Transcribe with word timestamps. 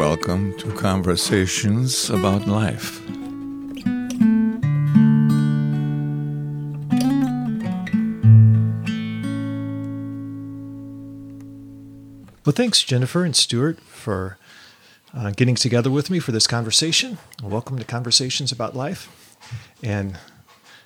welcome 0.00 0.56
to 0.56 0.72
Conversations 0.76 2.08
About 2.08 2.46
Life. 2.46 3.06
Well, 12.46 12.54
thanks, 12.54 12.82
Jennifer 12.82 13.26
and 13.26 13.36
Stuart, 13.36 13.78
for 13.80 14.38
uh, 15.12 15.32
getting 15.32 15.54
together 15.54 15.90
with 15.90 16.08
me 16.08 16.18
for 16.18 16.32
this 16.32 16.46
conversation. 16.46 17.18
Welcome 17.42 17.78
to 17.78 17.84
Conversations 17.84 18.50
About 18.50 18.74
Life. 18.74 19.36
And 19.82 20.18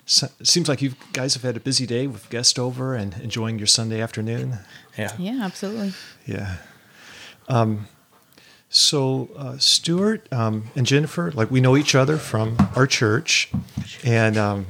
so, 0.05 0.27
seems 0.43 0.67
like 0.67 0.81
you 0.81 0.95
guys 1.13 1.35
have 1.35 1.43
had 1.43 1.55
a 1.55 1.61
busy 1.61 1.85
day 1.85 2.05
with 2.07 2.29
guests 2.29 2.59
over 2.59 2.93
and 2.95 3.13
enjoying 3.19 3.59
your 3.59 3.67
Sunday 3.67 4.01
afternoon. 4.01 4.57
Yeah. 4.97 5.13
Yeah, 5.17 5.39
absolutely. 5.41 5.93
Yeah. 6.25 6.57
Um, 7.47 7.87
so, 8.75 9.29
uh, 9.37 9.57
Stuart 9.57 10.27
um, 10.33 10.65
and 10.75 10.85
Jennifer, 10.85 11.31
like 11.31 11.49
we 11.49 11.61
know 11.61 11.77
each 11.77 11.95
other 11.95 12.17
from 12.17 12.57
our 12.75 12.85
church, 12.85 13.49
and 14.03 14.35
um, 14.37 14.65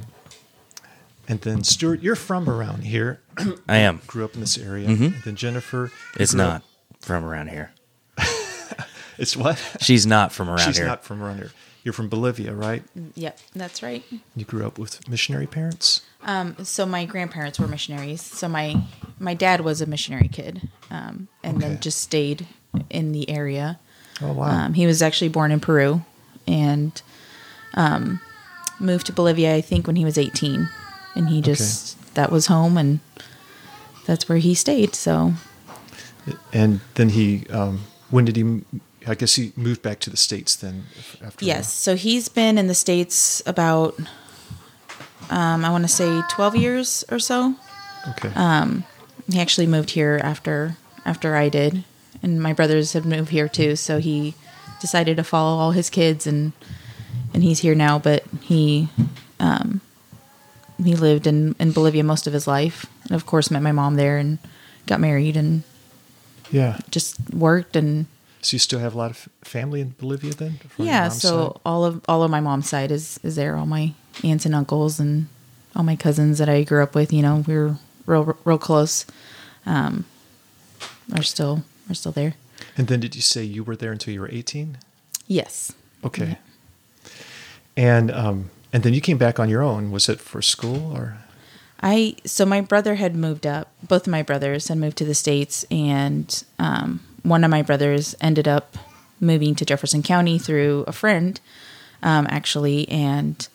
and 1.28 1.42
then 1.42 1.64
Stuart, 1.64 2.02
you're 2.02 2.16
from 2.16 2.48
around 2.50 2.84
here. 2.84 3.20
I 3.68 3.78
am. 3.78 4.02
Grew 4.08 4.24
up 4.24 4.36
in 4.36 4.42
this 4.42 4.58
area. 4.58 4.88
And 4.88 5.14
then 5.24 5.36
Jennifer, 5.36 5.92
you 6.18 6.22
It's 6.22 6.34
not 6.36 6.58
up- 6.58 6.64
from 7.02 7.24
around 7.26 7.50
here. 7.50 7.72
It's 9.18 9.38
what? 9.38 9.58
She's 9.80 10.06
not 10.06 10.34
from 10.34 10.50
around 10.50 10.58
She's 10.60 10.76
here. 10.76 10.86
She's 10.86 10.90
not 10.90 11.06
from 11.06 11.24
around 11.24 11.38
here. 11.38 11.52
You're 11.86 11.94
from 11.94 12.10
Bolivia, 12.10 12.54
right? 12.54 12.84
Yep, 13.16 13.40
that's 13.56 13.82
right. 13.82 14.04
You 14.36 14.44
grew 14.44 14.68
up 14.68 14.78
with 14.78 15.08
missionary 15.08 15.48
parents. 15.48 16.02
Um, 16.24 16.58
so 16.66 16.86
my 16.86 17.06
grandparents 17.06 17.58
were 17.58 17.68
missionaries. 17.68 18.22
So 18.22 18.50
my 18.50 18.76
my 19.18 19.34
dad 19.34 19.62
was 19.62 19.82
a 19.82 19.86
missionary 19.86 20.28
kid, 20.28 20.68
um, 20.92 21.30
and 21.44 21.58
Okay. 21.58 21.68
then 21.70 21.80
just 21.80 22.00
stayed 22.02 22.46
in 22.90 23.14
the 23.14 23.30
area. 23.30 23.80
Oh 24.22 24.34
wow! 24.34 24.66
Um, 24.66 24.74
he 24.74 24.86
was 24.86 25.02
actually 25.02 25.30
born 25.30 25.52
in 25.52 25.60
Peru, 25.60 26.04
and 26.48 27.02
um, 27.74 28.22
moved 28.80 29.08
to 29.08 29.14
Bolivia. 29.14 29.56
I 29.56 29.62
think 29.62 29.88
when 29.88 29.96
he 29.96 30.06
was 30.06 30.18
eighteen, 30.18 30.70
and 31.16 31.30
he 31.30 31.42
just 31.42 32.14
that 32.16 32.32
was 32.32 32.48
home, 32.48 32.78
and 32.78 33.00
that's 34.06 34.30
where 34.30 34.38
he 34.38 34.54
stayed. 34.54 34.96
So 34.96 35.34
and 36.54 36.82
then 36.96 37.10
he, 37.10 37.46
um, 37.50 37.82
when 38.10 38.26
did 38.26 38.36
he? 38.36 38.62
I 39.08 39.14
guess 39.14 39.36
he 39.36 39.52
moved 39.56 39.82
back 39.82 40.00
to 40.02 40.10
the 40.10 40.18
states 40.18 40.56
then. 40.56 40.86
After 41.24 41.46
Yes. 41.46 41.72
So 41.72 41.96
he's 41.96 42.28
been 42.28 42.58
in 42.58 42.66
the 42.68 42.74
States 42.74 43.44
about, 43.46 44.00
um, 45.30 45.64
I 45.64 45.70
want 45.70 45.84
to 45.84 45.88
say 45.88 46.24
12 46.32 46.56
years 46.56 47.06
or 47.12 47.20
so. 47.20 47.56
Okay. 48.10 48.32
Um, 48.36 48.84
He 49.32 49.40
actually 49.40 49.68
moved 49.68 49.92
here 49.92 50.20
after 50.24 50.78
after 51.06 51.36
I 51.36 51.50
did, 51.50 51.84
and 52.26 52.42
my 52.42 52.54
brothers 52.54 52.94
have 52.94 53.06
moved 53.06 53.30
here 53.30 53.48
too. 53.48 53.76
So 53.76 54.00
he 54.00 54.34
decided 54.82 55.16
to 55.18 55.24
follow 55.24 55.58
all 55.60 55.72
his 55.72 55.90
kids, 55.90 56.28
and 56.28 56.52
and 57.34 57.44
he's 57.44 57.60
here 57.60 57.76
now. 57.76 58.00
But 58.00 58.24
he 58.42 58.90
um, 59.40 59.80
he 60.84 60.96
lived 60.96 61.28
in 61.28 61.56
in 61.60 61.72
Bolivia 61.72 62.04
most 62.04 62.28
of 62.28 62.34
his 62.34 62.48
life, 62.48 62.86
and 63.04 63.12
of 63.12 63.26
course 63.26 63.52
met 63.52 63.62
my 63.62 63.72
mom 63.72 63.96
there, 63.96 64.18
and 64.18 64.40
got 64.88 65.00
married, 65.00 65.38
and 65.38 65.64
yeah. 66.52 66.80
just 66.90 67.16
worked 67.34 67.76
and 67.76 68.08
So 68.42 68.56
you 68.56 68.60
still 68.60 68.80
have 68.80 68.96
a 68.96 68.98
lot 68.98 69.12
of 69.12 69.30
family 69.44 69.82
in 69.82 69.96
Bolivia 69.98 70.34
then? 70.34 70.60
yeah. 70.78 71.10
So 71.10 71.30
side? 71.30 71.62
all 71.64 71.86
of 71.86 72.02
all 72.08 72.24
of 72.24 72.32
my 72.32 72.42
mom's 72.42 72.68
side 72.68 72.92
is 72.92 73.20
is 73.24 73.36
there. 73.36 73.56
All 73.56 73.68
my 73.68 73.94
aunts 74.24 74.46
and 74.46 74.56
uncles 74.56 75.00
and 75.00 75.28
all 75.76 75.84
my 75.84 75.96
cousins 75.96 76.40
that 76.40 76.50
I 76.50 76.64
grew 76.64 76.82
up 76.82 76.96
with. 76.96 77.14
You 77.14 77.22
know, 77.22 77.44
we 77.48 77.56
were 77.56 77.76
real 78.08 78.36
real 78.44 78.58
close. 78.58 79.06
Um, 79.68 80.06
are 81.14 81.24
still 81.24 81.64
are 81.90 81.94
still 81.94 82.12
there. 82.12 82.36
And 82.78 82.88
then 82.88 83.00
did 83.00 83.16
you 83.16 83.22
say 83.22 83.44
you 83.44 83.64
were 83.64 83.76
there 83.76 83.92
until 83.92 84.14
you 84.14 84.22
were 84.22 84.30
eighteen? 84.32 84.78
Yes. 85.28 85.74
Okay. 86.04 86.38
And 87.76 88.12
um, 88.12 88.50
and 88.72 88.84
then 88.84 88.94
you 88.94 89.02
came 89.02 89.18
back 89.18 89.40
on 89.40 89.50
your 89.50 89.62
own. 89.62 89.92
Was 89.92 90.10
it 90.10 90.20
for 90.20 90.42
school 90.42 90.96
or? 90.96 91.18
I 91.82 92.16
so 92.26 92.46
my 92.46 92.62
brother 92.62 92.96
had 92.96 93.16
moved 93.16 93.46
up. 93.46 93.72
Both 93.84 94.08
of 94.08 94.12
my 94.12 94.24
brothers 94.24 94.68
had 94.70 94.78
moved 94.78 94.98
to 94.98 95.06
the 95.06 95.16
states, 95.16 95.66
and 95.70 96.44
um, 96.58 97.02
one 97.24 97.44
of 97.44 97.52
my 97.52 97.62
brothers 97.62 98.16
ended 98.22 98.48
up 98.48 98.78
moving 99.20 99.56
to 99.56 99.66
Jefferson 99.66 100.04
County 100.04 100.38
through 100.38 100.84
a 100.88 100.92
friend, 100.92 101.40
um, 102.02 102.28
actually, 102.30 102.88
and 102.90 103.48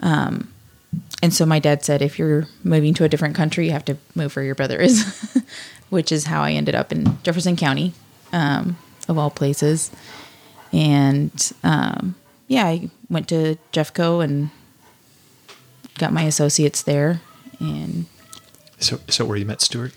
um, 0.00 0.52
and 1.22 1.32
so 1.32 1.46
my 1.46 1.58
dad 1.58 1.84
said, 1.84 2.02
if 2.02 2.18
you're 2.18 2.46
moving 2.62 2.92
to 2.94 3.04
a 3.04 3.08
different 3.08 3.34
country, 3.34 3.66
you 3.66 3.72
have 3.72 3.84
to 3.86 3.96
move 4.14 4.36
where 4.36 4.44
your 4.44 4.54
brother 4.54 4.80
is, 4.80 5.42
which 5.94 6.10
is 6.10 6.24
how 6.24 6.42
I 6.42 6.50
ended 6.50 6.74
up 6.74 6.90
in 6.90 7.16
Jefferson 7.22 7.54
County, 7.56 7.94
um, 8.32 8.76
of 9.08 9.16
all 9.16 9.30
places, 9.30 9.90
and 10.72 11.52
um, 11.62 12.16
yeah, 12.48 12.66
I 12.66 12.90
went 13.08 13.28
to 13.28 13.56
Jeffco 13.72 14.22
and 14.22 14.50
got 15.98 16.12
my 16.12 16.22
associates 16.24 16.82
there 16.82 17.20
and 17.60 18.06
So 18.78 18.98
so 19.08 19.24
where 19.24 19.36
you 19.36 19.46
met 19.46 19.60
Stuart? 19.60 19.94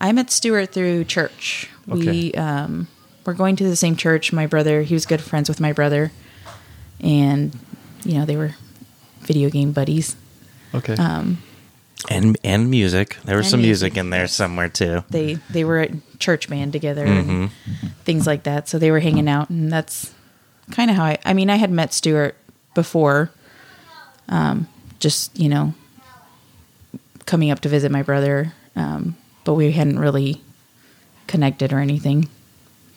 I 0.00 0.12
met 0.12 0.30
Stuart 0.30 0.72
through 0.72 1.04
church. 1.04 1.68
Okay. 1.88 2.06
We 2.06 2.34
um, 2.34 2.88
were 3.24 3.34
going 3.34 3.56
to 3.56 3.64
the 3.64 3.76
same 3.76 3.96
church. 3.96 4.32
My 4.32 4.46
brother, 4.46 4.82
he 4.82 4.94
was 4.94 5.06
good 5.06 5.20
friends 5.20 5.48
with 5.48 5.60
my 5.60 5.72
brother, 5.72 6.12
and 7.00 7.56
you 8.04 8.14
know 8.14 8.24
they 8.24 8.36
were 8.36 8.54
video 9.20 9.50
game 9.50 9.72
buddies. 9.72 10.16
Okay. 10.74 10.94
Um, 10.94 11.42
and 12.10 12.36
and 12.44 12.70
music. 12.70 13.16
There 13.24 13.36
was 13.36 13.46
And 13.46 13.50
some 13.52 13.60
music, 13.60 13.94
music 13.94 13.98
in 13.98 14.10
there 14.10 14.26
somewhere 14.26 14.68
too. 14.68 15.04
They 15.10 15.34
they 15.50 15.64
were 15.64 15.78
at 15.78 15.90
church 16.18 16.48
band 16.48 16.72
together 16.72 17.04
and 17.04 17.50
things 18.04 18.26
like 18.26 18.44
that. 18.44 18.68
So 18.68 18.78
they 18.78 18.90
were 18.90 19.00
hanging 19.00 19.28
out, 19.28 19.50
and 19.50 19.72
that's 19.72 20.12
kind 20.70 20.90
of 20.90 20.96
how 20.96 21.04
I. 21.04 21.18
I 21.24 21.32
mean, 21.34 21.50
I 21.50 21.56
had 21.56 21.70
met 21.70 21.92
Stuart 21.92 22.36
before, 22.74 23.30
um, 24.28 24.68
just 24.98 25.38
you 25.38 25.48
know, 25.48 25.74
coming 27.24 27.50
up 27.50 27.60
to 27.60 27.68
visit 27.68 27.90
my 27.90 28.02
brother, 28.02 28.52
um, 28.74 29.16
but 29.44 29.54
we 29.54 29.72
hadn't 29.72 29.98
really 29.98 30.42
connected 31.26 31.72
or 31.72 31.78
anything. 31.78 32.28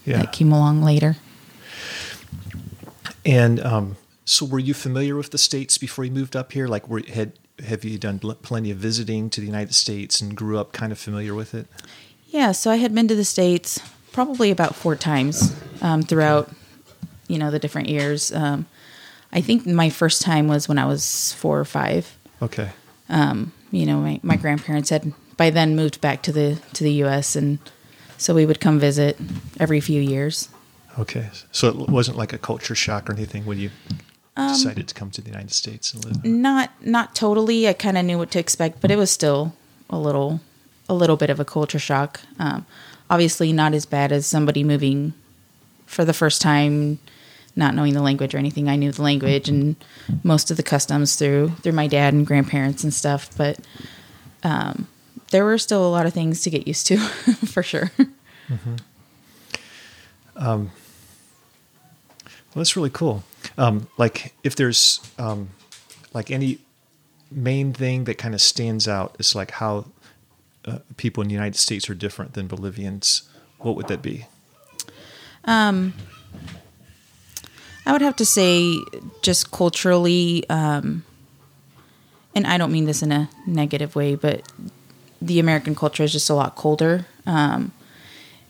yeah. 0.05 0.17
that 0.17 0.31
came 0.31 0.51
along 0.51 0.83
later. 0.83 1.17
And 3.25 3.59
um, 3.59 3.97
so, 4.25 4.45
were 4.45 4.59
you 4.59 4.73
familiar 4.73 5.15
with 5.15 5.31
the 5.31 5.37
states 5.37 5.77
before 5.77 6.05
you 6.05 6.11
moved 6.11 6.35
up 6.35 6.51
here? 6.51 6.67
Like, 6.67 6.87
were, 6.87 7.01
had 7.07 7.33
have 7.65 7.83
you 7.83 7.97
done 7.97 8.19
plenty 8.19 8.71
of 8.71 8.77
visiting 8.77 9.29
to 9.31 9.41
the 9.41 9.47
United 9.47 9.75
States 9.75 10.21
and 10.21 10.35
grew 10.35 10.57
up 10.57 10.71
kind 10.71 10.91
of 10.91 10.99
familiar 10.99 11.33
with 11.33 11.53
it? 11.53 11.67
Yeah, 12.27 12.51
so 12.51 12.71
I 12.71 12.75
had 12.75 12.93
been 12.93 13.07
to 13.07 13.15
the 13.15 13.25
states 13.25 13.81
probably 14.11 14.51
about 14.51 14.75
four 14.75 14.95
times 14.95 15.55
um, 15.81 16.01
throughout, 16.03 16.51
you 17.27 17.37
know, 17.37 17.51
the 17.51 17.59
different 17.59 17.89
years. 17.89 18.31
Um, 18.31 18.65
I 19.31 19.41
think 19.41 19.65
my 19.65 19.89
first 19.89 20.21
time 20.21 20.47
was 20.47 20.67
when 20.67 20.77
I 20.77 20.85
was 20.85 21.33
four 21.33 21.59
or 21.59 21.65
five. 21.65 22.15
Okay. 22.41 22.69
You 23.71 23.85
know, 23.85 23.99
my, 23.99 24.19
my 24.23 24.35
grandparents 24.35 24.89
had 24.89 25.13
by 25.37 25.49
then 25.49 25.75
moved 25.75 26.01
back 26.01 26.21
to 26.23 26.31
the 26.31 26.57
to 26.73 26.83
the 26.83 26.93
U.S. 26.93 27.35
and 27.35 27.59
so 28.17 28.33
we 28.33 28.45
would 28.45 28.59
come 28.59 28.79
visit 28.79 29.17
every 29.59 29.79
few 29.79 30.01
years. 30.01 30.49
Okay. 30.97 31.29
So 31.51 31.69
it 31.69 31.89
wasn't 31.89 32.17
like 32.17 32.33
a 32.33 32.37
culture 32.37 32.75
shock 32.75 33.09
or 33.09 33.13
anything 33.13 33.45
when 33.45 33.57
you 33.57 33.69
Um, 34.39 34.53
decided 34.53 34.87
to 34.87 34.95
come 34.95 35.11
to 35.11 35.21
the 35.21 35.29
United 35.29 35.51
States 35.51 35.93
and 35.93 36.05
live. 36.05 36.25
Not 36.25 36.71
not 36.85 37.15
totally. 37.15 37.67
I 37.67 37.73
kind 37.73 37.97
of 37.97 38.05
knew 38.05 38.17
what 38.17 38.31
to 38.31 38.39
expect, 38.39 38.81
but 38.81 38.91
it 38.91 38.95
was 38.95 39.11
still 39.11 39.53
a 39.89 39.97
little 39.99 40.39
a 40.87 40.93
little 40.93 41.17
bit 41.17 41.29
of 41.29 41.39
a 41.39 41.45
culture 41.45 41.79
shock. 41.79 42.21
Um, 42.39 42.65
obviously, 43.09 43.51
not 43.53 43.73
as 43.73 43.85
bad 43.85 44.11
as 44.11 44.25
somebody 44.25 44.63
moving 44.63 45.13
for 45.85 46.05
the 46.05 46.13
first 46.13 46.41
time, 46.41 46.99
not 47.55 47.75
knowing 47.75 47.93
the 47.93 48.01
language 48.01 48.33
or 48.33 48.37
anything. 48.37 48.69
I 48.69 48.75
knew 48.75 48.91
the 48.91 49.01
language 49.01 49.49
and 49.49 49.75
most 50.23 50.51
of 50.51 50.57
the 50.57 50.63
customs 50.63 51.15
through 51.15 51.49
through 51.61 51.73
my 51.73 51.87
dad 51.87 52.13
and 52.13 52.25
grandparents 52.25 52.83
and 52.83 52.93
stuff, 52.93 53.29
but 53.37 53.59
um, 54.43 54.87
there 55.31 55.43
were 55.45 55.57
still 55.57 55.85
a 55.85 55.89
lot 55.91 56.05
of 56.05 56.13
things 56.13 56.41
to 56.43 56.49
get 56.49 56.67
used 56.67 56.87
to, 56.87 56.97
for 57.45 57.63
sure. 57.63 57.91
Um. 60.35 60.71
Well, 62.55 62.61
that's 62.63 62.75
really 62.75 62.89
cool. 62.89 63.23
Um, 63.59 63.87
like, 63.97 64.33
if 64.43 64.55
there's 64.55 65.01
um, 65.19 65.49
like 66.13 66.31
any 66.31 66.59
main 67.29 67.73
thing 67.73 68.05
that 68.05 68.17
kind 68.17 68.33
of 68.33 68.41
stands 68.41 68.87
out, 68.87 69.15
is 69.19 69.35
like 69.35 69.51
how 69.51 69.85
uh, 70.65 70.79
people 70.95 71.21
in 71.21 71.27
the 71.27 71.35
United 71.35 71.57
States 71.57 71.89
are 71.89 71.93
different 71.93 72.33
than 72.33 72.47
Bolivians. 72.47 73.23
What 73.57 73.75
would 73.75 73.87
that 73.89 74.01
be? 74.01 74.25
Um, 75.43 75.93
I 77.85 77.91
would 77.91 78.01
have 78.01 78.15
to 78.15 78.25
say, 78.25 78.77
just 79.21 79.51
culturally, 79.51 80.49
um, 80.49 81.03
and 82.33 82.47
I 82.47 82.57
don't 82.57 82.71
mean 82.71 82.85
this 82.85 83.01
in 83.01 83.11
a 83.11 83.29
negative 83.45 83.95
way, 83.95 84.15
but 84.15 84.49
the 85.21 85.39
American 85.39 85.75
culture 85.75 86.03
is 86.03 86.13
just 86.13 86.29
a 86.29 86.33
lot 86.33 86.55
colder. 86.55 87.07
Um, 87.25 87.73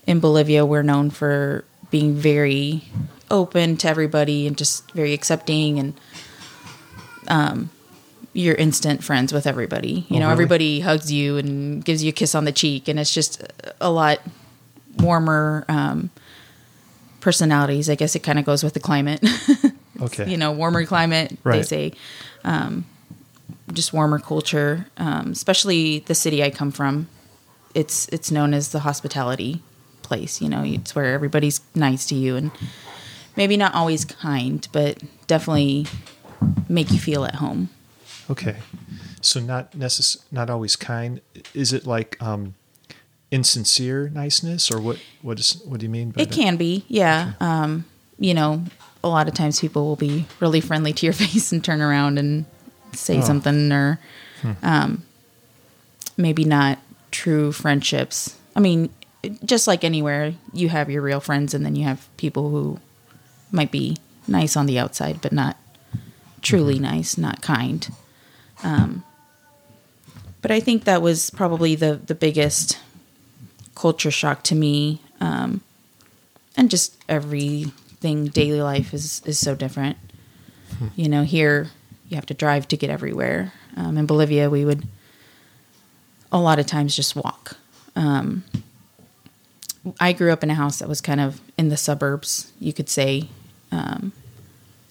in 0.06 0.20
Bolivia, 0.20 0.66
we're 0.66 0.84
known 0.84 1.10
for 1.10 1.64
being 1.90 2.14
very 2.14 2.84
open 3.32 3.78
to 3.78 3.88
everybody 3.90 4.48
and 4.48 4.58
just 4.58 4.90
very 4.92 5.14
accepting, 5.14 5.80
and 5.80 5.94
um, 7.28 7.70
you're 8.34 8.56
instant 8.56 9.04
friends 9.04 9.34
with 9.34 9.46
everybody. 9.48 10.06
You 10.10 10.18
Oh, 10.18 10.20
know, 10.20 10.26
really? 10.26 10.32
everybody 10.34 10.80
hugs 10.82 11.12
you 11.12 11.38
and 11.38 11.84
gives 11.84 12.04
you 12.04 12.10
a 12.10 12.14
kiss 12.14 12.36
on 12.36 12.46
the 12.46 12.52
cheek, 12.52 12.88
and 12.88 13.00
it's 13.00 13.14
just 13.14 13.44
a 13.82 13.90
lot 13.92 14.20
warmer. 14.98 15.66
Um, 15.68 16.10
personalities. 17.22 17.90
I 17.90 17.96
guess 17.96 18.16
it 18.16 18.20
kind 18.20 18.40
of 18.40 18.46
goes 18.46 18.64
with 18.64 18.74
the 18.74 18.80
climate. 18.80 19.24
Okay. 20.02 20.32
you 20.32 20.38
know, 20.38 20.54
warmer 20.54 20.86
climate. 20.86 21.38
They 21.44 21.62
say 21.62 21.92
um, 22.46 22.86
just 23.74 23.92
warmer 23.92 24.18
culture, 24.18 24.86
um, 24.96 25.32
especially 25.34 26.00
the 26.00 26.16
city 26.16 26.42
I 26.42 26.50
come 26.52 26.72
from. 26.72 27.10
It's 27.76 28.08
it's 28.08 28.32
known 28.32 28.54
as 28.54 28.70
the 28.72 28.80
hospitality 28.80 29.62
place. 30.02 30.42
You 30.42 30.48
know, 30.48 30.64
it's 30.64 30.96
where 30.96 31.14
everybody's 31.14 31.60
nice 31.76 32.06
to 32.06 32.16
you 32.16 32.38
and 32.38 32.52
maybe 33.40 33.58
not 33.58 33.74
always 33.74 34.06
kind, 34.06 34.68
but 34.72 35.02
definitely 35.26 35.88
make 36.68 36.92
you 36.92 37.00
feel 37.00 37.24
at 37.26 37.36
home. 37.36 37.70
Okay. 38.30 38.58
So 39.22 39.40
not 39.40 39.72
necess- 39.72 40.22
not 40.32 40.50
always 40.50 40.76
kind. 40.76 41.22
Is 41.54 41.74
it 41.74 41.88
like 41.88 42.22
um, 42.22 42.54
insincere 43.32 44.10
niceness, 44.10 44.70
or 44.72 44.80
what? 44.80 44.98
What 45.22 45.40
is? 45.40 45.62
What 45.66 45.80
do 45.80 45.86
you 45.86 45.90
mean 45.90 46.12
by 46.12 46.22
It 46.22 46.30
that? 46.30 46.36
can 46.36 46.58
be, 46.58 46.86
yeah. 46.88 47.34
Um, 47.40 47.86
you 48.20 48.34
know, 48.34 48.64
a 49.04 49.08
lot 49.10 49.28
of 49.28 49.34
times 49.34 49.60
people 49.60 49.86
will 49.86 49.96
be 49.96 50.26
really 50.40 50.62
friendly 50.62 50.94
to 50.94 51.06
your 51.06 51.14
face 51.24 51.52
and 51.52 51.64
turn 51.64 51.82
around 51.82 52.20
and 52.20 52.46
say 52.94 53.18
Oh. 53.20 53.22
something, 53.22 53.72
or 53.72 54.00
um, 54.64 55.04
maybe 56.18 56.44
not 56.46 56.80
true 57.12 57.52
friendships. 57.52 58.36
I 58.56 58.60
mean, 58.62 58.90
just 59.44 59.68
like 59.68 59.84
anywhere, 59.84 60.34
you 60.54 60.70
have 60.70 60.90
your 60.90 61.02
real 61.02 61.20
friends, 61.20 61.54
and 61.54 61.66
then 61.66 61.76
you 61.76 61.84
have 61.86 62.08
people 62.18 62.50
who 62.52 62.80
might 63.52 63.72
be 63.72 63.98
nice 64.28 64.56
on 64.56 64.66
the 64.66 64.80
outside, 64.80 65.22
but 65.22 65.32
not 65.32 65.58
truly 66.42 66.80
nice, 66.80 67.18
not 67.18 67.42
kind. 67.42 67.88
Um, 68.64 69.04
but 70.42 70.52
I 70.52 70.60
think 70.60 70.86
that 70.86 71.02
was 71.02 71.30
probably 71.30 71.76
the 71.76 71.96
the 71.96 72.16
biggest 72.16 72.80
culture 73.76 74.12
shock 74.12 74.44
to 74.44 74.56
me 74.56 75.02
um, 75.22 75.62
and 76.58 76.70
just 76.70 76.98
everything 77.08 78.28
daily 78.28 78.62
life 78.62 78.94
is 78.94 79.22
is 79.26 79.40
so 79.40 79.56
different. 79.56 79.98
You 80.96 81.10
know 81.10 81.24
here 81.24 81.72
you 82.08 82.16
have 82.16 82.26
to 82.28 82.34
drive 82.34 82.68
to 82.70 82.78
get 82.78 82.90
everywhere. 82.90 83.54
Um, 83.76 83.98
in 83.98 84.06
bolivia 84.06 84.50
we 84.50 84.66
would 84.66 84.88
a 86.32 86.40
lot 86.40 86.60
of 86.60 86.66
times 86.66 86.96
just 86.96 87.16
walk. 87.16 87.58
Um, 87.96 88.44
i 90.00 90.14
grew 90.14 90.32
up 90.32 90.44
in 90.44 90.50
a 90.50 90.54
house 90.54 90.80
that 90.80 90.88
was 90.88 91.02
kind 91.02 91.20
of 91.20 91.42
in 91.58 91.70
the 91.70 91.78
suburbs 91.78 92.52
you 92.60 92.72
could 92.74 92.90
say 92.90 93.30
um, 93.72 94.12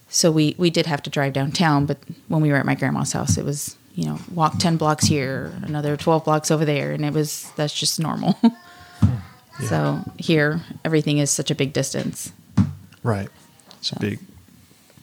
so 0.09 0.31
we 0.31 0.55
we 0.57 0.69
did 0.69 0.85
have 0.85 1.01
to 1.03 1.09
drive 1.09 1.33
downtown 1.33 1.85
but 1.85 1.97
when 2.27 2.41
we 2.41 2.49
were 2.49 2.57
at 2.57 2.65
my 2.65 2.75
grandma's 2.75 3.11
house 3.13 3.37
it 3.37 3.45
was 3.45 3.75
you 3.95 4.05
know 4.05 4.17
walk 4.33 4.57
10 4.59 4.77
blocks 4.77 5.05
here 5.05 5.53
another 5.63 5.95
12 5.97 6.23
blocks 6.25 6.49
over 6.51 6.65
there 6.65 6.91
and 6.93 7.03
it 7.05 7.13
was 7.13 7.51
that's 7.57 7.73
just 7.73 7.99
normal 7.99 8.37
so 9.67 9.99
here 10.17 10.61
everything 10.85 11.17
is 11.17 11.29
such 11.29 11.51
a 11.51 11.55
big 11.55 11.73
distance 11.73 12.31
Right. 13.01 13.29
It's 13.79 13.93
a 13.93 13.99
big. 13.99 14.19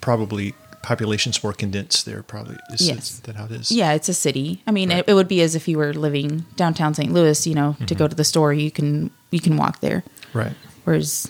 Probably 0.03 0.53
population's 0.83 1.43
more 1.43 1.55
condensed 1.55 2.05
there. 2.05 2.23
Probably 2.23 2.57
is, 2.75 2.87
Yes. 2.87 3.19
that 3.21 3.37
how 3.37 3.47
it 3.47 3.53
is? 3.53 3.73
yeah 3.73 3.93
it's 3.93 4.09
a 4.09 4.15
city 4.15 4.63
i 4.67 4.71
mean 4.71 4.91
Right. 4.91 4.99
it, 4.99 5.09
it 5.09 5.15
would 5.15 5.29
be 5.29 5.41
as 5.41 5.55
if 5.55 5.67
you 5.67 5.79
were 5.79 5.93
living 5.95 6.45
downtown 6.57 6.95
st 6.95 7.11
louis 7.13 7.47
you 7.47 7.55
know 7.55 7.77
to 7.87 7.95
go 7.95 8.07
to 8.07 8.15
the 8.15 8.23
store 8.25 8.53
you 8.53 8.71
can 8.71 9.11
you 9.31 9.41
can 9.41 9.57
walk 9.57 9.81
there 9.81 10.05
Right. 10.33 10.53
whereas 10.85 11.29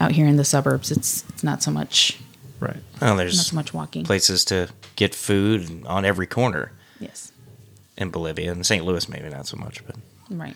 out 0.00 0.12
here 0.12 0.26
in 0.26 0.36
the 0.36 0.44
suburbs 0.44 0.90
it's 0.90 1.24
it's 1.28 1.42
not 1.44 1.62
so 1.62 1.70
much 1.70 2.18
Right. 2.60 2.82
Well, 3.00 3.14
not 3.14 3.30
so 3.32 3.54
much 3.54 3.72
walking 3.72 4.04
places 4.04 4.44
to 4.46 4.68
get 4.96 5.14
food 5.14 5.84
on 5.86 6.04
every 6.04 6.26
corner 6.26 6.72
yes 6.98 7.30
in 7.96 8.10
Bolivia. 8.10 8.52
In 8.52 8.62
St. 8.64 8.84
Louis, 8.84 9.08
maybe 9.08 9.28
not 9.28 9.46
so 9.46 9.56
much, 9.56 9.84
but 9.86 9.96
right 10.30 10.54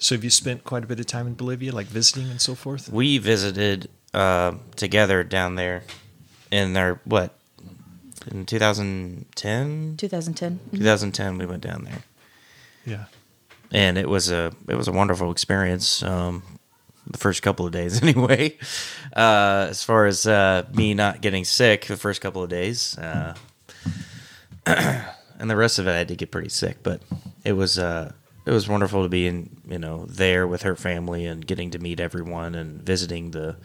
So 0.00 0.14
have 0.14 0.24
you 0.24 0.30
spent 0.30 0.64
quite 0.64 0.84
a 0.84 0.86
bit 0.86 0.98
of 1.00 1.06
time 1.06 1.26
in 1.26 1.34
Bolivia, 1.34 1.72
like 1.72 1.86
visiting 1.88 2.30
and 2.30 2.40
so 2.40 2.54
forth? 2.54 2.88
we 2.90 3.18
visited 3.18 3.88
uh, 4.14 4.52
together 4.76 5.22
down 5.24 5.54
there 5.56 5.84
in 6.50 6.72
their 6.74 7.00
what 7.04 7.34
in 8.30 8.46
2010 8.46 9.96
2010 9.96 10.60
2010 10.72 11.38
we 11.38 11.46
went 11.46 11.62
down 11.62 11.84
there 11.84 12.02
Yeah. 12.86 13.04
and 13.70 13.98
it 13.98 14.08
was 14.08 14.30
a 14.30 14.52
it 14.68 14.74
was 14.74 14.88
a 14.88 14.92
wonderful 14.92 15.30
experience 15.30 16.02
um 16.02 16.42
the 17.06 17.18
first 17.18 17.42
couple 17.42 17.66
of 17.66 17.72
days 17.72 18.02
anyway 18.08 18.56
uh 19.16 19.66
as 19.70 19.82
far 19.82 20.06
as 20.06 20.26
uh 20.26 20.64
me 20.72 20.94
not 20.94 21.20
getting 21.20 21.44
sick 21.44 21.86
the 21.86 21.96
first 21.96 22.20
couple 22.20 22.42
of 22.42 22.48
days 22.48 22.96
uh 22.98 23.34
and 24.66 25.50
the 25.50 25.56
rest 25.56 25.78
of 25.78 25.86
it 25.86 25.90
i 25.92 25.96
had 25.98 26.08
to 26.08 26.16
get 26.16 26.30
pretty 26.30 26.48
sick 26.48 26.78
but 26.82 27.00
it 27.44 27.52
was 27.52 27.78
uh 27.78 28.12
it 28.46 28.50
was 28.50 28.68
wonderful 28.68 29.02
to 29.02 29.08
be 29.08 29.26
in 29.26 29.50
you 29.68 29.78
know 29.78 30.04
there 30.08 30.46
with 30.46 30.62
her 30.62 30.76
family 30.76 31.26
and 31.26 31.46
getting 31.46 31.70
to 31.70 31.78
meet 31.78 32.00
everyone 32.00 32.54
and 32.54 32.82
visiting 32.82 33.30
the 33.32 33.56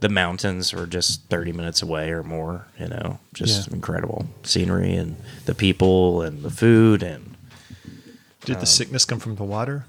the 0.00 0.08
mountains 0.08 0.72
were 0.74 0.86
just 0.86 1.22
30 1.30 1.52
minutes 1.52 1.82
away 1.82 2.10
or 2.10 2.22
more 2.22 2.66
you 2.78 2.88
know 2.88 3.18
just 3.32 3.68
Yeah. 3.68 3.74
incredible 3.74 4.26
scenery 4.42 4.94
and 4.94 5.16
the 5.46 5.54
people 5.54 6.22
and 6.22 6.42
the 6.42 6.50
food 6.50 7.02
and 7.02 7.36
Did 8.44 8.56
Um, 8.56 8.60
the 8.60 8.66
sickness 8.66 9.04
come 9.04 9.18
from 9.20 9.36
the 9.36 9.44
water? 9.44 9.86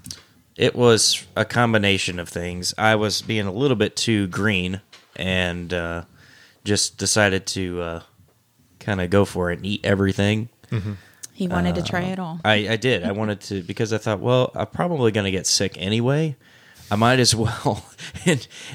It 0.56 0.74
was 0.74 1.26
a 1.36 1.44
combination 1.44 2.18
of 2.18 2.28
things. 2.28 2.74
I 2.78 2.94
was 2.96 3.22
being 3.22 3.46
a 3.46 3.52
little 3.52 3.76
bit 3.76 3.96
too 3.96 4.26
green 4.28 4.80
and 5.14 5.72
uh, 5.72 6.04
just 6.64 6.98
decided 6.98 7.46
to 7.48 7.80
uh, 7.80 8.02
kind 8.80 9.00
of 9.00 9.10
go 9.10 9.24
for 9.24 9.50
it 9.50 9.58
and 9.58 9.66
eat 9.66 9.80
everything. 9.84 10.48
he 11.32 11.48
wanted 11.48 11.74
to 11.74 11.82
try 11.82 12.00
it 12.02 12.18
all 12.18 12.40
I, 12.44 12.68
I 12.70 12.76
did. 12.76 13.04
I 13.04 13.12
wanted 13.12 13.40
to 13.42 13.62
because 13.62 13.92
I 13.92 13.98
thought, 13.98 14.20
well, 14.20 14.50
I'm 14.54 14.66
probably 14.66 15.12
going 15.12 15.24
to 15.26 15.30
get 15.30 15.46
sick 15.46 15.76
anyway. 15.78 16.36
I 16.90 16.94
might 16.96 17.18
as 17.18 17.34
well 17.34 17.84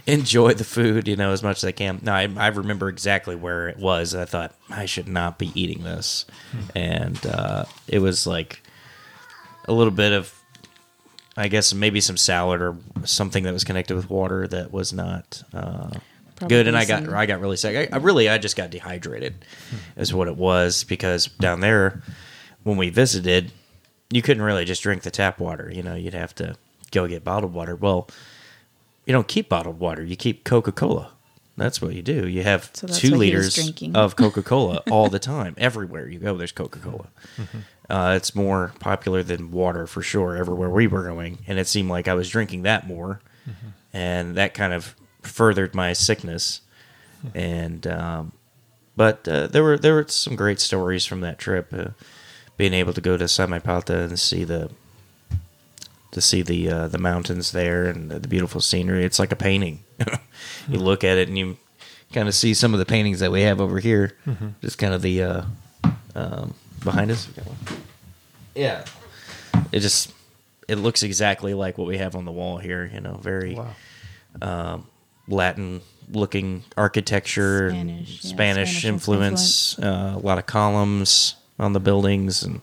enjoy 0.06 0.54
the 0.54 0.64
food, 0.64 1.08
you 1.08 1.16
know, 1.16 1.32
as 1.32 1.42
much 1.44 1.58
as 1.58 1.64
I 1.64 1.72
can. 1.72 2.00
Now, 2.02 2.16
I, 2.16 2.30
I 2.36 2.48
remember 2.48 2.90
exactly 2.90 3.36
where 3.36 3.70
it 3.70 3.78
was. 3.78 4.14
I 4.14 4.26
thought 4.26 4.54
I 4.70 4.86
should 4.86 5.08
not 5.08 5.38
be 5.40 5.52
eating 5.60 5.84
this, 5.84 6.26
and 6.76 7.24
uh, 7.26 7.66
it 7.88 8.00
was 8.00 8.28
like 8.28 8.62
a 9.66 9.74
little 9.74 9.92
bit 9.92 10.12
of, 10.12 10.41
I 11.38 11.48
guess, 11.48 11.74
maybe 11.74 12.02
some 12.02 12.18
salad 12.18 12.62
or 12.62 12.78
something 13.06 13.44
that 13.44 13.54
was 13.54 13.64
connected 13.64 13.96
with 13.96 14.10
water 14.10 14.48
that 14.48 14.72
was 14.72 14.92
not 14.92 15.44
uh, 15.54 15.92
good. 16.48 16.68
And 16.68 16.78
I 16.78 16.86
got 16.86 17.08
I 17.10 17.26
got 17.26 17.40
really 17.40 17.58
sick. 17.58 17.92
I, 17.92 17.96
I 17.96 18.00
really 18.00 18.28
I 18.30 18.38
just 18.38 18.56
got 18.56 18.70
dehydrated, 18.70 19.46
is 19.96 20.14
what 20.14 20.28
it 20.28 20.36
was 20.36 20.84
because 20.84 21.28
down 21.28 21.62
there 21.62 22.02
when 22.64 22.78
we 22.78 22.90
visited, 22.90 23.52
you 24.10 24.22
couldn't 24.22 24.44
really 24.44 24.66
just 24.66 24.84
drink 24.84 25.04
the 25.04 25.12
tap 25.12 25.40
water. 25.40 25.72
You 25.74 25.84
know, 25.84 25.96
you'd 25.96 26.14
have 26.14 26.36
to 26.36 26.56
go 26.92 27.08
get 27.08 27.24
bottled 27.24 27.54
water. 27.54 27.76
Well, 27.76 28.10
you 29.06 29.14
don't 29.14 29.28
keep 29.28 29.50
bottled 29.50 29.80
water. 29.80 30.04
You 30.04 30.16
keep 30.16 30.44
Coca 30.44 30.72
Cola. 30.72 31.12
That's 31.58 31.82
what 31.82 31.94
you 31.94 32.02
do. 32.02 32.28
You 32.28 32.44
have 32.44 32.72
So 32.74 32.88
two 32.88 33.18
what 33.18 33.26
he 33.26 33.36
was 33.36 33.58
liters 33.58 33.96
of 33.96 34.16
Coca 34.18 34.42
Cola 34.42 34.84
all 34.90 35.10
the 35.10 35.20
time. 35.20 35.54
Everywhere 35.58 36.08
you 36.10 36.18
go, 36.18 36.36
there's 36.38 36.52
Coca 36.52 36.80
Cola. 36.80 37.08
Uh, 37.92 38.14
it's 38.16 38.34
more 38.34 38.72
popular 38.80 39.22
than 39.22 39.52
water 39.52 39.86
for 39.86 40.02
sure. 40.02 40.38
Everywhere 40.38 40.70
we 40.70 40.88
were 40.88 41.04
going, 41.04 41.40
and 41.48 41.60
it 41.60 41.68
seemed 41.68 41.90
like 41.90 42.08
I 42.08 42.14
was 42.14 42.30
drinking 42.30 42.64
that 42.64 42.88
more, 42.88 43.20
and 43.94 44.36
that 44.36 44.54
kind 44.54 44.72
of 44.72 44.96
furthered 45.22 45.76
my 45.76 45.94
sickness. 45.94 46.62
And 47.36 47.86
um, 47.86 48.32
but 48.96 49.28
uh, 49.28 49.48
there 49.48 49.64
were 49.64 49.78
there 49.78 49.94
were 49.96 50.08
some 50.08 50.36
great 50.36 50.60
stories 50.60 51.06
from 51.06 51.22
that 51.22 51.38
trip. 51.38 51.74
Uh, 51.74 51.90
being 52.58 52.74
able 52.74 52.94
to 52.94 53.02
go 53.02 53.18
to 53.18 53.26
Samaipata 53.26 54.06
and 54.06 54.20
see 54.20 54.44
the 54.44 54.70
to 56.12 56.22
see 56.22 56.42
the 56.42 56.70
uh, 56.70 56.88
the 56.88 56.98
mountains 56.98 57.52
there 57.52 57.86
and 57.88 58.12
the 58.12 58.28
beautiful 58.28 58.62
scenery. 58.62 59.04
It's 59.04 59.20
like 59.20 59.32
a 59.32 59.36
painting. 59.36 59.84
you 60.70 60.80
look 60.80 61.04
at 61.04 61.18
it 61.18 61.28
and 61.28 61.38
you 61.38 61.58
kind 62.14 62.28
of 62.28 62.36
see 62.36 62.54
some 62.54 62.74
of 62.74 62.80
the 62.80 62.86
paintings 62.86 63.20
that 63.20 63.32
we 63.32 63.42
have 63.42 63.60
over 63.60 63.80
here. 63.80 64.16
Just 64.62 64.78
kind 64.78 64.94
of 64.94 65.02
the 65.02 65.24
uh, 65.24 65.42
um, 66.16 66.54
behind 66.84 67.12
us. 67.12 67.28
Yeah, 68.56 68.84
it 69.72 69.80
just 69.80 70.14
it 70.68 70.76
looks 70.78 71.04
exactly 71.04 71.54
like 71.54 71.78
what 71.78 71.88
we 71.88 71.98
have 71.98 72.16
on 72.16 72.26
the 72.26 72.32
wall 72.32 72.58
here. 72.58 72.90
You 72.94 73.02
know, 73.02 73.16
very 73.22 73.56
Wow. 73.56 74.84
Latin 75.28 75.82
looking 76.12 76.64
architecture 76.78 77.68
and 77.68 78.06
Spanish, 78.08 78.24
yeah, 78.24 78.30
Spanish, 78.30 78.70
Spanish 78.70 78.86
influence, 78.86 79.80
uh, 79.80 80.14
a 80.16 80.20
lot 80.20 80.38
of 80.38 80.46
columns 80.46 81.36
on 81.58 81.74
the 81.74 81.80
buildings 81.80 82.44
and 82.44 82.62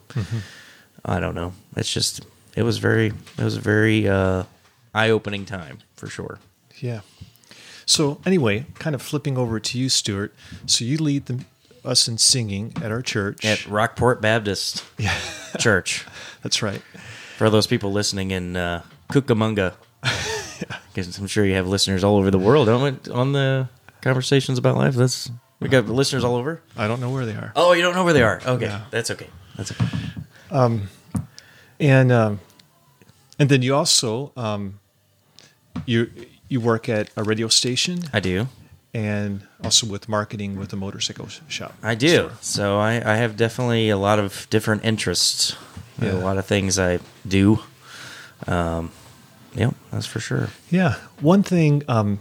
I 1.05 1.19
don't 1.19 1.33
know. 1.35 1.53
It's 1.75 1.91
just 1.91 2.25
it 2.55 2.63
was 2.63 2.77
very 2.77 3.07
it 3.37 3.43
was 3.43 3.57
a 3.57 3.61
very 3.61 4.07
uh, 4.07 4.43
eye 4.93 5.09
opening 5.09 5.45
time 5.45 5.79
for 5.95 6.07
sure. 6.07 6.39
Yeah. 6.79 7.01
So 7.85 8.19
anyway, 8.25 8.65
kind 8.75 8.93
of 8.93 9.01
flipping 9.01 9.35
over 9.37 9.59
to 9.59 9.79
you, 9.79 9.89
Stuart. 9.89 10.35
So 10.67 10.85
you 10.85 10.97
lead 10.99 11.25
the, 11.25 11.43
us 11.85 12.07
in 12.07 12.17
singing 12.17 12.73
at 12.83 12.91
our 12.91 13.01
church. 13.01 13.43
At 13.45 13.65
Rockport 13.67 14.21
Baptist 14.21 14.83
yeah, 14.97 15.17
Church. 15.59 16.05
that's 16.43 16.61
right. 16.61 16.81
For 17.37 17.49
those 17.49 17.67
people 17.67 17.91
listening 17.91 18.31
in 18.31 18.55
uh, 18.57 18.83
Cucamonga, 19.11 19.73
because 20.93 21.17
I'm 21.17 21.27
sure 21.27 21.45
you 21.45 21.55
have 21.55 21.67
listeners 21.67 22.03
all 22.03 22.17
over 22.17 22.31
the 22.31 22.39
world, 22.39 22.67
don't 22.67 22.81
we? 23.05 23.11
On 23.11 23.31
the 23.31 23.69
conversations 24.01 24.57
about 24.57 24.75
life, 24.77 24.95
that's 24.95 25.29
we 25.59 25.67
got 25.69 25.87
listeners 25.87 26.23
all 26.23 26.35
over. 26.35 26.61
I 26.77 26.87
don't 26.87 26.99
know 27.01 27.09
where 27.11 27.25
they 27.25 27.33
are. 27.35 27.51
Oh, 27.55 27.73
you 27.73 27.81
don't 27.81 27.93
know 27.95 28.03
where 28.03 28.13
they 28.13 28.23
are? 28.23 28.41
Okay, 28.45 28.65
Yeah. 28.65 28.81
that's 28.91 29.11
okay. 29.11 29.27
That's 29.55 29.71
okay. 29.71 29.85
Um, 30.51 30.89
And 31.79 32.11
um, 32.11 32.39
and 33.37 33.49
then 33.49 33.61
you 33.61 33.73
also 33.75 34.31
um, 34.35 34.79
you 35.85 36.09
you 36.49 36.59
work 36.59 36.89
at 36.89 37.09
a 37.15 37.23
radio 37.23 37.47
station, 37.47 37.99
I 38.13 38.19
do. 38.19 38.47
And 38.93 39.47
also 39.63 39.87
with 39.87 40.09
marketing 40.09 40.57
with 40.57 40.69
the 40.69 40.75
motorcycle 40.75 41.27
shop. 41.27 41.73
I 41.83 41.95
do. 41.95 42.31
So 42.41 42.79
I, 42.79 42.95
I 42.95 43.15
have 43.17 43.37
definitely 43.37 43.89
a 43.89 43.97
lot 43.97 44.19
of 44.19 44.47
different 44.49 44.83
interests. 44.83 45.55
Yeah. 46.01 46.13
A 46.13 46.19
lot 46.19 46.37
of 46.37 46.45
things 46.45 46.79
I 46.79 46.99
do. 47.27 47.59
Um, 48.47 48.91
yeah, 49.53 49.71
that's 49.91 50.05
for 50.05 50.19
sure. 50.19 50.49
Yeah. 50.69 50.95
One 51.19 51.43
thing, 51.43 51.83
um, 51.87 52.19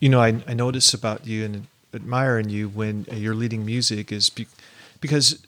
you 0.00 0.08
know, 0.08 0.20
I, 0.20 0.42
I 0.46 0.54
notice 0.54 0.92
about 0.92 1.26
you 1.26 1.44
and 1.44 1.66
admire 1.94 2.38
in 2.38 2.50
you 2.50 2.68
when 2.68 3.06
you're 3.10 3.34
leading 3.34 3.64
music 3.64 4.12
is 4.12 4.28
be, 4.28 4.46
because 5.00 5.44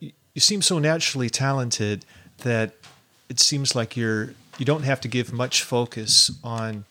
you 0.00 0.40
seem 0.40 0.62
so 0.62 0.78
naturally 0.78 1.30
talented 1.30 2.04
that 2.38 2.72
it 3.28 3.38
seems 3.38 3.74
like 3.74 3.96
you're 3.96 4.34
you 4.58 4.64
don't 4.64 4.82
have 4.82 5.00
to 5.00 5.08
give 5.08 5.32
much 5.32 5.62
focus 5.62 6.30
on 6.42 6.84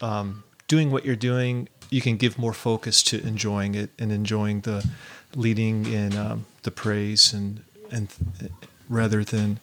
um, 0.00 0.42
doing 0.70 0.92
what 0.92 1.04
you're 1.04 1.16
doing. 1.16 1.68
You 1.90 2.00
can 2.00 2.16
give 2.16 2.38
more 2.38 2.54
focus 2.54 3.02
to 3.04 3.20
enjoying 3.26 3.74
it 3.74 3.90
and 3.98 4.12
enjoying 4.12 4.60
the 4.62 4.88
leading 5.34 5.86
in 5.86 6.16
um, 6.16 6.46
the 6.62 6.70
praise 6.70 7.34
and 7.34 7.62
and 7.90 8.08
rather 8.88 9.24
than 9.24 9.58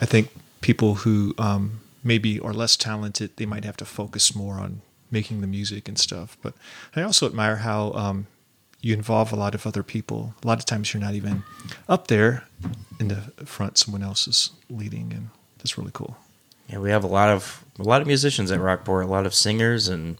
I 0.00 0.06
think 0.06 0.30
people 0.62 0.96
who 0.96 1.34
um, 1.38 1.80
maybe 2.02 2.40
are 2.40 2.54
less 2.54 2.76
talented, 2.76 3.36
they 3.36 3.46
might 3.46 3.64
have 3.64 3.76
to 3.78 3.84
focus 3.84 4.34
more 4.34 4.54
on 4.54 4.80
making 5.10 5.42
the 5.42 5.46
music 5.46 5.88
and 5.88 5.98
stuff. 5.98 6.36
But 6.42 6.54
I 6.96 7.02
also 7.02 7.26
admire 7.26 7.56
how 7.56 7.92
um, 7.92 8.26
you 8.80 8.94
involve 8.94 9.32
a 9.32 9.36
lot 9.36 9.54
of 9.54 9.66
other 9.66 9.82
people. 9.82 10.34
A 10.42 10.46
lot 10.46 10.58
of 10.58 10.64
times 10.64 10.94
you're 10.94 11.02
not 11.02 11.14
even 11.14 11.44
up 11.88 12.08
there 12.08 12.44
in 12.98 13.08
the 13.08 13.22
front; 13.44 13.78
someone 13.78 14.02
else 14.02 14.26
is 14.26 14.50
leading, 14.70 15.12
and 15.12 15.30
that's 15.58 15.76
really 15.76 15.92
cool. 15.92 16.16
Yeah, 16.70 16.78
we 16.78 16.90
have 16.90 17.04
a 17.04 17.08
lot 17.08 17.28
of 17.30 17.64
a 17.78 17.82
lot 17.82 18.00
of 18.00 18.06
musicians 18.06 18.50
at 18.50 18.60
Rockport, 18.60 19.04
a 19.04 19.08
lot 19.08 19.26
of 19.26 19.34
singers, 19.34 19.88
and 19.88 20.18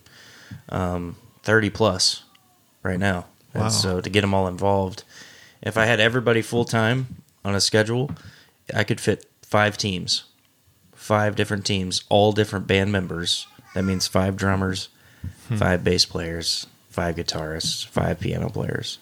um, 0.68 1.16
thirty 1.42 1.70
plus 1.70 2.22
right 2.82 2.98
now. 2.98 3.26
And 3.54 3.64
Wow. 3.64 3.68
so 3.68 4.00
to 4.00 4.10
get 4.10 4.20
them 4.22 4.34
all 4.34 4.46
involved, 4.48 5.04
if 5.62 5.76
I 5.76 5.84
had 5.86 6.00
everybody 6.00 6.42
full 6.42 6.64
time 6.64 7.22
on 7.44 7.54
a 7.54 7.60
schedule, 7.60 8.10
I 8.74 8.84
could 8.84 9.00
fit 9.00 9.26
five 9.42 9.76
teams, 9.76 10.24
five 10.94 11.36
different 11.36 11.64
teams, 11.66 12.04
all 12.08 12.32
different 12.32 12.66
band 12.66 12.92
members. 12.92 13.46
That 13.74 13.82
means 13.84 14.06
five 14.06 14.36
drummers, 14.36 14.88
five 15.56 15.84
bass 15.84 16.04
players, 16.04 16.66
five 16.90 17.16
guitarists, 17.16 17.86
five 17.86 18.18
piano 18.20 18.48
players. 18.50 18.98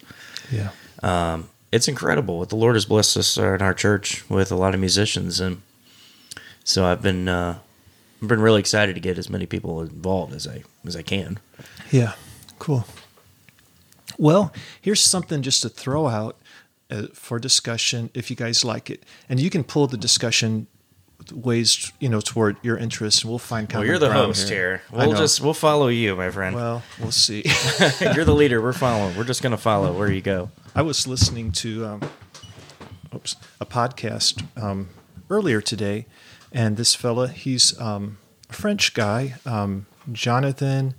Yeah, 0.50 0.71
Um, 1.02 1.49
it's 1.73 1.88
incredible 1.88 2.38
what 2.38 2.49
the 2.49 2.57
Lord 2.57 2.75
has 2.76 2.87
blessed 2.87 3.17
us 3.19 3.37
in 3.37 3.61
our 3.62 3.75
church 3.75 4.28
with 4.31 4.50
a 4.50 4.57
lot 4.57 4.73
of 4.75 4.81
musicians, 4.81 5.40
and 5.40 5.61
so 6.68 6.84
I've 6.84 7.00
been 7.02 7.28
uh, 7.28 7.58
I've 8.20 8.28
been 8.28 8.40
really 8.40 8.60
excited 8.60 8.94
to 8.94 9.00
get 9.00 9.16
as 9.16 9.30
many 9.30 9.46
people 9.46 9.80
involved 9.80 10.34
as 10.34 10.46
I 10.46 10.62
as 10.87 10.96
I 10.96 11.02
can. 11.02 11.38
yeah, 11.90 12.12
cool. 12.58 12.84
Well, 14.18 14.52
here's 14.80 15.00
something 15.00 15.42
just 15.42 15.62
to 15.62 15.68
throw 15.68 16.08
out 16.08 16.37
uh, 16.90 17.06
for 17.14 17.38
discussion, 17.38 18.10
if 18.14 18.30
you 18.30 18.37
guys 18.37 18.64
like 18.64 18.90
it, 18.90 19.04
and 19.28 19.40
you 19.40 19.48
can 19.48 19.64
pull 19.64 19.87
the 19.87 19.96
discussion 19.96 20.66
ways 21.32 21.92
you 21.98 22.08
know 22.08 22.20
toward 22.20 22.56
your 22.62 22.76
interest, 22.76 23.22
and 23.22 23.30
we'll 23.30 23.38
find. 23.38 23.72
Well, 23.72 23.87
you're 23.87 23.98
the 23.98 24.12
host 24.12 24.50
here. 24.50 24.82
here. 24.90 25.06
We'll 25.06 25.16
just 25.16 25.40
we'll 25.40 25.54
follow 25.54 25.88
you, 25.88 26.16
my 26.16 26.30
friend. 26.30 26.54
Well, 26.54 26.82
we'll 27.00 27.12
see. 27.12 27.44
you're 28.00 28.26
the 28.26 28.34
leader. 28.34 28.60
We're 28.60 28.75
following. 28.75 29.16
We're 29.16 29.25
just 29.25 29.42
gonna 29.42 29.56
follow 29.56 29.92
where 29.92 30.12
you 30.12 30.20
go. 30.20 30.50
I 30.75 30.82
was 30.82 31.06
listening 31.06 31.52
to 31.52 31.87
um, 31.87 32.02
oops, 33.14 33.37
a 33.58 33.66
podcast 33.66 34.44
um, 34.62 34.90
earlier 35.30 35.60
today, 35.60 36.06
and 36.52 36.76
this 36.76 36.95
fella, 36.95 37.28
he's 37.28 37.78
um, 37.81 38.19
a 38.49 38.52
French 38.52 38.95
guy, 38.95 39.35
um, 39.47 39.87
Jonathan 40.12 40.95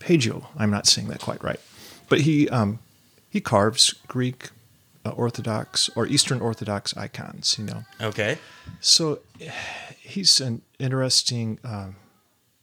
Pageau. 0.00 0.46
I'm 0.56 0.70
not 0.70 0.86
saying 0.86 1.08
that 1.08 1.20
quite 1.20 1.42
right, 1.42 1.60
but 2.08 2.22
he 2.22 2.48
um, 2.48 2.78
he 3.30 3.40
carves 3.40 3.94
Greek 4.08 4.50
uh, 5.04 5.10
Orthodox 5.10 5.90
or 5.96 6.06
Eastern 6.06 6.40
Orthodox 6.40 6.96
icons. 6.96 7.56
You 7.58 7.64
know, 7.66 7.84
Okay. 8.00 8.38
so 8.80 9.20
he's 10.00 10.40
an 10.40 10.62
interesting. 10.78 11.58
Um, 11.64 11.96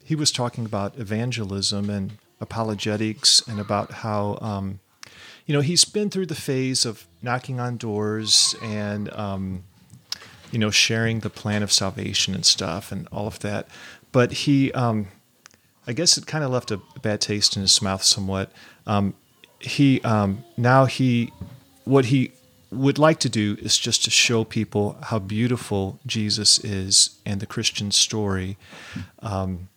he 0.04 0.16
was 0.16 0.32
talking 0.32 0.66
about 0.66 0.98
evangelism 0.98 1.90
and 1.90 2.14
apologetics 2.42 3.42
and 3.48 3.60
about 3.60 3.92
how 3.92 4.38
um, 4.42 4.80
you 5.46 5.54
know 5.54 5.62
he's 5.62 5.86
been 5.86 6.10
through 6.10 6.26
the 6.26 6.36
phase 6.36 6.86
of 6.86 7.06
knocking 7.22 7.60
on 7.60 7.78
doors 7.78 8.56
and 8.64 9.12
um, 9.14 9.64
you 10.52 10.60
know 10.60 10.72
sharing 10.72 11.20
the 11.20 11.30
plan 11.30 11.64
of 11.64 11.72
salvation 11.72 12.34
and 12.36 12.46
stuff 12.46 12.92
and 12.92 13.08
all 13.12 13.28
of 13.28 13.40
that, 13.40 13.68
but 14.12 14.32
he. 14.32 14.72
Um, 14.74 15.08
I 15.88 15.94
guess 15.94 16.20
it 16.20 16.28
kind 16.28 16.44
of 16.44 16.52
left 16.52 16.70
a 16.70 16.80
bad 17.02 17.20
taste 17.20 17.56
in 17.56 17.64
his 17.64 17.82
mouth 17.82 18.04
somewhat. 18.04 18.52
Um, 18.86 19.16
he 19.60 20.00
um, 20.02 20.44
now 20.56 20.86
he 20.86 21.34
what 21.84 22.06
he 22.06 22.32
would 22.72 23.00
like 23.00 23.20
to 23.22 23.30
do 23.30 23.58
is 23.60 23.78
just 23.78 24.04
to 24.04 24.12
show 24.12 24.44
people 24.44 24.98
how 25.06 25.18
beautiful 25.18 26.00
Jesus 26.06 26.60
is 26.60 27.18
and 27.26 27.40
the 27.40 27.48
Christian 27.48 27.92
story. 27.92 28.58
Um, 29.24 29.70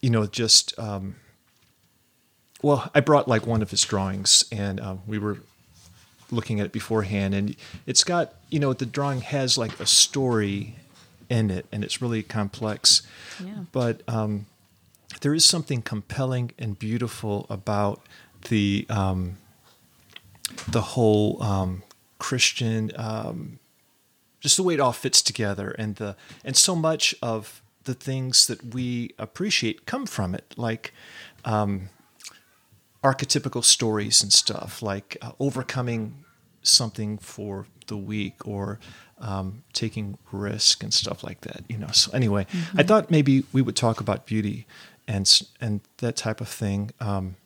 you 0.00 0.10
know, 0.10 0.26
just 0.26 0.76
um, 0.78 1.14
well, 2.60 2.90
I 2.94 3.00
brought 3.00 3.28
like 3.28 3.46
one 3.46 3.62
of 3.62 3.70
his 3.70 3.84
drawings, 3.84 4.44
and 4.50 4.80
uh, 4.80 4.96
we 5.06 5.18
were 5.18 5.38
looking 6.32 6.58
at 6.60 6.66
it 6.66 6.72
beforehand, 6.72 7.34
and 7.34 7.54
it's 7.86 8.02
got 8.04 8.34
you 8.50 8.58
know 8.58 8.72
the 8.72 8.86
drawing 8.86 9.20
has 9.20 9.56
like 9.58 9.78
a 9.78 9.86
story 9.86 10.76
in 11.28 11.50
it, 11.50 11.66
and 11.70 11.84
it's 11.84 12.02
really 12.02 12.22
complex. 12.22 13.02
Yeah. 13.42 13.64
But 13.70 14.02
um, 14.08 14.46
there 15.20 15.34
is 15.34 15.44
something 15.44 15.82
compelling 15.82 16.52
and 16.58 16.78
beautiful 16.78 17.46
about 17.48 18.02
the 18.48 18.86
um, 18.88 19.36
the 20.68 20.80
whole 20.80 21.42
um, 21.42 21.82
Christian, 22.18 22.92
um, 22.96 23.58
just 24.40 24.56
the 24.56 24.62
way 24.62 24.74
it 24.74 24.80
all 24.80 24.92
fits 24.92 25.22
together, 25.22 25.70
and 25.78 25.96
the 25.96 26.16
and 26.44 26.56
so 26.56 26.74
much 26.74 27.14
of 27.22 27.62
the 27.84 27.94
things 27.94 28.46
that 28.46 28.74
we 28.74 29.12
appreciate 29.18 29.86
come 29.86 30.06
from 30.06 30.34
it, 30.34 30.54
like 30.56 30.92
um, 31.44 31.88
archetypical 33.02 33.64
stories 33.64 34.22
and 34.22 34.32
stuff, 34.32 34.82
like 34.82 35.16
uh, 35.20 35.32
overcoming 35.40 36.24
something 36.62 37.18
for 37.18 37.66
the 37.88 37.96
weak 37.96 38.46
or 38.46 38.78
um, 39.20 39.62
taking 39.72 40.18
risk 40.30 40.82
and 40.82 40.94
stuff 40.94 41.24
like 41.24 41.40
that. 41.42 41.64
You 41.68 41.78
know. 41.78 41.88
So 41.92 42.12
anyway, 42.12 42.46
I 42.76 42.82
thought 42.82 43.10
maybe 43.10 43.44
we 43.52 43.62
would 43.62 43.76
talk 43.76 44.00
about 44.00 44.26
beauty 44.26 44.66
and 45.08 45.30
and 45.60 45.80
that 45.98 46.16
type 46.16 46.40
of 46.40 46.48
thing. 46.48 46.90
Um, 47.00 47.36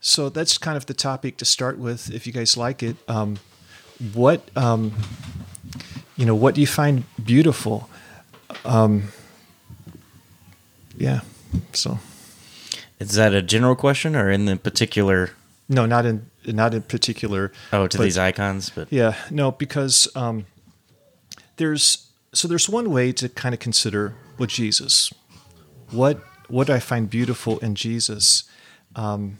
so 0.00 0.28
that's 0.28 0.58
kind 0.58 0.76
of 0.76 0.86
the 0.86 0.94
topic 0.94 1.36
to 1.38 1.44
start 1.44 1.78
with. 1.78 2.10
If 2.10 2.26
you 2.26 2.32
guys 2.32 2.56
like 2.56 2.82
it, 2.82 2.96
um, 3.08 3.38
what 4.12 4.50
um, 4.56 4.92
you 6.16 6.26
know, 6.26 6.34
what 6.34 6.54
do 6.54 6.60
you 6.60 6.66
find 6.66 7.04
beautiful? 7.24 7.88
Um, 8.64 9.04
yeah. 10.96 11.20
So 11.72 11.98
Is 13.10 13.16
that 13.16 13.34
a 13.34 13.42
general 13.42 13.76
question 13.76 14.16
or 14.16 14.30
in 14.30 14.44
the 14.46 14.56
particular? 14.56 15.30
no, 15.68 15.86
not 15.86 16.04
in 16.06 16.30
not 16.46 16.74
in 16.74 16.82
particular. 16.82 17.52
Oh, 17.72 17.86
to 17.86 17.98
but- 17.98 18.04
these 18.04 18.18
icons, 18.18 18.70
but 18.70 18.88
Yeah, 18.92 19.14
no, 19.30 19.52
because 19.52 20.08
um, 20.14 20.46
there's 21.56 22.08
so 22.32 22.48
there's 22.48 22.68
one 22.68 22.90
way 22.90 23.12
to 23.12 23.28
kind 23.28 23.54
of 23.54 23.60
consider 23.60 24.14
what 24.36 24.50
Jesus, 24.50 25.12
what 25.90 26.22
what 26.48 26.66
do 26.66 26.72
I 26.74 26.80
find 26.80 27.08
beautiful 27.08 27.58
in 27.60 27.74
Jesus, 27.74 28.44
um, 28.96 29.38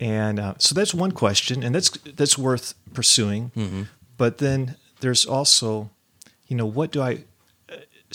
and 0.00 0.38
uh, 0.40 0.54
so 0.58 0.74
that's 0.74 0.94
one 0.94 1.12
question, 1.12 1.62
and 1.62 1.74
that's 1.74 1.90
that's 1.90 2.38
worth 2.38 2.74
pursuing. 2.94 3.88
But 4.16 4.38
then 4.38 4.76
there's 5.00 5.26
also, 5.26 5.90
you 6.46 6.56
know, 6.56 6.66
what 6.66 6.90
do 6.92 7.02
I? 7.02 7.24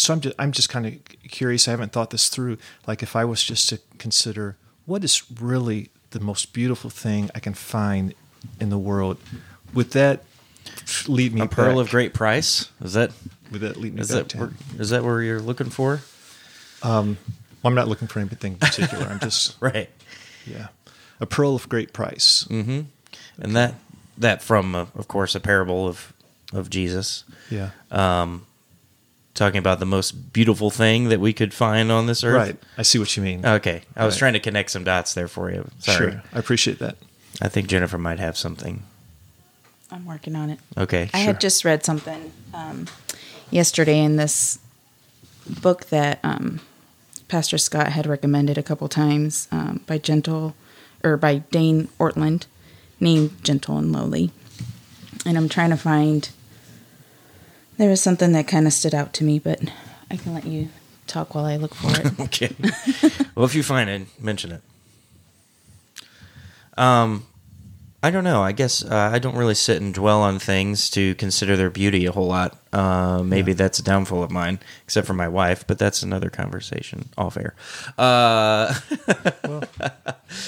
So 0.01 0.13
I'm 0.13 0.21
just 0.21 0.35
I'm 0.39 0.51
just 0.51 0.69
kind 0.69 0.85
of 0.85 0.93
curious. 1.29 1.67
I 1.67 1.71
haven't 1.71 1.91
thought 1.91 2.09
this 2.09 2.27
through. 2.29 2.57
Like 2.87 3.03
if 3.03 3.15
I 3.15 3.23
was 3.25 3.43
just 3.43 3.69
to 3.69 3.79
consider 3.99 4.57
what 4.85 5.03
is 5.03 5.23
really 5.39 5.89
the 6.09 6.19
most 6.19 6.53
beautiful 6.53 6.89
thing 6.89 7.29
I 7.35 7.39
can 7.39 7.53
find 7.53 8.13
in 8.59 8.69
the 8.69 8.77
world, 8.79 9.17
would 9.73 9.91
that 9.91 10.23
lead 11.07 11.33
me 11.33 11.41
a 11.41 11.47
pearl 11.47 11.75
back- 11.75 11.85
of 11.85 11.89
great 11.91 12.13
price. 12.13 12.69
Is 12.83 12.93
that 12.93 13.11
Would 13.51 13.61
that 13.61 13.77
lead 13.77 13.93
me 13.93 14.01
is 14.01 14.09
back 14.11 14.29
that 14.29 14.35
where, 14.39 14.51
is 14.79 14.89
that 14.89 15.03
where 15.03 15.21
you're 15.21 15.39
looking 15.39 15.69
for? 15.69 16.01
Well, 16.83 17.69
I'm 17.69 17.75
not 17.75 17.87
looking 17.87 18.07
for 18.07 18.19
anything 18.19 18.55
particular. 18.55 19.05
I'm 19.05 19.19
just 19.19 19.55
Right. 19.61 19.89
yeah, 20.47 20.67
a 21.19 21.25
pearl 21.27 21.55
of 21.55 21.69
great 21.69 21.93
price. 21.93 22.45
Mm. 22.49 22.85
And 23.39 23.55
that 23.55 23.75
that 24.17 24.41
from 24.41 24.73
uh, 24.75 24.85
of 24.95 25.07
course 25.07 25.35
a 25.35 25.39
parable 25.39 25.87
of 25.87 26.13
of 26.53 26.69
Jesus 26.69 27.23
Yeah, 27.49 27.69
talking 29.33 29.59
about 29.59 29.79
the 29.79 29.85
most 29.85 30.33
beautiful 30.33 30.69
thing 30.69 31.09
that 31.09 31.19
we 31.19 31.31
could 31.33 31.53
find 31.53 31.91
on 31.91 32.05
this 32.05 32.23
earth. 32.23 32.35
right. 32.35 32.57
I 32.77 32.81
see 32.81 32.99
what 32.99 33.15
you 33.15 33.23
mean. 33.23 33.45
Okay. 33.45 33.81
I 33.95 34.05
was 34.05 34.15
Right. 34.15 34.19
trying 34.19 34.33
to 34.33 34.39
connect 34.39 34.71
some 34.71 34.83
dots 34.83 35.13
there 35.13 35.27
for 35.27 35.49
you. 35.51 35.69
Sorry. 35.79 36.11
Sure, 36.11 36.23
I 36.33 36.39
appreciate 36.39 36.79
that. 36.79 36.97
I 37.41 37.47
think 37.47 37.67
Jennifer 37.67 37.97
might 37.97 38.19
have 38.19 38.37
something. 38.37 38.83
I'm 39.89 40.05
working 40.05 40.35
on 40.35 40.49
it. 40.49 40.59
Okay. 40.77 41.09
I 41.13 41.19
had 41.19 41.39
just 41.41 41.63
read 41.65 41.83
something 41.85 42.31
um, 42.53 42.87
yesterday 43.49 43.99
in 43.99 44.15
this 44.17 44.59
book 45.61 45.85
that 45.89 46.19
um, 46.23 46.59
Pastor 47.27 47.57
Scott 47.57 47.87
had 47.89 48.05
recommended 48.07 48.57
a 48.57 48.63
couple 48.63 48.87
times 48.87 49.47
um, 49.51 49.81
by 49.87 49.97
Gentle 49.97 50.55
or 51.03 51.17
by 51.17 51.37
Dane 51.51 51.87
Ortlund, 51.99 52.45
named 52.99 53.43
Gentle 53.43 53.77
and 53.77 53.91
Lowly. 53.91 54.31
And 55.25 55.37
I'm 55.37 55.49
trying 55.49 55.71
to 55.71 55.77
find. 55.77 56.29
There 57.81 57.89
was 57.89 57.99
something 57.99 58.31
that 58.33 58.47
kind 58.47 58.67
of 58.67 58.73
stood 58.73 58.93
out 58.93 59.11
to 59.15 59.23
me, 59.23 59.39
but 59.39 59.59
I 60.11 60.15
can 60.15 60.35
let 60.35 60.45
you 60.45 60.69
talk 61.07 61.33
while 61.33 61.45
I 61.45 61.55
look 61.57 61.73
for 61.73 61.89
it. 61.99 62.13
Okay. 62.19 62.53
well, 63.33 63.43
if 63.45 63.55
you 63.55 63.63
find 63.63 63.89
it, 63.89 64.03
mention 64.21 64.51
it. 64.51 64.61
Um, 66.77 67.25
I 68.03 68.11
don't 68.11 68.23
know. 68.23 68.43
I 68.43 68.51
guess 68.51 68.85
uh, 68.85 69.09
I 69.11 69.17
don't 69.17 69.35
really 69.35 69.55
sit 69.55 69.81
and 69.81 69.95
dwell 69.95 70.21
on 70.21 70.37
things 70.37 70.91
to 70.91 71.15
consider 71.15 71.57
their 71.57 71.71
beauty 71.71 72.05
a 72.05 72.11
whole 72.11 72.27
lot. 72.27 72.55
Uh, 72.71 73.23
maybe 73.25 73.49
Yeah. 73.51 73.55
that's 73.57 73.79
a 73.79 73.83
downfall 73.83 74.21
of 74.21 74.29
mine, 74.29 74.59
except 74.83 75.07
for 75.07 75.13
my 75.15 75.27
wife. 75.27 75.65
But 75.65 75.79
that's 75.79 76.03
another 76.03 76.29
conversation 76.29 77.09
off 77.17 77.35
air. 77.35 77.55
Uh, 77.97 78.75
Well, 79.43 79.63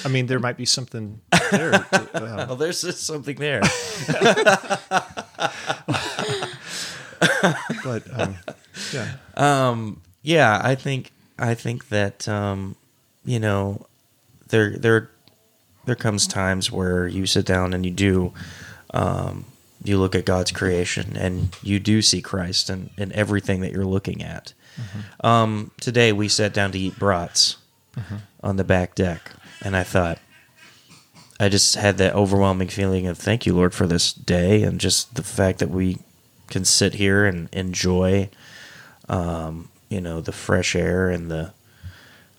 I 0.05 0.07
mean, 0.07 0.27
there 0.27 0.39
might 0.39 0.55
be 0.57 0.65
something 0.65 1.19
there. 1.49 1.71
To, 1.71 2.09
well, 2.47 2.55
there's 2.55 2.81
just 2.83 3.07
something 3.07 3.37
there. 3.37 3.61
but 7.83 8.03
um, 8.19 8.35
yeah, 8.93 9.11
Um, 9.35 10.01
yeah, 10.21 10.61
I 10.63 10.75
think 10.75 11.11
I 11.37 11.53
think 11.53 11.89
that 11.89 12.27
um, 12.27 12.75
you 13.25 13.39
know 13.39 13.85
there 14.49 14.77
there 14.77 15.09
there 15.85 15.95
comes 15.95 16.27
times 16.27 16.71
where 16.71 17.07
you 17.07 17.25
sit 17.25 17.45
down 17.45 17.73
and 17.73 17.85
you 17.85 17.91
do 17.91 18.33
um, 18.93 19.45
you 19.83 19.97
look 19.99 20.15
at 20.15 20.25
God's 20.25 20.51
creation 20.51 21.17
and 21.17 21.55
you 21.61 21.79
do 21.79 22.01
see 22.01 22.21
Christ 22.21 22.69
in, 22.69 22.89
in 22.97 23.11
everything 23.13 23.61
that 23.61 23.71
you're 23.73 23.85
looking 23.85 24.23
at. 24.23 24.53
Um, 25.23 25.71
today 25.81 26.11
we 26.13 26.27
sat 26.29 26.53
down 26.53 26.71
to 26.71 26.79
eat 26.79 26.97
brats 26.97 27.57
on 28.41 28.55
the 28.57 28.63
back 28.63 28.95
deck, 28.95 29.31
and 29.61 29.75
I 29.75 29.83
thought 29.83 30.19
I 31.39 31.49
just 31.49 31.75
had 31.75 31.97
that 31.97 32.15
overwhelming 32.15 32.69
feeling 32.69 33.05
of 33.07 33.17
thank 33.17 33.45
you, 33.45 33.53
Lord, 33.53 33.73
for 33.73 33.85
this 33.85 34.13
day 34.13 34.63
and 34.63 34.79
just 34.79 35.15
the 35.15 35.23
fact 35.23 35.59
that 35.59 35.69
we 35.69 35.97
can 36.53 36.63
sit 36.65 36.93
here 36.95 37.25
and 37.25 37.49
enjoy 37.53 38.29
um, 39.09 39.69
you 39.89 39.99
know, 39.99 40.21
the 40.21 40.31
fresh 40.31 40.75
air 40.75 41.09
and 41.09 41.29
the 41.29 41.51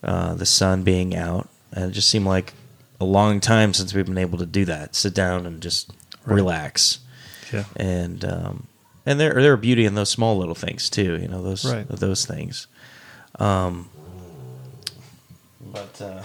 uh, 0.03 0.35
the 0.35 0.47
sun 0.47 0.83
being 0.83 1.15
out. 1.15 1.49
And 1.73 1.91
it 1.91 1.95
just 1.95 2.09
seemed 2.09 2.27
like 2.27 2.53
a 3.01 3.05
long 3.05 3.41
time 3.41 3.75
since 3.75 3.93
we've 3.95 4.07
been 4.07 4.19
able 4.19 4.39
to 4.39 4.47
do 4.47 4.65
that. 4.65 4.95
Sit 4.95 5.15
down 5.15 5.47
and 5.47 5.61
just 5.61 5.93
Right. 6.27 6.37
relax. 6.37 7.01
yeah, 7.53 7.65
And 7.77 8.25
um, 8.25 8.67
and 9.05 9.21
there 9.21 9.35
there 9.35 9.53
are 9.53 9.59
beauty 9.59 9.85
in 9.85 9.95
those 9.95 10.09
small 10.11 10.39
little 10.39 10.55
things 10.55 10.89
too. 10.89 11.19
You 11.21 11.29
know 11.29 11.43
those 11.43 11.65
Right. 11.71 11.87
those 11.89 12.25
things. 12.25 12.67
Um, 13.39 13.89
but 15.61 16.01
uh, 16.01 16.23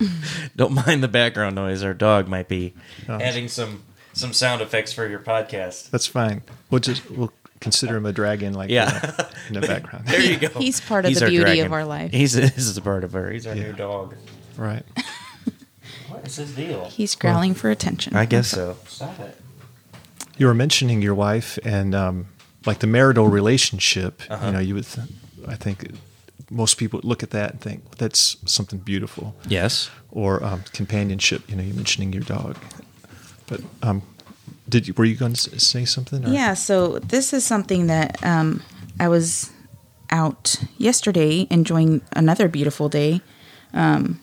don't 0.56 0.72
mind 0.72 1.02
the 1.02 1.08
background 1.08 1.56
noise. 1.56 1.82
Our 1.82 1.94
dog 1.94 2.28
might 2.28 2.48
be 2.48 2.72
Oh. 3.08 3.18
adding 3.20 3.48
some 3.48 3.82
some 4.14 4.32
sound 4.32 4.62
effects 4.62 4.92
for 4.92 5.06
your 5.06 5.18
podcast. 5.20 5.90
that's 5.90 6.06
fine. 6.06 6.42
We'll 6.70 6.80
just 6.80 7.10
we'll 7.10 7.32
consider 7.60 7.96
him 7.96 8.06
a 8.06 8.12
dragon, 8.12 8.54
like 8.54 8.70
Yeah. 8.70 9.12
uh, 9.18 9.24
in 9.48 9.54
the 9.54 9.60
background. 9.66 10.06
There 10.06 10.20
you 10.20 10.38
go. 10.38 10.48
He's 10.58 10.80
part 10.80 11.04
of 11.06 11.14
the 11.14 11.20
beauty 11.26 11.44
dragon. 11.44 11.66
of 11.66 11.72
our 11.72 11.84
life. 11.84 12.10
He's 12.12 12.32
he's 12.34 12.76
a 12.76 12.82
part 12.82 13.04
of 13.04 13.14
our. 13.14 13.30
He's 13.30 13.46
our 13.46 13.54
Yeah. 13.54 13.64
new 13.64 13.72
dog. 13.74 14.14
right. 14.56 14.84
What 16.08 16.26
is 16.26 16.36
his 16.36 16.54
deal? 16.54 16.84
He's 16.86 17.14
growling 17.14 17.54
for 17.54 17.70
attention. 17.70 18.14
I 18.16 18.24
guess 18.24 18.48
so. 18.48 18.76
Stop 18.86 19.18
it. 19.20 19.36
You 20.38 20.46
were 20.46 20.54
mentioning 20.54 21.02
your 21.02 21.14
wife 21.14 21.58
and 21.64 21.94
um, 21.94 22.26
like 22.66 22.78
the 22.78 22.86
marital 22.86 23.28
relationship. 23.28 24.22
Uh-huh. 24.30 24.46
You 24.46 24.52
know, 24.52 24.58
you 24.60 24.74
would. 24.74 24.86
Th- 24.86 25.06
I 25.48 25.56
think 25.56 25.90
most 26.50 26.78
people 26.78 26.98
would 26.98 27.04
look 27.04 27.22
at 27.22 27.30
that 27.30 27.50
and 27.52 27.60
think 27.60 27.96
that's 27.98 28.36
something 28.50 28.78
beautiful. 28.78 29.34
Yes. 29.48 29.90
Or 30.10 30.42
um, 30.42 30.62
companionship. 30.72 31.48
You 31.50 31.56
know, 31.56 31.62
you're 31.62 31.74
mentioning 31.76 32.12
your 32.12 32.22
dog. 32.22 32.56
But 33.46 33.60
um, 33.82 34.02
did 34.68 34.88
you 34.88 34.94
were 34.94 35.04
you 35.04 35.16
going 35.16 35.34
to 35.34 35.60
say 35.60 35.84
something? 35.84 36.24
Or? 36.24 36.28
Yeah, 36.28 36.54
so 36.54 36.98
this 36.98 37.32
is 37.32 37.44
something 37.44 37.86
that 37.88 38.22
um, 38.24 38.62
I 38.98 39.08
was 39.08 39.50
out 40.10 40.56
yesterday 40.78 41.46
enjoying 41.50 42.00
another 42.12 42.48
beautiful 42.48 42.88
day 42.88 43.20
um, 43.72 44.20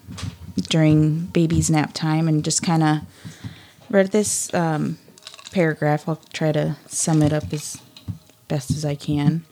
during 0.70 1.26
baby's 1.28 1.70
nap 1.70 1.94
time 1.94 2.28
and 2.28 2.44
just 2.44 2.64
kind 2.64 2.84
of 2.84 3.00
read 3.90 4.12
this 4.12 4.54
um, 4.54 4.98
paragraph. 5.52 6.08
I'll 6.08 6.22
try 6.34 6.52
to 6.54 6.78
sum 6.88 7.22
it 7.22 7.34
up 7.34 7.52
as 7.52 7.80
best 8.48 8.72
as 8.72 8.86
I 8.86 8.96
can. 8.96 9.44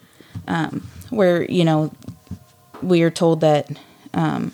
Um, 0.46 0.88
where, 1.10 1.44
you 1.50 1.64
know, 1.64 1.92
we 2.82 3.02
are 3.02 3.10
told 3.10 3.40
that 3.42 3.70
um, 4.14 4.52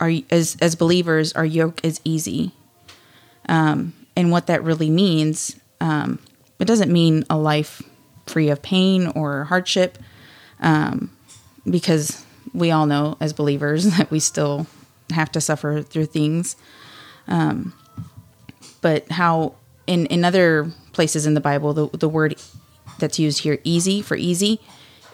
our, 0.00 0.10
as, 0.30 0.56
as 0.60 0.74
believers, 0.74 1.32
our 1.34 1.44
yoke 1.44 1.80
is 1.84 2.00
easy 2.04 2.52
and 3.48 4.30
what 4.30 4.46
that 4.46 4.62
really 4.62 4.90
means. 4.90 5.56
Um, 5.80 6.18
it 6.58 6.64
doesn't 6.64 6.92
mean 6.92 7.24
a 7.28 7.36
life 7.36 7.82
free 8.26 8.48
of 8.48 8.62
pain 8.62 9.08
or 9.08 9.44
hardship, 9.44 9.98
um, 10.60 11.10
because 11.68 12.24
we 12.52 12.70
all 12.70 12.86
know 12.86 13.16
as 13.20 13.32
believers 13.32 13.84
that 13.96 14.10
we 14.10 14.20
still 14.20 14.66
have 15.10 15.30
to 15.32 15.40
suffer 15.40 15.82
through 15.82 16.06
things. 16.06 16.56
Um, 17.28 17.72
but 18.80 19.10
how 19.10 19.54
in 19.86 20.06
in 20.06 20.24
other 20.24 20.72
places 20.92 21.26
in 21.26 21.34
the 21.34 21.40
Bible, 21.40 21.72
the 21.72 21.88
the 21.96 22.08
word 22.08 22.36
that's 22.98 23.18
used 23.18 23.40
here, 23.40 23.58
easy 23.64 24.00
for 24.02 24.16
easy, 24.16 24.60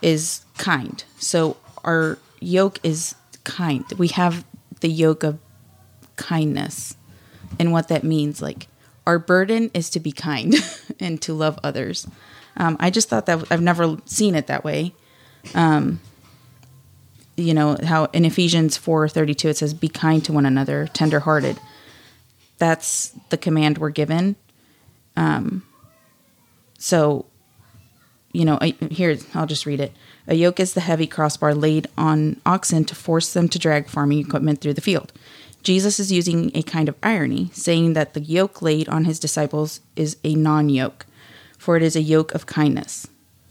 is 0.01 0.45
kind. 0.59 1.03
So 1.19 1.57
our 1.85 2.19
yoke 2.41 2.79
is 2.83 3.15
kind. 3.45 3.85
We 3.99 4.09
have 4.09 4.45
the 4.81 4.89
yoke 4.89 5.23
of 5.23 5.39
kindness 6.17 6.97
and 7.59 7.73
what 7.73 7.89
that 7.89 8.05
means. 8.05 8.43
Like 8.43 8.67
our 9.07 9.19
burden 9.19 9.71
is 9.75 9.91
to 9.91 10.01
be 10.01 10.13
kind 10.13 10.55
and 11.01 11.21
to 11.23 11.35
love 11.35 11.59
others. 11.63 12.07
Um, 12.57 12.77
I 12.81 12.91
just 12.91 13.09
thought 13.09 13.27
that 13.27 13.51
I've 13.51 13.63
never 13.63 13.97
seen 14.05 14.35
it 14.35 14.47
that 14.47 14.65
way. 14.65 14.95
Um, 15.55 16.01
you 17.37 17.55
know 17.55 17.77
how 17.83 18.05
in 18.07 18.25
Ephesians 18.25 18.77
four 18.77 19.09
thirty 19.09 19.35
two 19.35 19.49
it 19.49 19.57
says, 19.57 19.75
"Be 19.75 19.89
kind 19.89 20.25
to 20.25 20.33
one 20.33 20.47
another, 20.47 20.87
tenderhearted." 20.93 21.59
That's 22.59 23.13
the 23.31 23.39
command 23.39 23.79
we're 23.79 23.91
given. 23.91 24.37
Um, 25.17 25.65
so, 26.79 27.27
you 28.33 28.45
know, 28.45 28.59
I, 28.61 28.77
here 28.91 29.17
I'll 29.35 29.47
just 29.47 29.67
read 29.67 29.81
it. 29.81 29.93
A 30.29 30.35
yoke 30.35 30.61
is 30.61 30.75
the 30.75 30.81
heavy 30.81 31.07
crossbar 31.07 31.55
laid 31.55 31.89
on 31.99 32.41
oxen 32.47 32.85
to 32.85 32.95
force 32.95 33.33
them 33.33 33.49
to 33.49 33.59
drag 33.59 33.89
farming 33.89 34.21
equipment 34.21 34.61
through 34.61 34.75
the 34.75 34.81
field. 34.81 35.13
Jesus 35.63 36.01
is 36.01 36.11
using 36.11 36.51
a 36.55 36.63
kind 36.63 36.89
of 36.89 36.97
irony, 37.03 37.51
saying 37.53 37.93
that 37.93 38.15
the 38.15 38.21
yoke 38.21 38.63
laid 38.63 38.89
on 38.89 39.05
his 39.05 39.19
disciples 39.19 39.81
is 39.95 40.17
a 40.25 40.35
non 40.35 40.69
yoke, 40.69 41.07
for 41.59 41.77
it 41.77 41.83
is 41.83 41.95
a 41.95 42.03
yoke 42.03 42.35
of 42.35 42.47
kindness. 42.47 43.07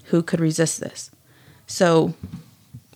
Who 0.06 0.21
could 0.21 0.41
resist 0.41 0.82
this? 0.82 1.10
So 1.67 2.13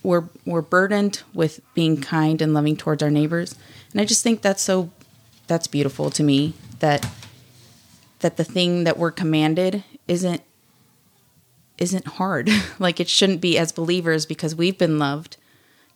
we're, 0.02 0.24
we're 0.44 0.62
burdened 0.62 1.22
with 1.32 1.60
being 1.74 2.00
kind 2.00 2.42
and 2.42 2.52
loving 2.52 2.76
towards 2.76 3.02
our 3.02 3.10
neighbors. 3.10 3.54
And 3.92 4.00
I 4.00 4.04
just 4.04 4.22
think 4.22 4.42
that's 4.42 4.62
so, 4.62 4.90
that's 5.46 5.66
beautiful 5.66 6.10
to 6.10 6.22
me 6.22 6.52
that, 6.80 7.08
that 8.20 8.36
the 8.36 8.44
thing 8.44 8.84
that 8.84 8.98
we're 8.98 9.10
commanded 9.10 9.82
isn't, 10.06 10.42
isn't 11.78 12.06
hard. 12.06 12.50
like 12.78 13.00
it 13.00 13.08
shouldn't 13.08 13.40
be 13.40 13.56
as 13.56 13.72
believers 13.72 14.26
because 14.26 14.54
we've 14.54 14.76
been 14.76 14.98
loved 14.98 15.38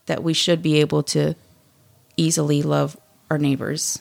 that 0.06 0.22
we 0.22 0.33
should 0.33 0.62
be 0.62 0.80
able 0.80 1.02
to 1.02 1.37
easily 2.16 2.62
love 2.62 2.96
our 3.30 3.38
neighbors, 3.38 4.00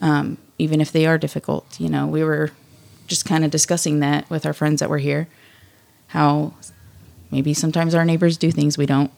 um, 0.00 0.38
even 0.58 0.80
if 0.80 0.92
they 0.92 1.06
are 1.06 1.18
difficult. 1.18 1.78
You 1.80 1.88
know, 1.88 2.06
we 2.06 2.24
were 2.24 2.52
just 3.06 3.24
kind 3.24 3.44
of 3.44 3.50
discussing 3.50 4.00
that 4.00 4.28
with 4.30 4.46
our 4.46 4.52
friends 4.52 4.80
that 4.80 4.88
were 4.88 4.98
here, 4.98 5.28
how 6.08 6.54
maybe 7.30 7.52
sometimes 7.52 7.94
our 7.94 8.04
neighbors 8.04 8.36
do 8.36 8.50
things 8.50 8.78
we 8.78 8.86
don't 8.86 9.10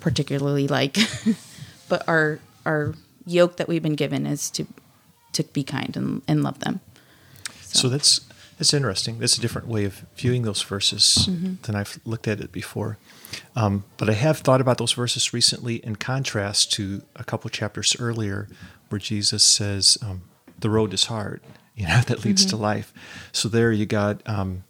particularly 0.00 0.66
like, 0.66 0.96
but 1.88 2.06
our 2.08 2.40
our 2.66 2.94
yoke 3.26 3.56
that 3.56 3.68
we've 3.68 3.82
been 3.82 3.94
given 3.94 4.26
is 4.26 4.50
to 4.50 4.66
to 5.32 5.44
be 5.44 5.62
kind 5.62 5.96
and, 5.96 6.22
and 6.26 6.42
love 6.42 6.60
them. 6.60 6.80
So 7.62 7.88
that's 7.88 8.20
that's 8.58 8.74
interesting. 8.74 9.18
That's 9.18 9.38
a 9.38 9.40
different 9.40 9.68
way 9.68 9.84
of 9.84 10.04
viewing 10.16 10.42
those 10.42 10.62
verses 10.62 11.28
than 11.62 11.74
I've 11.74 11.98
looked 12.04 12.28
at 12.28 12.40
it 12.40 12.52
before. 12.52 12.98
Um, 13.56 13.84
but 13.96 14.08
I 14.10 14.14
have 14.14 14.38
thought 14.38 14.60
about 14.60 14.78
those 14.78 14.92
verses 14.92 15.32
recently 15.32 15.76
in 15.76 15.96
contrast 15.96 16.72
to 16.72 17.02
a 17.16 17.24
couple 17.24 17.50
chapters 17.50 17.96
earlier, 17.98 18.48
where 18.88 18.98
Jesus 18.98 19.44
says, 19.44 19.98
um, 20.02 20.22
"The 20.58 20.70
road 20.70 20.92
is 20.94 21.04
hard," 21.04 21.40
you 21.76 21.86
know, 21.86 22.00
that 22.06 22.24
leads 22.24 22.44
to 22.46 22.56
life. 22.56 22.92
So 23.32 23.48
there 23.48 23.72
you 23.72 23.86
got 23.86 24.20
um, 24.28 24.64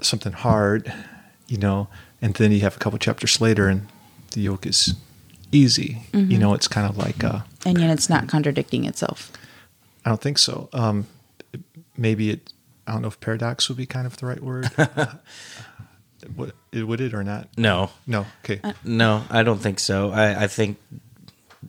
something 0.00 0.32
hard, 0.32 0.92
you 1.48 1.58
know, 1.58 1.88
and 2.20 2.34
then 2.34 2.52
you 2.52 2.60
have 2.60 2.76
a 2.76 2.78
couple 2.78 2.98
chapters 2.98 3.40
later, 3.40 3.68
and 3.68 3.86
the 4.32 4.40
yoke 4.42 4.66
is 4.66 4.94
easy. 5.52 6.02
You 6.12 6.38
know, 6.38 6.54
it's 6.54 6.68
kind 6.68 6.86
of 6.88 6.96
like. 6.98 7.22
Uh, 7.24 7.40
And 7.64 7.78
yet 7.80 7.90
it's 7.90 8.08
not 8.08 8.28
contradicting 8.28 8.84
itself. 8.84 9.30
I 10.04 10.10
don't 10.10 10.20
think 10.20 10.38
so. 10.38 10.68
Um, 10.72 11.06
maybe 11.96 12.30
it. 12.30 12.52
I 12.86 12.92
don't 12.92 13.02
know 13.02 13.08
if 13.08 13.18
paradox 13.18 13.68
would 13.68 13.78
be 13.78 13.86
kind 13.86 14.06
of 14.06 14.16
the 14.18 14.26
right 14.26 14.40
word. 14.42 14.70
Would, 16.36 16.52
would 16.72 17.00
it 17.00 17.14
or 17.14 17.22
not? 17.22 17.48
No, 17.56 17.90
No. 18.06 18.26
Okay. 18.44 18.60
no, 18.84 19.24
I 19.30 19.42
don't 19.42 19.58
think 19.58 19.78
so. 19.78 20.10
I, 20.10 20.44
I 20.44 20.46
think 20.46 20.78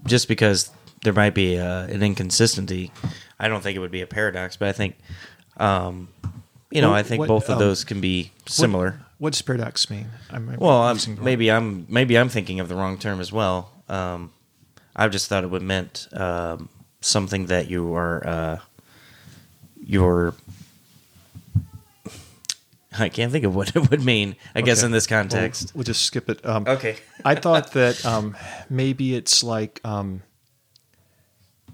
just 0.06 0.28
because 0.28 0.72
there 1.04 1.14
might 1.14 1.34
be 1.34 1.58
uh, 1.60 1.84
an 1.88 2.02
inconsistency, 2.04 2.92
I 3.40 3.48
don't 3.50 3.62
think 3.62 3.76
it 3.76 3.80
would 3.80 3.92
be 3.92 4.02
a 4.02 4.08
paradox. 4.08 4.58
But 4.58 4.70
I 4.70 4.72
think, 4.72 4.96
um, 5.58 6.08
you 6.72 6.82
know, 6.82 6.90
Well, 6.90 6.98
I 6.98 7.04
think 7.04 7.20
what, 7.20 7.28
both 7.28 7.46
of 7.50 7.56
um, 7.56 7.60
those 7.60 7.84
can 7.84 8.02
be 8.02 8.32
similar. 8.48 8.92
What, 8.92 9.00
what 9.20 9.34
does 9.34 9.42
paradox 9.42 9.90
mean? 9.90 10.08
I'm, 10.32 10.50
I'm 10.50 10.60
Well, 10.60 10.82
I'm, 10.82 10.96
using 10.96 11.16
the 11.16 11.20
wrong- 11.22 11.26
maybe 11.26 11.52
I'm 11.52 11.86
maybe 11.90 12.18
I'm 12.18 12.30
thinking 12.30 12.60
of 12.60 12.68
the 12.70 12.76
wrong 12.76 12.98
term 12.98 13.20
as 13.20 13.32
well. 13.32 13.72
Um, 13.90 14.32
I 14.96 15.08
just 15.08 15.28
thought 15.28 15.44
it 15.44 15.50
would 15.50 15.62
meant 15.62 16.08
um, 16.14 16.70
something 17.02 17.46
that 17.48 17.70
you 17.70 17.94
are 17.96 18.28
uh, 18.28 18.60
you're. 19.86 20.34
I 23.04 23.10
can't 23.10 23.32
think 23.32 23.44
of 23.46 23.56
what 23.56 23.76
it 23.76 23.90
would 23.90 24.04
mean. 24.04 24.36
I 24.56 24.62
guess 24.62 24.80
Okay. 24.80 24.86
in 24.88 24.92
this 24.92 25.10
Well, 25.10 25.22
context. 25.22 25.72
we'll 25.76 25.84
just 25.84 26.04
skip 26.04 26.30
it. 26.30 26.46
Um, 26.46 26.66
Okay. 26.68 26.98
I 27.26 27.36
thought 27.36 27.74
that 27.74 28.06
um, 28.06 28.36
maybe 28.70 29.16
it's 29.16 29.44
like 29.44 29.80
um, 29.86 30.24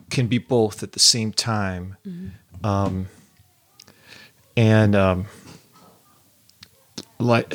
can 0.09 0.27
be 0.27 0.37
both 0.37 0.83
at 0.83 0.91
the 0.93 0.99
same 0.99 1.31
time, 1.33 1.97
um, 2.63 3.07
and 4.55 4.95
um, 4.95 5.25
like 7.19 7.53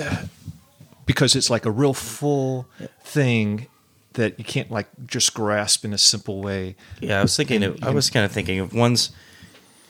because 1.06 1.34
it's 1.36 1.50
like 1.50 1.64
a 1.66 1.70
real 1.70 1.94
full 1.94 2.66
thing 3.02 3.66
that 4.14 4.38
you 4.38 4.44
can't 4.44 4.70
like 4.70 4.88
just 5.06 5.34
grasp 5.34 5.84
in 5.84 5.92
a 5.92 5.98
simple 5.98 6.40
way. 6.42 6.76
Yeah, 7.00 7.20
I 7.20 7.22
was 7.22 7.36
thinking. 7.36 7.62
Of, 7.62 7.82
I 7.82 7.90
was 7.90 8.10
kind 8.10 8.24
of 8.24 8.32
thinking 8.32 8.58
of 8.60 8.74
one's 8.74 9.10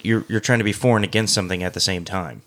you're 0.02 0.24
you're 0.28 0.40
trying 0.40 0.58
to 0.58 0.64
be 0.64 0.72
for 0.72 0.96
and 0.96 1.04
against 1.04 1.34
something 1.34 1.62
at 1.62 1.74
the 1.74 1.80
same 1.80 2.04
time. 2.04 2.42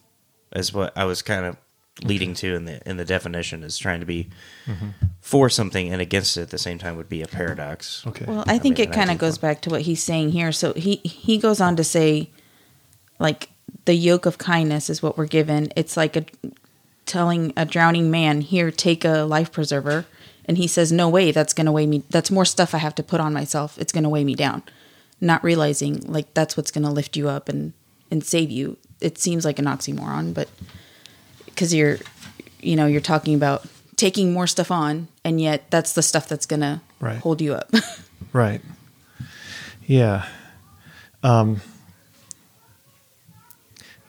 Is 0.55 0.73
what 0.73 0.95
I 0.97 1.05
was 1.05 1.21
kind 1.21 1.45
of 1.45 1.57
leading 2.03 2.33
to 2.33 2.55
in 2.55 2.65
the 2.65 2.89
in 2.89 2.97
the 2.97 3.05
definition 3.05 3.63
is 3.63 3.77
trying 3.77 3.99
to 3.99 4.05
be 4.05 4.29
mm-hmm. 4.65 4.89
for 5.19 5.49
something 5.49 5.91
and 5.91 6.01
against 6.01 6.37
it 6.37 6.41
at 6.41 6.49
the 6.49 6.57
same 6.57 6.77
time 6.77 6.95
would 6.95 7.09
be 7.09 7.21
a 7.21 7.27
paradox. 7.27 8.05
Okay. 8.07 8.25
Well, 8.25 8.43
I 8.47 8.57
think 8.57 8.77
mean, 8.77 8.89
it 8.89 8.93
kind 8.93 9.11
of 9.11 9.17
goes 9.17 9.37
back 9.37 9.61
to 9.63 9.69
what 9.69 9.81
he's 9.81 10.01
saying 10.01 10.31
here. 10.31 10.51
So 10.51 10.73
he 10.73 10.97
he 10.97 11.37
goes 11.37 11.59
on 11.61 11.75
to 11.75 11.83
say, 11.83 12.29
like 13.19 13.49
the 13.85 13.93
yoke 13.93 14.25
of 14.25 14.37
kindness 14.37 14.89
is 14.89 15.03
what 15.03 15.17
we're 15.17 15.25
given. 15.25 15.71
It's 15.75 15.97
like 15.97 16.15
a 16.15 16.25
telling 17.05 17.53
a 17.57 17.65
drowning 17.65 18.09
man, 18.09 18.41
"Here, 18.41 18.71
take 18.71 19.03
a 19.03 19.23
life 19.23 19.51
preserver," 19.51 20.05
and 20.45 20.57
he 20.57 20.67
says, 20.67 20.91
"No 20.91 21.09
way, 21.09 21.31
that's 21.31 21.53
going 21.53 21.65
to 21.65 21.71
weigh 21.71 21.87
me. 21.87 22.03
That's 22.09 22.31
more 22.31 22.45
stuff 22.45 22.73
I 22.73 22.79
have 22.79 22.95
to 22.95 23.03
put 23.03 23.19
on 23.19 23.33
myself. 23.33 23.77
It's 23.77 23.91
going 23.91 24.03
to 24.03 24.09
weigh 24.09 24.23
me 24.23 24.35
down." 24.35 24.63
Not 25.19 25.43
realizing 25.43 26.01
like 26.07 26.33
that's 26.33 26.57
what's 26.57 26.71
going 26.71 26.85
to 26.85 26.89
lift 26.89 27.15
you 27.17 27.29
up 27.29 27.49
and 27.49 27.73
and 28.09 28.23
save 28.23 28.49
you. 28.49 28.77
It 29.01 29.17
seems 29.17 29.43
like 29.45 29.59
an 29.59 29.65
oxymoron, 29.65 30.33
but 30.33 30.47
because 31.45 31.73
you're, 31.73 31.97
you 32.61 32.75
know, 32.75 32.85
you're 32.85 33.01
talking 33.01 33.33
about 33.35 33.65
taking 33.97 34.31
more 34.33 34.47
stuff 34.47 34.71
on, 34.71 35.07
and 35.23 35.41
yet 35.41 35.69
that's 35.69 35.93
the 35.93 36.01
stuff 36.01 36.27
that's 36.27 36.45
going 36.45 36.61
to 36.61 36.81
Right. 36.99 37.17
hold 37.19 37.41
you 37.41 37.53
up. 37.53 37.71
Right. 38.33 38.61
Yeah. 39.85 40.25
Um, 41.21 41.59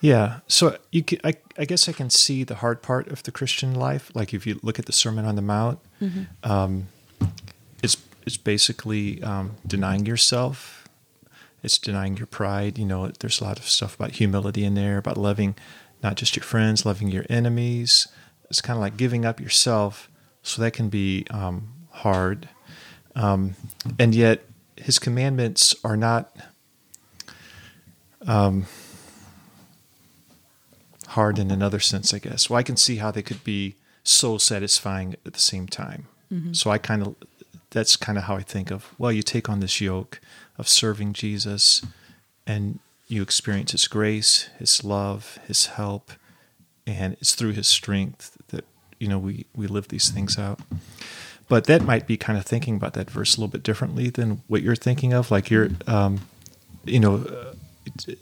yeah. 0.01 0.41
So 0.47 0.77
you, 0.91 1.03
ca 1.03 1.19
I, 1.25 1.35
I 1.59 1.65
guess 1.65 1.89
I 1.89 1.93
can 1.93 2.11
see 2.11 2.45
the 2.45 2.57
hard 2.57 2.83
part 2.83 3.09
of 3.09 3.23
the 3.25 3.33
Christian 3.33 3.75
life. 3.75 4.11
Like 4.15 4.33
if 4.35 4.47
you 4.47 4.59
look 4.63 4.79
at 4.79 4.87
the 4.87 4.93
Sermon 4.93 5.25
on 5.25 5.35
the 5.37 5.43
Mount, 5.43 5.79
um, 6.45 6.89
it's 7.83 7.97
it's 8.27 8.37
basically 8.37 9.23
um, 9.23 9.53
denying 9.67 10.07
yourself. 10.07 10.82
It's 11.63 11.79
denying 11.79 12.17
your 12.17 12.27
pride. 12.27 12.79
You 12.79 12.87
know, 12.87 13.09
there's 13.09 13.41
a 13.41 13.45
lot 13.45 13.59
of 13.59 13.69
stuff 13.69 13.95
about 13.95 14.13
humility 14.13 14.65
in 14.65 14.75
there, 14.75 14.99
about 14.99 15.17
loving 15.17 15.55
not 16.03 16.17
just 16.17 16.37
your 16.37 16.43
friends, 16.45 16.85
loving 16.85 17.09
your 17.09 17.25
enemies. 17.31 18.09
It's 18.51 18.61
kind 18.61 18.77
of 18.77 18.81
like 18.81 18.97
giving 18.97 19.25
up 19.25 19.41
yourself. 19.41 20.09
So 20.43 20.61
that 20.63 20.73
can 20.73 20.89
be 20.89 21.25
um, 21.31 21.73
hard 21.91 22.49
Um, 23.15 23.57
and 23.99 24.15
yet 24.15 24.45
his 24.77 24.99
commandments 24.99 25.75
are 25.85 25.97
not 25.97 26.35
um, 28.27 28.67
hard 31.09 31.39
in 31.39 31.51
another 31.51 31.81
sense, 31.81 32.15
I 32.15 32.19
guess. 32.19 32.49
Well, 32.49 32.59
I 32.59 32.63
can 32.63 32.77
see 32.77 32.97
how 32.97 33.11
they 33.11 33.23
could 33.23 33.45
be 33.45 33.75
soul 34.05 34.39
satisfying 34.39 35.15
at 35.27 35.33
the 35.33 35.41
same 35.41 35.67
time. 35.67 36.07
So 36.55 36.71
I 36.71 36.79
kind 36.79 37.03
of, 37.03 37.15
that's 37.71 37.97
kind 37.97 38.17
of 38.17 38.25
how 38.25 38.37
I 38.37 38.43
think 38.43 38.71
of, 38.71 38.95
well, 38.99 39.13
you 39.13 39.23
take 39.23 39.49
on 39.51 39.61
this 39.61 39.81
yoke 39.81 40.21
of 40.59 40.69
serving 40.69 41.13
Jesus 41.13 41.83
and 42.47 42.79
you 43.09 43.23
experience 43.23 43.73
his 43.73 43.89
grace, 43.89 44.49
his 44.59 44.85
love, 44.85 45.39
his 45.47 45.67
help, 45.67 46.13
and 46.87 47.15
it's 47.15 47.35
through 47.35 47.53
his 47.53 47.69
strength 47.69 48.37
that, 48.49 48.65
you 48.99 49.09
know, 49.09 49.19
we, 49.19 49.47
we 49.55 49.67
live 49.67 49.89
these 49.89 50.11
things 50.11 50.39
out 50.39 50.61
but 51.53 51.65
that 51.67 51.83
might 51.83 52.07
be 52.07 52.17
kind 52.17 52.39
of 52.39 52.47
thinking 52.47 52.77
about 52.77 52.95
that 52.95 53.11
verse 53.11 53.37
a 53.37 53.39
little 53.39 53.51
bit 53.51 53.63
differently 53.63 54.09
than 54.09 54.41
what 54.47 54.63
you're 54.63 54.75
thinking 54.75 55.13
of. 55.13 55.31
Like 55.31 55.51
you're, 55.51 55.69
um, 55.87 56.23
you 56.87 56.99
know, 56.99 57.17
uh, 57.17 57.53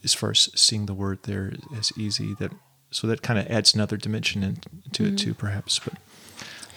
as 0.02 0.14
far 0.14 0.32
as 0.32 0.50
seeing 0.56 0.86
the 0.86 0.94
word 0.94 1.20
there 1.22 1.52
as 1.78 1.92
easy 1.96 2.34
that, 2.40 2.50
so 2.90 3.06
that 3.06 3.22
kind 3.22 3.38
of 3.38 3.46
adds 3.46 3.72
another 3.72 3.96
dimension 3.96 4.42
in, 4.42 4.58
to 4.94 5.04
it 5.04 5.16
too, 5.16 5.34
perhaps. 5.34 5.78
But 5.78 5.94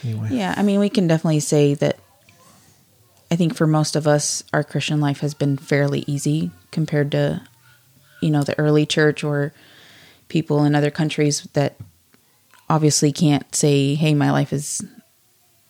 anyway, 0.03 0.27
Yeah, 0.29 0.53
I 0.55 0.61
mean, 0.61 0.79
we 0.79 0.89
can 0.89 1.07
definitely 1.07 1.39
say 1.39 1.73
that 1.73 1.97
I 3.33 3.35
think 3.35 3.55
for 3.55 3.65
most 3.65 3.95
of 3.95 4.05
us, 4.05 4.43
our 4.53 4.63
Christian 4.63 5.01
life 5.01 5.21
has 5.21 5.33
been 5.33 5.57
fairly 5.57 6.03
easy 6.05 6.51
compared 6.69 7.09
to, 7.13 7.41
you 8.21 8.29
know, 8.29 8.43
the 8.43 8.57
early 8.59 8.85
church 8.85 9.23
or 9.23 9.53
people 10.27 10.63
in 10.63 10.75
other 10.75 10.91
countries 10.91 11.41
that 11.53 11.75
obviously 12.69 13.11
can't 13.11 13.55
say, 13.55 13.95
hey, 13.95 14.13
my 14.13 14.29
life 14.29 14.53
is 14.53 14.85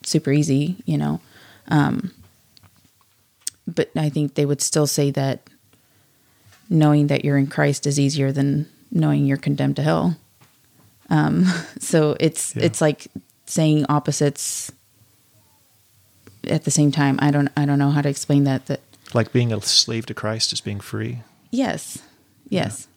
super 0.04 0.34
easy, 0.34 0.76
you 0.84 0.98
know. 0.98 1.22
Um, 1.70 2.12
but 3.66 3.90
I 3.96 4.10
think 4.10 4.34
they 4.36 4.46
would 4.46 4.62
still 4.62 4.86
say 4.86 5.10
that 5.12 5.50
knowing 6.70 7.08
that 7.08 7.24
you're 7.24 7.38
in 7.38 7.48
Christ 7.48 7.88
is 7.88 7.98
easier 7.98 8.34
than 8.34 8.68
knowing 8.92 9.26
you're 9.26 9.38
condemned 9.38 9.78
to 9.78 9.84
hell. 9.84 10.18
Um, 11.10 11.46
so 11.80 12.18
it's 12.20 12.58
Yeah. 12.58 12.64
it's 12.64 12.82
like 12.82 13.08
saying 13.46 13.86
opposites 13.88 14.70
at 16.48 16.64
the 16.66 16.72
same 16.72 16.92
time. 16.92 17.18
I 17.22 17.32
don't 17.32 17.50
I 17.56 17.66
don't 17.66 17.80
know 17.80 17.92
how 17.92 18.02
to 18.02 18.10
explain 18.10 18.44
that. 18.46 18.66
That 18.68 18.82
like 19.14 19.32
being 19.32 19.54
a 19.54 19.62
slave 19.62 20.06
to 20.08 20.14
Christ 20.14 20.54
is 20.54 20.62
being 20.62 20.80
free, 20.80 21.20
yes, 21.52 22.00
yes. 22.50 22.88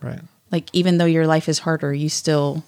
right? 0.00 0.20
Like 0.50 0.68
even 0.72 0.98
though 0.98 1.04
your 1.04 1.26
life 1.26 1.48
is 1.48 1.60
harder, 1.60 1.92
you 1.92 2.08
still 2.08 2.64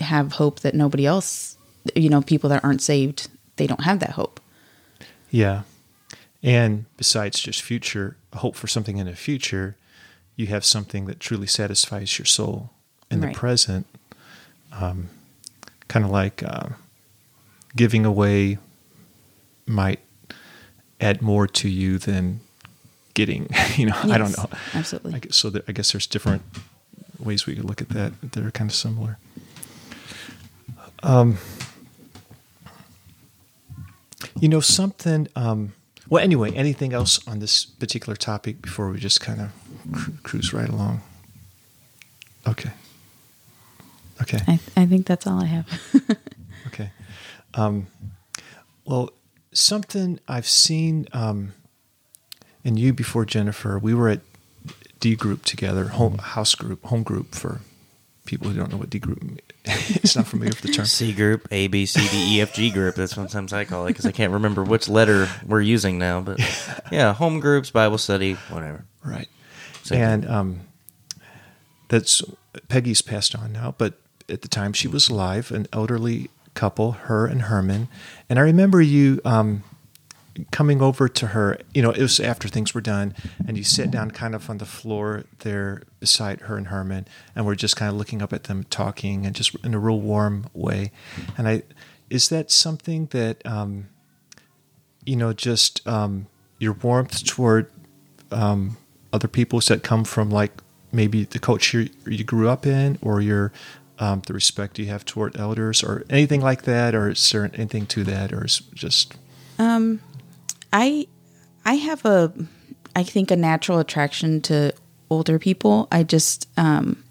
have 0.00 0.32
hope 0.32 0.60
that 0.60 0.74
nobody 0.74 1.06
else, 1.06 1.56
you 1.94 2.08
know, 2.08 2.20
people 2.22 2.50
that 2.50 2.64
aren't 2.64 2.82
saved, 2.82 3.28
they 3.56 3.66
don't 3.66 3.82
have 3.84 4.00
that 4.00 4.10
hope. 4.10 4.40
Yeah. 5.30 5.62
And 6.42 6.84
besides 6.96 7.40
just 7.40 7.62
future, 7.62 8.16
hope 8.34 8.56
for 8.56 8.66
something 8.66 8.98
in 8.98 9.06
the 9.06 9.16
future, 9.16 9.76
you 10.36 10.46
have 10.48 10.64
something 10.64 11.06
that 11.06 11.20
truly 11.20 11.46
satisfies 11.46 12.18
your 12.18 12.26
soul 12.26 12.70
in 13.10 13.20
Right. 13.20 13.32
the 13.32 13.38
present. 13.38 13.86
Um, 14.72 15.08
kind 15.88 16.04
of 16.04 16.10
like 16.10 16.42
uh, 16.42 16.68
giving 17.74 18.04
away 18.04 18.58
might 19.66 20.00
add 21.00 21.20
more 21.22 21.46
to 21.46 21.68
you 21.68 21.98
than 21.98 22.40
getting. 23.14 23.48
You 23.76 23.86
know, 23.86 23.96
I 24.04 24.16
don't 24.18 24.36
know. 24.36 24.48
absolutely. 24.74 25.14
I 25.14 25.18
guess, 25.18 25.36
so 25.36 25.50
there, 25.50 25.62
I 25.68 25.72
guess 25.72 25.92
there's 25.92 26.06
different 26.06 26.42
ways 27.18 27.46
we 27.46 27.54
could 27.54 27.64
look 27.66 27.82
at 27.82 27.90
that 27.90 28.12
that 28.32 28.42
are 28.44 28.50
kind 28.50 28.70
of 28.70 28.74
similar. 28.74 29.18
Um, 31.02 31.36
you 34.40 34.48
know 34.48 34.60
something. 34.60 35.28
Um, 35.36 35.74
well, 36.08 36.22
anyway, 36.24 36.52
anything 36.54 36.92
else 36.94 37.26
on 37.28 37.38
this 37.40 37.64
particular 37.66 38.16
topic 38.16 38.62
before 38.62 38.90
we 38.90 38.98
just 38.98 39.20
kind 39.20 39.40
of 39.40 39.50
cru- 39.92 40.14
cruise 40.22 40.52
right 40.54 40.68
along? 40.68 41.02
Okay. 42.46 42.70
Okay. 44.22 44.38
I, 44.46 44.58
I 44.76 44.86
think 44.86 45.06
that's 45.06 45.26
all 45.26 45.42
I 45.42 45.46
have. 45.46 45.66
Okay. 46.68 46.90
Um, 47.54 47.86
well, 48.84 49.10
something 49.58 50.20
I've 50.28 50.46
seen 50.46 51.08
um, 51.12 51.54
in 52.64 52.76
you 52.76 52.92
before, 52.92 53.24
Jennifer. 53.24 53.78
We 53.78 53.94
were 53.94 54.08
at 54.08 54.20
D 55.00 55.16
group 55.16 55.44
together, 55.44 55.88
home 55.88 56.18
house 56.18 56.54
group, 56.54 56.84
home 56.84 57.02
group 57.02 57.34
for 57.34 57.60
people 58.24 58.48
who 58.48 58.56
don't 58.56 58.70
know 58.70 58.76
what 58.76 58.90
D 58.90 58.98
group. 58.98 59.40
it's 59.64 60.16
not 60.16 60.26
familiar 60.26 60.50
with 60.50 60.60
the 60.60 60.72
term. 60.72 60.86
C 60.86 61.12
group, 61.12 61.48
A, 61.50 61.66
B, 61.68 61.86
C, 61.86 62.00
D, 62.08 62.36
E, 62.36 62.40
F, 62.40 62.54
G 62.54 62.70
group. 62.70 62.94
That's 62.94 63.14
sometimes 63.14 63.52
I 63.52 63.64
call 63.64 63.86
it 63.86 63.88
because 63.88 64.06
I 64.06 64.12
can't 64.12 64.32
remember 64.32 64.62
which 64.62 64.88
letter 64.88 65.28
we're 65.44 65.60
using 65.60 65.98
now. 65.98 66.20
But 66.20 66.38
yeah, 66.92 67.12
home 67.12 67.40
groups, 67.40 67.70
Bible 67.70 67.98
study, 67.98 68.34
whatever. 68.50 68.84
Right. 69.04 69.28
Same 69.82 70.02
and 70.02 70.28
um, 70.28 70.60
that's 71.88 72.22
Peggy's 72.68 73.02
passed 73.02 73.34
on 73.36 73.52
now, 73.52 73.74
but 73.76 73.94
at 74.28 74.42
the 74.42 74.48
time 74.48 74.72
she 74.72 74.88
was 74.88 75.08
alive, 75.08 75.50
an 75.52 75.66
elderly 75.72 76.30
couple, 76.56 76.92
her 76.92 77.26
and 77.26 77.42
Herman. 77.42 77.88
And 78.28 78.38
I 78.38 78.42
remember 78.42 78.80
you 78.82 79.20
um, 79.24 79.62
coming 80.50 80.82
over 80.82 81.08
to 81.08 81.28
her, 81.28 81.58
you 81.72 81.82
know, 81.82 81.90
it 81.90 82.02
was 82.02 82.18
after 82.20 82.48
things 82.48 82.74
were 82.74 82.80
done, 82.80 83.14
and 83.46 83.56
you 83.56 83.64
sit 83.64 83.90
down 83.90 84.10
kind 84.10 84.34
of 84.34 84.50
on 84.50 84.58
the 84.58 84.66
floor 84.66 85.24
there 85.40 85.82
beside 86.00 86.40
her 86.42 86.56
and 86.56 86.66
Herman, 86.68 87.06
and 87.34 87.46
we're 87.46 87.54
just 87.54 87.76
kind 87.76 87.90
of 87.90 87.96
looking 87.96 88.22
up 88.22 88.32
at 88.32 88.44
them 88.44 88.64
talking 88.64 89.24
and 89.26 89.34
just 89.36 89.54
in 89.64 89.74
a 89.74 89.78
real 89.78 90.00
warm 90.00 90.46
way. 90.52 90.90
And 91.38 91.48
I, 91.48 91.62
is 92.10 92.28
that 92.28 92.50
something 92.50 93.06
that, 93.12 93.44
um, 93.46 93.88
you 95.04 95.16
know, 95.16 95.32
just 95.32 95.86
um, 95.86 96.26
your 96.58 96.72
warmth 96.72 97.24
toward 97.24 97.70
um, 98.30 98.76
other 99.12 99.28
people 99.28 99.60
that 99.60 99.82
come 99.82 100.04
from 100.04 100.30
like 100.30 100.52
maybe 100.92 101.24
the 101.24 101.38
culture 101.38 101.86
you 102.06 102.24
grew 102.24 102.48
up 102.48 102.66
in 102.66 102.98
or 103.02 103.20
your 103.20 103.52
um, 103.98 104.22
the 104.26 104.34
respect 104.34 104.78
you 104.78 104.86
have 104.86 105.04
toward 105.04 105.36
elders 105.36 105.82
or 105.82 106.04
anything 106.10 106.40
like 106.40 106.62
that 106.62 106.94
or 106.94 107.10
is 107.10 107.30
there 107.30 107.50
anything 107.54 107.86
to 107.86 108.04
that 108.04 108.32
or 108.32 108.44
is 108.44 108.58
just 108.74 109.14
Um, 109.58 110.00
I 110.72 111.06
I 111.64 111.74
have 111.74 112.04
a 112.04 112.32
I 112.94 113.02
think 113.02 113.30
a 113.30 113.36
natural 113.36 113.78
attraction 113.78 114.40
to 114.42 114.72
older 115.10 115.38
people. 115.38 115.88
I 115.90 116.02
just 116.02 116.48
um, 116.56 117.02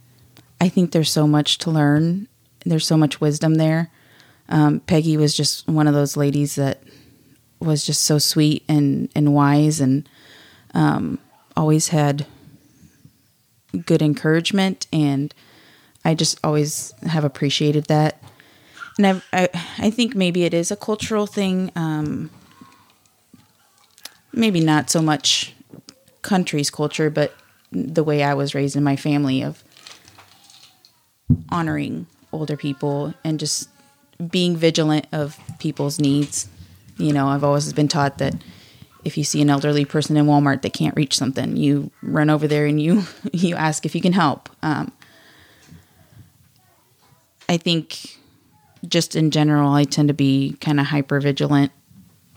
I 0.61 0.69
think 0.69 0.91
there's 0.91 1.11
so 1.11 1.27
much 1.27 1.57
to 1.59 1.71
learn. 1.71 2.27
There's 2.65 2.87
so 2.87 2.97
much 2.97 3.21
wisdom 3.21 3.55
there. 3.55 3.91
Um, 4.49 4.79
Peggy 4.81 5.17
was 5.17 5.35
just 5.35 5.67
one 5.67 5.87
of 5.87 5.93
those 5.93 6.15
ladies 6.17 6.55
that 6.55 6.83
was 7.59 7.85
just 7.85 8.03
so 8.03 8.17
sweet 8.17 8.63
and 8.67 9.09
and 9.15 9.33
wise 9.33 9.79
and 9.79 10.07
um, 10.73 11.19
always 11.57 11.89
had 11.89 12.25
good 13.85 14.01
encouragement 14.01 14.87
and 14.93 15.33
I 16.05 16.13
just 16.13 16.39
always 16.43 16.93
have 17.03 17.23
appreciated 17.25 17.85
that. 17.85 18.21
And 18.97 19.07
I, 19.07 19.21
I, 19.33 19.49
I 19.79 19.89
think 19.89 20.15
maybe 20.15 20.43
it 20.43 20.53
is 20.53 20.71
a 20.71 20.75
cultural 20.75 21.27
thing. 21.27 21.71
Um, 21.75 22.29
maybe 24.31 24.59
not 24.59 24.89
so 24.89 25.01
much 25.01 25.53
country's 26.21 26.69
culture, 26.69 27.09
but 27.09 27.33
the 27.71 28.03
way 28.03 28.23
I 28.23 28.33
was 28.33 28.55
raised 28.55 28.75
in 28.75 28.83
my 28.83 28.95
family 28.95 29.41
of 29.41 29.63
honoring 31.49 32.07
older 32.31 32.55
people 32.55 33.13
and 33.23 33.39
just 33.39 33.69
being 34.29 34.55
vigilant 34.55 35.07
of 35.11 35.37
people's 35.59 35.99
needs. 35.99 36.47
You 36.97 37.11
know, 37.11 37.27
I've 37.27 37.43
always 37.43 37.73
been 37.73 37.87
taught 37.87 38.19
that 38.19 38.35
if 39.03 39.17
you 39.17 39.23
see 39.23 39.41
an 39.41 39.49
elderly 39.49 39.85
person 39.85 40.17
in 40.17 40.25
Walmart 40.25 40.61
that 40.61 40.73
can't 40.73 40.95
reach 40.95 41.15
something, 41.15 41.57
you 41.57 41.91
run 42.01 42.29
over 42.29 42.47
there 42.47 42.65
and 42.65 42.81
you 42.81 43.03
you 43.31 43.55
ask 43.55 43.85
if 43.85 43.95
you 43.95 44.01
can 44.01 44.13
help. 44.13 44.49
Um, 44.61 44.91
I 47.47 47.57
think 47.57 48.17
just 48.87 49.15
in 49.15 49.31
general, 49.31 49.73
I 49.73 49.83
tend 49.83 50.07
to 50.09 50.13
be 50.13 50.57
kind 50.61 50.79
of 50.79 50.87
hyper 50.87 51.19
vigilant 51.19 51.71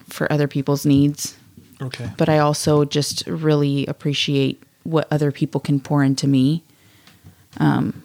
for 0.08 0.30
other 0.32 0.48
people's 0.48 0.86
needs, 0.86 1.36
okay 1.82 2.10
but 2.16 2.28
I 2.28 2.38
also 2.38 2.84
just 2.84 3.26
really 3.26 3.84
appreciate 3.86 4.62
what 4.84 5.06
other 5.10 5.30
people 5.30 5.60
can 5.60 5.80
pour 5.80 6.02
into 6.02 6.26
me 6.26 6.62
um, 7.58 8.02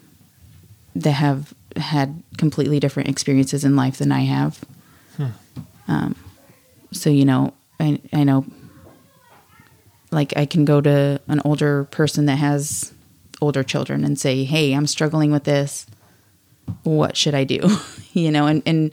that 0.94 1.12
have 1.12 1.54
had 1.76 2.22
completely 2.36 2.78
different 2.78 3.08
experiences 3.08 3.64
in 3.64 3.74
life 3.74 3.96
than 3.98 4.12
I 4.12 4.20
have. 4.20 4.62
Um, 5.88 6.14
so, 6.92 7.10
you 7.10 7.24
know, 7.24 7.52
I, 7.80 8.00
I 8.12 8.24
know 8.24 8.44
like 10.10 10.32
I 10.36 10.46
can 10.46 10.64
go 10.64 10.80
to 10.80 11.20
an 11.26 11.40
older 11.44 11.84
person 11.84 12.26
that 12.26 12.36
has 12.36 12.92
older 13.42 13.62
children 13.62 14.04
and 14.04 14.18
say, 14.18 14.44
Hey, 14.44 14.72
I'm 14.72 14.86
struggling 14.86 15.32
with 15.32 15.44
this. 15.44 15.86
What 16.82 17.16
should 17.16 17.34
I 17.34 17.44
do? 17.44 17.68
you 18.12 18.30
know, 18.30 18.46
and, 18.46 18.62
and 18.66 18.92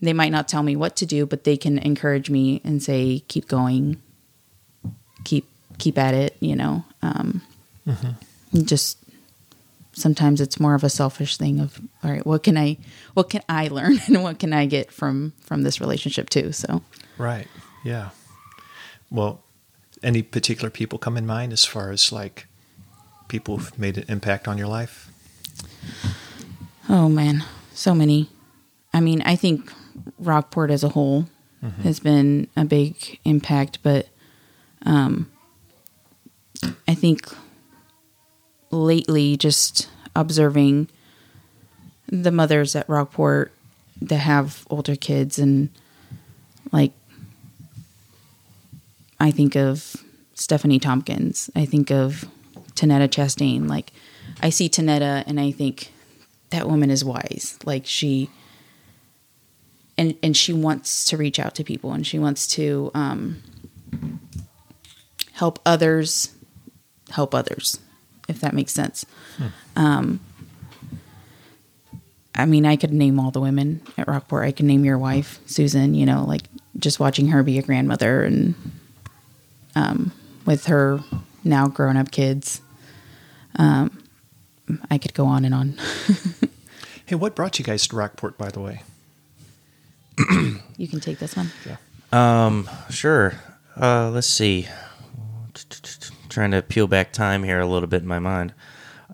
they 0.00 0.12
might 0.12 0.30
not 0.30 0.48
tell 0.48 0.62
me 0.62 0.76
what 0.76 0.96
to 0.96 1.06
do, 1.06 1.26
but 1.26 1.44
they 1.44 1.56
can 1.56 1.78
encourage 1.78 2.30
me 2.30 2.60
and 2.64 2.82
say, 2.82 3.20
keep 3.28 3.48
going, 3.48 4.00
keep, 5.24 5.48
keep 5.78 5.98
at 5.98 6.14
it, 6.14 6.36
you 6.40 6.56
know, 6.56 6.84
um, 7.02 7.42
just 8.64 8.98
sometimes 9.92 10.40
it's 10.40 10.58
more 10.58 10.74
of 10.74 10.84
a 10.84 10.90
selfish 10.90 11.36
thing 11.36 11.60
of, 11.60 11.80
all 12.02 12.10
right, 12.10 12.24
what 12.26 12.42
can 12.42 12.56
I, 12.56 12.78
what 13.14 13.30
can 13.30 13.42
I 13.48 13.68
learn 13.68 13.98
and 14.06 14.22
what 14.22 14.38
can 14.38 14.52
I 14.52 14.66
get 14.66 14.90
from, 14.90 15.32
from 15.40 15.62
this 15.62 15.80
relationship 15.80 16.30
too? 16.30 16.52
So, 16.52 16.82
right. 17.18 17.46
Yeah. 17.84 18.10
Well 19.10 19.42
any 20.02 20.22
particular 20.22 20.70
people 20.70 20.98
come 20.98 21.16
in 21.16 21.26
mind 21.26 21.52
as 21.52 21.64
far 21.64 21.90
as 21.90 22.12
like 22.12 22.46
people 23.28 23.58
who've 23.58 23.78
made 23.78 23.96
an 23.96 24.04
impact 24.08 24.48
on 24.48 24.58
your 24.58 24.66
life 24.66 25.10
Oh 26.92 27.08
man, 27.08 27.42
so 27.72 27.94
many. 27.94 28.28
I 28.92 29.00
mean, 29.00 29.22
I 29.22 29.34
think 29.34 29.72
Rockport 30.18 30.70
as 30.70 30.84
a 30.84 30.90
whole 30.90 31.24
has 31.82 32.00
been 32.00 32.48
a 32.54 32.66
big 32.66 33.18
impact, 33.24 33.78
but 33.82 34.08
um, 34.84 35.30
I 36.86 36.92
think 36.92 37.26
lately 38.70 39.38
just 39.38 39.88
observing 40.14 40.88
the 42.08 42.30
mothers 42.30 42.76
at 42.76 42.86
Rockport 42.90 43.52
that 44.02 44.18
have 44.18 44.66
older 44.68 44.94
kids 44.94 45.38
and 45.38 45.70
like 46.72 46.92
I 49.18 49.30
think 49.30 49.56
of 49.56 49.96
Stephanie 50.34 50.78
Tompkins. 50.78 51.48
I 51.56 51.64
think 51.64 51.90
of 51.90 52.28
Tanetta 52.74 53.08
Chastain. 53.08 53.66
Like 53.66 53.92
I 54.42 54.50
see 54.50 54.68
Tanetta 54.68 55.24
and 55.26 55.40
I 55.40 55.52
think 55.52 55.90
that 56.52 56.68
woman 56.68 56.90
is 56.90 57.04
wise. 57.04 57.58
Like 57.64 57.84
she 57.84 58.30
and 59.98 60.16
and 60.22 60.36
she 60.36 60.52
wants 60.52 61.04
to 61.06 61.16
reach 61.16 61.38
out 61.38 61.54
to 61.56 61.64
people 61.64 61.92
and 61.92 62.06
she 62.06 62.18
wants 62.18 62.46
to 62.48 62.90
um 62.94 63.42
help 65.32 65.58
others 65.66 66.34
help 67.10 67.34
others 67.34 67.80
if 68.28 68.40
that 68.40 68.54
makes 68.54 68.72
sense. 68.72 69.04
Um 69.76 70.20
I 72.34 72.46
mean, 72.46 72.64
I 72.64 72.76
could 72.76 72.92
name 72.92 73.20
all 73.20 73.30
the 73.30 73.40
women 73.40 73.82
at 73.98 74.08
Rockport. 74.08 74.46
I 74.46 74.52
can 74.52 74.66
name 74.66 74.86
your 74.86 74.96
wife, 74.96 75.38
Susan, 75.44 75.94
you 75.94 76.06
know, 76.06 76.24
like 76.24 76.42
just 76.78 76.98
watching 76.98 77.28
her 77.28 77.42
be 77.42 77.58
a 77.58 77.62
grandmother 77.62 78.22
and 78.22 78.54
um, 79.74 80.12
with 80.46 80.66
her 80.66 81.00
now 81.44 81.68
grown 81.68 81.98
up 81.98 82.10
kids. 82.10 82.62
Um, 83.56 84.01
I 84.90 84.98
could 84.98 85.14
go 85.14 85.26
on 85.26 85.44
and 85.44 85.54
on. 85.54 85.78
hey 87.06 87.14
what 87.16 87.34
brought 87.34 87.58
you 87.58 87.64
guys 87.64 87.86
to 87.88 87.96
rockport 87.96 88.38
by 88.38 88.48
the 88.48 88.60
way 88.60 88.82
You 90.76 90.88
can 90.88 91.00
take 91.00 91.18
this 91.18 91.36
one. 91.36 91.50
Um, 92.12 92.68
sure. 92.90 93.34
Uh, 93.80 94.10
let's 94.10 94.26
see. 94.26 94.68
Trying 96.28 96.50
to 96.52 96.62
peel 96.62 96.86
back 96.86 97.12
time 97.12 97.42
here 97.42 97.60
a 97.60 97.66
little 97.66 97.88
bit 97.88 98.02
in 98.02 98.08
my 98.08 98.18
mind. 98.18 98.54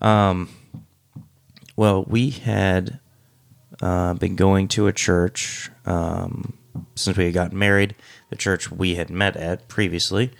Um, 0.01 0.49
well, 1.75 2.03
we 2.03 2.29
had 2.31 2.99
uh, 3.81 4.13
been 4.15 4.35
going 4.35 4.67
to 4.69 4.87
a 4.87 4.93
church 4.93 5.69
um, 5.85 6.57
since 6.95 7.17
we 7.17 7.25
had 7.25 7.33
gotten 7.33 7.57
married. 7.57 7.95
The 8.29 8.35
church 8.35 8.71
we 8.71 8.95
had 8.95 9.09
met 9.09 9.35
at 9.37 9.67
previously, 9.67 10.31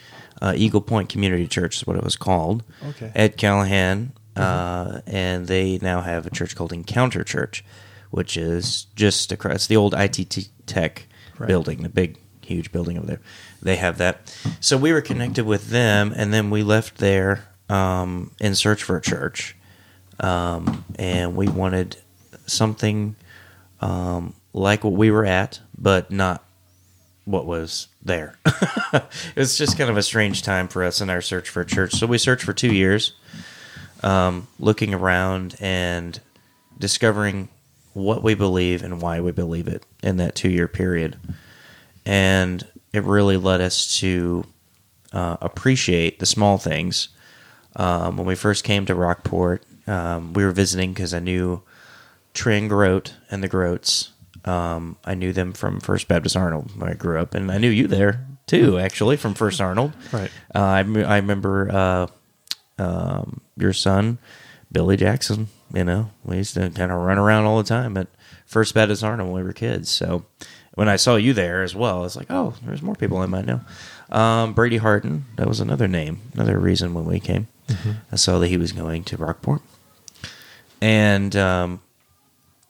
uh, 0.42 0.54
Eagle 0.56 0.82
Point 0.82 1.10
Community 1.10 1.48
Church 1.48 1.78
is 1.78 1.88
what 1.88 1.96
it 1.96 2.04
was 2.04 2.16
called. 2.16 2.64
Okay. 2.90 3.12
Ed 3.16 3.38
Callahan, 3.38 4.14
uh, 4.36 5.02
and 5.08 5.48
they 5.48 5.80
now 5.82 6.02
have 6.02 6.26
a 6.26 6.30
church 6.30 6.56
called 6.56 6.72
Encounter 6.74 7.24
Church, 7.24 7.64
which 8.12 8.38
is 8.38 8.88
just 8.96 9.32
across 9.32 9.68
the 9.68 9.76
old 9.76 9.94
ITT 9.94 10.50
Tech 10.66 11.08
Right. 11.38 11.48
building, 11.48 11.84
the 11.84 11.90
big, 11.90 12.18
huge 12.44 12.72
building 12.72 12.98
over 12.98 13.08
there. 13.08 13.22
They 13.62 13.78
have 13.78 13.98
that. 14.00 14.36
So 14.60 14.76
we 14.78 14.92
were 14.92 15.00
connected 15.02 15.46
with 15.46 15.70
them, 15.70 16.14
and 16.16 16.34
then 16.34 16.50
we 16.50 16.64
left 16.64 16.98
there 16.98 17.46
um, 17.70 18.32
in 18.42 18.56
search 18.56 18.84
for 18.84 18.98
a 18.98 19.02
church, 19.02 19.56
um, 20.20 20.84
and 20.98 21.36
we 21.38 21.48
wanted 21.48 21.96
something 22.46 23.16
um, 23.80 24.34
like 24.54 24.84
what 24.84 24.94
we 24.94 25.12
were 25.12 25.26
at, 25.26 25.62
but 25.78 26.12
not 26.12 26.44
what 27.24 27.46
was 27.46 27.88
there. 28.04 28.36
it 28.94 29.04
was 29.38 29.58
just 29.58 29.78
kind 29.78 29.90
of 29.90 29.96
a 29.96 30.04
strange 30.04 30.42
time 30.42 30.68
for 30.68 30.84
us 30.84 31.00
in 31.00 31.10
our 31.10 31.22
search 31.22 31.48
for 31.50 31.62
a 31.62 31.66
church. 31.66 31.94
So 31.94 32.08
we 32.08 32.18
searched 32.18 32.44
for 32.44 32.54
two 32.54 32.74
years, 32.74 33.14
um, 34.04 34.48
looking 34.60 34.94
around 34.94 35.56
and 35.60 36.20
discovering 36.78 37.50
what 37.94 38.24
we 38.24 38.34
believe 38.34 38.84
and 38.84 39.02
why 39.02 39.20
we 39.20 39.32
believe 39.32 39.68
it 39.68 39.84
in 40.02 40.18
that 40.18 40.36
two 40.36 40.50
year 40.50 40.68
period. 40.68 41.18
And 42.06 42.66
it 42.94 43.04
really 43.04 43.38
led 43.38 43.62
us 43.62 44.00
to 44.00 44.46
uh, 45.14 45.38
appreciate 45.42 46.20
the 46.20 46.26
small 46.26 46.58
things. 46.58 47.10
Um, 47.76 48.18
when 48.18 48.26
we 48.26 48.36
first 48.36 48.64
came 48.64 48.86
to 48.86 48.96
Rockport, 48.96 49.64
um, 49.88 50.34
we 50.34 50.44
were 50.44 50.52
visiting 50.52 50.94
because 50.94 51.14
I 51.14 51.20
knew 51.20 51.62
Trin 52.34 52.68
Grote 52.68 53.14
and 53.30 53.44
the 53.44 53.48
Groats. 53.48 54.12
Um, 54.46 54.98
I 55.04 55.14
knew 55.14 55.34
them 55.34 55.54
from 55.54 55.80
First 55.80 56.08
Baptist 56.08 56.36
Arnold 56.36 56.72
where 56.80 56.92
I 56.92 56.94
grew 56.94 57.20
up, 57.20 57.34
and 57.34 57.52
I 57.52 57.58
knew 57.58 57.70
you 57.70 57.88
there 57.88 58.26
too, 58.48 58.80
actually, 58.80 59.18
from 59.18 59.34
First 59.34 59.62
Arnold. 59.62 59.94
Right. 60.12 60.32
Uh, 60.54 60.60
I, 60.60 60.80
I 60.80 61.18
remember 61.18 61.70
uh, 61.72 62.08
um, 62.80 63.42
your 63.58 63.74
son, 63.74 64.18
Billy 64.72 64.98
Jackson. 64.98 65.48
You 65.74 65.84
know, 65.84 66.10
we 66.24 66.38
used 66.38 66.56
to 66.56 66.70
kind 66.72 66.92
of 66.92 67.00
run 67.00 67.18
around 67.20 67.46
all 67.46 67.58
the 67.58 67.64
time 67.64 67.96
at 67.98 68.08
First 68.46 68.74
Baptist 68.74 69.04
Arnold 69.04 69.30
when 69.30 69.42
we 69.42 69.44
were 69.44 69.54
kids. 69.54 69.90
So, 69.90 70.26
when 70.74 70.90
I 70.90 70.96
saw 70.96 71.16
you 71.16 71.34
there 71.34 71.62
as 71.62 71.76
well, 71.76 72.06
it's 72.06 72.16
like, 72.16 72.28
oh, 72.30 72.56
there's 72.64 72.82
more 72.82 72.96
people 72.96 73.18
I 73.18 73.26
might 73.26 73.46
know. 73.46 73.62
Um, 74.10 74.54
Brady 74.54 74.78
Harden, 74.78 75.26
that 75.36 75.48
was 75.48 75.60
another 75.60 75.88
name, 75.88 76.22
another 76.34 76.58
reason 76.58 76.94
when 76.94 77.06
we 77.06 77.20
came. 77.20 77.48
I 78.12 78.16
saw 78.16 78.40
that 78.40 78.48
he 78.48 78.58
was 78.58 78.72
going 78.72 79.04
to 79.04 79.18
Rockport. 79.18 79.62
And 80.82 81.36
um, 81.36 81.82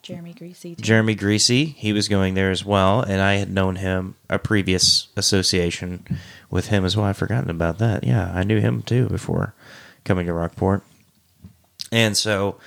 Jeremy 0.02 0.34
Greasy. 0.34 0.76
too. 0.76 0.82
Jeremy 0.82 1.15
Greasy, 1.15 1.65
he 1.65 1.93
was 1.93 2.08
going 2.08 2.34
there 2.34 2.52
as 2.52 2.65
well, 2.65 3.02
and 3.02 3.22
I 3.22 3.36
had 3.36 3.52
known 3.52 3.76
him 3.76 4.15
a 4.30 4.39
previous 4.39 5.08
association 5.15 6.04
with 6.50 6.67
him 6.67 6.84
as 6.84 6.98
well. 6.98 7.06
I'd 7.06 7.15
forgotten 7.15 7.50
about 7.50 7.78
that. 7.78 8.04
Yeah, 8.04 8.32
I 8.34 8.43
knew 8.43 8.60
him 8.60 8.82
too 8.82 9.08
before 9.08 9.54
coming 10.10 10.26
to 10.26 10.34
Rockport, 10.34 10.82
and 11.91 12.17
so 12.17 12.58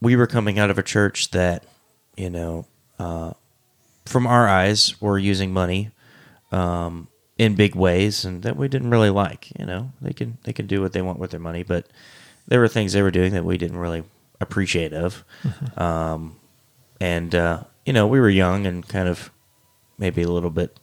we 0.00 0.16
were 0.16 0.26
coming 0.26 0.58
out 0.58 0.68
of 0.68 0.78
a 0.78 0.82
church 0.82 1.30
that, 1.30 1.64
you 2.16 2.28
know, 2.28 2.66
uh, 2.98 3.34
from 4.04 4.26
our 4.26 4.48
eyes, 4.48 5.00
were 5.00 5.16
using 5.16 5.52
money 5.52 5.92
um, 6.50 7.06
in 7.38 7.54
big 7.54 7.76
ways, 7.76 8.24
and 8.24 8.42
that 8.42 8.56
we 8.56 8.66
didn't 8.66 8.90
really 8.90 9.10
like. 9.10 9.48
You 9.58 9.64
know, 9.64 9.92
they 10.02 10.12
can 10.12 10.38
they 10.42 10.52
can 10.52 10.66
do 10.66 10.80
what 10.82 10.92
they 10.92 11.02
want 11.02 11.20
with 11.20 11.30
their 11.30 11.38
money, 11.40 11.62
but 11.62 11.86
there 12.48 12.58
were 12.58 12.68
things 12.68 12.92
they 12.92 13.02
were 13.02 13.12
doing 13.12 13.32
that 13.34 13.44
we 13.44 13.56
didn't 13.56 13.78
really 13.78 14.02
appreciate 14.40 14.92
of. 14.92 15.24
Um, 15.76 16.36
and 17.00 17.32
uh, 17.32 17.62
you 17.86 17.92
know, 17.92 18.08
we 18.08 18.18
were 18.18 18.28
young 18.28 18.66
and 18.66 18.86
kind 18.86 19.08
of 19.08 19.30
maybe 19.98 20.22
a 20.22 20.28
little 20.28 20.50
bit 20.50 20.78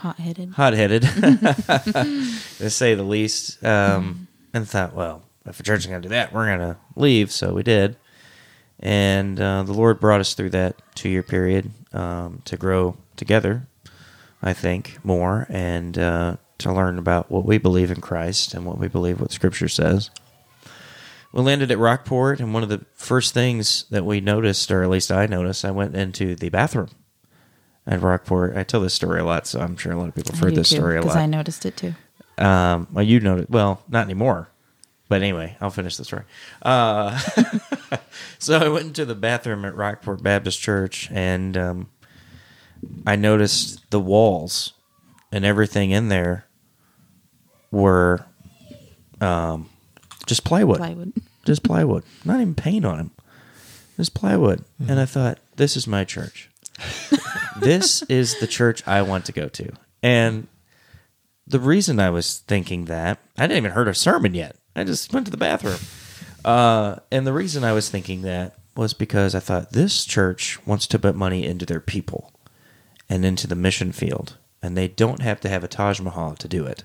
Hot 0.00 0.18
headed. 0.18 0.50
hot 0.50 0.74
headed, 0.74 1.02
to 1.02 2.70
say 2.70 2.94
the 2.94 3.02
least. 3.02 3.64
Um, 3.64 4.28
and 4.52 4.68
thought, 4.68 4.94
well, 4.94 5.22
if 5.46 5.56
the 5.56 5.62
church 5.62 5.80
is 5.80 5.86
going 5.86 6.02
to 6.02 6.08
do 6.08 6.14
that, 6.14 6.32
we're 6.32 6.46
going 6.46 6.74
to 6.74 6.76
leave. 6.96 7.30
So 7.30 7.54
we 7.54 7.62
did. 7.62 7.96
And 8.80 9.40
uh, 9.40 9.62
the 9.62 9.72
Lord 9.72 10.00
brought 10.00 10.20
us 10.20 10.34
through 10.34 10.50
that 10.50 10.76
two 10.94 11.08
year 11.08 11.22
period 11.22 11.70
um, 11.92 12.42
to 12.44 12.56
grow 12.56 12.96
together, 13.16 13.68
I 14.42 14.52
think, 14.52 14.98
more 15.04 15.46
and 15.48 15.96
uh, 15.96 16.36
to 16.58 16.72
learn 16.72 16.98
about 16.98 17.30
what 17.30 17.44
we 17.44 17.58
believe 17.58 17.90
in 17.90 18.00
Christ 18.00 18.54
and 18.54 18.66
what 18.66 18.78
we 18.78 18.88
believe 18.88 19.20
what 19.20 19.32
Scripture 19.32 19.68
says. 19.68 20.10
We 21.32 21.40
landed 21.40 21.70
at 21.70 21.78
Rockport, 21.78 22.40
and 22.40 22.52
one 22.52 22.62
of 22.62 22.68
the 22.68 22.84
first 22.92 23.32
things 23.32 23.86
that 23.88 24.04
we 24.04 24.20
noticed, 24.20 24.70
or 24.70 24.82
at 24.82 24.90
least 24.90 25.10
I 25.10 25.24
noticed, 25.26 25.64
I 25.64 25.70
went 25.70 25.96
into 25.96 26.34
the 26.34 26.50
bathroom 26.50 26.90
at 27.86 28.02
Rockport. 28.02 28.54
I 28.54 28.64
tell 28.64 28.80
this 28.80 28.92
story 28.92 29.20
a 29.20 29.24
lot, 29.24 29.46
so 29.46 29.60
I'm 29.60 29.76
sure 29.76 29.92
a 29.92 29.96
lot 29.96 30.08
of 30.08 30.14
people 30.14 30.34
have 30.34 30.44
heard 30.44 30.54
this 30.54 30.68
story 30.68 30.96
a 30.96 31.00
lot. 31.00 31.04
Because 31.04 31.16
lot. 31.16 31.22
I 31.22 31.26
noticed 31.26 31.64
it 31.64 31.76
too. 31.76 31.94
Um, 32.38 32.88
well, 32.92 33.04
you 33.04 33.20
know, 33.20 33.46
well, 33.48 33.82
not 33.88 34.04
anymore. 34.04 34.48
But 35.08 35.20
anyway, 35.20 35.58
I'll 35.60 35.70
finish 35.70 35.98
the 35.98 36.04
story. 36.06 36.24
Uh, 36.62 37.18
so 38.38 38.58
I 38.58 38.68
went 38.68 38.86
into 38.86 39.04
the 39.04 39.14
bathroom 39.14 39.64
at 39.66 39.76
Rockport 39.76 40.22
Baptist 40.22 40.58
Church, 40.60 41.10
and 41.12 41.54
um, 41.56 41.90
I 43.06 43.16
noticed 43.16 43.90
the 43.90 44.00
walls 44.00 44.72
and 45.30 45.44
everything 45.44 45.90
in 45.90 46.08
there 46.08 46.46
were 47.70 48.24
um, 49.20 49.68
just 50.26 50.44
plywood, 50.44 50.78
Plywood. 50.78 51.12
just 51.44 51.62
plywood, 51.62 52.04
not 52.24 52.40
even 52.40 52.54
paint 52.54 52.84
on 52.84 52.96
them, 52.96 53.10
just 53.96 54.14
plywood. 54.14 54.64
And 54.86 55.00
I 55.00 55.04
thought, 55.04 55.38
this 55.56 55.76
is 55.76 55.86
my 55.86 56.04
church. 56.04 56.50
this 57.60 58.02
is 58.02 58.38
the 58.40 58.46
church 58.46 58.86
I 58.86 59.02
want 59.02 59.26
to 59.26 59.32
go 59.32 59.48
to, 59.48 59.72
and 60.02 60.48
the 61.52 61.60
reason 61.60 62.00
I 62.00 62.10
was 62.10 62.38
thinking 62.40 62.86
that 62.86 63.18
I 63.38 63.42
didn't 63.42 63.58
even 63.58 63.70
heard 63.72 63.88
a 63.88 63.94
sermon 63.94 64.34
yet. 64.34 64.56
I 64.74 64.84
just 64.84 65.12
went 65.12 65.26
to 65.26 65.30
the 65.30 65.36
bathroom, 65.36 65.78
uh, 66.44 66.96
and 67.10 67.26
the 67.26 67.32
reason 67.32 67.62
I 67.62 67.72
was 67.72 67.88
thinking 67.90 68.22
that 68.22 68.56
was 68.74 68.94
because 68.94 69.34
I 69.34 69.40
thought 69.40 69.72
this 69.72 70.04
church 70.06 70.58
wants 70.66 70.86
to 70.88 70.98
put 70.98 71.14
money 71.14 71.44
into 71.44 71.66
their 71.66 71.80
people 71.80 72.32
and 73.08 73.24
into 73.24 73.46
the 73.46 73.54
mission 73.54 73.92
field, 73.92 74.38
and 74.62 74.76
they 74.76 74.88
don't 74.88 75.20
have 75.20 75.40
to 75.40 75.48
have 75.50 75.62
a 75.62 75.68
Taj 75.68 76.00
Mahal 76.00 76.34
to 76.36 76.48
do 76.48 76.64
it. 76.64 76.84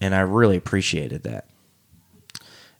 And 0.00 0.14
I 0.14 0.20
really 0.20 0.56
appreciated 0.56 1.22
that. 1.22 1.46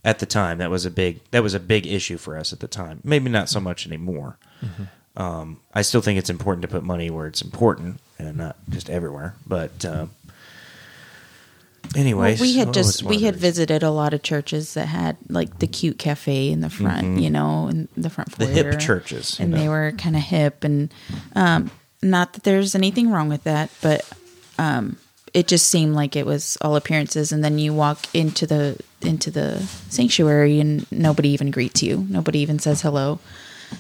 At 0.04 0.18
the 0.18 0.26
time, 0.26 0.58
that 0.58 0.70
was 0.70 0.84
a 0.84 0.90
big 0.90 1.20
that 1.30 1.44
was 1.44 1.54
a 1.54 1.60
big 1.60 1.86
issue 1.86 2.16
for 2.16 2.36
us 2.36 2.52
at 2.52 2.58
the 2.58 2.66
time. 2.66 3.00
Maybe 3.04 3.30
not 3.30 3.48
so 3.48 3.60
much 3.60 3.86
anymore. 3.86 4.36
Um, 5.16 5.60
I 5.72 5.82
still 5.82 6.00
think 6.00 6.18
it's 6.18 6.30
important 6.30 6.62
to 6.62 6.68
put 6.68 6.82
money 6.82 7.08
where 7.08 7.28
it's 7.28 7.42
important 7.42 8.00
and 8.18 8.36
not 8.36 8.56
just 8.68 8.90
everywhere. 8.90 9.36
But 9.46 9.84
um, 9.84 10.10
anyways, 11.96 12.40
Well, 12.40 12.48
we 12.48 12.56
had 12.56 12.72
just 12.74 13.02
we 13.02 13.20
had 13.20 13.36
visited 13.36 13.82
a 13.82 13.90
lot 13.90 14.14
of 14.14 14.22
churches 14.22 14.74
that 14.74 14.86
had 14.86 15.16
like 15.28 15.58
the 15.58 15.66
cute 15.66 15.98
cafe 15.98 16.50
in 16.50 16.60
the 16.60 16.70
front, 16.70 17.20
you 17.20 17.30
know, 17.30 17.68
in 17.68 17.88
the 17.96 18.10
front 18.10 18.30
Mm-hmm. 18.32 18.54
The 18.54 18.62
hip 18.62 18.80
churches, 18.80 19.38
and 19.40 19.52
they 19.52 19.68
were 19.68 19.92
kind 19.98 20.16
of 20.16 20.22
hip, 20.22 20.64
and 20.64 20.92
um, 21.34 21.70
not 22.02 22.32
that 22.34 22.44
there's 22.44 22.74
anything 22.74 23.10
wrong 23.10 23.28
with 23.28 23.44
that, 23.44 23.70
but 23.82 24.08
um, 24.58 24.96
it 25.34 25.48
just 25.48 25.68
seemed 25.68 25.94
like 25.94 26.16
it 26.16 26.26
was 26.26 26.56
all 26.60 26.76
appearances. 26.76 27.32
And 27.32 27.42
then 27.44 27.58
you 27.58 27.72
walk 27.74 28.06
into 28.14 28.46
the 28.46 28.78
into 29.00 29.30
the 29.30 29.60
sanctuary, 29.88 30.60
and 30.60 30.90
nobody 30.92 31.30
even 31.30 31.50
greets 31.50 31.82
you, 31.82 32.06
nobody 32.08 32.40
even 32.40 32.58
says 32.58 32.82
hello. 32.82 33.18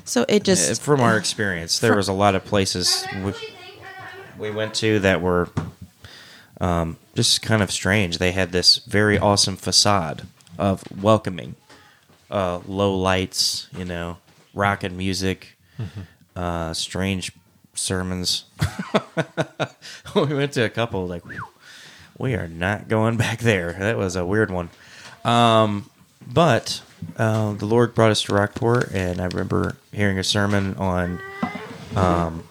So 0.04 0.24
it 0.28 0.42
Uh, 0.42 0.44
just 0.44 0.82
from 0.82 1.00
our 1.00 1.16
experience, 1.16 1.78
there 1.78 1.94
was 1.94 2.08
a 2.08 2.12
lot 2.12 2.34
of 2.34 2.44
places 2.44 3.06
we, 3.24 3.32
we 4.38 4.50
went 4.50 4.74
to 4.76 4.98
that 5.00 5.20
were 5.20 5.48
um, 6.62 6.96
just 7.14 7.42
kind 7.42 7.62
of 7.62 7.70
strange. 7.70 8.18
They 8.18 8.32
had 8.32 8.52
this 8.52 8.76
very 8.78 9.18
awesome 9.18 9.56
facade 9.56 10.22
of 10.56 10.84
welcoming, 11.02 11.56
uh, 12.30 12.60
low 12.66 12.96
lights, 12.96 13.68
you 13.76 13.84
know, 13.84 14.18
rock 14.54 14.84
and 14.84 14.96
music, 14.96 15.58
uh, 16.36 16.72
strange 16.72 17.32
sermons. 17.74 18.44
we 20.14 20.34
went 20.34 20.52
to 20.52 20.64
a 20.64 20.70
couple 20.70 21.06
like 21.06 21.24
we 22.16 22.34
are 22.34 22.48
not 22.48 22.86
going 22.88 23.16
back 23.16 23.40
there. 23.40 23.72
That 23.72 23.98
was 23.98 24.14
a 24.14 24.24
weird 24.24 24.50
one. 24.50 24.70
Um, 25.24 25.90
but 26.24 26.80
uh, 27.16 27.54
the 27.54 27.66
Lord 27.66 27.94
brought 27.94 28.12
us 28.12 28.22
to 28.22 28.34
Rockport, 28.34 28.92
and 28.92 29.20
I 29.20 29.26
remember 29.26 29.76
hearing 29.90 30.18
a 30.18 30.24
sermon 30.24 30.76
on. 30.76 31.20
Um, 31.96 32.44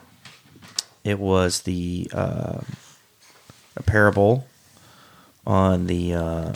it 1.04 1.18
was 1.18 1.62
the 1.62 2.12
uh, 2.14 2.62
a 3.76 3.84
parable 3.84 4.48
on 5.46 5.88
the 5.88 6.14
uh, 6.14 6.54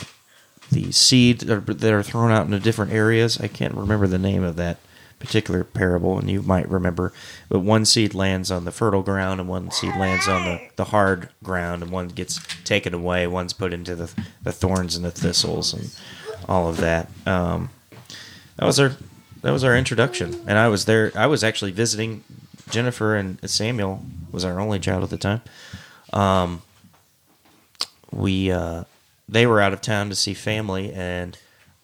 the 0.70 0.92
seed 0.92 1.40
that 1.40 1.92
are- 1.92 2.02
thrown 2.02 2.30
out 2.30 2.46
into 2.46 2.58
different 2.58 2.92
areas. 2.92 3.40
I 3.40 3.48
can't 3.48 3.74
remember 3.74 4.06
the 4.06 4.18
name 4.18 4.42
of 4.42 4.56
that 4.56 4.78
particular 5.18 5.64
parable, 5.64 6.18
and 6.18 6.30
you 6.30 6.42
might 6.42 6.68
remember. 6.68 7.12
But 7.48 7.60
one 7.60 7.84
seed 7.84 8.14
lands 8.14 8.50
on 8.50 8.64
the 8.64 8.72
fertile 8.72 9.02
ground, 9.02 9.40
and 9.40 9.48
one 9.48 9.70
seed 9.70 9.96
lands 9.96 10.28
on 10.28 10.44
the, 10.44 10.60
the 10.76 10.84
hard 10.84 11.30
ground, 11.42 11.82
and 11.82 11.90
one 11.90 12.08
gets 12.08 12.40
taken 12.64 12.92
away. 12.94 13.26
One's 13.26 13.52
put 13.52 13.72
into 13.72 13.94
the 13.96 14.12
the 14.42 14.52
thorns 14.52 14.94
and 14.96 15.04
the 15.04 15.10
thistles, 15.10 15.72
and 15.72 15.94
all 16.48 16.68
of 16.68 16.76
that. 16.78 17.08
Um, 17.26 17.70
that 18.56 18.66
was 18.66 18.78
our 18.78 18.92
that 19.42 19.52
was 19.52 19.64
our 19.64 19.76
introduction, 19.76 20.42
and 20.46 20.58
I 20.58 20.68
was 20.68 20.84
there. 20.84 21.12
I 21.14 21.26
was 21.26 21.42
actually 21.42 21.72
visiting 21.72 22.22
Jennifer 22.70 23.14
and 23.14 23.38
Samuel 23.48 24.04
was 24.32 24.44
our 24.44 24.58
only 24.60 24.78
child 24.78 25.04
at 25.04 25.10
the 25.10 25.16
time. 25.16 25.40
Um, 26.12 26.62
we 28.12 28.50
uh, 28.50 28.84
they 29.28 29.46
were 29.46 29.60
out 29.60 29.72
of 29.72 29.80
town 29.80 30.08
to 30.10 30.14
see 30.14 30.34
family, 30.34 30.92
and 30.92 31.36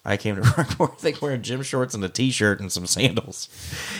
I 0.04 0.16
came 0.16 0.36
to 0.36 0.42
Rockport. 0.56 0.92
I 0.92 0.96
think 0.96 1.22
wearing 1.22 1.42
gym 1.42 1.62
shorts 1.62 1.94
and 1.94 2.04
a 2.04 2.08
t-shirt 2.08 2.60
and 2.60 2.70
some 2.70 2.86
sandals. 2.86 3.48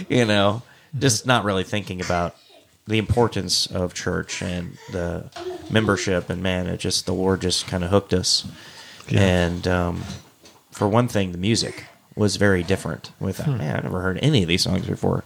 You 0.08 0.24
know, 0.24 0.62
just 0.98 1.26
not 1.26 1.44
really 1.44 1.64
thinking 1.64 2.00
about 2.00 2.36
the 2.86 2.98
importance 2.98 3.66
of 3.66 3.94
church 3.94 4.42
and 4.42 4.76
the 4.90 5.30
membership. 5.70 6.28
And 6.28 6.42
man, 6.42 6.66
it 6.66 6.78
just 6.78 7.06
the 7.06 7.14
Lord 7.14 7.40
just 7.40 7.66
kind 7.66 7.84
of 7.84 7.90
hooked 7.90 8.12
us. 8.12 8.46
Yeah. 9.08 9.20
And 9.20 9.68
um, 9.68 10.02
for 10.70 10.88
one 10.88 11.08
thing, 11.08 11.32
the 11.32 11.38
music 11.38 11.84
was 12.16 12.36
very 12.36 12.62
different. 12.62 13.12
With 13.20 13.36
thought, 13.38 13.56
man, 13.58 13.76
I 13.76 13.80
never 13.82 14.00
heard 14.00 14.18
any 14.22 14.42
of 14.42 14.48
these 14.48 14.62
songs 14.62 14.86
before 14.86 15.24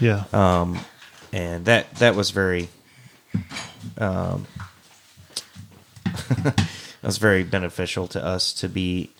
Yeah. 0.00 0.24
um, 0.32 0.80
and 1.32 1.64
that 1.66 1.94
that 1.96 2.14
was 2.14 2.30
very 2.30 2.68
um, 3.98 4.46
that 6.56 7.02
was 7.02 7.18
very 7.18 7.42
beneficial 7.42 8.06
to 8.08 8.24
us 8.24 8.52
to 8.54 8.68
be 8.68 9.10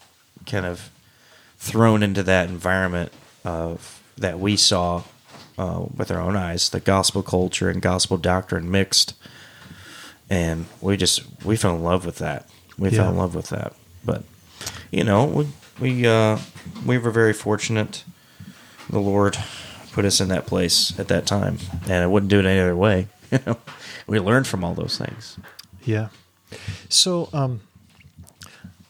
kind 0.46 0.66
of 0.66 0.90
thrown 1.58 2.02
into 2.02 2.22
that 2.22 2.48
environment 2.48 3.12
of 3.44 4.02
that 4.18 4.38
we 4.38 4.56
saw 4.56 5.02
uh, 5.58 5.84
with 5.96 6.10
our 6.10 6.20
own 6.20 6.36
eyes 6.36 6.68
the 6.70 6.80
gospel 6.80 7.22
culture 7.22 7.68
and 7.70 7.80
gospel 7.82 8.16
doctrine 8.16 8.70
mixed 8.70 9.14
and 10.28 10.66
we 10.80 10.96
just 10.96 11.22
we 11.44 11.56
fell 11.56 11.74
in 11.76 11.82
love 11.82 12.04
with 12.04 12.18
that 12.18 12.48
we 12.78 12.90
Yeah. 12.90 12.96
fell 12.98 13.10
in 13.10 13.16
love 13.16 13.34
with 13.34 13.48
that 13.50 13.72
but 14.04 14.24
you 14.90 15.04
know 15.04 15.24
we 15.24 15.48
we 15.80 16.06
uh, 16.06 16.38
we 16.84 16.98
were 16.98 17.10
very 17.10 17.32
fortunate 17.32 18.04
the 18.88 18.98
Lord 19.00 19.36
put 19.92 20.04
us 20.04 20.20
in 20.20 20.28
that 20.28 20.46
place 20.46 20.96
at 20.98 21.08
that 21.08 21.26
time, 21.26 21.58
and 21.84 21.94
I 22.04 22.06
wouldn't 22.06 22.30
do 22.30 22.38
it 22.38 22.44
any 22.46 22.60
other 22.60 22.76
way. 22.76 23.08
You 23.32 23.40
know, 23.44 23.56
we 24.06 24.20
learned 24.20 24.46
from 24.46 24.62
all 24.62 24.74
those 24.74 24.96
things. 24.98 25.36
Yeah. 25.84 26.08
So, 26.88 27.28
um, 27.32 27.60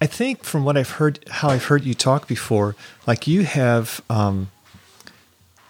I 0.01 0.07
think 0.07 0.45
from 0.45 0.65
what 0.65 0.77
I've 0.77 0.91
heard, 0.91 1.21
how 1.31 1.49
I've 1.49 1.65
heard 1.65 1.85
you 1.85 1.95
talk 1.95 2.29
before, 2.29 2.77
like 3.07 3.27
you 3.27 3.45
have, 3.45 4.01
um, 4.11 4.51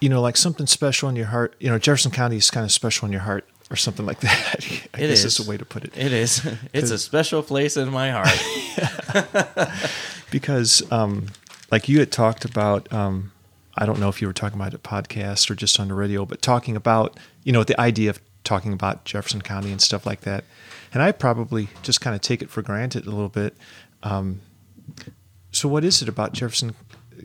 you 0.01 0.09
know, 0.09 0.20
like 0.20 0.37
something 0.37 0.66
special 0.66 1.09
in 1.09 1.14
your 1.16 1.26
heart. 1.26 1.55
You 1.61 1.70
know, 1.70 1.78
Jefferson 1.78 2.11
County 2.11 2.37
is 2.37 2.51
kind 2.51 2.64
of 2.64 2.72
special 2.72 3.07
in 3.07 3.12
your 3.12 3.22
heart. 3.22 3.47
or 3.70 3.76
something 3.76 4.05
like 4.07 4.20
that. 4.26 4.64
I 4.95 5.01
It 5.01 5.09
guess 5.09 5.24
is. 5.24 5.39
is 5.41 5.47
a 5.47 5.51
way 5.51 5.57
to 5.57 5.64
put 5.64 5.84
it. 5.84 5.97
It 5.97 6.12
is. 6.12 6.45
It's 6.72 6.91
a 6.91 6.99
special 6.99 7.43
place 7.43 7.76
in 7.76 7.91
my 7.91 8.11
heart. 8.11 9.68
because 10.30 10.82
um, 10.93 11.26
like 11.70 11.89
you 11.89 11.99
had 11.99 12.11
talked 12.12 12.45
about 12.45 12.93
um, 12.93 13.32
i 13.76 13.84
don't 13.87 13.99
know 14.01 14.09
if 14.09 14.20
you 14.20 14.26
were 14.26 14.32
talking 14.32 14.59
about 14.61 14.74
a 14.74 14.78
podcast 14.78 15.51
or 15.51 15.55
just 15.55 15.78
on 15.80 15.89
the 15.89 15.95
radio 15.95 16.24
but 16.24 16.43
talking 16.43 16.76
about 16.76 17.16
you 17.45 17.53
know 17.53 17.64
the 17.64 17.78
idea 17.80 18.11
of 18.11 18.20
talking 18.45 18.72
about 18.72 19.05
jefferson 19.05 19.41
county 19.43 19.70
and 19.72 19.80
stuff 19.80 20.07
like 20.07 20.20
that 20.22 20.45
and 20.93 21.03
i 21.03 21.12
probably 21.12 21.68
just 21.82 22.01
kind 22.01 22.14
of 22.14 22.22
take 22.22 22.43
it 22.43 22.51
for 22.51 22.62
granted 22.62 23.07
a 23.07 23.11
little 23.11 23.28
bit. 23.28 23.57
Um, 24.03 24.41
so 25.51 25.68
what 25.68 25.84
is 25.84 26.03
it 26.03 26.09
about 26.09 26.32
jefferson 26.32 26.74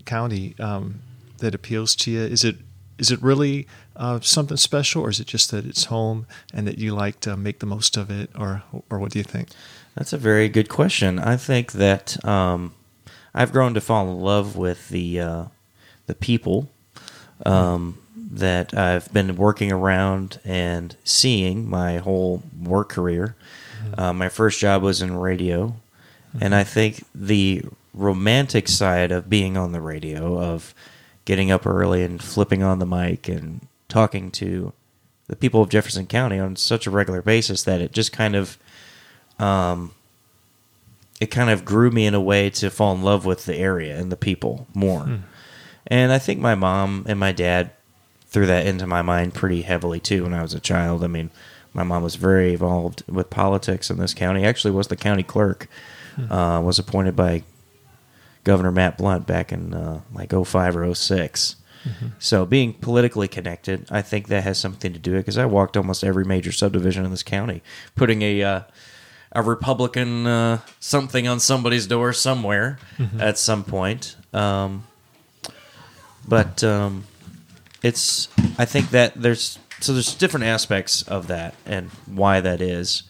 county 0.05 0.55
um, 0.59 1.01
that 1.39 1.53
appeals 1.53 1.95
to 1.97 2.11
you? 2.11 2.21
Is 2.21 2.43
it 2.43 2.57
is 2.97 3.09
it 3.09 3.21
really 3.21 3.67
uh, 3.95 4.19
something 4.19 4.57
special 4.57 5.03
or 5.03 5.09
is 5.09 5.19
it 5.19 5.27
just 5.27 5.49
that 5.51 5.65
it's 5.65 5.85
home 5.85 6.27
and 6.53 6.67
that 6.67 6.77
you 6.77 6.93
like 6.93 7.19
to 7.21 7.35
make 7.35 7.59
the 7.59 7.65
most 7.65 7.97
of 7.97 8.09
it 8.09 8.29
or 8.37 8.63
or 8.89 8.99
what 8.99 9.11
do 9.11 9.19
you 9.19 9.23
think? 9.23 9.49
That's 9.95 10.13
a 10.13 10.17
very 10.17 10.47
good 10.47 10.69
question. 10.69 11.19
I 11.19 11.35
think 11.35 11.73
that 11.73 12.23
um, 12.23 12.73
I've 13.33 13.51
grown 13.51 13.73
to 13.73 13.81
fall 13.81 14.09
in 14.09 14.19
love 14.19 14.55
with 14.55 14.89
the 14.89 15.19
uh, 15.19 15.45
the 16.05 16.15
people. 16.15 16.69
Um, 17.45 17.97
that 18.31 18.73
I've 18.73 19.11
been 19.11 19.35
working 19.35 19.71
around 19.71 20.39
and 20.45 20.95
seeing 21.03 21.69
my 21.69 21.97
whole 21.97 22.41
work 22.59 22.89
career. 22.89 23.35
Uh, 23.97 24.13
my 24.13 24.29
first 24.29 24.59
job 24.59 24.81
was 24.81 25.01
in 25.01 25.17
radio, 25.17 25.75
and 26.39 26.55
I 26.55 26.63
think 26.63 27.03
the 27.13 27.63
romantic 27.93 28.69
side 28.69 29.11
of 29.11 29.29
being 29.29 29.57
on 29.57 29.73
the 29.73 29.81
radio, 29.81 30.39
of 30.39 30.73
getting 31.25 31.51
up 31.51 31.67
early 31.67 32.03
and 32.03 32.23
flipping 32.23 32.63
on 32.63 32.79
the 32.79 32.85
mic 32.85 33.27
and 33.27 33.67
talking 33.89 34.31
to 34.31 34.71
the 35.27 35.35
people 35.35 35.61
of 35.61 35.69
Jefferson 35.69 36.07
County 36.07 36.39
on 36.39 36.55
such 36.55 36.87
a 36.87 36.91
regular 36.91 37.21
basis 37.21 37.63
that 37.63 37.81
it 37.81 37.91
just 37.91 38.13
kind 38.13 38.35
of 38.35 38.57
um, 39.39 39.91
it 41.19 41.27
kind 41.27 41.49
of 41.49 41.65
grew 41.65 41.91
me 41.91 42.05
in 42.05 42.13
a 42.13 42.21
way 42.21 42.49
to 42.49 42.69
fall 42.69 42.93
in 42.95 43.03
love 43.03 43.25
with 43.25 43.45
the 43.45 43.55
area 43.55 43.97
and 43.97 44.11
the 44.11 44.17
people 44.17 44.67
more. 44.73 45.19
And 45.87 46.11
I 46.11 46.19
think 46.19 46.39
my 46.39 46.55
mom 46.55 47.05
and 47.07 47.19
my 47.19 47.31
dad 47.31 47.71
threw 48.31 48.45
that 48.47 48.65
into 48.65 48.87
my 48.87 49.01
mind 49.01 49.33
pretty 49.33 49.61
heavily 49.61 49.99
too 49.99 50.23
when 50.23 50.33
I 50.33 50.41
was 50.41 50.53
a 50.53 50.59
child. 50.59 51.03
I 51.03 51.07
mean, 51.07 51.29
my 51.73 51.83
mom 51.83 52.03
was 52.03 52.15
very 52.15 52.53
involved 52.53 53.03
with 53.07 53.29
politics 53.29 53.89
in 53.89 53.97
this 53.97 54.13
county. 54.13 54.43
Actually, 54.43 54.71
was 54.71 54.87
the 54.87 54.95
county 54.95 55.23
clerk. 55.23 55.67
Uh, 56.29 56.61
was 56.63 56.77
appointed 56.77 57.15
by 57.15 57.41
Governor 58.43 58.71
Matt 58.71 58.97
Blunt 58.97 59.25
back 59.25 59.51
in 59.51 59.73
uh, 59.73 60.01
like 60.13 60.31
05 60.31 60.75
or 60.75 60.93
6 60.93 61.55
So 62.19 62.45
being 62.45 62.73
politically 62.73 63.27
connected, 63.27 63.87
I 63.89 64.01
think 64.01 64.27
that 64.27 64.43
has 64.43 64.59
something 64.59 64.93
to 64.93 64.99
do 64.99 65.11
with 65.11 65.19
it 65.19 65.23
because 65.23 65.37
I 65.37 65.45
walked 65.45 65.77
almost 65.77 66.03
every 66.03 66.25
major 66.25 66.51
subdivision 66.51 67.05
in 67.05 67.11
this 67.11 67.23
county, 67.23 67.61
putting 67.95 68.21
a 68.21 68.43
uh, 68.43 68.61
a 69.31 69.41
Republican 69.41 70.27
uh, 70.27 70.59
something 70.79 71.27
on 71.27 71.39
somebody's 71.39 71.87
door 71.87 72.13
somewhere 72.13 72.77
at 73.19 73.37
some 73.37 73.63
point. 73.63 74.15
Um, 74.33 74.85
but 76.27 76.63
um, 76.63 77.05
it's 77.81 78.27
I 78.57 78.65
think 78.65 78.89
that 78.91 79.13
there's 79.15 79.59
so 79.79 79.93
there's 79.93 80.13
different 80.13 80.45
aspects 80.45 81.01
of 81.03 81.27
that 81.27 81.55
and 81.65 81.89
why 82.05 82.41
that 82.41 82.61
is. 82.61 83.03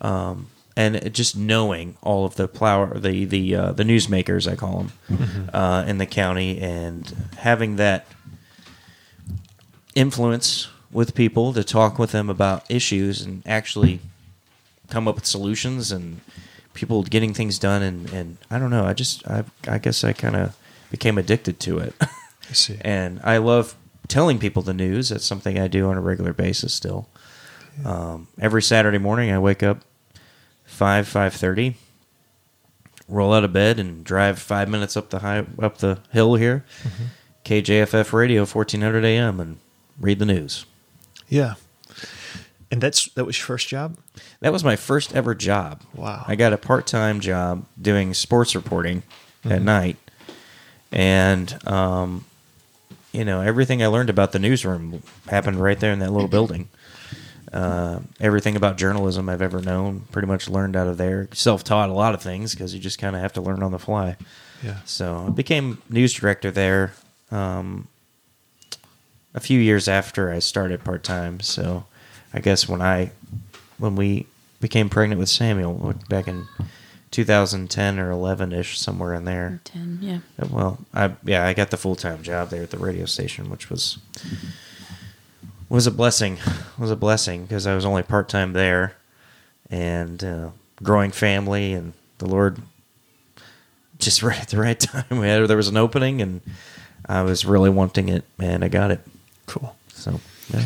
Um, 0.00 0.48
and 0.76 1.12
just 1.12 1.36
knowing 1.36 1.96
all 2.02 2.24
of 2.24 2.36
the 2.36 2.46
plower 2.46 2.98
the 2.98 3.24
the 3.24 3.54
uh, 3.54 3.72
the 3.72 3.82
newsmakers 3.82 4.50
I 4.50 4.54
call 4.54 4.78
them 5.08 5.48
uh, 5.52 5.84
in 5.88 5.98
the 5.98 6.06
county 6.06 6.60
and 6.60 7.30
having 7.38 7.76
that 7.76 8.06
influence 9.96 10.68
with 10.92 11.16
people 11.16 11.52
to 11.52 11.64
talk 11.64 11.98
with 11.98 12.12
them 12.12 12.30
about 12.30 12.70
issues 12.70 13.22
and 13.22 13.42
actually 13.44 13.98
come 14.88 15.08
up 15.08 15.16
with 15.16 15.26
solutions 15.26 15.90
and 15.90 16.20
people 16.74 17.02
getting 17.02 17.34
things 17.34 17.58
done 17.58 17.82
and, 17.82 18.08
and 18.12 18.38
I 18.48 18.60
don't 18.60 18.70
know 18.70 18.84
I 18.84 18.92
just 18.92 19.26
I 19.26 19.44
I 19.66 19.78
guess 19.78 20.04
I 20.04 20.12
kind 20.12 20.36
of 20.36 20.56
became 20.92 21.18
addicted 21.18 21.58
to 21.60 21.78
it 21.78 21.94
I 22.00 22.52
see. 22.52 22.78
and 22.82 23.20
I 23.24 23.38
love 23.38 23.74
telling 24.08 24.38
people 24.38 24.62
the 24.62 24.74
news 24.74 25.10
that's 25.10 25.24
something 25.24 25.58
I 25.58 25.68
do 25.68 25.88
on 25.88 25.96
a 25.96 26.00
regular 26.00 26.32
basis 26.32 26.72
still 26.74 27.08
um, 27.84 28.28
every 28.40 28.62
Saturday 28.62 28.98
morning 28.98 29.30
I 29.30 29.38
wake 29.38 29.62
up 29.62 29.82
five 30.64 31.06
five 31.06 31.34
thirty 31.34 31.76
roll 33.08 33.32
out 33.32 33.44
of 33.44 33.52
bed 33.52 33.78
and 33.78 34.04
drive 34.04 34.38
five 34.38 34.68
minutes 34.68 34.96
up 34.96 35.10
the 35.10 35.20
high 35.20 35.44
up 35.60 35.78
the 35.78 35.98
hill 36.12 36.34
here 36.34 36.64
KJFF 37.44 38.12
radio 38.12 38.40
1400 38.44 39.04
AM 39.04 39.40
and 39.40 39.58
read 40.00 40.18
the 40.18 40.26
news 40.26 40.66
Yeah. 41.28 41.54
And 42.70 42.82
that's 42.82 43.06
that 43.14 43.24
was 43.24 43.38
your 43.38 43.46
first 43.46 43.66
job? 43.68 43.96
That 44.40 44.52
was 44.52 44.62
my 44.62 44.76
first 44.76 45.14
ever 45.14 45.34
job. 45.34 45.82
Wow. 45.94 46.24
I 46.28 46.36
got 46.36 46.52
a 46.52 46.58
part 46.58 46.86
time 46.86 47.20
job 47.20 47.64
doing 47.80 48.12
sports 48.12 48.54
reporting 48.54 49.04
at 49.42 49.62
night. 49.62 49.96
And, 50.92 51.66
um, 51.66 52.26
you 53.12 53.24
know, 53.24 53.40
everything 53.40 53.82
I 53.82 53.86
learned 53.86 54.10
about 54.10 54.32
the 54.32 54.38
newsroom 54.38 55.02
happened 55.28 55.60
right 55.60 55.78
there 55.78 55.92
in 55.92 55.98
that 56.00 56.12
little 56.12 56.28
building. 56.28 56.68
Uh, 57.52 58.00
everything 58.20 58.56
about 58.56 58.76
journalism 58.76 59.28
I've 59.28 59.40
ever 59.40 59.60
known 59.62 60.00
pretty 60.12 60.28
much 60.28 60.48
learned 60.48 60.76
out 60.76 60.86
of 60.86 60.98
there. 60.98 61.28
Self 61.32 61.64
taught 61.64 61.88
a 61.88 61.94
lot 61.94 62.14
of 62.14 62.20
things 62.20 62.54
because 62.54 62.74
you 62.74 62.80
just 62.80 62.98
kind 62.98 63.16
of 63.16 63.22
have 63.22 63.32
to 63.34 63.40
learn 63.40 63.62
on 63.62 63.72
the 63.72 63.78
fly. 63.78 64.16
Yeah. 64.62 64.78
So 64.84 65.26
I 65.28 65.30
became 65.30 65.80
news 65.88 66.12
director 66.12 66.50
there 66.50 66.92
um, 67.30 67.88
a 69.34 69.40
few 69.40 69.58
years 69.58 69.88
after 69.88 70.30
I 70.30 70.40
started 70.40 70.84
part 70.84 71.02
time. 71.02 71.40
So 71.40 71.86
I 72.34 72.40
guess 72.40 72.68
when 72.68 72.82
I 72.82 73.12
when 73.78 73.96
we 73.96 74.26
became 74.60 74.90
pregnant 74.90 75.18
with 75.18 75.28
Samuel 75.28 75.94
back 76.08 76.28
in 76.28 76.46
2010 77.10 77.98
or 77.98 78.10
11 78.10 78.52
ish, 78.52 78.78
somewhere 78.78 79.14
in 79.14 79.24
there. 79.24 79.60
Ten, 79.64 79.98
yeah. 80.00 80.18
Well, 80.50 80.78
I 80.92 81.12
yeah, 81.24 81.46
I 81.46 81.54
got 81.54 81.70
the 81.70 81.76
full 81.76 81.96
time 81.96 82.22
job 82.22 82.50
there 82.50 82.62
at 82.62 82.70
the 82.70 82.78
radio 82.78 83.06
station, 83.06 83.50
which 83.50 83.70
was 83.70 83.98
was 85.68 85.86
a 85.86 85.90
blessing. 85.90 86.38
Was 86.78 86.90
a 86.90 86.96
blessing 86.96 87.42
because 87.42 87.66
I 87.66 87.74
was 87.74 87.84
only 87.84 88.02
part 88.02 88.28
time 88.28 88.52
there, 88.52 88.96
and 89.70 90.22
uh, 90.22 90.50
growing 90.82 91.10
family, 91.10 91.72
and 91.72 91.92
the 92.18 92.26
Lord 92.26 92.60
just 93.98 94.22
right 94.22 94.40
at 94.40 94.48
the 94.48 94.58
right 94.58 94.78
time. 94.78 95.18
We 95.18 95.26
had 95.28 95.46
there 95.48 95.56
was 95.56 95.68
an 95.68 95.76
opening, 95.76 96.20
and 96.20 96.40
I 97.06 97.22
was 97.22 97.44
really 97.44 97.70
wanting 97.70 98.08
it, 98.08 98.24
and 98.38 98.64
I 98.64 98.68
got 98.68 98.90
it. 98.90 99.00
Cool. 99.46 99.74
So 99.92 100.20
yeah. 100.52 100.64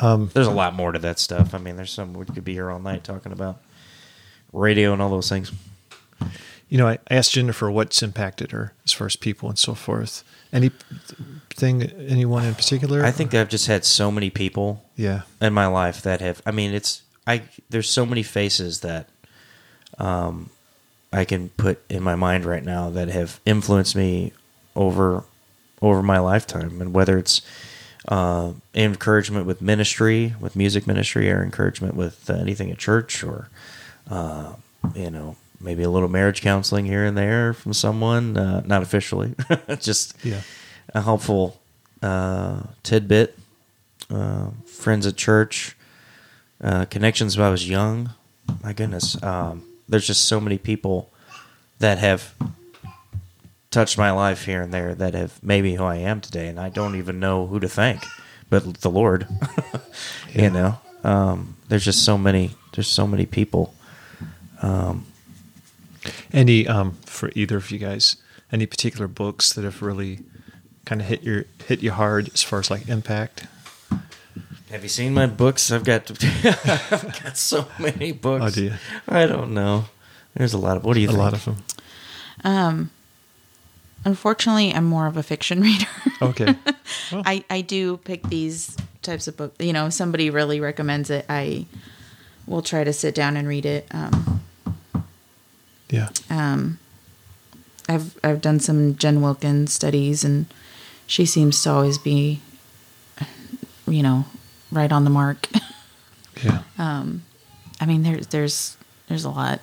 Um, 0.00 0.30
There's 0.32 0.46
a 0.46 0.52
lot 0.52 0.74
more 0.74 0.92
to 0.92 0.98
that 1.00 1.18
stuff. 1.18 1.54
I 1.54 1.58
mean, 1.58 1.74
there's 1.74 1.90
some 1.90 2.12
we 2.12 2.24
could 2.24 2.44
be 2.44 2.52
here 2.52 2.70
all 2.70 2.78
night 2.78 3.02
talking 3.02 3.32
about 3.32 3.60
radio 4.52 4.92
and 4.92 5.00
all 5.02 5.10
those 5.10 5.28
things. 5.28 5.52
you 6.68 6.76
know, 6.78 6.86
I 6.88 6.98
asked 7.10 7.32
Jennifer 7.32 7.70
what's 7.70 8.02
impacted 8.02 8.50
her 8.52 8.72
as 8.84 8.92
far 8.92 9.06
as 9.06 9.16
people 9.16 9.48
and 9.48 9.58
so 9.58 9.74
forth. 9.74 10.22
Anything, 10.52 11.82
anyone 12.08 12.44
in 12.44 12.54
particular? 12.54 13.04
I 13.04 13.10
think 13.10 13.34
I've 13.34 13.48
just 13.48 13.66
had 13.66 13.84
so 13.84 14.10
many 14.10 14.30
people 14.30 14.84
Yeah. 14.96 15.22
in 15.40 15.52
my 15.52 15.66
life 15.66 16.02
that 16.02 16.20
have. 16.20 16.40
I 16.46 16.50
mean, 16.50 16.72
it's 16.74 17.02
I. 17.26 17.42
There's 17.68 17.88
so 17.90 18.06
many 18.06 18.22
faces 18.22 18.80
that, 18.80 19.08
um, 19.98 20.50
I 21.12 21.24
can 21.24 21.48
put 21.50 21.82
in 21.90 22.02
my 22.02 22.14
mind 22.16 22.44
right 22.44 22.64
now 22.64 22.90
that 22.90 23.08
have 23.08 23.40
influenced 23.46 23.96
me 23.96 24.32
over 24.76 25.24
over 25.82 26.02
my 26.02 26.18
lifetime, 26.18 26.80
and 26.80 26.92
whether 26.94 27.18
it's 27.18 27.40
uh, 28.08 28.52
encouragement 28.74 29.44
with 29.46 29.60
ministry, 29.62 30.34
with 30.40 30.56
music 30.56 30.86
ministry, 30.86 31.30
or 31.30 31.42
encouragement 31.42 31.94
with 31.94 32.28
uh, 32.30 32.34
anything 32.34 32.70
at 32.70 32.78
church, 32.78 33.22
or 33.22 33.48
uh, 34.10 34.52
you 34.94 35.10
know, 35.10 35.36
maybe 35.60 35.82
a 35.82 35.90
little 35.90 36.08
marriage 36.08 36.40
counseling 36.40 36.84
here 36.86 37.04
and 37.04 37.16
there 37.16 37.52
from 37.52 37.72
someone, 37.72 38.36
uh, 38.36 38.60
not 38.64 38.82
officially, 38.82 39.34
just 39.80 40.14
Yeah. 40.24 40.40
a 40.94 41.00
helpful 41.02 41.58
uh, 42.02 42.60
tidbit. 42.82 43.38
Uh, 44.10 44.48
friends 44.66 45.06
at 45.06 45.16
church, 45.16 45.76
uh, 46.62 46.86
connections 46.86 47.36
when 47.36 47.46
I 47.46 47.50
was 47.50 47.68
young. 47.68 48.10
My 48.62 48.72
goodness, 48.72 49.22
um, 49.22 49.64
there's 49.86 50.06
just 50.06 50.24
so 50.24 50.40
many 50.40 50.56
people 50.56 51.10
that 51.80 51.98
have 51.98 52.32
touched 53.70 53.98
my 53.98 54.10
life 54.10 54.46
here 54.46 54.62
and 54.62 54.72
there 54.72 54.94
that 54.94 55.12
have 55.12 55.42
made 55.42 55.62
me 55.62 55.74
who 55.74 55.84
I 55.84 55.96
am 55.96 56.22
today, 56.22 56.48
and 56.48 56.58
I 56.58 56.70
don't 56.70 56.96
even 56.96 57.20
know 57.20 57.46
who 57.46 57.60
to 57.60 57.68
thank, 57.68 58.02
but 58.48 58.80
the 58.80 58.90
Lord. 58.90 59.26
Yeah. 60.34 60.42
You 60.44 60.50
know, 60.50 60.78
um, 61.04 61.56
there's 61.68 61.84
just 61.86 62.04
so 62.04 62.18
many. 62.18 62.50
There's 62.74 62.86
so 62.88 63.06
many 63.06 63.24
people. 63.26 63.74
Any 66.32 66.66
um 66.68 66.92
for 67.06 67.30
either 67.34 67.56
of 67.56 67.70
you 67.70 67.78
guys, 67.78 68.16
any 68.52 68.66
particular 68.66 69.08
books 69.08 69.52
that 69.52 69.64
have 69.64 69.82
really 69.82 70.20
kind 70.84 71.00
of 71.00 71.06
hit 71.06 71.22
your 71.22 71.44
hit 71.66 71.82
you 71.82 71.92
hard 71.92 72.30
as 72.32 72.42
far 72.42 72.60
as 72.60 72.70
like 72.70 72.88
impact? 72.88 73.46
Have 74.70 74.82
you 74.82 74.88
seen 74.90 75.14
my 75.14 75.24
books? 75.26 75.70
I've 75.70 75.82
got, 75.84 76.10
I've 76.44 77.22
got 77.24 77.38
so 77.38 77.68
many 77.78 78.12
books. 78.12 78.44
Oh, 78.44 78.50
do 78.50 78.64
you? 78.64 78.72
I 79.08 79.24
don't 79.24 79.54
know. 79.54 79.86
There's 80.34 80.52
a 80.52 80.58
lot 80.58 80.76
of. 80.76 80.84
What 80.84 80.92
do 80.94 81.00
you 81.00 81.08
A 81.08 81.12
think? 81.12 81.18
lot 81.22 81.32
of 81.32 81.44
them. 81.46 81.56
Um, 82.44 82.90
unfortunately, 84.04 84.74
I'm 84.74 84.84
more 84.84 85.06
of 85.06 85.16
a 85.16 85.22
fiction 85.22 85.60
reader. 85.68 85.86
Okay. 86.20 86.54
Well, 87.10 87.22
I, 87.24 87.44
I 87.48 87.62
do 87.62 87.96
pick 87.96 88.22
these 88.28 88.76
types 89.00 89.26
of 89.26 89.38
books. 89.38 89.56
You 89.58 89.72
know, 89.72 89.86
if 89.86 89.94
somebody 89.94 90.28
really 90.28 90.60
recommends 90.60 91.08
it, 91.08 91.24
I 91.30 91.64
will 92.46 92.60
try 92.62 92.84
to 92.84 92.92
sit 92.92 93.14
down 93.14 93.38
and 93.38 93.48
read 93.48 93.64
it. 93.64 93.86
Um, 93.92 94.37
Yeah. 95.90 96.08
um, 96.30 96.78
I've 97.88 98.18
I've 98.22 98.40
done 98.42 98.60
some 98.60 98.96
Jen 98.96 99.22
Wilkins 99.22 99.72
studies, 99.72 100.22
and 100.24 100.46
she 101.06 101.24
seems 101.24 101.62
to 101.62 101.70
always 101.70 101.96
be, 101.96 102.40
you 103.86 104.02
know, 104.02 104.26
right 104.70 104.92
on 104.92 105.04
the 105.04 105.10
mark. 105.10 105.48
Yeah. 106.44 106.62
Um, 106.78 107.22
I 107.80 107.86
mean, 107.86 108.04
there's 108.04 108.28
there's 108.28 108.76
there's 109.08 109.24
a 109.24 109.30
lot. 109.30 109.60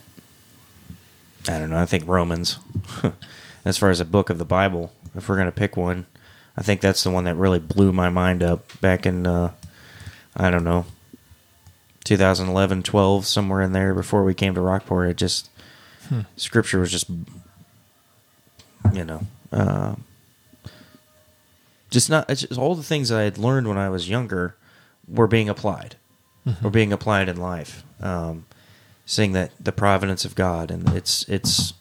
I 1.48 1.58
don't 1.58 1.70
know. 1.70 1.78
I 1.78 1.86
think 1.86 2.06
Romans, 2.06 2.60
as 3.66 3.78
far 3.78 3.92
as 3.92 4.02
a 4.02 4.06
book 4.06 4.30
of 4.30 4.40
the 4.40 4.44
Bible, 4.46 4.92
if 5.16 5.30
we're 5.30 5.36
going 5.38 5.46
to 5.48 5.54
pick 5.54 5.78
one, 5.78 6.06
I 6.58 6.64
think 6.64 6.82
that's 6.82 7.02
the 7.02 7.12
one 7.12 7.24
that 7.26 7.36
really 7.36 7.60
blew 7.60 7.94
my 7.94 8.10
mind 8.10 8.44
up 8.44 8.82
back 8.82 9.06
in, 9.06 9.26
uh, 9.26 9.52
I 10.36 10.50
don't 10.50 10.66
know, 10.66 10.86
2011, 12.04 12.84
12, 12.84 13.26
somewhere 13.26 13.62
in 13.62 13.72
there 13.72 13.94
before 13.94 14.24
we 14.26 14.34
came 14.34 14.54
to 14.56 14.62
Rockport. 14.62 15.10
It 15.10 15.18
just, 15.18 15.50
scripture 16.36 16.80
was 16.80 16.92
just, 16.92 17.10
you 18.94 19.04
know, 19.04 19.22
uh, 19.52 19.96
just 21.90 22.10
not, 22.10 22.30
it's 22.30 22.42
just 22.42 22.60
all 22.60 22.76
the 22.76 22.84
things 22.84 23.12
I 23.12 23.24
had 23.24 23.38
learned 23.38 23.68
when 23.68 23.78
I 23.78 23.90
was 23.90 24.10
younger 24.10 24.56
were 25.08 25.28
being 25.28 25.50
applied, 25.50 25.96
were 26.62 26.70
being 26.70 26.92
applied 26.92 27.30
in 27.30 27.38
life. 27.38 27.84
Um, 28.02 28.46
seeing 29.06 29.34
that 29.34 29.52
the 29.60 29.72
providence 29.72 30.26
of 30.26 30.36
God 30.36 30.72
and 30.72 30.90
it's 30.90 31.28
it's 31.30 31.74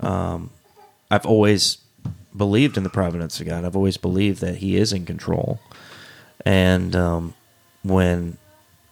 um, 0.00 0.50
I've 1.10 1.26
always 1.26 1.78
believed 2.36 2.76
in 2.76 2.82
the 2.82 2.90
providence 2.90 3.40
of 3.40 3.46
God. 3.46 3.64
I've 3.64 3.76
always 3.76 3.96
believed 3.96 4.40
that 4.40 4.56
He 4.56 4.76
is 4.76 4.92
in 4.92 5.04
control. 5.04 5.60
And 6.44 6.94
um, 6.96 7.34
when 7.82 8.38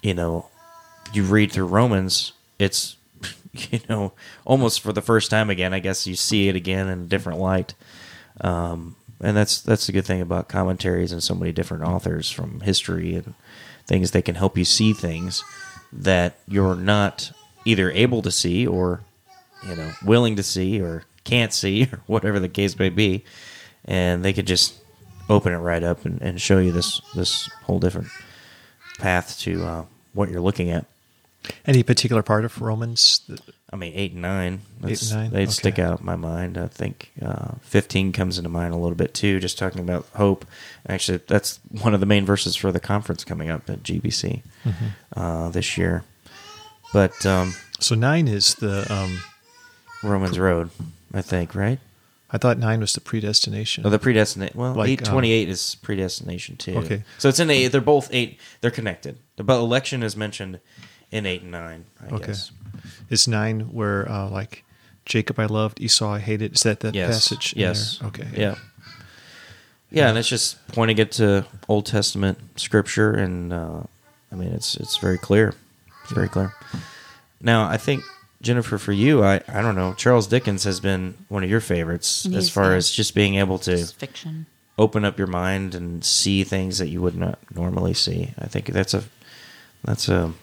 you 0.03 0.15
know 0.15 0.49
you 1.13 1.25
read 1.25 1.53
through 1.53 1.67
Romans, 1.67 2.33
it's 2.59 2.97
you 3.71 3.81
know 3.89 4.13
almost 4.45 4.81
for 4.81 4.93
the 4.93 5.03
first 5.03 5.31
time 5.31 5.51
again. 5.51 5.75
I 5.75 5.79
guess 5.79 6.07
you 6.07 6.17
see 6.17 6.49
it 6.49 6.57
again 6.57 6.89
in 6.89 7.01
a 7.01 7.07
different 7.07 7.39
light. 7.39 7.75
Um, 8.41 8.97
and 9.21 9.37
that's 9.37 9.61
that's 9.61 9.87
the 9.87 9.93
good 9.93 10.05
thing 10.05 10.21
about 10.21 10.49
commentaries 10.49 11.13
and 11.13 11.23
so 11.23 11.35
many 11.35 11.53
different 11.53 11.85
authors 11.85 12.31
from 12.31 12.61
history 12.61 13.15
and 13.15 13.35
things. 13.87 14.11
They 14.11 14.23
can 14.23 14.35
help 14.35 14.59
you 14.59 14.65
see 14.65 14.93
things 14.93 15.45
that 15.93 16.39
you're 16.49 16.75
not 16.75 17.33
either 17.65 17.91
able 17.91 18.23
to 18.23 18.31
see 18.31 18.67
or 18.67 19.03
you 19.67 19.77
know 19.77 19.93
willing 20.05 20.37
to 20.37 20.43
see 20.43 20.81
or 20.81 21.05
can't 21.25 21.53
see 21.53 21.85
or 21.93 22.01
whatever 22.07 22.41
the 22.41 22.49
case 22.49 22.79
may 22.79 22.89
be 22.89 23.25
and 23.85 24.25
they 24.25 24.33
could 24.33 24.47
just 24.47 24.75
open 25.29 25.53
it 25.53 25.59
right 25.59 25.83
up 25.83 26.05
and, 26.05 26.21
and 26.21 26.41
show 26.41 26.59
you 26.59 26.73
this 26.73 27.01
this 27.15 27.49
whole 27.65 27.79
different 27.79 28.09
path 28.99 29.39
to 29.39 29.65
uh, 29.65 29.85
what 30.13 30.29
you're 30.31 30.41
looking 30.41 30.71
at 30.71 30.87
Any 31.67 31.83
particular 31.83 32.23
part 32.23 32.45
of 32.45 32.61
Romans? 32.61 33.23
That, 33.29 33.41
i 33.73 33.77
mean 33.77 33.93
eight 33.95 34.13
and 34.13 34.21
nine 34.21 34.61
Eight 34.87 35.01
and 35.03 35.11
nine? 35.13 35.31
they'd 35.31 35.51
stick 35.51 35.79
out 35.79 36.01
in 36.01 36.05
my 36.07 36.15
mind 36.15 36.59
i 36.59 36.67
think 36.67 37.11
uh, 37.23 37.53
15 37.63 38.13
comes 38.13 38.37
into 38.37 38.51
mind 38.51 38.75
a 38.75 38.77
little 38.77 38.95
bit 38.95 39.15
too 39.15 39.41
just 39.41 39.57
talking 39.57 39.81
about 39.81 40.05
hope 40.15 40.45
actually 40.87 41.21
that's 41.27 41.59
one 41.71 41.95
of 41.95 42.01
the 42.01 42.05
main 42.07 42.27
verses 42.27 42.55
for 42.55 42.71
the 42.71 42.79
conference 42.81 43.25
coming 43.25 43.49
up 43.49 43.71
at 43.71 43.83
gbc 43.83 44.43
Mm-hmm. 44.65 44.87
uh, 45.19 45.49
this 45.49 45.79
year 45.79 46.05
but 46.93 47.25
um, 47.25 47.55
so 47.81 47.95
nine 47.95 48.29
is 48.29 48.55
the. 48.57 48.87
Um, 48.93 49.23
romans 50.03 50.39
road 50.39 50.69
i 51.15 51.23
think 51.23 51.55
right 51.55 51.79
I 52.35 52.39
thought 52.39 52.57
nine 52.59 52.81
was 52.81 52.95
the 52.95 53.01
predestination. 53.03 53.85
Oh, 53.87 53.91
the 53.91 53.99
predestination. 53.99 54.59
Well, 54.59 54.73
Like, 54.73 54.89
eight 54.89 55.05
twenty 55.05 55.33
eight 55.33 55.51
is 55.51 55.75
predestination 55.83 56.57
too. 56.57 56.79
Okay. 56.79 57.03
so 57.19 57.29
it's 57.29 57.39
in 57.39 57.51
eight. 57.51 57.69
They're 57.69 57.83
both 57.83 58.09
eight. 58.11 58.39
They're 58.63 58.71
connected. 58.71 59.19
But 59.37 59.59
election 59.61 60.03
is 60.03 60.17
mentioned 60.17 60.59
in 61.13 61.27
eight 61.27 61.43
and 61.43 61.53
nine. 61.53 61.85
I 62.01 62.15
Okay. 62.15 62.27
guess. 62.29 62.51
Is 63.11 63.29
nine 63.29 63.61
where 63.73 64.11
uh, 64.11 64.29
like 64.29 64.65
Jacob 65.05 65.39
I 65.39 65.47
loved, 65.47 65.81
Esau 65.81 66.11
I 66.15 66.19
hated? 66.19 66.55
Is 66.55 66.63
that 66.63 66.81
that 66.81 66.95
Yes. 66.95 67.09
passage? 67.29 67.53
in 67.53 67.61
Yes. 67.61 67.99
there? 67.99 68.09
Okay. 68.09 68.29
Yeah. 68.37 68.55
Yeah, 69.91 70.09
and 70.09 70.17
it's 70.17 70.29
just 70.29 70.57
pointing 70.69 70.97
it 70.99 71.13
to 71.13 71.45
Old 71.69 71.85
Testament 71.85 72.39
scripture, 72.57 73.13
and 73.13 73.53
uh, 73.53 73.83
I 74.33 74.35
mean 74.35 74.49
it's 74.53 74.75
it's 74.77 74.97
very 74.97 75.19
clear. 75.19 75.55
It's 76.05 76.13
very 76.13 76.29
clear. 76.29 76.55
Now, 77.43 77.69
I 77.69 77.77
think 77.77 78.03
Jennifer, 78.41 78.79
for 78.79 78.93
you, 78.93 79.23
I 79.23 79.43
I 79.49 79.61
don't 79.61 79.75
know. 79.75 79.93
Charles 79.95 80.27
Dickens 80.27 80.65
has 80.65 80.81
been 80.81 81.15
one 81.29 81.45
of 81.45 81.51
your 81.51 81.61
favorites 81.61 82.25
as 82.35 82.49
far 82.49 82.73
yes. 82.75 82.77
as 82.89 82.91
just 82.91 83.15
being 83.15 83.35
able 83.35 83.59
to 83.61 83.73
It's 83.73 83.93
fiction. 83.93 84.47
open 84.79 85.05
up 85.05 85.19
your 85.19 85.27
mind 85.29 85.75
and 85.75 86.03
see 86.03 86.43
things 86.43 86.79
that 86.79 86.89
you 86.89 87.03
would 87.03 87.15
not 87.17 87.39
normally 87.55 87.93
see. 87.95 88.33
I 88.39 88.47
think 88.47 88.67
that's 88.69 88.95
a 88.95 89.05
that's 89.85 90.09
a 90.09 90.19
good 90.29 90.35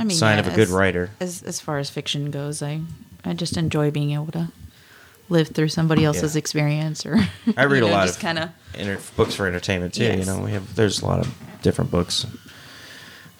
I 0.00 0.04
mean, 0.04 0.16
sign 0.16 0.36
yeah, 0.38 0.46
of 0.46 0.52
a 0.52 0.56
good 0.56 0.68
as- 0.68 0.70
writer. 0.70 1.10
As 1.20 1.42
as 1.42 1.60
far 1.60 1.78
as 1.78 1.90
fiction 1.90 2.30
goes, 2.30 2.62
I 2.62 2.80
I 3.24 3.34
just 3.34 3.56
enjoy 3.56 3.90
being 3.90 4.12
able 4.12 4.32
to 4.32 4.48
live 5.28 5.48
through 5.48 5.68
somebody 5.68 6.04
else's 6.04 6.34
Yeah. 6.34 6.38
experience, 6.40 7.06
or 7.06 7.16
I 7.56 7.64
read 7.64 7.84
you 7.84 7.88
a 7.88 7.92
lot 7.92 8.08
of 8.08 8.18
kind 8.18 8.38
of 8.38 8.50
enter- 8.74 8.98
books 9.16 9.34
for 9.34 9.46
entertainment 9.46 9.94
too. 9.94 10.04
You 10.04 10.24
know, 10.24 10.40
we 10.40 10.52
have 10.52 10.74
there's 10.74 11.02
a 11.02 11.06
lot 11.06 11.20
of 11.20 11.32
different 11.62 11.90
books. 11.90 12.26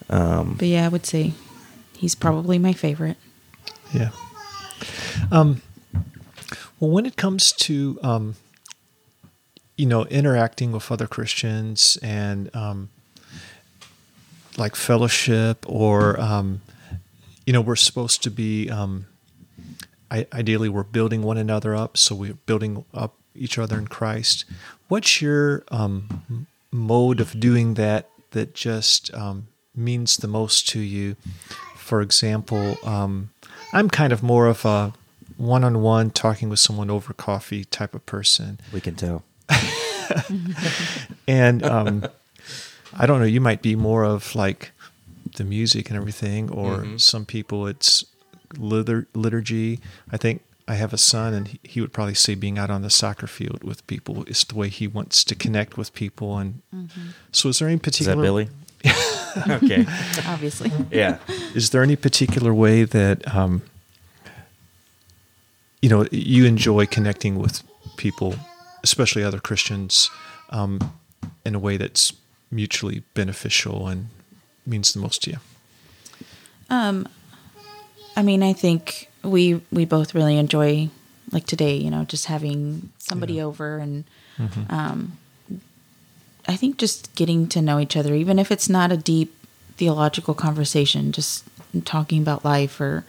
Um, 0.09 0.55
But 0.57 0.67
yeah, 0.67 0.85
I 0.85 0.89
would 0.89 1.05
say 1.05 1.33
he's 1.97 2.15
probably 2.15 2.59
my 2.59 2.73
favorite. 2.73 3.17
Yeah. 3.93 4.11
Um, 5.31 5.61
well, 6.79 6.91
when 6.91 7.05
it 7.05 7.15
comes 7.15 7.51
to 7.53 7.99
um, 8.03 8.35
you 9.77 9.85
know 9.85 10.05
interacting 10.05 10.71
with 10.71 10.91
other 10.91 11.07
Christians 11.07 11.97
and 12.01 12.49
um, 12.55 12.89
like 14.57 14.75
fellowship, 14.75 15.65
or 15.67 16.19
um, 16.19 16.61
you 17.45 17.53
know, 17.53 17.61
we're 17.61 17.75
supposed 17.75 18.23
to 18.23 18.31
be 18.31 18.69
um, 18.69 19.05
I, 20.11 20.27
ideally 20.33 20.69
we're 20.69 20.83
building 20.83 21.23
one 21.23 21.37
another 21.37 21.75
up, 21.75 21.97
so 21.97 22.13
we're 22.13 22.33
building 22.45 22.83
up 22.93 23.15
each 23.33 23.57
other 23.57 23.77
in 23.77 23.87
Christ. 23.87 24.43
What's 24.89 25.21
your 25.21 25.63
um, 25.69 26.47
mode 26.71 27.21
of 27.21 27.39
doing 27.39 27.75
that 27.75 28.09
that 28.31 28.53
just 28.53 29.13
um, 29.13 29.47
means 29.73 30.17
the 30.17 30.27
most 30.27 30.67
to 30.69 30.79
you? 30.79 31.15
For 31.75 32.01
example, 32.01 32.77
um, 32.83 33.29
I'm 33.71 33.89
kind 33.89 34.11
of 34.11 34.21
more 34.21 34.47
of 34.47 34.65
a 34.65 34.93
one-on-one 35.37 36.11
talking 36.11 36.49
with 36.49 36.59
someone 36.59 36.89
over 36.89 37.13
coffee 37.13 37.63
type 37.63 37.95
of 37.95 38.05
person, 38.05 38.59
we 38.73 38.81
can 38.81 38.95
tell. 38.95 39.23
and 41.27 41.63
um, 41.63 42.05
I 42.97 43.05
don't 43.05 43.19
know. 43.19 43.25
You 43.25 43.41
might 43.41 43.61
be 43.61 43.75
more 43.75 44.03
of 44.03 44.35
like 44.35 44.71
the 45.37 45.43
music 45.43 45.89
and 45.89 45.97
everything, 45.97 46.49
or 46.49 46.79
Mhm. 46.79 46.99
some 46.99 47.25
people 47.25 47.67
it's 47.67 48.03
litur- 48.55 49.05
liturgy. 49.13 49.79
I 50.11 50.17
think 50.17 50.41
I 50.67 50.75
have 50.75 50.93
a 50.93 50.97
son, 50.97 51.33
and 51.33 51.47
he, 51.47 51.59
he 51.63 51.81
would 51.81 51.93
probably 51.93 52.13
say 52.15 52.35
being 52.35 52.57
out 52.57 52.69
on 52.69 52.81
the 52.81 52.89
soccer 52.89 53.27
field 53.27 53.63
with 53.63 53.85
people 53.87 54.23
is 54.25 54.43
the 54.43 54.55
way 54.55 54.69
he 54.69 54.87
wants 54.87 55.23
to 55.25 55.35
connect 55.35 55.77
with 55.77 55.93
people. 55.93 56.37
And 56.37 56.61
so, 57.31 57.49
is 57.49 57.59
there 57.59 57.67
any 57.67 57.79
particular? 57.79 58.13
Is 58.13 58.17
that 58.17 58.21
Billy? 58.21 58.49
okay. 59.63 59.85
Obviously, 60.27 60.71
Yeah. 60.91 61.17
Is 61.55 61.69
there 61.69 61.83
any 61.83 61.95
particular 61.95 62.53
way 62.53 62.83
that 62.83 63.33
um, 63.35 63.61
you 65.81 65.89
know 65.89 66.05
you 66.11 66.45
enjoy 66.45 66.85
connecting 66.85 67.37
with 67.39 67.63
people, 67.97 68.35
especially 68.83 69.23
other 69.23 69.39
Christians, 69.39 70.09
um, 70.49 70.79
in 71.45 71.55
a 71.55 71.59
way 71.59 71.77
that's 71.77 72.13
mutually 72.51 73.03
beneficial 73.13 73.87
and 73.87 74.07
means 74.65 74.93
the 74.93 74.99
most 74.99 75.23
to 75.23 75.31
you? 75.31 75.37
um, 76.69 77.07
I 78.15 78.21
mean, 78.23 78.43
I 78.43 78.53
think 78.53 79.09
we 79.23 79.61
we 79.71 79.85
both 79.85 80.13
really 80.13 80.37
enjoy 80.37 80.89
like 81.31 81.45
today. 81.45 81.75
You 81.77 81.89
know, 81.89 82.03
just 82.03 82.25
having 82.25 82.89
somebody 82.97 83.35
Yeah. 83.35 83.43
over 83.43 83.77
and 83.77 84.03
um, 84.69 85.17
I 86.47 86.55
think 86.55 86.77
just 86.77 87.13
getting 87.15 87.47
to 87.49 87.61
know 87.61 87.79
each 87.79 87.95
other, 87.95 88.13
even 88.15 88.39
if 88.39 88.51
it's 88.51 88.67
not 88.69 88.91
a 88.91 88.97
deep 88.97 89.33
theological 89.77 90.33
conversation, 90.33 91.11
just 91.11 91.43
talking 91.85 92.21
about 92.21 92.43
life 92.43 92.81
or 92.81 93.05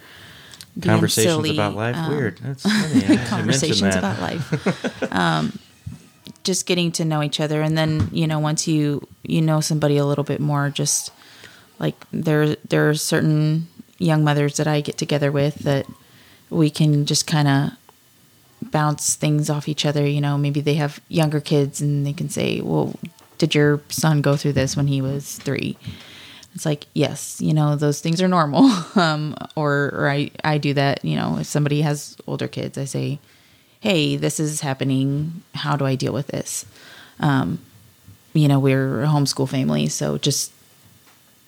being 0.78 0.94
Conversations 0.94 1.34
silly, 1.34 1.50
about 1.50 1.74
life. 1.74 1.96
um, 1.96 2.08
Weird. 2.10 2.38
That's 2.42 2.62
funny. 2.70 3.26
Conversations 3.26 3.96
about 3.96 4.20
life. 4.20 5.12
um, 5.12 5.58
just 6.44 6.66
getting 6.66 6.92
to 6.92 7.04
know 7.04 7.22
each 7.22 7.40
other, 7.40 7.62
and 7.62 7.76
then 7.76 8.08
you 8.12 8.26
know, 8.26 8.38
once 8.38 8.66
you 8.68 9.06
you 9.22 9.40
know 9.40 9.60
somebody 9.60 9.96
a 9.96 10.04
little 10.04 10.24
bit 10.24 10.40
more, 10.40 10.70
just 10.70 11.12
like 11.78 11.96
there 12.12 12.56
there 12.56 12.88
are 12.88 12.94
certain 12.94 13.68
young 13.98 14.24
mothers 14.24 14.56
that 14.56 14.66
I 14.66 14.80
get 14.80 14.98
together 14.98 15.30
with 15.30 15.56
that 15.60 15.86
we 16.50 16.70
can 16.70 17.06
just 17.06 17.26
kind 17.26 17.48
of 17.48 18.70
bounce 18.70 19.14
things 19.14 19.48
off 19.48 19.68
each 19.68 19.86
other. 19.86 20.06
You 20.06 20.20
know, 20.20 20.36
maybe 20.36 20.60
they 20.60 20.74
have 20.74 21.00
younger 21.08 21.40
kids, 21.40 21.80
and 21.80 22.06
they 22.06 22.12
can 22.12 22.28
say, 22.28 22.60
"Well, 22.60 22.94
did 23.38 23.56
your 23.56 23.80
son 23.88 24.22
go 24.22 24.36
through 24.36 24.52
this 24.52 24.76
when 24.76 24.86
he 24.86 25.02
was 25.02 25.36
three? 25.38 25.76
It's 26.54 26.64
like, 26.64 26.86
yes, 26.94 27.40
you 27.40 27.52
know, 27.54 27.74
those 27.74 28.00
things 28.00 28.22
are 28.22 28.28
normal. 28.28 28.70
Um, 28.94 29.34
or, 29.56 29.90
or 29.94 30.10
I, 30.10 30.30
I 30.44 30.58
do 30.58 30.74
that, 30.74 31.04
you 31.04 31.16
know, 31.16 31.38
if 31.38 31.46
somebody 31.46 31.80
has 31.80 32.16
older 32.26 32.46
kids, 32.46 32.76
I 32.76 32.84
say, 32.84 33.18
hey, 33.82 34.16
this 34.16 34.38
is 34.40 34.60
happening. 34.60 35.42
How 35.54 35.76
do 35.76 35.84
I 35.84 35.96
deal 35.96 36.12
with 36.12 36.28
this? 36.28 36.64
Um, 37.20 37.58
you 38.32 38.46
know, 38.48 38.58
we're 38.60 39.02
a 39.02 39.06
homeschool 39.08 39.48
family, 39.48 39.88
so 39.88 40.16
just 40.18 40.52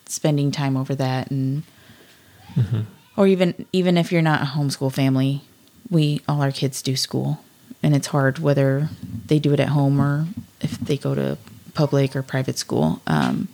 spending 0.06 0.50
time 0.50 0.76
over 0.76 0.94
that 0.94 1.30
and 1.30 1.62
or 3.16 3.26
even 3.26 3.66
even 3.72 3.96
if 3.96 4.12
you're 4.12 4.22
not 4.22 4.42
a 4.42 4.44
homeschool 4.44 4.92
family, 4.92 5.42
we 5.90 6.20
all 6.28 6.42
our 6.42 6.52
kids 6.52 6.82
do 6.82 6.94
school 6.96 7.42
and 7.82 7.94
it's 7.96 8.08
hard 8.08 8.38
whether 8.38 8.88
they 9.26 9.38
do 9.38 9.52
it 9.52 9.60
at 9.60 9.68
home 9.70 10.00
or 10.00 10.26
if 10.60 10.72
they 10.78 10.96
go 10.96 11.14
to 11.14 11.38
public 11.74 12.14
or 12.14 12.22
private 12.22 12.58
school. 12.58 13.00
Um, 13.06 13.48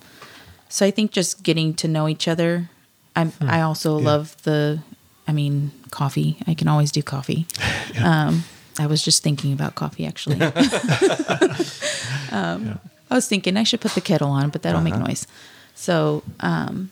so 0.68 0.84
I 0.86 0.90
think 0.90 1.12
just 1.12 1.42
getting 1.42 1.74
to 1.74 1.88
know 1.88 2.08
each 2.08 2.28
other. 2.28 2.68
I'm, 3.16 3.32
I 3.40 3.60
also 3.62 3.98
Yeah. 3.98 4.04
love 4.04 4.40
the, 4.44 4.80
I 5.26 5.32
mean, 5.32 5.72
coffee. 5.90 6.36
I 6.46 6.54
can 6.54 6.68
always 6.68 6.92
do 6.92 7.02
coffee. 7.02 7.46
um, 8.04 8.44
I 8.80 8.86
was 8.86 9.02
just 9.02 9.22
thinking 9.22 9.52
about 9.52 9.74
coffee 9.74 10.06
actually. 10.06 10.40
um, 12.32 12.80
I 13.10 13.14
was 13.14 13.28
thinking 13.28 13.58
I 13.58 13.62
should 13.62 13.82
put 13.82 13.92
the 13.92 14.00
kettle 14.00 14.30
on, 14.30 14.48
but 14.48 14.62
that'll 14.62 14.80
make 14.80 14.96
noise. 14.96 15.26
So, 15.74 16.22
um, 16.40 16.90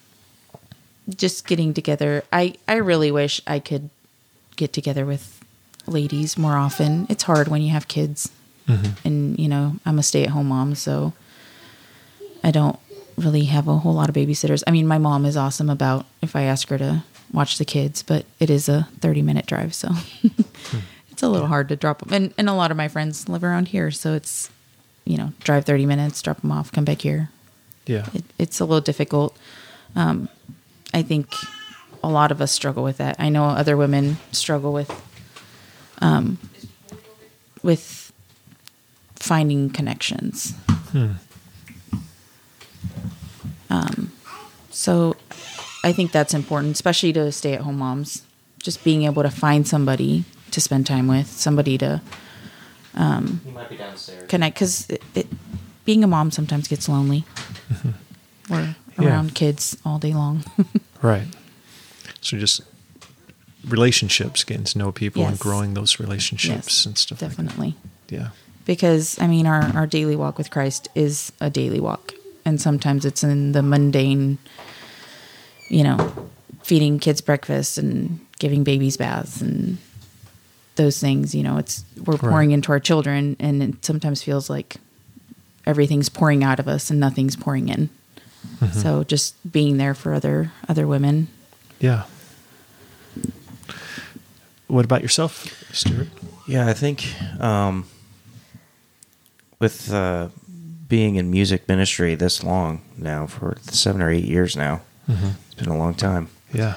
just 1.09 1.47
getting 1.47 1.73
together. 1.73 2.25
I, 2.31 2.57
I 2.69 2.75
really 2.75 3.11
wish 3.11 3.41
I 3.47 3.59
could 3.59 3.89
get 4.57 4.75
together 4.75 5.07
with 5.07 5.43
ladies 5.87 6.37
more 6.37 6.57
often. 6.57 7.07
It's 7.09 7.23
hard 7.23 7.49
when 7.49 7.63
you 7.63 7.71
have 7.71 7.89
kids. 7.89 8.31
And, 9.03 9.39
you 9.39 9.49
know, 9.49 9.77
I'm 9.87 9.99
a 9.99 10.03
stay 10.03 10.25
at 10.25 10.31
home 10.31 10.49
mom, 10.49 10.75
so 10.75 11.15
I 12.45 12.51
don't 12.51 12.79
really 13.17 13.45
have 13.45 13.67
a 13.67 13.79
whole 13.79 13.95
lot 13.95 14.11
of 14.11 14.15
babysitters. 14.15 14.63
I 14.67 14.73
mean, 14.73 14.87
my 14.87 14.99
mom 14.99 15.25
is 15.25 15.39
awesome 15.39 15.71
about 15.71 16.05
if 16.21 16.37
I 16.37 16.43
ask 16.43 16.69
her 16.69 16.77
to 16.77 17.03
watch 17.33 17.57
the 17.57 17.65
kids, 17.65 18.03
but 18.03 18.27
it 18.39 18.51
is 18.51 18.69
a 18.69 18.87
30 19.01 19.23
minute 19.23 19.47
drive, 19.47 19.75
so 19.75 19.89
it's 21.19 21.25
a 21.25 21.29
little 21.29 21.49
hard 21.49 21.69
to 21.71 21.75
drop 21.75 21.99
them. 21.99 22.13
And, 22.13 22.35
and 22.39 22.49
a 22.49 22.55
lot 22.55 22.71
of 22.71 22.77
my 22.77 22.87
friends 22.87 23.29
live 23.29 23.43
around 23.43 23.67
here, 23.67 23.91
so 23.91 24.15
it's, 24.15 24.51
you 25.05 25.17
know, 25.17 25.33
drive 25.41 25.65
30 25.65 25.85
minutes, 25.85 26.23
drop 26.23 26.43
them 26.43 26.53
off, 26.53 26.71
come 26.71 26.85
back 26.85 27.01
here. 27.01 27.29
Yeah. 27.87 28.07
It, 28.15 28.23
it's 28.39 28.61
a 28.61 28.65
little 28.65 28.81
difficult. 28.81 29.37
Um, 29.97 30.29
I 30.95 31.03
think 31.03 31.35
a 32.05 32.09
lot 32.09 32.31
of 32.31 32.41
us 32.41 32.53
struggle 32.53 32.85
with 32.85 32.99
that. 32.99 33.17
I 33.19 33.31
know 33.31 33.47
other 33.47 33.77
women 33.77 34.19
struggle 34.31 34.73
with, 34.73 34.93
um, 36.01 36.39
with 37.65 38.13
finding 39.17 39.71
connections. 39.71 40.53
Hmm. 40.93 41.15
Um, 43.69 44.13
so 44.71 45.17
I 45.83 45.93
think 45.93 46.13
that's 46.13 46.33
important, 46.33 46.75
especially 46.75 47.13
to 47.15 47.33
stay 47.33 47.55
at 47.55 47.63
home 47.63 47.79
moms. 47.79 48.23
Just 48.63 48.85
being 48.85 49.03
able 49.03 49.25
to 49.25 49.31
find 49.31 49.67
somebody 49.67 50.25
to 50.51 50.61
spend 50.61 50.87
time 50.87 51.07
with, 51.09 51.27
somebody 51.29 51.79
to 51.79 52.01
um, 52.95 53.41
He 53.45 53.51
might 53.53 53.69
be 53.71 53.77
downstairs. 53.77 54.29
connect, 54.29 54.57
because 54.57 54.89
it, 54.91 55.03
it, 55.15 55.27
being 55.85 56.03
a 56.05 56.07
mom 56.07 56.31
sometimes 56.31 56.69
gets 56.69 56.89
lonely. 56.89 57.25
We're 58.51 58.75
Yeah. 58.99 59.07
around 59.11 59.35
kids 59.35 59.77
all 59.85 59.99
day 59.99 60.13
long. 60.15 60.45
Right. 61.03 61.29
So 62.21 62.37
just 62.39 62.63
relationships, 63.69 64.43
getting 64.45 64.65
to 64.65 64.79
know 64.79 64.91
people 64.93 65.25
and 65.27 65.39
growing 65.39 65.75
those 65.75 66.01
relationships 66.01 66.67
yes, 66.79 66.87
and 66.87 66.99
stuff 66.99 67.19
definitely. 67.21 67.69
like. 67.69 68.11
Yeah. 68.11 68.29
because 68.65 69.17
I 69.21 69.27
mean 69.29 69.47
our 69.47 69.63
our 69.77 69.87
daily 69.87 70.17
walk 70.17 70.39
with 70.39 70.51
Christ 70.51 70.89
is 70.95 71.31
a 71.41 71.51
daily 71.51 71.79
walk, 71.81 72.15
and 72.45 72.61
sometimes 72.61 73.05
it's 73.05 73.23
in 73.23 73.53
the 73.53 73.63
mundane, 73.63 74.39
you 75.69 75.85
know, 75.85 76.13
feeding 76.65 76.99
kids 76.99 77.21
breakfast 77.21 77.79
and 77.79 78.19
giving 78.41 78.65
babies 78.65 78.97
baths 78.97 79.41
and 79.41 79.79
those 80.79 80.99
things. 80.99 81.35
You 81.35 81.43
know, 81.43 81.59
it's 81.59 81.85
we're 82.07 82.17
pouring 82.17 82.49
Right. 82.49 82.55
into 82.55 82.73
our 82.73 82.81
children, 82.81 83.37
and 83.39 83.63
it 83.63 83.85
sometimes 83.85 84.23
feels 84.23 84.49
like 84.49 84.77
everything's 85.67 86.09
pouring 86.09 86.43
out 86.43 86.59
of 86.59 86.67
us 86.67 86.91
and 86.91 86.99
nothing's 86.99 87.37
pouring 87.37 87.69
in. 87.69 87.91
Mm-hmm. 88.61 88.79
So 88.81 89.05
just 89.05 89.35
being 89.53 89.77
there 89.77 89.93
for 89.95 90.15
other 90.15 90.51
other 90.69 90.87
women. 90.87 91.29
Yeah. 91.79 92.05
What 94.67 94.85
about 94.85 95.03
yourself, 95.03 95.65
Stuart? 95.73 96.09
Yeah, 96.47 96.67
I 96.69 96.75
think 96.75 97.07
um, 97.41 97.85
with 99.59 99.93
uh, 99.93 100.29
being 100.89 101.17
in 101.17 101.31
music 101.31 101.69
ministry 101.69 102.15
this 102.15 102.43
long 102.45 102.83
now 102.97 103.27
for 103.27 103.57
seven 103.63 104.03
or 104.03 104.11
eight 104.11 104.25
years 104.25 104.57
now, 104.57 104.81
it's 105.09 105.55
been 105.55 105.69
a 105.69 105.77
long 105.79 105.95
time. 105.95 106.29
Yeah. 106.53 106.77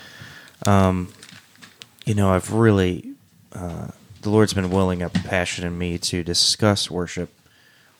Um, 0.65 1.07
You 2.05 2.15
know, 2.15 2.31
I've 2.33 2.51
really 2.53 3.10
uh, 3.53 3.87
the 4.21 4.29
Lord's 4.29 4.53
been 4.53 4.69
willing 4.69 5.01
up 5.01 5.15
a 5.15 5.19
passion 5.19 5.65
in 5.65 5.77
me 5.77 5.97
to 5.97 6.23
discuss 6.23 6.91
worship 6.91 7.29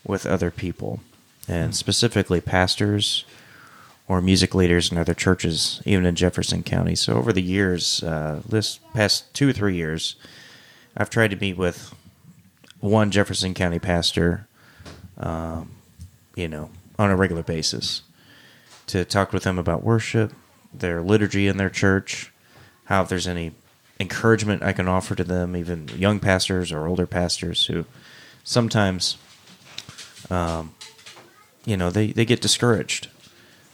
with 0.06 0.26
other 0.26 0.52
people, 0.52 1.00
and 1.48 1.76
specifically 1.76 2.42
pastors 2.42 3.26
or 4.08 4.22
music 4.22 4.54
leaders 4.54 4.92
in 4.92 4.98
other 4.98 5.14
churches, 5.14 5.82
even 5.86 6.06
in 6.06 6.16
Jefferson 6.16 6.64
County. 6.64 6.96
So 6.96 7.16
over 7.16 7.32
the 7.32 7.42
years, 7.42 8.04
uh, 8.04 8.42
this 8.48 8.80
past 8.94 9.34
two 9.34 9.50
or 9.50 9.54
three 9.54 9.76
years, 9.76 10.16
I've 10.98 11.10
tried 11.10 11.32
to 11.32 11.38
meet 11.38 11.58
with 11.58 11.94
one 12.80 13.12
Jefferson 13.12 13.54
County 13.54 13.80
pastor, 13.80 14.48
um, 15.18 15.72
you 16.36 16.48
know, 16.48 16.70
on 17.00 17.10
a 17.10 17.16
regular 17.16 17.44
basis 17.44 18.02
to 18.88 19.06
talk 19.06 19.32
with 19.32 19.44
them 19.44 19.58
about 19.58 19.84
worship, 19.84 20.34
their 20.74 21.02
liturgy 21.02 21.48
in 21.48 21.58
their 21.58 21.70
church, 21.70 22.32
how 22.86 23.04
if 23.04 23.10
there's 23.10 23.28
any 23.28 23.52
encouragement 24.02 24.64
I 24.64 24.74
can 24.74 24.88
offer 24.88 25.16
to 25.16 25.24
them, 25.24 25.56
even 25.56 25.88
young 25.90 26.20
pastors 26.20 26.72
or 26.72 26.88
older 26.88 27.08
pastors 27.08 27.68
who 27.68 27.86
sometimes, 28.44 29.18
um, 30.30 30.74
you 31.66 31.78
know, 31.78 31.90
they, 31.90 32.08
they 32.08 32.26
get 32.26 32.42
discouraged. 32.42 33.08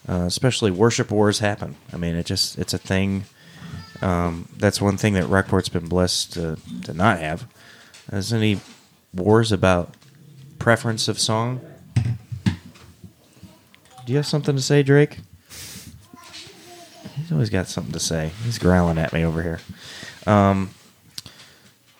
Uh, 0.09 0.23
especially 0.25 0.71
worship 0.71 1.11
wars 1.11 1.39
happen. 1.39 1.75
I 1.91 1.97
mean, 1.97 2.15
it 2.15 2.25
just 2.25 2.57
it's 2.57 2.73
a 2.73 2.77
thing. 2.77 3.25
Um, 4.01 4.47
that's 4.55 4.79
one 4.79 4.95
thing 4.95 5.15
that 5.15 5.25
Rockport's 5.25 5.67
been 5.67 5.87
blessed 5.87 6.33
to, 6.33 6.57
to 6.83 6.93
not 6.93 7.19
have. 7.19 7.45
Is 8.13 8.31
any 8.31 8.61
wars 9.13 9.51
about 9.51 9.95
preference 10.59 11.09
of 11.09 11.19
song? 11.19 11.59
Do 12.45 14.13
you 14.13 14.15
have 14.15 14.25
something 14.25 14.55
to 14.55 14.61
say, 14.61 14.81
Drake? 14.81 15.19
He's 17.15 17.31
always 17.33 17.49
got 17.49 17.67
something 17.67 17.91
to 17.91 17.99
say. 17.99 18.31
He's 18.45 18.57
growling 18.57 18.97
at 18.97 19.11
me 19.11 19.25
over 19.25 19.43
here. 19.43 19.59
Um, 20.27 20.71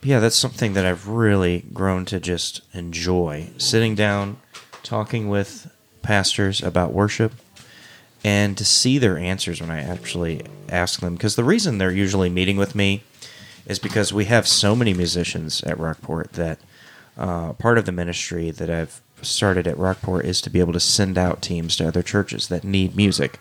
yeah, 0.03 0.19
that's 0.19 0.36
something 0.36 0.73
that 0.73 0.86
I've 0.86 1.07
really 1.07 1.65
grown 1.73 2.05
to 2.05 2.19
just 2.19 2.61
enjoy. 2.73 3.47
Sitting 3.57 3.95
down, 3.95 4.38
talking 4.84 5.30
with 5.30 5.71
pastors 6.01 6.61
about 6.61 6.93
worship, 6.93 7.34
and 8.23 8.57
to 8.57 8.65
see 8.65 8.97
their 8.97 9.17
answers 9.17 9.61
when 9.61 9.71
I 9.71 9.82
actually 9.82 10.43
ask 10.69 10.99
them. 10.99 11.15
Because 11.15 11.36
the 11.36 11.43
reason 11.43 11.78
they're 11.78 11.91
usually 11.91 12.30
meeting 12.30 12.57
with 12.57 12.75
me 12.75 13.03
is 13.65 13.80
because 13.80 14.13
we 14.13 14.25
have 14.25 14.47
so 14.47 14.75
many 14.75 14.93
musicians 14.93 15.63
at 15.63 15.80
Rockport 15.80 16.34
that 16.34 16.59
uh, 17.17 17.53
part 17.53 17.78
of 17.78 17.86
the 17.86 17.91
ministry 17.91 18.51
that 18.51 18.69
I've 18.69 19.01
started 19.21 19.67
at 19.67 19.78
Rockport 19.78 20.25
is 20.25 20.41
to 20.41 20.49
be 20.49 20.59
able 20.59 20.73
to 20.73 20.80
send 20.80 21.17
out 21.17 21.41
teams 21.41 21.75
to 21.78 21.88
other 21.88 22.03
churches 22.03 22.47
that 22.49 22.63
need 22.63 22.95
music. 22.95 23.39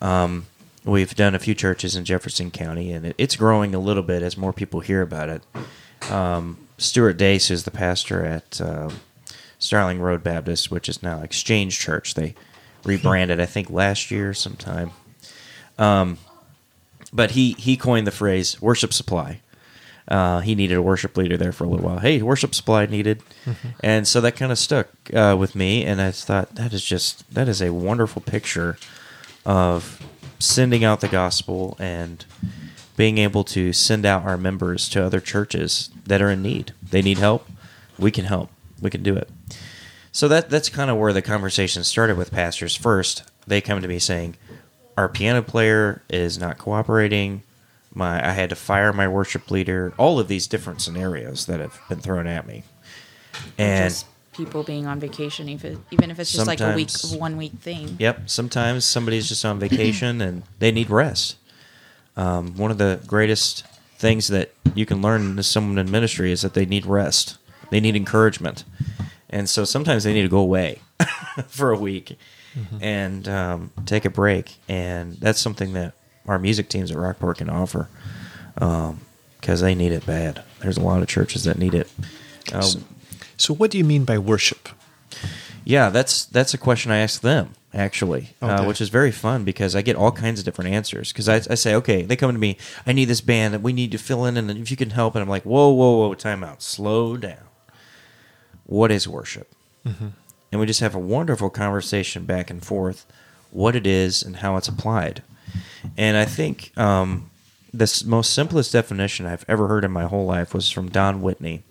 Um, 0.00 0.46
we've 0.84 1.14
done 1.14 1.34
a 1.34 1.38
few 1.38 1.54
churches 1.54 1.96
in 1.96 2.04
Jefferson 2.04 2.50
County, 2.50 2.92
and 2.92 3.06
it, 3.06 3.14
it's 3.18 3.36
growing 3.36 3.74
a 3.74 3.78
little 3.78 4.02
bit 4.02 4.22
as 4.22 4.36
more 4.36 4.52
people 4.52 4.80
hear 4.80 5.02
about 5.02 5.28
it. 5.28 6.10
Um, 6.10 6.66
Stuart 6.78 7.14
Dace 7.14 7.50
is 7.50 7.64
the 7.64 7.70
pastor 7.70 8.24
at 8.24 8.60
uh, 8.60 8.90
Starling 9.58 10.00
Road 10.00 10.22
Baptist, 10.22 10.70
which 10.70 10.88
is 10.88 11.02
now 11.02 11.22
Exchange 11.22 11.78
Church. 11.78 12.14
They 12.14 12.34
rebranded, 12.84 13.40
I 13.40 13.46
think, 13.46 13.70
last 13.70 14.10
year 14.10 14.32
sometime. 14.32 14.92
Um, 15.78 16.18
but 17.12 17.32
he 17.32 17.52
he 17.58 17.76
coined 17.76 18.06
the 18.06 18.12
phrase 18.12 18.60
"worship 18.62 18.92
supply." 18.92 19.40
Uh, 20.08 20.40
he 20.40 20.54
needed 20.56 20.76
a 20.76 20.82
worship 20.82 21.16
leader 21.16 21.36
there 21.36 21.52
for 21.52 21.64
a 21.64 21.68
little 21.68 21.86
while. 21.86 21.98
Hey, 21.98 22.20
worship 22.20 22.54
supply 22.54 22.86
needed, 22.86 23.22
and 23.80 24.08
so 24.08 24.20
that 24.20 24.36
kind 24.36 24.50
of 24.50 24.58
stuck 24.58 24.88
uh, 25.14 25.36
with 25.38 25.54
me. 25.54 25.84
And 25.84 26.00
I 26.00 26.10
thought 26.10 26.56
that 26.56 26.72
is 26.72 26.84
just 26.84 27.32
that 27.34 27.48
is 27.48 27.62
a 27.62 27.72
wonderful 27.72 28.22
picture 28.22 28.76
of 29.44 30.02
sending 30.40 30.82
out 30.82 31.00
the 31.00 31.08
gospel 31.08 31.76
and 31.78 32.24
being 32.96 33.18
able 33.18 33.44
to 33.44 33.72
send 33.72 34.04
out 34.04 34.24
our 34.24 34.36
members 34.36 34.88
to 34.88 35.04
other 35.04 35.20
churches 35.20 35.90
that 36.04 36.20
are 36.20 36.30
in 36.30 36.42
need. 36.42 36.74
They 36.82 37.02
need 37.02 37.18
help. 37.18 37.48
We 37.98 38.10
can 38.10 38.24
help. 38.24 38.50
We 38.80 38.90
can 38.90 39.02
do 39.02 39.16
it. 39.16 39.30
So 40.12 40.26
that 40.28 40.50
that's 40.50 40.68
kind 40.68 40.90
of 40.90 40.96
where 40.96 41.12
the 41.12 41.22
conversation 41.22 41.84
started 41.84 42.16
with 42.16 42.32
pastors. 42.32 42.74
First, 42.74 43.22
they 43.46 43.60
come 43.60 43.80
to 43.80 43.88
me 43.88 43.98
saying, 43.98 44.36
"Our 44.96 45.08
piano 45.08 45.42
player 45.42 46.02
is 46.08 46.36
not 46.38 46.58
cooperating. 46.58 47.42
My 47.94 48.26
I 48.26 48.32
had 48.32 48.50
to 48.50 48.56
fire 48.56 48.92
my 48.92 49.06
worship 49.06 49.50
leader. 49.50 49.94
All 49.96 50.18
of 50.18 50.28
these 50.28 50.46
different 50.46 50.82
scenarios 50.82 51.46
that 51.46 51.60
have 51.60 51.78
been 51.88 52.00
thrown 52.00 52.26
at 52.26 52.46
me." 52.46 52.64
And 53.56 53.92
just 53.94 54.06
people 54.32 54.62
being 54.62 54.86
on 54.86 55.00
vacation, 55.00 55.48
even 55.48 55.82
even 55.90 56.10
if 56.10 56.18
it's 56.18 56.32
just 56.32 56.46
like 56.46 56.60
a 56.60 56.74
week, 56.74 56.90
Sometimes- 56.90 57.20
one 57.20 57.36
week 57.36 57.52
thing. 57.60 57.96
Yep. 57.98 58.28
Sometimes 58.30 58.84
somebody's 58.84 59.28
just 59.28 59.44
on 59.44 59.58
vacation 59.58 60.20
and 60.20 60.42
they 60.58 60.70
need 60.72 60.90
rest. 60.90 61.36
Um, 62.16 62.56
one 62.56 62.70
of 62.70 62.78
the 62.78 63.00
greatest 63.06 63.64
things 63.96 64.28
that 64.28 64.52
you 64.74 64.86
can 64.86 65.00
learn 65.02 65.38
as 65.38 65.46
someone 65.46 65.78
in 65.78 65.90
ministry 65.90 66.32
is 66.32 66.42
that 66.42 66.54
they 66.54 66.66
need 66.66 66.86
rest. 66.86 67.38
They 67.70 67.80
need 67.80 67.94
encouragement, 67.94 68.64
and 69.28 69.48
so 69.48 69.64
sometimes 69.64 70.02
they 70.04 70.12
need 70.12 70.22
to 70.22 70.28
go 70.28 70.38
away. 70.38 70.80
for 71.48 71.70
a 71.70 71.78
week 71.78 72.18
and 72.80 73.28
um, 73.28 73.70
take 73.86 74.04
a 74.04 74.10
break. 74.10 74.56
And 74.68 75.14
that's 75.14 75.40
something 75.40 75.72
that 75.74 75.94
our 76.26 76.38
music 76.38 76.68
teams 76.68 76.90
at 76.90 76.96
Rockport 76.96 77.38
can 77.38 77.48
offer 77.48 77.88
because 78.54 79.60
they 79.60 79.74
need 79.74 79.92
it 79.92 80.04
bad. 80.06 80.42
There's 80.60 80.76
a 80.76 80.80
lot 80.82 81.00
of 81.02 81.08
churches 81.08 81.44
that 81.44 81.58
need 81.58 81.74
it. 81.74 81.90
Uh, 82.52 82.68
So, 83.40 83.54
what 83.54 83.70
do 83.70 83.78
you 83.78 83.84
mean 83.84 84.04
by 84.04 84.18
worship? 84.18 84.68
yeah, 85.64 85.90
that's 85.90 86.24
that's 86.26 86.54
a 86.54 86.58
question 86.58 86.90
I 86.90 86.98
ask 86.98 87.20
them 87.20 87.54
actually, 87.72 88.30
uh, 88.42 88.64
which 88.64 88.80
is 88.80 88.88
very 88.88 89.12
fun 89.12 89.44
because 89.44 89.76
I 89.76 89.82
get 89.82 89.94
all 89.94 90.10
kinds 90.10 90.40
of 90.40 90.44
different 90.44 90.72
answers. 90.72 91.12
Because 91.12 91.28
I, 91.28 91.36
I 91.36 91.54
say, 91.54 91.74
okay, 91.76 92.02
they 92.02 92.16
come 92.16 92.32
to 92.32 92.38
me, 92.38 92.56
I 92.86 92.92
need 92.92 93.04
this 93.04 93.20
band 93.20 93.54
that 93.54 93.62
we 93.62 93.72
need 93.72 93.92
to 93.92 93.98
fill 93.98 94.24
in, 94.24 94.36
and 94.36 94.50
if 94.50 94.70
you 94.70 94.76
can 94.76 94.90
help, 94.90 95.14
and 95.14 95.22
I'm 95.22 95.28
like, 95.28 95.44
whoa, 95.44 95.70
whoa, 95.70 95.98
whoa, 95.98 96.14
time 96.14 96.42
out, 96.42 96.62
slow 96.62 97.16
down. 97.16 97.44
What 98.66 98.90
is 98.90 99.06
worship? 99.06 99.52
And 100.50 100.60
we 100.60 100.66
just 100.66 100.80
have 100.80 100.94
a 100.96 100.98
wonderful 100.98 101.48
conversation 101.50 102.24
back 102.24 102.50
and 102.50 102.64
forth, 102.64 103.06
what 103.52 103.76
it 103.76 103.86
is 103.86 104.22
and 104.22 104.36
how 104.36 104.56
it's 104.56 104.68
applied. 104.68 105.22
And 105.96 106.16
I 106.16 106.24
think 106.24 106.76
um, 106.76 107.30
the 107.72 108.02
most 108.06 108.34
simplest 108.34 108.72
definition 108.72 109.26
I've 109.26 109.44
ever 109.48 109.68
heard 109.68 109.84
in 109.84 109.92
my 109.92 110.04
whole 110.04 110.26
life 110.26 110.52
was 110.52 110.70
from 110.70 110.88
Don 110.88 111.22
Whitney. 111.22 111.62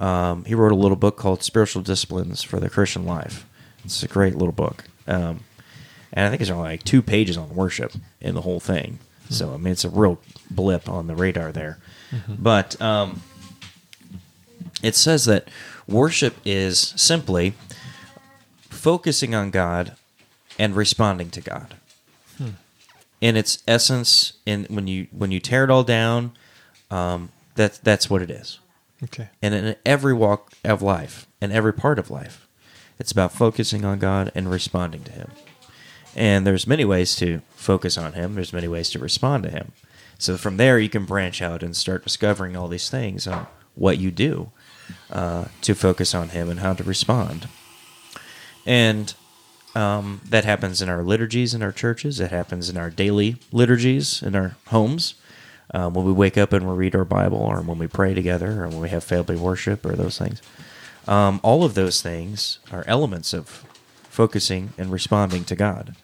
Um, 0.00 0.44
he 0.44 0.54
wrote 0.54 0.72
a 0.72 0.76
little 0.76 0.96
book 0.96 1.16
called 1.16 1.42
Spiritual 1.42 1.82
Disciplines 1.82 2.42
for 2.42 2.60
the 2.60 2.68
Christian 2.68 3.04
Life. 3.04 3.46
It's 3.84 4.02
a 4.02 4.08
great 4.08 4.34
little 4.34 4.52
book. 4.52 4.84
Um, 5.06 5.40
and 6.12 6.26
I 6.26 6.30
think 6.30 6.42
it's 6.42 6.50
only 6.50 6.70
like 6.70 6.82
two 6.84 7.02
pages 7.02 7.36
on 7.36 7.54
worship 7.54 7.92
in 8.20 8.34
the 8.34 8.42
whole 8.42 8.60
thing. 8.60 8.98
So, 9.30 9.54
I 9.54 9.56
mean, 9.56 9.72
it's 9.72 9.84
a 9.84 9.90
real 9.90 10.18
blip 10.50 10.88
on 10.88 11.06
the 11.06 11.14
radar 11.14 11.52
there. 11.52 11.78
But 12.28 12.80
um, 12.80 13.22
it 14.82 14.94
says 14.94 15.24
that 15.24 15.48
worship 15.88 16.36
is 16.44 16.94
simply 16.96 17.54
focusing 18.70 19.34
on 19.34 19.50
God 19.50 19.96
and 20.58 20.76
responding 20.76 21.30
to 21.30 21.40
God. 21.40 21.74
In 23.20 23.36
its 23.36 23.62
essence, 23.66 24.34
in 24.44 24.66
when 24.68 24.86
you 24.86 25.06
when 25.10 25.30
you 25.32 25.40
tear 25.40 25.64
it 25.64 25.70
all 25.70 25.82
down, 25.82 26.32
um, 26.90 27.30
that 27.54 27.80
that's 27.82 28.10
what 28.10 28.20
it 28.22 28.30
is 28.30 28.58
Okay. 29.04 29.28
and 29.42 29.54
in 29.54 29.76
every 29.84 30.14
walk 30.14 30.52
of 30.64 30.80
life, 30.82 31.26
in 31.40 31.52
every 31.52 31.72
part 31.72 31.98
of 31.98 32.10
life, 32.10 32.46
it's 32.98 33.12
about 33.12 33.32
focusing 33.32 33.84
on 33.84 33.98
God 33.98 34.32
and 34.34 34.50
responding 34.50 35.04
to 35.04 35.12
Him. 35.12 35.30
And 36.14 36.46
there's 36.46 36.66
many 36.66 36.84
ways 36.84 37.14
to 37.16 37.42
focus 37.54 37.98
on 37.98 38.14
Him. 38.14 38.34
There's 38.34 38.52
many 38.52 38.68
ways 38.68 38.88
to 38.90 38.98
respond 38.98 39.42
to 39.44 39.50
Him. 39.50 39.72
So 40.18 40.38
from 40.38 40.56
there, 40.56 40.78
you 40.78 40.88
can 40.88 41.04
branch 41.04 41.42
out 41.42 41.62
and 41.62 41.76
start 41.76 42.04
discovering 42.04 42.56
all 42.56 42.68
these 42.68 42.88
things 42.88 43.26
on 43.26 43.46
what 43.74 43.98
you 43.98 44.10
do 44.10 44.50
uh, 45.10 45.46
to 45.60 45.74
focus 45.74 46.14
on 46.14 46.30
Him 46.30 46.48
and 46.48 46.60
how 46.60 46.72
to 46.72 46.82
respond. 46.82 47.48
And 48.64 49.12
um, 49.74 50.22
that 50.30 50.46
happens 50.46 50.80
in 50.80 50.88
our 50.88 51.02
liturgies 51.02 51.52
in 51.52 51.62
our 51.62 51.72
churches. 51.72 52.18
It 52.18 52.30
happens 52.30 52.70
in 52.70 52.78
our 52.78 52.88
daily 52.88 53.36
liturgies 53.52 54.22
in 54.22 54.34
our 54.34 54.56
homes. 54.68 55.16
Um, 55.72 55.94
when 55.94 56.04
we 56.04 56.12
wake 56.12 56.38
up 56.38 56.52
and 56.52 56.68
we 56.68 56.74
read 56.74 56.94
our 56.94 57.04
Bible, 57.04 57.38
or 57.38 57.60
when 57.60 57.78
we 57.78 57.88
pray 57.88 58.14
together, 58.14 58.62
or 58.62 58.68
when 58.68 58.80
we 58.80 58.88
have 58.90 59.02
family 59.02 59.36
worship, 59.36 59.84
or 59.84 59.96
those 59.96 60.16
things. 60.16 60.40
Um, 61.08 61.40
all 61.42 61.64
of 61.64 61.74
those 61.74 62.02
things 62.02 62.58
are 62.70 62.84
elements 62.86 63.32
of 63.32 63.64
focusing 64.08 64.72
and 64.78 64.90
responding 64.90 65.44
to 65.44 65.56
God. 65.56 65.96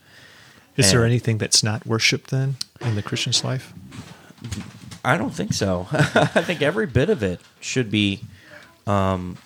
Is 0.77 0.91
there 0.91 1.05
anything 1.05 1.39
that's 1.39 1.63
not 1.63 1.87
worship 1.87 2.29
then 2.29 2.57
in 2.81 2.95
the 2.95 3.03
Christian's 3.03 3.45
life? 3.45 3.73
I 5.05 5.17
don't 5.17 5.35
think 5.35 5.53
so. 5.53 5.87
I 5.93 6.43
think 6.43 6.63
every 6.63 6.87
bit 6.87 7.11
of 7.11 7.23
it 7.23 7.41
should 7.61 7.91
be 7.91 8.21
um, 8.87 9.37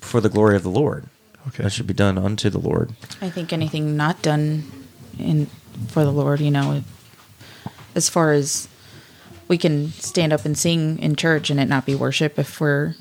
for 0.00 0.20
the 0.20 0.28
glory 0.28 0.56
of 0.56 0.62
the 0.62 0.70
Lord. 0.70 1.06
Okay. 1.48 1.62
That 1.62 1.70
should 1.70 1.86
be 1.86 1.94
done 1.94 2.18
unto 2.18 2.50
the 2.50 2.58
Lord. 2.58 2.94
I 3.20 3.30
think 3.30 3.52
anything 3.52 3.96
not 3.96 4.20
done 4.22 4.64
in 5.18 5.46
for 5.88 6.04
the 6.04 6.12
Lord, 6.12 6.40
you 6.40 6.50
know, 6.50 6.82
as 7.94 8.08
far 8.08 8.32
as 8.32 8.68
we 9.48 9.58
can 9.58 9.88
stand 9.92 10.32
up 10.32 10.44
and 10.44 10.56
sing 10.58 10.98
in 10.98 11.16
church 11.16 11.50
and 11.50 11.58
it 11.60 11.68
not 11.68 11.86
be 11.86 11.94
worship 11.94 12.38
if 12.38 12.60
we're 12.60 12.94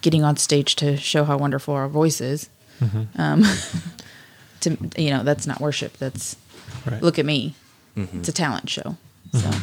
getting 0.00 0.24
on 0.24 0.36
stage 0.36 0.76
to 0.76 0.96
show 0.96 1.24
how 1.24 1.36
wonderful 1.36 1.74
our 1.74 1.88
voice 1.88 2.20
is. 2.20 2.48
Mm-hmm. 2.80 3.20
Um, 3.20 3.42
to 4.60 4.76
you 4.96 5.10
know, 5.10 5.22
that's 5.22 5.46
not 5.46 5.60
worship. 5.60 5.96
That's 5.98 6.36
Right. 6.84 7.02
look 7.02 7.18
at 7.18 7.26
me. 7.26 7.54
Mm-hmm. 7.96 8.18
It's 8.20 8.28
a 8.28 8.32
talent 8.32 8.68
show. 8.70 8.96
Mm-hmm. 9.32 9.38
So, 9.38 9.58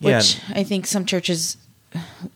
Yeah. 0.00 0.16
which 0.18 0.40
I 0.54 0.62
think 0.64 0.86
some 0.86 1.04
churches, 1.04 1.56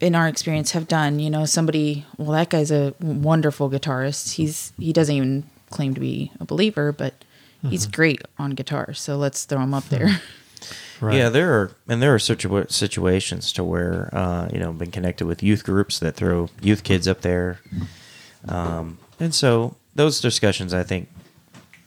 in 0.00 0.14
our 0.14 0.28
experience, 0.28 0.72
have 0.72 0.86
done. 0.88 1.18
You 1.18 1.30
know, 1.30 1.44
somebody. 1.46 2.04
Well, 2.18 2.32
that 2.32 2.50
guy's 2.50 2.70
a 2.70 2.94
wonderful 3.00 3.70
guitarist. 3.70 4.34
He's 4.34 4.72
he 4.78 4.92
doesn't 4.92 5.14
even 5.14 5.44
claim 5.70 5.94
to 5.94 6.00
be 6.00 6.30
a 6.40 6.44
believer, 6.44 6.92
but 6.92 7.14
he's 7.68 7.86
great 7.86 8.20
on 8.38 8.50
guitar. 8.50 8.92
So 8.92 9.16
let's 9.16 9.44
throw 9.44 9.60
him 9.60 9.72
up 9.72 9.88
there. 9.88 10.20
Right. 11.05 11.16
Yeah, 11.16 11.28
there 11.28 11.52
are, 11.55 11.70
and 11.88 12.00
there 12.02 12.14
are 12.14 12.18
situa- 12.18 12.70
situations 12.72 13.52
to 13.52 13.62
where 13.64 14.09
uh, 14.12 14.48
you 14.52 14.59
know, 14.59 14.72
been 14.72 14.90
connected 14.90 15.26
with 15.26 15.42
youth 15.42 15.62
groups 15.64 15.98
that 15.98 16.14
throw 16.16 16.48
youth 16.62 16.82
kids 16.84 17.07
up 17.09 17.20
there, 17.20 17.61
um, 18.48 18.98
and 19.20 19.34
so 19.34 19.76
those 19.94 20.20
discussions, 20.20 20.72
I 20.74 20.82
think, 20.82 21.09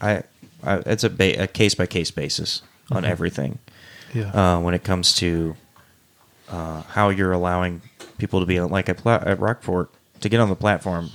I, 0.02 0.24
I 0.64 0.78
it's 0.86 1.04
a 1.04 1.10
ba- 1.10 1.44
a 1.44 1.48
case 1.48 1.76
by 1.76 1.86
case 1.86 2.12
basis 2.12 2.62
on 2.92 3.04
everything 3.06 3.60
Yeah. 4.14 4.32
uh, 4.56 4.60
when 4.62 4.74
it 4.74 4.84
comes 4.84 5.14
to 5.16 5.56
uh, 6.50 6.84
how 6.84 7.10
you're 7.10 7.34
allowing 7.34 7.82
people 8.18 8.40
to 8.40 8.46
be 8.46 8.60
like 8.62 8.88
at, 8.90 8.98
Pla- 8.98 9.24
at 9.26 9.40
Rockport 9.40 9.90
to 10.22 10.30
get 10.30 10.40
on 10.40 10.50
the 10.50 10.56
platform 10.56 11.10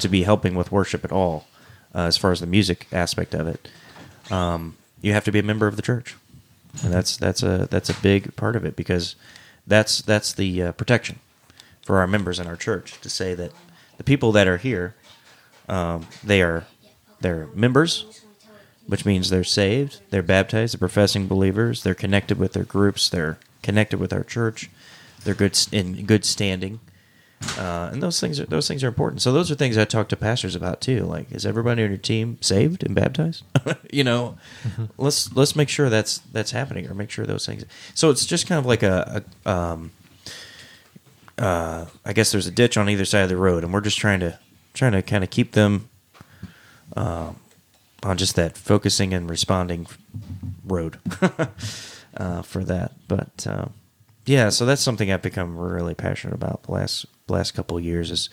to 0.00 0.08
be 0.08 0.24
helping 0.24 0.54
with 0.54 0.72
worship 0.72 1.04
at 1.04 1.12
all, 1.12 1.46
uh, 1.94 2.00
as 2.00 2.16
far 2.16 2.32
as 2.32 2.40
the 2.40 2.46
music 2.46 2.86
aspect 2.92 3.34
of 3.34 3.46
it. 3.46 3.68
Um, 4.30 4.76
you 5.00 5.12
have 5.12 5.24
to 5.24 5.32
be 5.32 5.38
a 5.38 5.42
member 5.42 5.66
of 5.66 5.76
the 5.76 5.82
church, 5.82 6.16
and 6.82 6.92
that's 6.92 7.16
that's 7.16 7.42
a 7.42 7.68
that's 7.70 7.88
a 7.88 7.94
big 7.94 8.34
part 8.36 8.56
of 8.56 8.64
it 8.64 8.76
because 8.76 9.16
that's 9.66 10.02
that's 10.02 10.32
the 10.32 10.62
uh, 10.62 10.72
protection 10.72 11.20
for 11.82 11.98
our 11.98 12.06
members 12.06 12.38
in 12.38 12.46
our 12.46 12.56
church 12.56 13.00
to 13.00 13.10
say 13.10 13.34
that 13.34 13.52
the 13.98 14.04
people 14.04 14.32
that 14.32 14.48
are 14.48 14.56
here, 14.56 14.94
um, 15.68 16.06
they 16.22 16.42
are 16.42 16.64
they're 17.20 17.46
members 17.54 18.22
which 18.86 19.04
means 19.04 19.30
they're 19.30 19.44
saved, 19.44 20.00
they're 20.10 20.22
baptized, 20.22 20.74
they're 20.74 20.78
professing 20.78 21.26
believers, 21.26 21.82
they're 21.82 21.94
connected 21.94 22.38
with 22.38 22.52
their 22.52 22.64
groups, 22.64 23.08
they're 23.08 23.38
connected 23.62 23.98
with 23.98 24.12
our 24.12 24.22
church, 24.22 24.70
they're 25.24 25.34
good 25.34 25.58
in 25.72 26.04
good 26.04 26.24
standing, 26.24 26.80
uh, 27.58 27.90
and 27.92 28.02
those 28.02 28.20
things 28.20 28.40
are 28.40 28.46
those 28.46 28.68
things 28.68 28.82
are 28.82 28.88
important. 28.88 29.22
So 29.22 29.32
those 29.32 29.50
are 29.50 29.54
things 29.54 29.78
I 29.78 29.84
talk 29.84 30.08
to 30.08 30.16
pastors 30.16 30.54
about 30.54 30.80
too. 30.80 31.04
Like, 31.04 31.30
is 31.32 31.46
everybody 31.46 31.82
on 31.82 31.88
your 31.88 31.98
team 31.98 32.38
saved 32.40 32.84
and 32.84 32.94
baptized? 32.94 33.44
you 33.92 34.04
know, 34.04 34.36
let's 34.98 35.32
let's 35.34 35.54
make 35.54 35.68
sure 35.68 35.88
that's 35.88 36.18
that's 36.18 36.50
happening, 36.50 36.88
or 36.88 36.94
make 36.94 37.10
sure 37.10 37.26
those 37.26 37.46
things. 37.46 37.64
So 37.94 38.10
it's 38.10 38.26
just 38.26 38.46
kind 38.46 38.58
of 38.58 38.66
like 38.66 38.82
a, 38.82 39.24
a 39.46 39.50
um, 39.50 39.92
uh, 41.38 41.86
I 42.04 42.12
guess 42.12 42.32
there's 42.32 42.46
a 42.46 42.52
ditch 42.52 42.76
on 42.76 42.88
either 42.88 43.04
side 43.04 43.22
of 43.22 43.28
the 43.28 43.36
road, 43.36 43.64
and 43.64 43.72
we're 43.72 43.80
just 43.80 43.98
trying 43.98 44.20
to 44.20 44.38
trying 44.72 44.92
to 44.92 45.02
kind 45.02 45.24
of 45.24 45.30
keep 45.30 45.52
them 45.52 45.88
um, 46.96 47.36
on 48.02 48.16
just 48.16 48.36
that 48.36 48.56
focusing 48.56 49.14
and 49.14 49.28
responding 49.30 49.86
road 50.64 50.98
uh, 52.16 52.42
for 52.42 52.64
that. 52.64 52.92
But 53.08 53.46
um, 53.48 53.72
yeah, 54.26 54.48
so 54.48 54.66
that's 54.66 54.82
something 54.82 55.10
I've 55.10 55.22
become 55.22 55.56
really 55.56 55.94
passionate 55.94 56.34
about 56.34 56.64
the 56.64 56.72
last 56.72 57.06
last 57.28 57.52
couple 57.52 57.76
of 57.76 57.84
years 57.84 58.10
is 58.10 58.28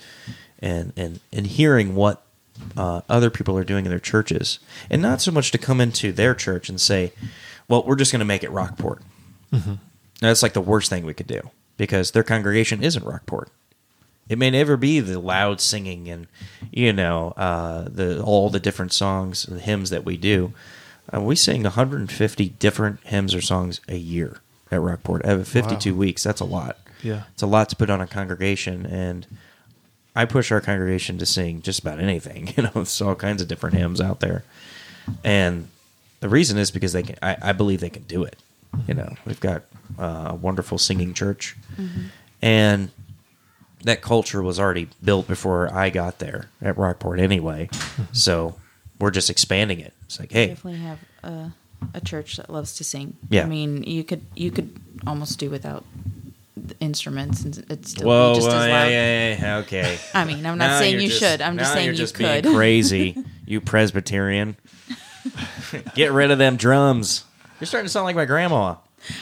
and 0.58 0.92
and 0.96 1.20
and 1.32 1.46
hearing 1.46 1.94
what 1.94 2.22
uh, 2.76 3.00
other 3.08 3.30
people 3.30 3.56
are 3.56 3.64
doing 3.64 3.84
in 3.86 3.90
their 3.90 3.98
churches, 3.98 4.58
and 4.90 5.00
not 5.02 5.20
so 5.20 5.30
much 5.32 5.50
to 5.50 5.58
come 5.58 5.80
into 5.80 6.12
their 6.12 6.34
church 6.34 6.68
and 6.68 6.80
say, 6.80 7.12
"Well, 7.68 7.82
we're 7.84 7.96
just 7.96 8.12
going 8.12 8.20
to 8.20 8.24
make 8.26 8.44
it 8.44 8.50
Rockport." 8.50 9.02
That's 10.20 10.42
like 10.42 10.52
the 10.52 10.60
worst 10.60 10.88
thing 10.90 11.04
we 11.04 11.14
could 11.14 11.26
do 11.26 11.50
because 11.76 12.12
their 12.12 12.22
congregation 12.22 12.82
isn't 12.82 13.04
Rockport. 13.04 13.50
It 14.28 14.38
may 14.38 14.50
never 14.50 14.76
be 14.76 15.00
the 15.00 15.18
loud 15.18 15.60
singing 15.60 16.08
and 16.08 16.26
you 16.70 16.92
know 16.92 17.32
uh, 17.36 17.88
the 17.90 18.22
all 18.22 18.48
the 18.50 18.60
different 18.60 18.92
songs 18.92 19.46
and 19.46 19.60
hymns 19.60 19.90
that 19.90 20.04
we 20.04 20.16
do. 20.16 20.52
Uh, 21.12 21.20
we 21.20 21.34
sing 21.34 21.64
150 21.64 22.48
different 22.50 23.00
hymns 23.04 23.34
or 23.34 23.40
songs 23.40 23.80
a 23.88 23.96
year 23.96 24.38
at 24.70 24.80
Rockport. 24.80 25.24
Out 25.26 25.40
of 25.40 25.48
52 25.48 25.92
Wow. 25.92 25.98
weeks, 25.98 26.22
that's 26.22 26.40
a 26.40 26.44
lot. 26.44 26.78
Yeah. 27.02 27.24
it's 27.32 27.42
a 27.42 27.46
lot 27.46 27.68
to 27.70 27.76
put 27.76 27.90
on 27.90 28.00
a 28.00 28.06
congregation, 28.06 28.86
and 28.86 29.26
I 30.14 30.24
push 30.24 30.52
our 30.52 30.60
congregation 30.60 31.18
to 31.18 31.26
sing 31.26 31.62
just 31.62 31.80
about 31.80 31.98
anything. 32.00 32.52
You 32.56 32.64
know, 32.64 32.70
there's 32.74 33.00
all 33.00 33.14
kinds 33.14 33.42
of 33.42 33.48
different 33.48 33.76
hymns 33.76 34.00
out 34.00 34.20
there, 34.20 34.44
and 35.24 35.68
the 36.20 36.28
reason 36.28 36.58
is 36.58 36.70
because 36.70 36.92
they 36.92 37.02
can. 37.02 37.16
I, 37.22 37.36
I 37.42 37.52
believe 37.52 37.80
they 37.80 37.90
can 37.90 38.04
do 38.04 38.22
it. 38.24 38.36
You 38.86 38.94
know, 38.94 39.14
we've 39.26 39.40
got 39.40 39.62
uh, 39.98 40.28
a 40.30 40.34
wonderful 40.34 40.78
singing 40.78 41.12
church, 41.14 41.56
and 42.40 42.90
that 43.84 44.00
culture 44.00 44.42
was 44.42 44.58
already 44.60 44.88
built 45.02 45.26
before 45.26 45.72
I 45.74 45.90
got 45.90 46.18
there 46.20 46.48
at 46.60 46.78
Rockport 46.78 47.18
anyway. 47.18 47.68
so 48.12 48.54
we're 48.98 49.10
just 49.10 49.28
expanding 49.30 49.80
it. 49.80 49.92
It's 50.04 50.20
like, 50.20 50.30
hey, 50.30 50.46
we 50.46 50.54
Definitely 50.54 50.80
have 50.80 50.98
a, 51.24 51.52
a 51.94 52.00
church 52.00 52.36
that 52.36 52.48
loves 52.48 52.76
to 52.76 52.84
sing. 52.84 53.16
Yeah. 53.28 53.42
I 53.42 53.46
mean, 53.46 53.82
you 53.82 54.04
could 54.04 54.22
you 54.36 54.50
could 54.52 54.78
almost 55.06 55.38
do 55.38 55.50
without 55.50 55.84
the 56.21 56.21
instruments 56.80 57.44
and 57.44 57.58
it'd 57.58 57.86
still 57.86 58.06
Whoa, 58.06 58.32
be 58.34 58.40
just 58.40 58.48
whoa, 58.48 58.54
as 58.56 58.68
loud. 58.68 58.90
yeah, 58.90 59.38
yeah, 59.40 59.56
okay. 59.58 59.98
I 60.14 60.24
mean, 60.24 60.44
I'm 60.46 60.58
not 60.58 60.66
Now 60.66 60.78
saying 60.80 61.00
you're 61.00 61.08
just- 61.08 61.20
should. 61.20 61.40
I'm 61.42 61.56
just 61.58 61.72
saying 61.72 61.86
you're 61.86 61.94
you 61.94 61.98
just 61.98 62.14
could. 62.14 62.42
being 62.44 62.54
crazy, 62.54 63.16
you 63.46 63.60
Presbyterian. 63.60 64.56
Get 65.94 66.12
rid 66.12 66.30
of 66.30 66.38
them 66.38 66.56
drums. 66.56 67.24
You're 67.60 67.66
starting 67.66 67.86
to 67.86 67.90
sound 67.90 68.04
like 68.06 68.16
my 68.16 68.24
grandma. 68.24 68.76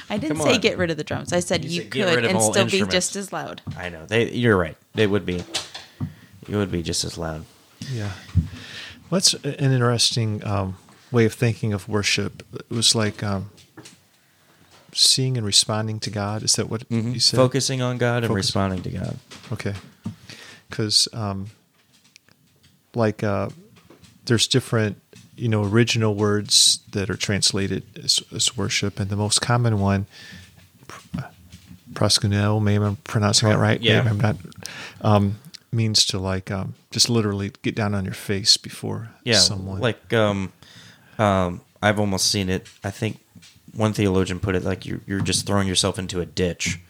I 0.09 0.19
didn't 0.19 0.37
Come 0.39 0.47
say 0.47 0.55
on. 0.55 0.61
get 0.61 0.77
rid 0.77 0.91
of 0.91 0.97
the 0.99 1.05
drums. 1.05 1.33
I 1.33 1.41
said 1.41 1.65
You 1.65 1.71
you, 1.71 1.83
said 1.83 1.91
could 1.91 2.25
and 2.27 2.43
still 2.43 2.67
be 2.67 2.83
just 2.91 3.17
as 3.17 3.33
loud. 3.33 3.63
I 3.79 3.89
know. 3.89 4.05
They. 4.07 4.31
You're 4.31 4.57
right. 4.57 4.77
They 4.95 5.07
would 5.07 5.25
be. 5.25 5.43
You 6.49 6.57
would 6.59 6.71
be 6.71 6.83
just 6.83 7.05
as 7.05 7.17
loud. 7.17 7.45
Yeah. 7.91 8.11
Well, 9.09 9.21
that's 9.21 9.35
an 9.35 9.73
interesting 9.73 10.45
um, 10.45 10.77
way 11.11 11.25
of 11.25 11.33
thinking 11.35 11.73
of 11.73 11.89
worship. 11.89 12.43
It 12.53 12.69
was 12.71 12.95
like 12.95 13.23
um, 13.23 13.51
seeing 14.93 15.37
and 15.37 15.47
responding 15.47 16.01
to 16.01 16.11
God. 16.11 16.43
Is 16.43 16.55
that 16.55 16.69
what 16.69 16.85
you 16.91 17.19
said? 17.21 17.37
Mm-hmm. 17.37 17.37
Focusing 17.37 17.83
on 17.83 17.99
God 17.99 18.25
and 18.25 18.35
responding 18.35 18.83
to 18.83 18.91
God. 18.91 19.17
Okay. 19.53 19.75
Because, 20.69 21.09
um, 21.13 21.51
like, 22.95 23.23
uh, 23.23 23.49
there's 24.27 24.47
different, 24.47 25.01
you 25.37 25.49
know, 25.49 25.65
original 25.65 26.15
words 26.15 26.81
that 26.93 27.11
are 27.11 27.17
translated 27.17 27.83
as, 28.03 28.23
as 28.35 28.57
worship, 28.57 29.01
and 29.01 29.11
the 29.11 29.17
most 29.17 29.41
common 29.41 29.81
one, 29.81 30.07
pr- 30.87 31.21
proskuneo, 31.93 32.63
maybe 32.63 32.85
I'm 32.85 32.97
pronouncing 32.97 33.49
that 33.49 33.59
right. 33.59 33.81
Yeah. 33.81 34.03
Maybe 34.03 34.11
I'm 34.11 34.19
not. 34.21 34.37
Um, 35.01 35.37
means 35.73 36.05
to 36.07 36.19
like 36.19 36.51
um, 36.51 36.75
just 36.91 37.09
literally 37.09 37.53
get 37.63 37.75
down 37.75 37.95
on 37.95 38.05
your 38.05 38.15
face 38.15 38.57
before 38.57 39.11
Yeah, 39.25 39.39
someone. 39.39 39.81
like 39.81 40.13
um, 40.13 40.53
um, 41.19 41.61
I've 41.83 42.01
almost 42.01 42.31
seen 42.31 42.49
it. 42.49 42.67
I 42.83 42.91
think 42.91 43.21
one 43.75 43.93
theologian 43.93 44.41
put 44.41 44.55
it 44.55 44.65
like 44.65 44.87
you're 44.87 45.01
you're 45.07 45.21
just 45.21 45.47
throwing 45.47 45.69
yourself 45.69 45.99
into 45.99 46.21
a 46.21 46.27
ditch, 46.27 46.81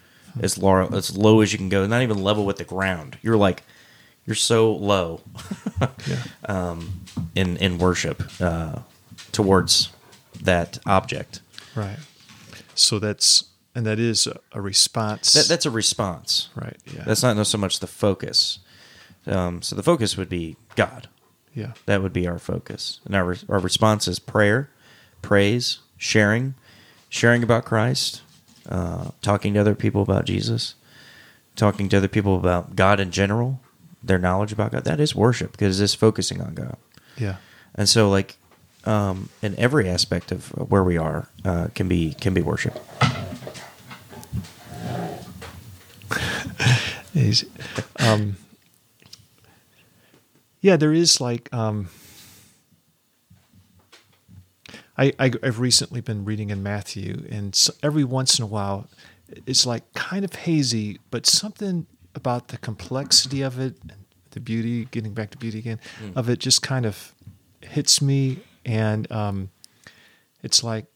as 0.40 0.58
low 0.58 0.86
as 0.86 1.16
low 1.16 1.40
as 1.40 1.52
you 1.52 1.58
can 1.58 1.68
go, 1.68 1.86
not 1.86 2.02
even 2.02 2.22
level 2.22 2.44
with 2.44 2.56
the 2.56 2.64
ground. 2.64 3.18
You're 3.22 3.36
like 3.36 3.62
you're 4.26 4.34
so 4.34 4.72
low 4.72 5.20
yeah. 6.06 6.22
um, 6.46 7.02
in 7.34 7.56
in 7.56 7.78
worship 7.78 8.22
uh, 8.40 8.80
towards 9.32 9.90
that 10.42 10.78
object. 10.86 11.40
Right. 11.74 11.98
So 12.74 12.98
that's 12.98 13.44
and 13.74 13.86
that 13.86 13.98
is 13.98 14.26
a, 14.52 14.60
response. 14.60 15.32
That, 15.32 15.46
that's 15.46 15.66
a 15.66 15.70
response. 15.70 16.48
right. 16.54 16.76
Yeah. 16.92 17.04
That's 17.04 17.22
not 17.22 17.46
so 17.46 17.58
much 17.58 17.80
the 17.80 17.86
focus. 17.86 18.58
Um, 19.26 19.62
so 19.62 19.76
the 19.76 19.82
focus 19.82 20.16
would 20.16 20.28
be 20.28 20.56
God. 20.76 21.08
yeah. 21.54 21.72
That 21.86 22.02
would 22.02 22.12
be 22.12 22.26
our 22.26 22.38
focus. 22.38 23.00
And 23.04 23.14
our, 23.14 23.36
our 23.48 23.58
response 23.58 24.08
is 24.08 24.18
prayer, 24.18 24.70
praise, 25.22 25.80
sharing, 25.96 26.54
sharing 27.10 27.42
about 27.42 27.66
Christ, 27.66 28.22
uh, 28.68 29.10
talking 29.20 29.52
to 29.54 29.60
other 29.60 29.74
people 29.74 30.00
about 30.00 30.24
Jesus, 30.24 30.74
talking 31.56 31.88
to 31.90 31.98
other 31.98 32.08
people 32.08 32.36
about 32.36 32.76
God 32.76 33.00
in 33.00 33.10
general, 33.10 33.60
their 34.02 34.18
knowledge 34.18 34.52
about 34.52 34.72
God. 34.72 34.84
That 34.84 35.00
is 35.00 35.14
worship 35.14 35.52
because 35.52 35.80
it's 35.80 35.94
focusing 35.94 36.40
on 36.40 36.54
God. 36.54 36.76
Yeah. 37.18 37.36
And 37.74 37.88
so, 37.88 38.08
like, 38.08 38.36
um, 38.84 39.28
in 39.42 39.58
every 39.58 39.88
aspect 39.88 40.32
of 40.32 40.48
where 40.70 40.82
we 40.82 40.96
are, 40.96 41.28
uh, 41.44 41.68
can 41.74 41.86
be 41.88 42.14
can 42.14 42.32
be 42.32 42.40
worship. 42.40 42.78
Is- 47.14 47.44
um, 47.98 48.36
yeah, 50.60 50.76
there 50.76 50.92
is 50.92 51.20
like 51.20 51.52
um, 51.52 51.88
I, 55.00 55.12
I 55.18 55.32
I've 55.42 55.58
recently 55.60 56.00
been 56.00 56.24
reading 56.24 56.50
in 56.50 56.62
Matthew, 56.62 57.26
and 57.30 57.54
s 57.54 57.70
every 57.82 58.04
once 58.04 58.38
in 58.38 58.42
a 58.42 58.46
while, 58.46 58.88
it's 59.46 59.64
like 59.66 59.84
kind 59.94 60.24
of 60.24 60.32
hazy, 60.34 61.00
but 61.10 61.26
something 61.26 61.86
about 62.14 62.48
the 62.48 62.58
complexity 62.58 63.40
of 63.42 63.58
it, 63.58 63.76
and 63.82 64.04
the 64.32 64.40
beauty, 64.40 64.84
getting 64.86 65.14
back 65.14 65.30
to 65.30 65.38
beauty 65.38 65.58
again, 65.58 65.80
of 66.14 66.28
it 66.28 66.38
just 66.38 66.60
kind 66.62 66.84
of 66.86 67.14
hits 67.62 68.02
me, 68.02 68.40
and 68.64 69.10
um, 69.10 69.50
it's 70.42 70.62
like 70.62 70.86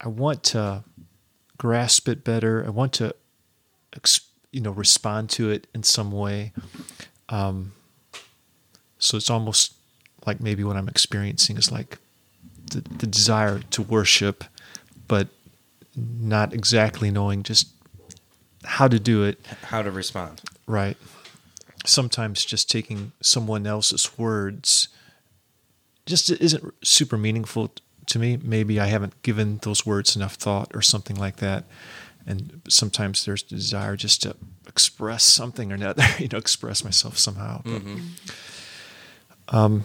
I 0.00 0.08
want 0.08 0.42
to 0.54 0.84
grasp 1.56 2.08
it 2.08 2.22
better. 2.22 2.64
I 2.66 2.70
want 2.70 2.92
to 2.94 3.14
you 4.52 4.60
know 4.60 4.72
respond 4.72 5.30
to 5.30 5.50
it 5.50 5.66
in 5.74 5.82
some 5.82 6.12
way. 6.12 6.52
Um, 7.30 7.72
so 8.98 9.16
it's 9.16 9.30
almost 9.30 9.74
like 10.26 10.40
maybe 10.40 10.64
what 10.64 10.76
i'm 10.76 10.88
experiencing 10.88 11.56
is 11.58 11.70
like 11.70 11.98
the, 12.70 12.80
the 12.98 13.06
desire 13.06 13.60
to 13.70 13.82
worship 13.82 14.44
but 15.06 15.28
not 15.96 16.52
exactly 16.52 17.10
knowing 17.10 17.42
just 17.42 17.68
how 18.64 18.88
to 18.88 18.98
do 18.98 19.22
it. 19.24 19.44
How 19.64 19.82
to 19.82 19.90
respond. 19.90 20.40
right. 20.66 20.96
Sometimes 21.86 22.44
just 22.44 22.70
taking 22.70 23.12
someone 23.20 23.66
else's 23.66 24.18
words 24.18 24.88
just 26.06 26.30
isn't 26.30 26.74
super 26.82 27.18
meaningful 27.18 27.72
to 28.06 28.18
me. 28.18 28.38
Maybe 28.42 28.80
i 28.80 28.86
haven't 28.86 29.22
given 29.22 29.58
those 29.62 29.84
words 29.84 30.16
enough 30.16 30.34
thought 30.34 30.70
or 30.74 30.80
something 30.80 31.16
like 31.16 31.36
that. 31.36 31.64
And 32.26 32.62
sometimes 32.68 33.26
there's 33.26 33.42
the 33.42 33.56
desire 33.56 33.96
just 33.96 34.22
to 34.22 34.34
express 34.66 35.24
something 35.24 35.70
or 35.70 35.74
another 35.74 36.04
you 36.18 36.28
know 36.28 36.38
express 36.38 36.82
myself 36.82 37.18
somehow. 37.18 37.60
But, 37.64 37.82
Yeah, 39.52 39.52
and 39.52 39.84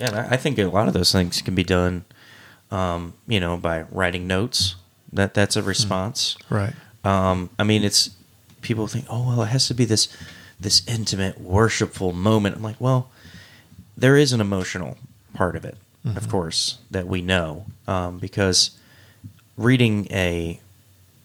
I 0.00 0.28
I 0.32 0.36
think 0.36 0.58
a 0.58 0.64
lot 0.64 0.88
of 0.88 0.94
those 0.94 1.12
things 1.12 1.42
can 1.42 1.54
be 1.54 1.64
done, 1.64 2.04
um, 2.70 3.14
you 3.26 3.40
know, 3.40 3.56
by 3.56 3.82
writing 3.90 4.26
notes. 4.26 4.76
That 5.12 5.34
that's 5.34 5.56
a 5.56 5.62
response. 5.62 6.36
right 6.50 6.74
Um, 7.04 7.50
I 7.58 7.64
mean, 7.64 7.84
it's 7.84 8.10
people 8.60 8.86
think, 8.86 9.06
oh 9.08 9.28
well, 9.28 9.42
it 9.42 9.46
has 9.46 9.68
to 9.68 9.74
be 9.74 9.84
this 9.84 10.08
this 10.58 10.82
intimate, 10.88 11.40
worshipful 11.40 12.12
moment. 12.12 12.56
I'm 12.56 12.62
like, 12.62 12.80
well, 12.80 13.10
there 13.96 14.16
is 14.16 14.32
an 14.32 14.40
emotional 14.40 14.96
part 15.34 15.54
of 15.54 15.64
it, 15.64 15.76
of 16.16 16.28
course, 16.28 16.78
that 16.90 17.06
we 17.06 17.20
know 17.22 17.66
um, 17.86 18.18
because 18.18 18.70
reading 19.56 20.06
a 20.10 20.60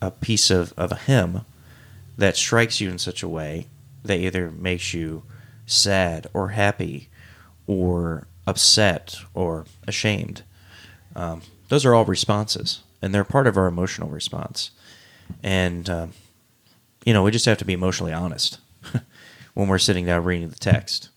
a 0.01 0.11
piece 0.11 0.49
of, 0.49 0.73
of 0.77 0.91
a 0.91 0.95
hymn 0.95 1.41
that 2.17 2.35
strikes 2.35 2.81
you 2.81 2.89
in 2.89 2.97
such 2.97 3.23
a 3.23 3.27
way 3.27 3.67
that 4.03 4.17
either 4.19 4.49
makes 4.51 4.93
you 4.93 5.23
sad 5.65 6.27
or 6.33 6.49
happy 6.49 7.09
or 7.67 8.25
upset 8.51 9.15
or 9.33 9.65
ashamed. 9.87 10.43
Um, 11.15 11.41
those 11.69 11.85
are 11.85 11.95
all 11.95 12.03
responses, 12.03 12.83
and 13.01 13.15
they're 13.15 13.23
part 13.23 13.47
of 13.47 13.57
our 13.57 13.67
emotional 13.67 14.09
response. 14.09 14.71
And, 15.41 15.89
um, 15.89 16.11
you 17.05 17.13
know, 17.13 17.23
we 17.23 17.31
just 17.31 17.45
have 17.45 17.57
to 17.59 17.65
be 17.65 17.71
emotionally 17.71 18.11
honest 18.11 18.59
when 19.53 19.69
we're 19.69 19.79
sitting 19.79 20.05
down 20.05 20.25
reading 20.25 20.49
the 20.49 20.55
text, 20.55 21.09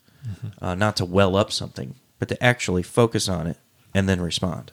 uh, 0.62 0.76
not 0.76 0.96
to 0.96 1.04
well 1.04 1.34
up 1.34 1.50
something, 1.50 1.96
but 2.20 2.28
to 2.28 2.40
actually 2.42 2.84
focus 2.84 3.28
on 3.28 3.48
it 3.48 3.58
and 3.92 4.08
then 4.08 4.20
respond. 4.20 4.70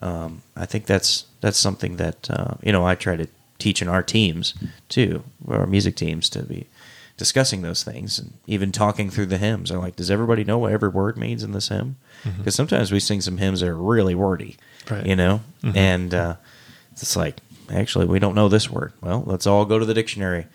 Um, 0.00 0.42
I 0.56 0.64
think 0.64 0.86
that's 0.86 1.26
that's 1.42 1.58
something 1.58 1.96
that 1.96 2.30
uh, 2.30 2.54
you 2.62 2.72
know 2.72 2.86
I 2.86 2.94
try 2.94 3.16
to 3.16 3.26
teach 3.58 3.82
in 3.82 3.88
our 3.88 4.02
teams 4.02 4.54
too, 4.88 5.24
our 5.46 5.66
music 5.66 5.96
teams, 5.96 6.30
to 6.30 6.42
be 6.44 6.66
discussing 7.18 7.60
those 7.62 7.82
things 7.84 8.18
and 8.18 8.32
even 8.46 8.72
talking 8.72 9.10
through 9.10 9.26
the 9.26 9.36
hymns. 9.38 9.70
I'm 9.70 9.80
like, 9.80 9.96
does 9.96 10.10
everybody 10.10 10.42
know 10.44 10.56
what 10.58 10.72
every 10.72 10.88
word 10.88 11.16
means 11.18 11.42
in 11.42 11.52
this 11.52 11.68
hymn? 11.68 11.96
Because 12.38 12.54
sometimes 12.54 12.90
we 12.90 13.00
sing 13.00 13.20
some 13.20 13.36
hymns 13.36 13.60
that 13.60 13.68
are 13.68 13.76
really 13.76 14.14
wordy, 14.14 14.56
Right. 14.90 15.04
you 15.06 15.14
know, 15.16 15.40
and 15.62 16.14
uh, 16.14 16.36
it's 16.92 17.14
like 17.16 17.36
actually 17.70 18.06
we 18.06 18.18
don't 18.18 18.34
know 18.34 18.48
this 18.48 18.70
word. 18.70 18.92
Well, 19.02 19.22
let's 19.26 19.46
all 19.46 19.64
go 19.66 19.78
to 19.78 19.84
the 19.84 19.94
dictionary, 19.94 20.46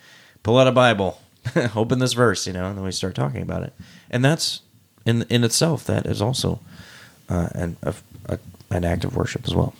pull 0.42 0.58
out 0.58 0.66
a 0.66 0.72
Bible, 0.72 1.20
open 1.76 2.00
this 2.00 2.14
verse, 2.14 2.46
you 2.46 2.52
know, 2.52 2.66
and 2.66 2.76
then 2.78 2.84
we 2.84 2.90
start 2.92 3.14
talking 3.14 3.42
about 3.42 3.62
it. 3.62 3.72
And 4.10 4.24
that's 4.24 4.60
in 5.06 5.22
in 5.30 5.44
itself 5.44 5.84
that 5.84 6.06
is 6.06 6.20
also 6.22 6.60
uh, 7.28 7.48
an 7.54 7.76
a, 7.82 7.94
a, 8.26 8.38
an 8.70 8.84
act 8.84 9.04
of 9.04 9.14
worship 9.16 9.42
as 9.46 9.54
well. 9.54 9.74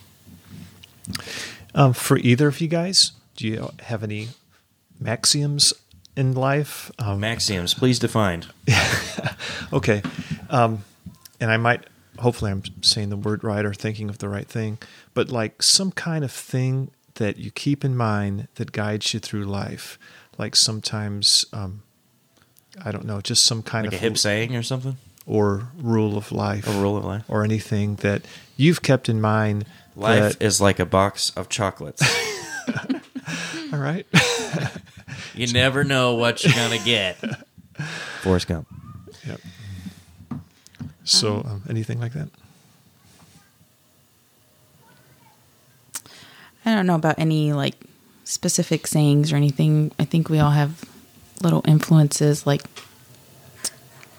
um, 1.73 1.93
for 1.93 2.17
either 2.19 2.47
of 2.47 2.61
you 2.61 2.67
guys 2.67 3.11
do 3.35 3.47
you 3.47 3.69
have 3.81 4.03
any 4.03 4.29
maxioms 5.01 5.73
in 6.15 6.33
life 6.33 6.91
um, 6.99 7.19
Maxioms, 7.21 7.73
please 7.77 7.99
define. 7.99 8.45
Okay. 9.73 10.01
Um, 10.49 10.83
and 11.41 11.51
I 11.51 11.57
might, 11.57 11.85
hopefully, 12.19 12.51
I'm 12.51 12.63
saying 12.81 13.09
the 13.09 13.17
word 13.17 13.43
right 13.43 13.65
or 13.65 13.73
thinking 13.73 14.09
of 14.09 14.19
the 14.19 14.29
right 14.29 14.47
thing, 14.47 14.77
but 15.13 15.29
like 15.29 15.61
some 15.61 15.91
kind 15.91 16.23
of 16.23 16.31
thing 16.31 16.91
that 17.15 17.37
you 17.37 17.51
keep 17.51 17.83
in 17.83 17.97
mind 17.97 18.47
that 18.55 18.71
guides 18.71 19.13
you 19.13 19.19
through 19.19 19.45
life. 19.45 19.97
Like 20.37 20.55
sometimes, 20.55 21.45
um, 21.51 21.81
I 22.83 22.91
don't 22.91 23.05
know, 23.05 23.21
just 23.21 23.43
some 23.43 23.63
kind 23.63 23.85
Like 23.87 23.93
a 23.93 23.95
of 23.97 24.01
hip 24.01 24.17
saying 24.17 24.55
or 24.55 24.63
something? 24.63 24.97
or 25.25 25.69
rule 25.77 26.15
of 26.17 26.31
life, 26.31 26.67
A 26.67 26.79
rule 26.79 26.95
of 26.95 27.03
life? 27.03 27.23
or 27.27 27.43
anything 27.43 27.95
that 27.97 28.21
you've 28.55 28.81
kept 28.83 29.09
in 29.09 29.19
mind. 29.19 29.65
Life 29.95 30.37
that- 30.37 30.45
is 30.45 30.61
like 30.61 30.79
a 30.79 30.85
box 30.85 31.31
of 31.31 31.49
chocolates. 31.49 32.01
all 33.73 33.79
right. 33.79 34.05
you 35.35 35.51
never 35.53 35.83
know 35.83 36.15
what 36.15 36.43
you're 36.43 36.53
going 36.53 36.77
to 36.77 36.85
get. 36.85 37.17
Forrest 38.21 38.47
Gump. 38.47 38.67
yep. 39.27 39.39
So, 41.03 41.37
um, 41.45 41.63
anything 41.69 41.99
like 41.99 42.13
that? 42.13 42.29
I 46.65 46.73
don't 46.73 46.87
know 46.87 46.95
about 46.95 47.19
any 47.19 47.53
like 47.53 47.75
specific 48.23 48.87
sayings 48.87 49.31
or 49.31 49.35
anything. 49.35 49.91
I 49.99 50.05
think 50.05 50.29
we 50.29 50.39
all 50.39 50.51
have 50.51 50.83
little 51.43 51.61
influences 51.67 52.47
like 52.47 52.63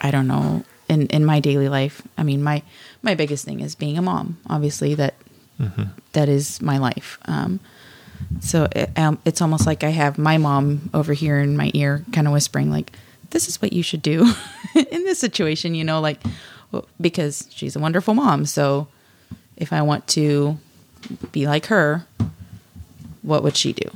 I 0.00 0.10
don't 0.12 0.28
know 0.28 0.64
in 0.88 1.08
in 1.08 1.24
my 1.24 1.40
daily 1.40 1.68
life. 1.68 2.02
I 2.16 2.22
mean, 2.22 2.42
my 2.42 2.62
my 3.02 3.14
biggest 3.16 3.44
thing 3.44 3.60
is 3.60 3.74
being 3.74 3.98
a 3.98 4.02
mom. 4.02 4.38
Obviously 4.48 4.94
that 4.94 5.14
that 6.12 6.28
is 6.28 6.62
my 6.62 6.78
life. 6.78 7.18
Um 7.24 7.58
so 8.40 8.68
it, 8.72 8.90
um, 8.96 9.18
it's 9.24 9.40
almost 9.40 9.66
like 9.66 9.84
I 9.84 9.90
have 9.90 10.18
my 10.18 10.38
mom 10.38 10.90
over 10.94 11.12
here 11.12 11.38
in 11.38 11.56
my 11.56 11.70
ear 11.74 12.04
kind 12.12 12.26
of 12.26 12.32
whispering 12.32 12.70
like 12.70 12.92
this 13.30 13.48
is 13.48 13.60
what 13.60 13.72
you 13.72 13.82
should 13.82 14.02
do 14.02 14.32
in 14.74 15.04
this 15.04 15.18
situation, 15.18 15.74
you 15.74 15.84
know, 15.84 16.00
like 16.00 16.20
well, 16.72 16.86
because 17.00 17.48
she's 17.50 17.76
a 17.76 17.78
wonderful 17.78 18.14
mom. 18.14 18.46
So 18.46 18.88
if 19.56 19.72
I 19.72 19.82
want 19.82 20.06
to 20.08 20.58
be 21.32 21.46
like 21.46 21.66
her, 21.66 22.06
what 23.22 23.42
would 23.42 23.56
she 23.56 23.72
do? 23.72 23.90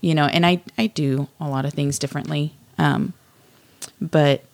You 0.00 0.14
know, 0.14 0.26
and 0.26 0.46
I 0.46 0.62
I 0.78 0.88
do 0.88 1.28
a 1.40 1.48
lot 1.48 1.64
of 1.64 1.72
things 1.72 1.98
differently. 1.98 2.52
Um 2.78 3.12
but 4.00 4.44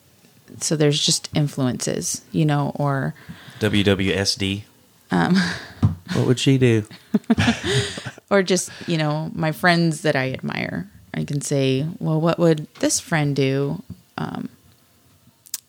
so 0.60 0.76
there's 0.76 1.04
just 1.04 1.28
influences, 1.34 2.22
you 2.30 2.44
know, 2.44 2.72
or 2.76 3.14
WWSD. 3.60 4.62
Um, 5.10 5.36
what 6.14 6.26
would 6.26 6.38
she 6.38 6.58
do? 6.58 6.84
or 8.32 8.42
just, 8.42 8.70
you 8.88 8.96
know, 8.96 9.30
my 9.34 9.52
friends 9.52 10.02
that 10.02 10.16
I 10.16 10.32
admire. 10.32 10.90
I 11.14 11.24
can 11.24 11.42
say, 11.42 11.86
well, 12.00 12.20
what 12.20 12.38
would 12.38 12.66
this 12.80 12.98
friend 12.98 13.36
do? 13.36 13.82
Um 14.18 14.48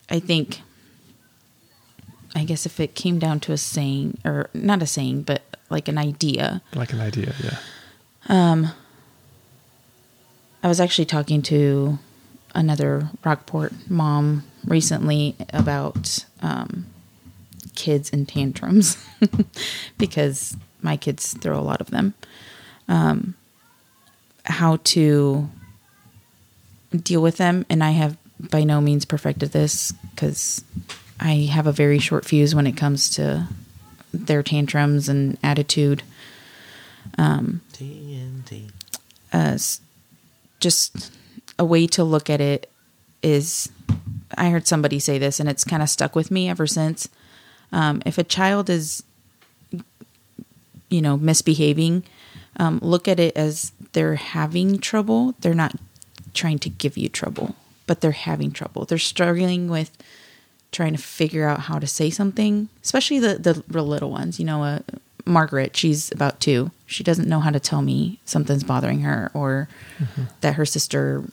I 0.09 0.19
think 0.19 0.61
I 2.35 2.43
guess 2.43 2.65
if 2.65 2.79
it 2.79 2.95
came 2.95 3.19
down 3.19 3.39
to 3.41 3.51
a 3.51 3.57
saying 3.57 4.17
or 4.25 4.49
not 4.53 4.81
a 4.81 4.87
saying, 4.87 5.23
but 5.23 5.43
like 5.69 5.87
an 5.87 5.97
idea. 5.97 6.61
Like 6.73 6.93
an 6.93 6.99
idea, 6.99 7.33
yeah. 7.43 7.57
Um, 8.27 8.71
I 10.63 10.67
was 10.67 10.79
actually 10.79 11.05
talking 11.05 11.41
to 11.43 11.99
another 12.55 13.09
Rockport 13.23 13.73
mom 13.89 14.43
recently 14.65 15.35
about 15.51 16.25
um, 16.41 16.85
kids 17.75 18.11
and 18.11 18.27
tantrums 18.27 19.03
because 19.97 20.55
my 20.81 20.97
kids 20.97 21.35
throw 21.37 21.59
a 21.59 21.61
lot 21.61 21.81
of 21.81 21.91
them. 21.91 22.13
Um, 22.87 23.35
how 24.45 24.77
to 24.83 25.49
deal 26.95 27.21
with 27.21 27.37
them, 27.37 27.65
and 27.69 27.83
I 27.83 27.91
have 27.91 28.17
by 28.39 28.63
no 28.63 28.81
means 28.81 29.05
perfected 29.05 29.51
this 29.51 29.93
because 30.11 30.63
I 31.19 31.49
have 31.51 31.67
a 31.67 31.71
very 31.71 31.99
short 31.99 32.25
fuse 32.25 32.53
when 32.53 32.67
it 32.67 32.73
comes 32.73 33.09
to 33.11 33.47
their 34.13 34.43
tantrums 34.43 35.09
and 35.09 35.37
attitude. 35.41 36.03
Um, 37.17 37.61
TNT. 37.73 38.71
as 39.31 39.81
just 40.59 41.11
a 41.59 41.65
way 41.65 41.85
to 41.87 42.03
look 42.03 42.29
at 42.29 42.39
it 42.39 42.71
is 43.21 43.69
I 44.37 44.49
heard 44.49 44.67
somebody 44.67 44.99
say 44.99 45.17
this 45.17 45.39
and 45.39 45.49
it's 45.49 45.63
kind 45.63 45.83
of 45.83 45.89
stuck 45.89 46.15
with 46.15 46.31
me 46.31 46.49
ever 46.49 46.65
since. 46.65 47.09
Um, 47.71 48.01
if 48.05 48.17
a 48.17 48.23
child 48.23 48.69
is, 48.69 49.03
you 50.89 51.01
know, 51.01 51.17
misbehaving, 51.17 52.03
um, 52.57 52.79
look 52.81 53.07
at 53.07 53.19
it 53.19 53.35
as 53.35 53.71
they're 53.93 54.15
having 54.15 54.79
trouble. 54.79 55.35
They're 55.39 55.53
not 55.53 55.75
trying 56.33 56.59
to 56.59 56.69
give 56.69 56.97
you 56.97 57.09
trouble, 57.09 57.55
but 57.87 58.01
they're 58.01 58.11
having 58.11 58.51
trouble. 58.51 58.85
They're 58.85 58.97
struggling 58.97 59.67
with 59.69 59.91
trying 60.71 60.93
to 60.93 61.01
figure 61.01 61.47
out 61.47 61.61
how 61.61 61.79
to 61.79 61.87
say 61.87 62.09
something, 62.09 62.69
especially 62.83 63.19
the 63.19 63.35
the 63.35 63.63
real 63.67 63.85
little 63.85 64.09
ones. 64.09 64.39
You 64.39 64.45
know, 64.45 64.63
uh, 64.63 64.79
Margaret, 65.25 65.77
she's 65.77 66.11
about 66.11 66.39
two. 66.39 66.71
She 66.85 67.03
doesn't 67.03 67.29
know 67.29 67.39
how 67.39 67.51
to 67.51 67.59
tell 67.59 67.81
me 67.81 68.19
something's 68.25 68.63
bothering 68.63 69.01
her 69.01 69.31
or 69.33 69.67
that 70.41 70.55
her 70.55 70.65
sister 70.65 71.23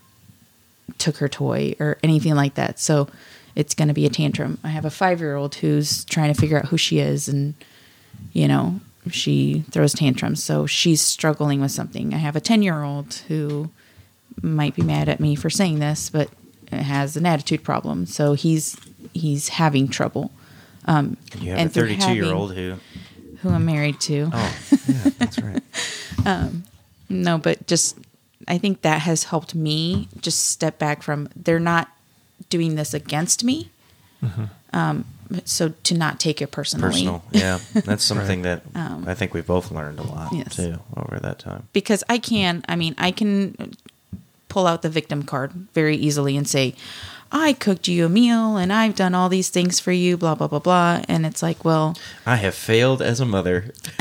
took 0.98 1.16
her 1.16 1.28
toy 1.28 1.74
or 1.80 1.98
anything 2.02 2.34
like 2.34 2.54
that. 2.54 2.78
So 2.78 3.08
it's 3.56 3.74
going 3.74 3.88
to 3.88 3.94
be 3.94 4.06
a 4.06 4.10
tantrum. 4.10 4.58
I 4.62 4.68
have 4.68 4.84
a 4.84 4.90
five 4.90 5.20
year 5.20 5.36
old 5.36 5.56
who's 5.56 6.04
trying 6.04 6.32
to 6.32 6.40
figure 6.40 6.58
out 6.58 6.66
who 6.66 6.78
she 6.78 6.98
is 6.98 7.28
and, 7.28 7.54
you 8.32 8.46
know, 8.46 8.80
she 9.14 9.64
throws 9.70 9.92
tantrums. 9.94 10.42
So 10.42 10.66
she's 10.66 11.00
struggling 11.00 11.60
with 11.60 11.70
something. 11.72 12.14
I 12.14 12.18
have 12.18 12.36
a 12.36 12.40
10 12.40 12.62
year 12.62 12.82
old 12.82 13.14
who 13.28 13.70
might 14.42 14.74
be 14.74 14.82
mad 14.82 15.08
at 15.08 15.20
me 15.20 15.34
for 15.34 15.50
saying 15.50 15.78
this, 15.80 16.08
but 16.10 16.30
has 16.72 17.16
an 17.16 17.26
attitude 17.26 17.62
problem. 17.64 18.06
So 18.06 18.34
he's 18.34 18.76
he's 19.12 19.48
having 19.48 19.88
trouble. 19.88 20.30
Um, 20.86 21.16
You 21.38 21.50
have 21.50 21.58
and 21.58 21.70
a 21.70 21.72
through 21.72 21.88
32 21.96 22.12
year 22.14 22.24
having- 22.24 22.38
old 22.38 22.54
who. 22.54 22.76
who 23.42 23.48
I'm 23.50 23.64
married 23.66 24.00
to. 24.00 24.30
Oh, 24.32 24.56
yeah, 24.88 25.10
that's 25.18 25.38
right. 25.40 25.62
um, 26.26 26.64
No, 27.08 27.38
but 27.38 27.66
just 27.66 27.98
I 28.48 28.56
think 28.58 28.82
that 28.82 29.02
has 29.02 29.24
helped 29.24 29.54
me 29.54 30.08
just 30.20 30.46
step 30.46 30.78
back 30.78 31.02
from 31.02 31.28
they're 31.36 31.58
not 31.60 31.88
doing 32.48 32.74
this 32.76 32.94
against 32.94 33.44
me. 33.44 33.70
Um, 34.72 35.04
so 35.44 35.70
to 35.84 35.94
not 35.94 36.18
take 36.20 36.40
it 36.42 36.50
personally. 36.50 36.88
Personal. 36.90 37.22
Yeah. 37.30 37.58
That's 37.74 38.04
something 38.04 38.42
that 38.42 38.62
I 38.74 39.14
think 39.14 39.32
we 39.34 39.40
both 39.40 39.70
learned 39.70 39.98
a 39.98 40.02
lot 40.02 40.32
Um, 40.32 40.38
Yes. 40.38 40.56
too 40.56 40.78
over 40.96 41.18
that 41.20 41.38
time. 41.38 41.68
because 41.72 42.02
I 42.08 42.18
can, 42.18 42.64
I 42.68 42.76
mean, 42.76 42.94
I 42.98 43.10
can 43.10 43.74
pull 44.48 44.66
out 44.66 44.82
the 44.82 44.88
victim 44.90 45.22
card 45.22 45.52
very 45.74 45.96
easily 45.96 46.36
and 46.36 46.48
say, 46.48 46.74
I 47.32 47.52
cooked 47.52 47.86
you 47.86 48.06
a 48.06 48.08
meal 48.08 48.56
and 48.56 48.72
I've 48.72 48.96
done 48.96 49.14
all 49.14 49.28
these 49.28 49.50
things 49.50 49.78
for 49.78 49.92
you, 49.92 50.16
blah, 50.16 50.34
blah, 50.34 50.48
blah, 50.48 50.58
blah. 50.58 51.02
And 51.08 51.24
it's 51.24 51.42
like, 51.42 51.64
well, 51.64 51.96
I 52.26 52.36
have 52.36 52.54
failed 52.56 53.00
as 53.00 53.20
a 53.20 53.24
mother. 53.26 53.72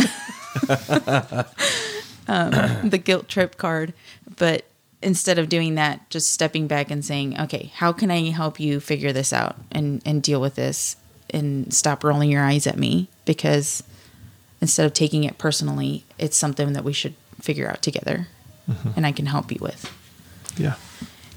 the 2.25 3.01
guilt 3.03 3.27
trip 3.27 3.57
card. 3.57 3.93
But 4.37 4.65
instead 5.01 5.37
of 5.39 5.49
doing 5.49 5.75
that, 5.75 6.09
just 6.09 6.31
stepping 6.31 6.67
back 6.67 6.89
and 6.91 7.03
saying, 7.05 7.39
okay, 7.39 7.71
how 7.75 7.91
can 7.91 8.11
I 8.11 8.29
help 8.31 8.59
you 8.59 8.79
figure 8.79 9.11
this 9.13 9.31
out 9.33 9.55
and, 9.71 10.01
and 10.05 10.21
deal 10.23 10.41
with 10.41 10.55
this 10.55 10.95
and 11.33 11.73
stop 11.73 12.03
rolling 12.03 12.31
your 12.31 12.43
eyes 12.43 12.67
at 12.67 12.77
me? 12.77 13.09
Because 13.25 13.83
instead 14.61 14.85
of 14.85 14.93
taking 14.93 15.23
it 15.23 15.37
personally, 15.37 16.03
it's 16.17 16.37
something 16.37 16.73
that 16.73 16.83
we 16.83 16.93
should 16.93 17.15
figure 17.41 17.69
out 17.69 17.81
together 17.81 18.27
and 18.95 19.05
I 19.05 19.11
can 19.11 19.25
help 19.25 19.51
you 19.51 19.57
with. 19.61 19.91
Yeah. 20.57 20.75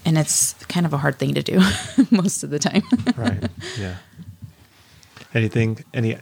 And 0.05 0.19
it's 0.19 0.55
kind 0.65 0.85
of 0.85 0.93
a 0.93 0.99
hard 0.99 1.19
thing 1.19 1.35
to 1.35 1.43
do 1.43 1.61
most 2.11 2.43
of 2.43 2.51
the 2.51 2.59
time. 2.59 2.83
Right. 3.17 3.49
yeah. 3.79 3.97
Anything, 5.35 5.85
any 5.95 6.19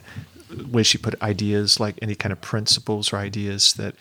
way 0.69 0.83
she 0.83 0.97
put 0.97 1.21
ideas, 1.21 1.79
like 1.79 1.97
any 2.01 2.15
kind 2.15 2.31
of 2.31 2.41
principles 2.41 3.11
or 3.11 3.17
ideas 3.17 3.73
that 3.73 3.95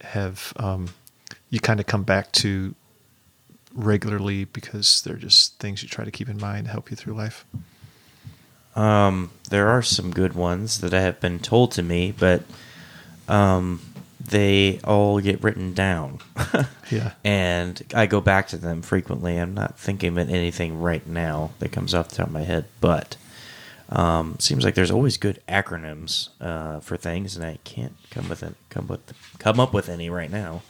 have 0.00 0.52
um, 0.56 0.88
you 1.50 1.60
kind 1.60 1.80
of 1.80 1.86
come 1.86 2.02
back 2.02 2.32
to 2.32 2.74
regularly 3.74 4.44
because 4.44 5.02
they're 5.02 5.16
just 5.16 5.58
things 5.58 5.82
you 5.82 5.88
try 5.88 6.04
to 6.04 6.10
keep 6.10 6.28
in 6.28 6.38
mind, 6.38 6.66
to 6.66 6.72
help 6.72 6.90
you 6.90 6.96
through 6.96 7.14
life. 7.14 7.44
Um, 8.74 9.30
there 9.50 9.68
are 9.68 9.82
some 9.82 10.10
good 10.12 10.34
ones 10.34 10.80
that 10.80 10.92
have 10.92 11.20
been 11.20 11.38
told 11.38 11.72
to 11.72 11.82
me, 11.82 12.12
but 12.18 12.42
um, 13.28 13.80
they 14.20 14.80
all 14.84 15.20
get 15.20 15.42
written 15.42 15.74
down. 15.74 16.18
Yeah. 16.90 17.12
and 17.24 17.82
I 17.94 18.04
go 18.04 18.20
back 18.20 18.48
to 18.48 18.58
them 18.58 18.82
frequently. 18.82 19.38
I'm 19.38 19.54
not 19.54 19.78
thinking 19.78 20.18
of 20.18 20.28
anything 20.28 20.80
right 20.80 21.04
now 21.06 21.50
that 21.58 21.72
comes 21.72 21.94
off 21.94 22.10
the 22.10 22.16
top 22.16 22.26
of 22.26 22.32
my 22.32 22.42
head, 22.42 22.66
but 22.82 23.16
um, 23.88 24.36
seems 24.38 24.64
like 24.64 24.74
there's 24.74 24.90
always 24.90 25.16
good 25.16 25.40
acronyms 25.48 26.28
uh, 26.42 26.80
for 26.80 26.98
things, 26.98 27.36
and 27.36 27.44
I 27.44 27.58
can't 27.64 27.94
come 28.10 28.28
with 28.28 28.42
it, 28.42 28.54
come 28.68 28.86
with 28.86 29.14
come 29.38 29.58
up 29.58 29.72
with 29.72 29.88
any 29.88 30.10
right 30.10 30.30
now. 30.30 30.60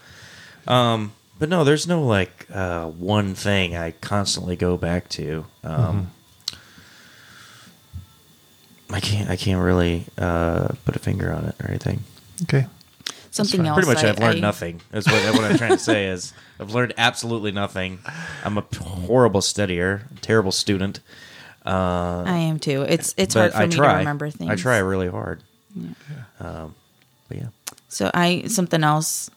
Um, 0.68 1.12
but 1.38 1.48
no, 1.48 1.64
there's 1.64 1.86
no 1.88 2.02
like 2.02 2.46
uh, 2.54 2.86
one 2.86 3.34
thing 3.34 3.76
I 3.76 3.90
constantly 3.90 4.54
go 4.54 4.76
back 4.76 5.08
to. 5.10 5.46
Um, 5.64 6.12
I 8.94 9.00
can't 9.00 9.28
I 9.28 9.36
can't 9.36 9.60
really 9.62 10.04
uh, 10.18 10.68
put 10.84 10.94
a 10.96 10.98
finger 10.98 11.32
on 11.32 11.44
it 11.46 11.54
or 11.60 11.68
anything. 11.68 12.04
Okay. 12.44 12.66
Something 13.30 13.66
else. 13.66 13.74
Pretty 13.74 13.88
much, 13.92 14.04
I, 14.04 14.10
I've 14.10 14.18
learned 14.20 14.38
I- 14.38 14.40
nothing. 14.40 14.80
That's 14.92 15.06
what, 15.10 15.34
what 15.34 15.44
I'm 15.50 15.58
trying 15.58 15.72
to 15.72 15.78
say 15.78 16.06
is 16.06 16.32
I've 16.60 16.70
learned 16.72 16.94
absolutely 16.96 17.50
nothing. 17.50 17.98
I'm 18.44 18.56
a 18.58 18.64
horrible 18.80 19.40
studier, 19.40 20.02
terrible 20.20 20.52
student. 20.52 21.00
Uh, 21.66 22.22
I 22.26 22.38
am 22.38 22.58
too. 22.60 22.82
It's 22.82 23.12
it's 23.16 23.34
hard 23.34 23.50
for 23.52 23.58
I 23.58 23.66
me 23.66 23.74
try. 23.74 23.92
to 23.94 23.98
remember 23.98 24.30
things. 24.30 24.50
I 24.50 24.54
try 24.54 24.78
really 24.78 25.08
hard. 25.08 25.42
Um, 26.40 26.74
but 27.28 27.38
yeah, 27.38 27.48
So 27.88 28.10
I 28.14 28.44
something 28.46 28.84
else. 28.84 29.30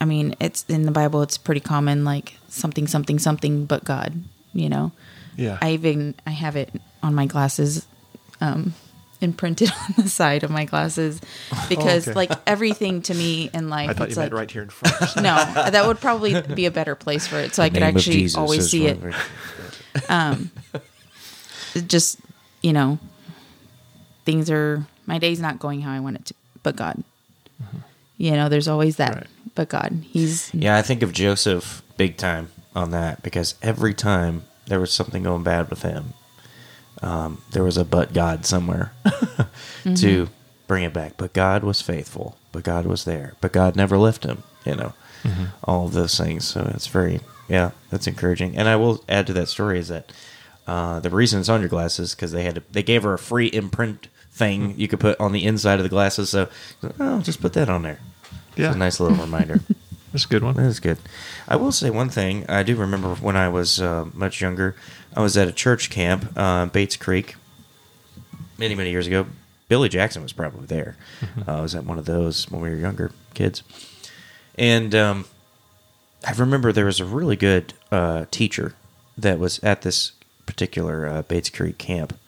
I 0.00 0.04
mean, 0.04 0.36
it's 0.40 0.64
in 0.68 0.82
the 0.82 0.92
Bible. 0.92 1.22
It's 1.22 1.38
pretty 1.38 1.60
common, 1.60 2.04
like 2.04 2.34
something, 2.48 2.86
something, 2.86 3.18
something, 3.18 3.64
but 3.66 3.82
God. 3.84 4.22
You 4.52 4.68
know, 4.68 4.92
Yeah. 5.36 5.58
I 5.60 5.72
even 5.72 6.14
I 6.26 6.30
have 6.30 6.54
it 6.56 6.70
on 7.02 7.14
my 7.14 7.26
glasses, 7.26 7.86
um, 8.40 8.74
imprinted 9.20 9.70
on 9.88 10.04
the 10.04 10.08
side 10.08 10.44
of 10.44 10.50
my 10.50 10.64
glasses, 10.64 11.20
because 11.68 12.08
okay. 12.08 12.14
like 12.14 12.30
everything 12.46 13.02
to 13.02 13.14
me 13.14 13.50
in 13.52 13.68
life, 13.68 13.90
I 13.90 13.92
thought 13.92 14.04
you 14.04 14.08
it's 14.08 14.16
meant 14.16 14.32
like 14.32 14.38
right 14.40 14.50
here 14.50 14.62
in 14.62 14.70
front. 14.70 15.16
no, 15.16 15.34
that 15.70 15.86
would 15.86 16.00
probably 16.00 16.40
be 16.42 16.66
a 16.66 16.70
better 16.70 16.94
place 16.94 17.26
for 17.26 17.36
it, 17.36 17.54
so 17.54 17.62
I 17.62 17.70
could 17.70 17.82
actually 17.82 18.28
always 18.36 18.70
see 18.70 18.86
it. 18.86 18.98
what- 19.00 19.14
It 21.74 21.86
just 21.88 22.18
you 22.62 22.72
know, 22.72 22.98
things 24.24 24.50
are 24.50 24.86
my 25.06 25.18
day's 25.18 25.40
not 25.40 25.58
going 25.58 25.80
how 25.80 25.92
I 25.92 26.00
want 26.00 26.16
it 26.16 26.24
to, 26.26 26.34
but 26.62 26.76
God. 26.76 27.02
You 28.16 28.32
know, 28.32 28.48
there's 28.48 28.68
always 28.68 28.96
that 28.96 29.14
Right. 29.14 29.26
but 29.54 29.68
God. 29.68 30.04
He's 30.08 30.52
Yeah, 30.52 30.76
I 30.76 30.82
think 30.82 31.02
of 31.02 31.12
Joseph 31.12 31.82
big 31.96 32.16
time 32.16 32.50
on 32.74 32.90
that 32.90 33.22
because 33.22 33.54
every 33.62 33.94
time 33.94 34.44
there 34.66 34.80
was 34.80 34.92
something 34.92 35.22
going 35.22 35.42
bad 35.42 35.70
with 35.70 35.82
him, 35.82 36.14
um, 37.02 37.42
there 37.52 37.64
was 37.64 37.76
a 37.76 37.84
but 37.84 38.12
God 38.12 38.44
somewhere 38.46 38.92
to 39.96 40.28
bring 40.66 40.84
it 40.84 40.92
back. 40.92 41.14
But 41.16 41.32
God 41.32 41.64
was 41.64 41.80
faithful. 41.80 42.36
But 42.52 42.64
God 42.64 42.86
was 42.86 43.04
there. 43.04 43.34
But 43.40 43.52
God 43.52 43.76
never 43.76 43.98
left 43.98 44.24
him. 44.24 44.42
You 44.64 44.76
know, 44.76 44.92
all 45.64 45.86
of 45.86 45.92
those 45.92 46.16
things. 46.18 46.46
So 46.46 46.70
it's 46.74 46.86
very 46.86 47.20
yeah, 47.48 47.70
that's 47.90 48.06
encouraging. 48.06 48.56
And 48.56 48.68
I 48.68 48.76
will 48.76 49.02
add 49.08 49.26
to 49.28 49.32
that 49.34 49.48
story 49.48 49.78
is 49.78 49.88
that 49.88 50.12
uh, 50.66 51.00
the 51.00 51.10
reason 51.10 51.40
it's 51.40 51.48
on 51.48 51.60
your 51.60 51.68
glasses 51.68 52.14
because 52.14 52.32
they 52.32 52.42
had 52.42 52.56
to, 52.56 52.62
they 52.70 52.82
gave 52.82 53.02
her 53.02 53.14
a 53.14 53.18
free 53.18 53.46
imprint 53.46 54.08
thing 54.30 54.74
you 54.76 54.86
could 54.86 55.00
put 55.00 55.18
on 55.18 55.32
the 55.32 55.44
inside 55.44 55.78
of 55.78 55.82
the 55.82 55.88
glasses. 55.88 56.28
So 56.28 56.48
oh, 57.00 57.20
just 57.20 57.40
put 57.40 57.54
that 57.54 57.68
on 57.70 57.82
there. 57.82 58.00
Yeah. 58.54 58.66
It's 58.66 58.76
a 58.76 58.78
nice 58.78 59.00
little 59.00 59.16
reminder. 59.16 59.60
That's 60.12 60.24
a 60.24 60.28
good 60.28 60.42
one. 60.42 60.54
That 60.54 60.66
is 60.66 60.80
good. 60.80 60.98
I 61.46 61.56
will 61.56 61.72
say 61.72 61.90
one 61.90 62.08
thing. 62.08 62.48
I 62.48 62.62
do 62.62 62.76
remember 62.76 63.14
when 63.16 63.36
I 63.36 63.48
was 63.48 63.80
uh, 63.80 64.06
much 64.14 64.40
younger, 64.40 64.74
I 65.14 65.20
was 65.20 65.36
at 65.36 65.48
a 65.48 65.52
church 65.52 65.90
camp, 65.90 66.32
uh, 66.36 66.66
Bates 66.66 66.96
Creek, 66.96 67.36
many, 68.56 68.74
many 68.74 68.90
years 68.90 69.06
ago. 69.06 69.26
Billy 69.68 69.88
Jackson 69.90 70.22
was 70.22 70.32
probably 70.32 70.66
there. 70.66 70.96
Uh, 71.46 71.58
I 71.58 71.60
was 71.60 71.74
at 71.74 71.84
one 71.84 71.98
of 71.98 72.06
those 72.06 72.50
when 72.50 72.62
we 72.62 72.70
were 72.70 72.76
younger 72.76 73.12
kids. 73.34 73.62
And 74.56 74.94
um, 74.94 75.26
I 76.26 76.32
remember 76.32 76.72
there 76.72 76.86
was 76.86 77.00
a 77.00 77.04
really 77.04 77.36
good 77.36 77.74
uh, 77.92 78.24
teacher 78.30 78.74
that 79.16 79.38
was 79.38 79.62
at 79.62 79.82
this 79.82 80.12
particular 80.46 81.06
uh, 81.06 81.22
Bates 81.22 81.50
Creek 81.50 81.76
camp. 81.76 82.18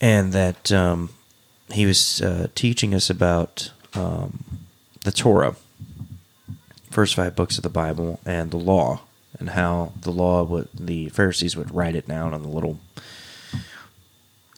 And 0.00 0.32
that 0.32 0.70
um, 0.70 1.10
he 1.72 1.86
was 1.86 2.22
uh, 2.22 2.48
teaching 2.54 2.94
us 2.94 3.10
about 3.10 3.72
um, 3.94 4.44
the 5.02 5.10
Torah 5.10 5.56
first 6.96 7.14
five 7.14 7.36
books 7.36 7.58
of 7.58 7.62
the 7.62 7.68
Bible 7.84 8.18
and 8.24 8.50
the 8.50 8.56
law, 8.56 9.02
and 9.38 9.50
how 9.50 9.92
the 10.00 10.10
law 10.10 10.42
would 10.44 10.68
the 10.72 11.10
Pharisees 11.10 11.54
would 11.54 11.70
write 11.74 11.94
it 11.94 12.08
down 12.08 12.32
on 12.32 12.42
the 12.42 12.48
little 12.48 12.78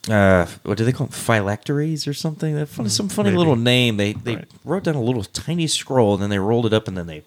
uh, 0.08 0.46
what 0.62 0.78
do 0.78 0.84
they 0.84 0.92
call 0.92 1.08
them? 1.08 1.12
Phylacteries 1.12 2.06
or 2.06 2.14
something? 2.14 2.54
That 2.54 2.68
fun, 2.68 2.88
some 2.88 3.08
funny 3.08 3.30
maybe. 3.30 3.38
little 3.38 3.56
name. 3.56 3.96
They 3.96 4.12
they 4.14 4.36
Right. 4.36 4.48
wrote 4.64 4.84
down 4.84 4.94
a 4.94 5.02
little 5.02 5.24
tiny 5.24 5.66
scroll, 5.66 6.14
and 6.14 6.22
then 6.22 6.30
they 6.30 6.38
rolled 6.38 6.64
it 6.66 6.72
up, 6.72 6.88
and 6.88 6.96
then 6.96 7.06
they 7.06 7.24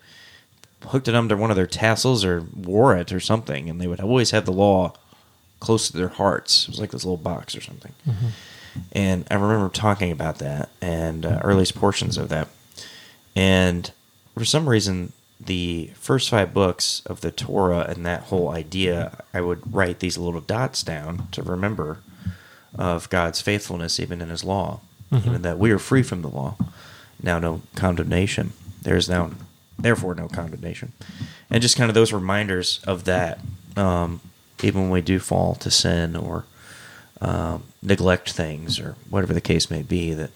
hooked 0.87 1.07
it 1.07 1.13
under 1.13 1.37
one 1.37 1.51
of 1.51 1.55
their 1.57 1.67
tassels 1.67 2.25
or 2.25 2.43
wore 2.55 2.95
it 2.97 3.11
or 3.11 3.19
something, 3.19 3.69
and 3.69 3.79
they 3.79 3.87
would 3.87 3.99
always 3.99 4.31
have 4.31 4.45
the 4.45 4.51
law 4.53 4.93
close 5.59 5.89
to 5.91 5.97
their 5.97 6.07
hearts. 6.07 6.63
It 6.63 6.69
was 6.69 6.79
like 6.79 6.91
this 6.91 7.03
little 7.05 7.17
box 7.17 7.55
or 7.55 7.61
something. 7.61 7.93
And 8.93 9.27
I 9.29 9.35
remember 9.35 9.69
talking 9.69 10.11
about 10.11 10.39
that 10.39 10.69
and 10.81 11.25
uh, 11.25 11.39
earliest 11.43 11.75
portions 11.75 12.17
of 12.17 12.29
that. 12.29 12.47
And 13.35 13.91
for 14.41 14.45
some 14.45 14.67
reason, 14.67 15.13
the 15.39 15.91
first 15.93 16.31
five 16.31 16.51
books 16.51 17.03
of 17.05 17.21
the 17.21 17.29
Torah 17.29 17.85
and 17.87 18.03
that 18.07 18.23
whole 18.23 18.49
idea, 18.49 19.19
I 19.35 19.41
would 19.41 19.71
write 19.71 19.99
these 19.99 20.17
little 20.17 20.41
dots 20.41 20.81
down 20.81 21.27
to 21.33 21.43
remember 21.43 21.99
of 22.73 23.07
God's 23.11 23.39
faithfulness 23.39 23.99
even 23.99 24.19
in 24.19 24.29
His 24.29 24.43
law, 24.43 24.79
even 25.13 25.43
that 25.43 25.59
we 25.59 25.69
are 25.69 25.77
free 25.77 26.01
from 26.01 26.23
the 26.23 26.27
law. 26.27 26.55
Now, 27.21 27.37
no 27.37 27.61
condemnation. 27.75 28.53
There 28.81 28.95
is 28.95 29.07
now, 29.07 29.29
therefore, 29.77 30.15
no 30.15 30.27
condemnation. 30.27 30.93
And 31.51 31.61
just 31.61 31.77
kind 31.77 31.91
of 31.91 31.93
those 31.93 32.11
reminders 32.11 32.79
of 32.87 33.03
that, 33.03 33.41
um, 33.77 34.21
even 34.63 34.81
when 34.81 34.89
we 34.89 35.01
do 35.01 35.19
fall 35.19 35.53
to 35.53 35.69
sin 35.69 36.15
or 36.15 36.45
um, 37.21 37.65
neglect 37.83 38.31
things 38.31 38.79
or 38.79 38.95
whatever 39.07 39.35
the 39.35 39.39
case 39.39 39.69
may 39.69 39.83
be, 39.83 40.15
that 40.15 40.31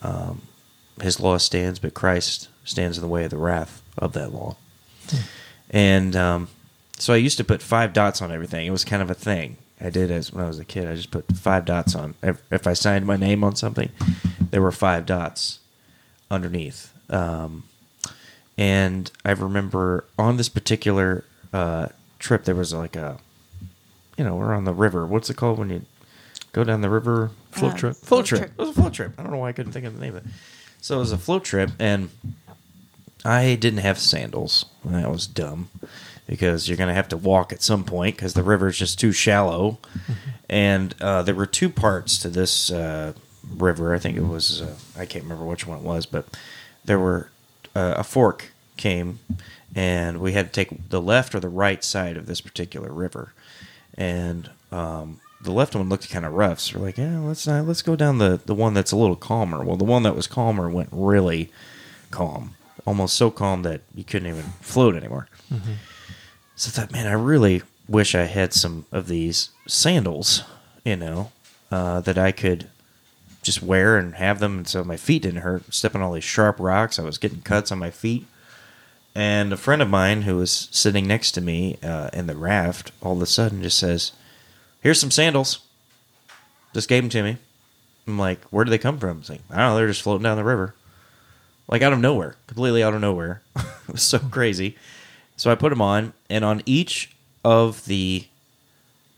um, 0.00 0.40
His 1.02 1.20
law 1.20 1.36
stands, 1.36 1.78
but 1.78 1.92
Christ 1.92 2.48
stands 2.66 2.98
in 2.98 3.02
the 3.02 3.08
way 3.08 3.24
of 3.24 3.30
the 3.30 3.38
wrath 3.38 3.80
of 3.96 4.12
that 4.12 4.34
law. 4.34 4.56
And 5.70 6.14
um, 6.14 6.48
so 6.98 7.14
I 7.14 7.16
used 7.16 7.38
to 7.38 7.44
put 7.44 7.62
five 7.62 7.92
dots 7.94 8.20
on 8.20 8.30
everything. 8.30 8.66
It 8.66 8.70
was 8.70 8.84
kind 8.84 9.02
of 9.02 9.10
a 9.10 9.14
thing. 9.14 9.56
I 9.80 9.90
did 9.90 10.10
as 10.10 10.32
when 10.32 10.44
I 10.44 10.48
was 10.48 10.58
a 10.58 10.64
kid. 10.64 10.86
I 10.88 10.94
just 10.94 11.10
put 11.10 11.24
five 11.36 11.64
dots 11.64 11.94
on. 11.94 12.14
If, 12.22 12.40
if 12.50 12.66
I 12.66 12.72
signed 12.72 13.06
my 13.06 13.16
name 13.16 13.42
on 13.44 13.56
something, 13.56 13.90
there 14.50 14.62
were 14.62 14.72
five 14.72 15.06
dots 15.06 15.58
underneath. 16.30 16.92
Um, 17.10 17.64
and 18.58 19.10
I 19.24 19.32
remember 19.32 20.04
on 20.18 20.36
this 20.38 20.48
particular 20.48 21.24
uh, 21.52 21.88
trip, 22.18 22.44
there 22.44 22.54
was 22.54 22.72
like 22.72 22.96
a, 22.96 23.18
you 24.16 24.24
know, 24.24 24.36
we're 24.36 24.54
on 24.54 24.64
the 24.64 24.72
river. 24.72 25.06
What's 25.06 25.28
it 25.28 25.36
called 25.36 25.58
when 25.58 25.68
you 25.70 25.82
go 26.52 26.64
down 26.64 26.80
the 26.80 26.88
river? 26.90 27.30
Float 27.50 27.74
Uh, 27.74 27.76
trip. 27.76 27.96
Float 27.96 28.06
Float 28.06 28.26
trip. 28.26 28.40
trip. 28.40 28.52
It 28.52 28.58
was 28.58 28.70
a 28.70 28.72
float 28.72 28.94
trip. 28.94 29.12
I 29.18 29.22
don't 29.22 29.32
know 29.32 29.38
why 29.38 29.50
I 29.50 29.52
couldn't 29.52 29.72
think 29.72 29.84
of 29.84 29.94
the 29.94 30.00
name 30.00 30.16
of 30.16 30.24
it. 30.24 30.32
So 30.80 30.96
it 30.96 31.00
was 31.00 31.12
a 31.12 31.18
float 31.18 31.44
trip, 31.44 31.70
and 31.78 32.08
I 33.26 33.54
didn't 33.56 33.80
have 33.80 33.98
sandals. 33.98 34.66
That 34.84 35.10
was 35.10 35.26
dumb 35.26 35.68
because 36.26 36.68
you're 36.68 36.76
going 36.76 36.88
to 36.88 36.94
have 36.94 37.08
to 37.08 37.16
walk 37.16 37.52
at 37.52 37.62
some 37.62 37.84
point 37.84 38.16
because 38.16 38.34
the 38.34 38.42
river 38.42 38.68
is 38.68 38.78
just 38.78 38.98
too 38.98 39.12
shallow. 39.12 39.78
and 40.48 40.94
uh, 41.00 41.22
there 41.22 41.34
were 41.34 41.46
two 41.46 41.68
parts 41.68 42.18
to 42.18 42.28
this 42.28 42.70
uh, 42.70 43.12
river. 43.56 43.94
I 43.94 43.98
think 43.98 44.16
it 44.16 44.24
was, 44.24 44.62
uh, 44.62 44.76
I 44.96 45.06
can't 45.06 45.24
remember 45.24 45.44
which 45.44 45.66
one 45.66 45.78
it 45.78 45.84
was, 45.84 46.06
but 46.06 46.26
there 46.84 46.98
were 46.98 47.30
uh, 47.74 47.94
a 47.96 48.04
fork 48.04 48.52
came, 48.76 49.18
and 49.74 50.20
we 50.20 50.32
had 50.32 50.52
to 50.52 50.64
take 50.64 50.88
the 50.88 51.00
left 51.00 51.34
or 51.34 51.40
the 51.40 51.48
right 51.48 51.82
side 51.82 52.16
of 52.16 52.26
this 52.26 52.40
particular 52.40 52.92
river. 52.92 53.32
And 53.94 54.50
um, 54.70 55.20
the 55.40 55.52
left 55.52 55.74
one 55.74 55.88
looked 55.88 56.10
kind 56.10 56.24
of 56.24 56.32
rough, 56.32 56.60
so 56.60 56.78
we're 56.78 56.86
like, 56.86 56.98
yeah, 56.98 57.18
let's 57.18 57.46
not, 57.46 57.66
let's 57.66 57.82
go 57.82 57.96
down 57.96 58.18
the 58.18 58.40
the 58.44 58.54
one 58.54 58.74
that's 58.74 58.92
a 58.92 58.96
little 58.96 59.16
calmer. 59.16 59.64
Well, 59.64 59.76
the 59.76 59.84
one 59.84 60.02
that 60.02 60.16
was 60.16 60.26
calmer 60.26 60.68
went 60.68 60.88
really 60.92 61.50
calm, 62.10 62.54
almost 62.86 63.16
so 63.16 63.30
calm 63.30 63.62
that 63.62 63.82
you 63.94 64.04
couldn't 64.04 64.28
even 64.28 64.44
float 64.60 64.94
anymore. 64.96 65.28
So 66.54 66.68
I 66.68 66.70
thought, 66.72 66.92
man, 66.92 67.06
I 67.06 67.12
really 67.12 67.62
wish 67.88 68.14
I 68.14 68.24
had 68.24 68.52
some 68.54 68.86
of 68.92 69.08
these 69.08 69.50
sandals, 69.66 70.42
you 70.84 70.96
know, 70.96 71.32
uh, 71.70 72.00
that 72.00 72.16
I 72.16 72.32
could 72.32 72.68
just 73.42 73.62
wear 73.62 73.96
and 73.96 74.14
have 74.16 74.40
them 74.40 74.58
and 74.58 74.68
so 74.68 74.82
my 74.82 74.96
feet 74.96 75.22
didn't 75.22 75.42
hurt. 75.42 75.72
Stepping 75.74 76.00
on 76.00 76.06
all 76.08 76.12
these 76.14 76.24
sharp 76.24 76.56
rocks, 76.58 76.98
I 76.98 77.02
was 77.02 77.18
getting 77.18 77.42
cuts 77.42 77.70
on 77.70 77.78
my 77.78 77.90
feet. 77.90 78.26
And 79.14 79.52
a 79.52 79.56
friend 79.56 79.80
of 79.80 79.88
mine 79.88 80.22
who 80.22 80.36
was 80.36 80.68
sitting 80.70 81.06
next 81.06 81.32
to 81.32 81.40
me 81.40 81.78
uh, 81.82 82.10
in 82.12 82.26
the 82.26 82.36
raft 82.36 82.92
all 83.02 83.16
of 83.16 83.22
a 83.22 83.26
sudden 83.26 83.62
just 83.62 83.78
says, 83.78 84.12
Here's 84.80 85.00
some 85.00 85.10
sandals. 85.10 85.60
Just 86.74 86.88
gave 86.88 87.02
them 87.02 87.10
to 87.10 87.22
me. 87.22 87.38
I'm 88.06 88.18
like, 88.18 88.42
Where 88.44 88.64
did 88.64 88.70
they 88.72 88.78
come 88.78 88.98
from? 88.98 89.20
It's 89.20 89.30
like, 89.30 89.40
I 89.50 89.56
don't 89.56 89.70
know. 89.70 89.76
They're 89.76 89.86
just 89.88 90.02
floating 90.02 90.24
down 90.24 90.36
the 90.36 90.44
river. 90.44 90.74
Like 91.68 91.82
out 91.82 91.92
of 91.92 91.98
nowhere, 91.98 92.36
completely 92.46 92.82
out 92.82 92.94
of 92.94 93.00
nowhere. 93.00 93.42
it 93.56 93.92
was 93.92 94.02
so 94.02 94.18
crazy. 94.18 94.76
So 95.36 95.50
I 95.50 95.54
put 95.54 95.70
them 95.70 95.82
on, 95.82 96.12
and 96.30 96.44
on 96.44 96.62
each 96.64 97.14
of 97.44 97.84
the 97.86 98.26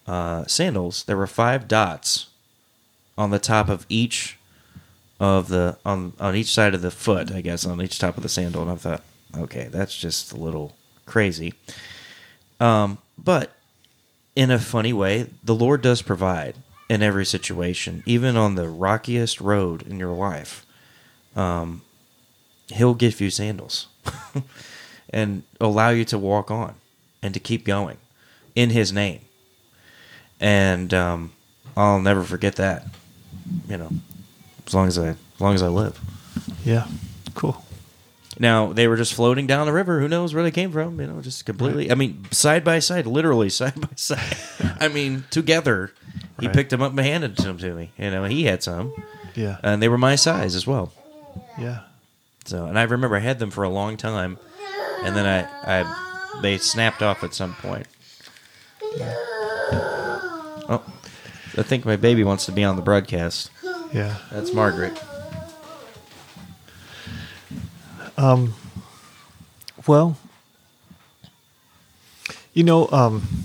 uh, 0.07 0.47
sandals, 0.47 1.05
there 1.05 1.17
were 1.17 1.27
five 1.27 1.69
dots 1.69 2.29
on 3.17 3.31
the 3.31 3.39
top 3.39 3.69
of 3.69 3.85
each 3.89 4.39
of 5.21 5.49
the 5.49 5.77
on 5.85 6.13
on 6.21 6.37
each 6.37 6.53
side 6.53 6.75
of 6.75 6.83
the 6.83 6.91
foot, 6.91 7.33
I 7.33 7.41
guess, 7.41 7.67
on 7.67 7.83
each 7.83 7.99
top 7.99 8.17
of 8.17 8.23
the 8.23 8.29
sandal. 8.29 8.63
And 8.63 8.71
I 8.71 8.77
thought, 8.77 9.03
okay, 9.37 9.69
that's 9.71 9.97
just 9.97 10.33
a 10.33 10.37
little 10.37 10.77
crazy. 11.07 11.55
Um, 12.61 12.99
but 13.17 13.53
in 14.35 14.51
a 14.51 14.59
funny 14.59 14.93
way, 14.93 15.27
the 15.43 15.55
Lord 15.55 15.83
does 15.83 16.03
provide 16.03 16.57
in 16.89 17.03
every 17.03 17.27
situation, 17.27 18.03
even 18.07 18.37
on 18.37 18.55
the 18.55 18.69
rockiest 18.69 19.41
road 19.41 19.83
in 19.83 19.99
your 19.99 20.15
life. 20.15 20.65
Um, 21.37 21.83
he'll 22.73 22.95
give 22.95 23.21
you 23.21 23.31
sandals 23.31 23.89
and 25.11 25.43
allow 25.61 25.91
you 25.91 26.05
to 26.07 26.19
walk 26.19 26.51
on 26.51 26.75
and 27.23 27.35
to 27.35 27.41
keep 27.41 27.65
going 27.65 27.97
in 28.55 28.71
His 28.71 28.93
name. 28.93 29.21
And 30.41 30.93
um, 30.95 31.33
I'll 31.77 32.01
never 32.01 32.23
forget 32.23 32.57
that. 32.57 32.87
You 33.69 33.77
know, 33.79 33.91
as 34.67 34.75
long 34.75 34.87
as 34.89 34.99
I 34.99 35.09
as 35.11 35.17
long 35.41 35.55
as 35.55 35.63
I 35.63 35.69
live. 35.69 35.99
Yeah. 36.65 36.87
Cool. 37.35 37.65
Now 38.39 38.73
they 38.73 38.87
were 38.87 38.97
just 38.97 39.15
floating 39.15 39.47
down 39.47 39.67
the 39.67 39.73
river. 39.73 40.01
Who 40.01 40.07
knows 40.09 40.35
where 40.35 40.43
they 40.43 40.51
came 40.51 40.71
from? 40.71 41.01
You 41.01 41.07
know, 41.09 41.21
just 41.21 41.45
completely. 41.47 41.91
I 41.91 41.95
mean, 41.95 42.27
side 42.31 42.63
by 42.63 42.79
side, 42.79 43.07
literally 43.07 43.49
side 43.49 43.81
by 43.81 43.89
side. 43.97 44.37
I 44.81 44.89
mean, 44.89 45.25
together. 45.31 45.93
He 46.41 46.47
Right. 46.47 46.55
picked 46.55 46.71
them 46.71 46.83
up 46.83 46.93
and 46.93 47.01
handed 47.01 47.37
them 47.37 47.59
to 47.59 47.75
me. 47.75 47.91
You 47.99 48.11
know, 48.13 48.23
he 48.25 48.45
had 48.45 48.63
some, 48.63 48.93
Yeah. 49.35 49.57
and 49.65 49.83
they 49.83 49.89
were 49.89 49.99
my 49.99 50.15
size 50.15 50.55
as 50.55 50.69
well. 50.69 50.93
yeah. 51.59 51.81
So, 52.49 52.65
and 52.65 52.79
I 52.79 52.85
remember 52.85 53.15
I 53.15 53.21
had 53.21 53.39
them 53.41 53.51
for 53.51 53.63
a 53.63 53.69
long 53.69 53.99
time, 53.99 54.39
and 55.03 55.15
then 55.15 55.27
I, 55.27 55.83
I 55.83 56.41
they 56.41 56.57
snapped 56.57 57.03
off 57.03 57.23
at 57.23 57.35
some 57.35 57.53
point. 57.53 57.87
Oh, 60.71 60.83
I 61.59 61.63
think 61.63 61.85
my 61.85 61.97
baby 61.97 62.25
wants 62.25 62.47
to 62.47 62.53
be 62.53 62.65
on 62.65 62.77
the 62.77 62.83
broadcast. 62.83 63.51
Yeah. 63.93 64.17
That's 64.33 64.55
Margaret. 64.55 64.99
Um. 68.17 68.55
Well, 69.87 70.17
you 72.55 72.65
know, 72.65 72.89
um, 72.91 73.45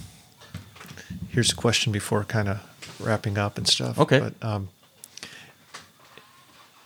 here's 1.28 1.52
a 1.52 1.56
question 1.56 1.92
before 1.92 2.24
kind 2.24 2.48
of 2.48 3.02
wrapping 3.02 3.38
up 3.38 3.58
and 3.58 3.68
stuff. 3.68 4.00
Okay. 4.00 4.20
But, 4.20 4.34
um, 4.42 4.70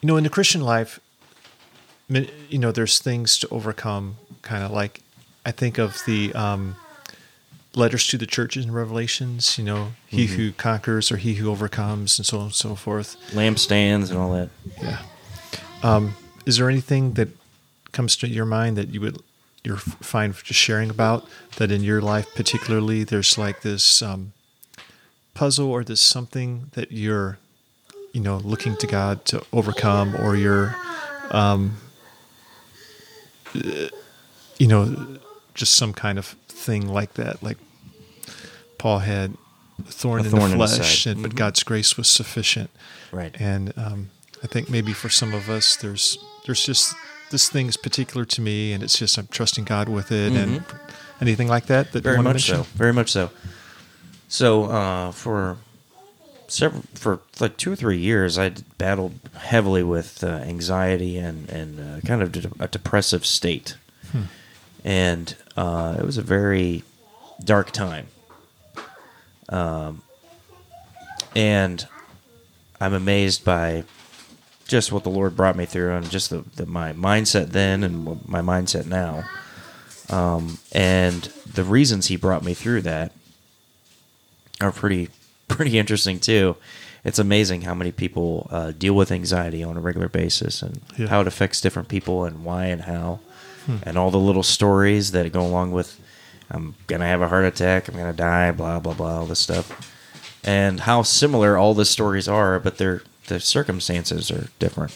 you 0.01 0.07
know, 0.07 0.17
in 0.17 0.23
the 0.23 0.31
Christian 0.31 0.61
life, 0.61 0.99
you 2.09 2.57
know, 2.57 2.71
there's 2.71 2.99
things 2.99 3.37
to 3.39 3.49
overcome. 3.49 4.17
Kind 4.41 4.63
of 4.63 4.71
like 4.71 5.01
I 5.45 5.51
think 5.51 5.77
of 5.77 6.01
the 6.05 6.33
um, 6.33 6.75
letters 7.75 8.07
to 8.07 8.17
the 8.17 8.25
churches 8.25 8.65
in 8.65 8.71
Revelations. 8.71 9.57
You 9.57 9.65
know, 9.65 9.91
he 10.07 10.27
who 10.27 10.51
conquers 10.53 11.11
or 11.11 11.17
he 11.17 11.35
who 11.35 11.51
overcomes, 11.51 12.17
and 12.17 12.25
so 12.25 12.37
on 12.37 12.45
and 12.45 12.53
so 12.53 12.75
forth. 12.75 13.17
Lampstands 13.31 14.09
and 14.09 14.17
all 14.17 14.31
that. 14.33 14.49
Yeah. 14.81 15.01
Um, 15.83 16.15
is 16.45 16.57
there 16.57 16.69
anything 16.69 17.13
that 17.13 17.29
comes 17.91 18.15
to 18.15 18.27
your 18.27 18.45
mind 18.45 18.77
that 18.77 18.93
you 18.93 19.01
would 19.01 19.21
you're 19.63 19.77
fine 19.77 20.31
just 20.31 20.59
sharing 20.59 20.89
about 20.89 21.27
that 21.57 21.71
in 21.71 21.83
your 21.83 21.99
life 21.99 22.27
particularly 22.35 23.03
there's 23.03 23.37
like 23.37 23.61
this 23.61 24.01
um, 24.01 24.31
puzzle 25.33 25.69
or 25.69 25.83
this 25.83 25.99
something 25.99 26.69
that 26.73 26.91
you're 26.91 27.37
you 28.13 28.21
know 28.21 28.37
looking 28.37 28.77
to 28.77 28.87
God 28.87 29.25
to 29.25 29.43
overcome 29.51 30.15
or 30.15 30.35
you're 30.35 30.75
um, 31.31 31.77
you 34.57 34.67
know 34.67 35.17
just 35.53 35.75
some 35.75 35.93
kind 35.93 36.17
of 36.19 36.25
thing 36.47 36.87
like 36.87 37.13
that 37.13 37.41
like 37.43 37.57
Paul 38.77 38.99
had 38.99 39.33
a 39.79 39.91
thorn, 39.91 40.25
in, 40.25 40.31
thorn 40.31 40.41
the 40.49 40.53
in 40.53 40.59
the 40.59 40.67
flesh 40.67 41.03
side. 41.03 41.11
and, 41.13 41.21
but 41.23 41.31
Mhm. 41.31 41.35
God's 41.37 41.63
grace 41.63 41.97
was 41.97 42.07
sufficient 42.07 42.69
Right. 43.11 43.35
and 43.39 43.73
um, 43.77 44.09
I 44.43 44.47
think 44.47 44.69
maybe 44.69 44.93
for 44.93 45.09
some 45.09 45.33
of 45.33 45.49
us, 45.49 45.75
there's 45.77 46.17
there's 46.45 46.63
just 46.65 46.93
this 47.31 47.49
thing 47.49 47.67
is 47.67 47.75
particular 47.77 48.23
to 48.25 48.41
me, 48.41 48.71
and 48.73 48.83
it's 48.83 48.97
just 48.99 49.17
I'm 49.17 49.27
trusting 49.27 49.65
God 49.65 49.89
with 49.89 50.11
it, 50.11 50.31
and 50.33 50.63
anything 51.19 51.47
like 51.47 51.65
that 51.67 51.91
that 51.91 52.03
Mm-hmm. 52.03 52.03
very 52.03 52.21
much 52.23 52.43
so. 52.45 52.63
Very 52.75 52.93
much 52.93 53.11
so. 53.11 53.29
So 54.29 54.65
uh, 54.65 55.11
for 55.11 55.57
several 56.47 56.83
for 56.93 57.19
like 57.39 57.57
two 57.57 57.71
or 57.71 57.75
three 57.75 57.97
years, 57.97 58.37
I 58.37 58.49
battled 58.77 59.19
heavily 59.37 59.83
with 59.83 60.23
uh, 60.23 60.27
anxiety 60.27 61.17
and 61.17 61.49
and 61.49 61.79
uh, 61.79 62.07
kind 62.07 62.21
of 62.21 62.31
de- 62.31 62.51
a 62.59 62.67
depressive 62.67 63.25
state, 63.25 63.77
and 64.83 65.35
uh, 65.55 65.97
it 65.99 66.05
was 66.05 66.17
a 66.17 66.21
very 66.21 66.83
dark 67.43 67.71
time. 67.71 68.07
Um, 69.49 70.01
and 71.35 71.87
I'm 72.81 72.93
amazed 72.93 73.45
by 73.45 73.83
just 74.67 74.91
what 74.91 75.03
the 75.03 75.09
Lord 75.09 75.35
brought 75.35 75.55
me 75.55 75.65
through, 75.65 75.93
and 75.93 76.09
just 76.09 76.29
the, 76.29 76.43
the 76.55 76.65
my 76.65 76.93
mindset 76.93 77.47
then 77.47 77.83
and 77.83 78.27
my 78.27 78.41
mindset 78.41 78.85
now. 78.85 79.23
Um, 80.09 80.59
and 80.71 81.23
the 81.53 81.63
reasons 81.63 82.07
he 82.07 82.15
brought 82.15 82.43
me 82.43 82.53
through 82.53 82.81
that 82.83 83.11
are 84.61 84.71
pretty 84.71 85.09
pretty 85.57 85.77
interesting 85.77 86.19
too. 86.19 86.55
It's 87.03 87.19
amazing 87.19 87.61
how 87.61 87.73
many 87.73 87.91
people 87.91 88.47
uh, 88.51 88.71
deal 88.71 88.93
with 88.93 89.11
anxiety 89.11 89.63
on 89.63 89.77
a 89.77 89.79
regular 89.81 90.09
basis 90.09 90.61
and 90.61 90.81
Yeah. 90.97 91.07
how 91.07 91.21
it 91.21 91.27
affects 91.27 91.61
different 91.61 91.87
people 91.89 92.25
and 92.25 92.43
why 92.45 92.65
and 92.65 92.81
how, 92.83 93.19
and 93.83 93.97
all 93.97 94.11
the 94.11 94.19
little 94.19 94.43
stories 94.43 95.11
that 95.11 95.31
go 95.31 95.41
along 95.41 95.71
with. 95.71 95.99
I'm 96.49 96.75
gonna 96.87 97.05
have 97.07 97.21
a 97.21 97.27
heart 97.27 97.43
attack. 97.45 97.87
I'm 97.89 97.95
gonna 97.97 98.13
die. 98.13 98.51
Blah 98.51 98.79
blah 98.79 98.93
blah. 98.93 99.19
All 99.19 99.25
this 99.25 99.39
stuff, 99.39 99.65
and 100.45 100.79
how 100.81 101.01
similar 101.03 101.57
all 101.57 101.73
the 101.73 101.83
stories 101.85 102.27
are, 102.29 102.59
but 102.59 102.77
their 102.77 103.01
the 103.27 103.39
circumstances 103.41 104.31
are 104.31 104.47
different 104.59 104.95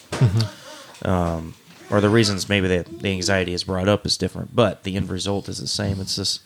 um, 1.03 1.53
or 1.89 1.99
the 1.99 2.09
reasons 2.09 2.47
maybe 2.47 2.67
that 2.69 2.99
the 2.99 3.09
anxiety 3.11 3.53
is 3.53 3.65
brought 3.65 3.89
up 3.89 4.05
is 4.05 4.15
different, 4.17 4.55
but 4.55 4.83
the 4.83 4.95
end 4.95 5.09
result 5.09 5.49
is 5.49 5.57
the 5.57 5.67
same. 5.67 5.99
It's 5.99 6.15
this 6.15 6.39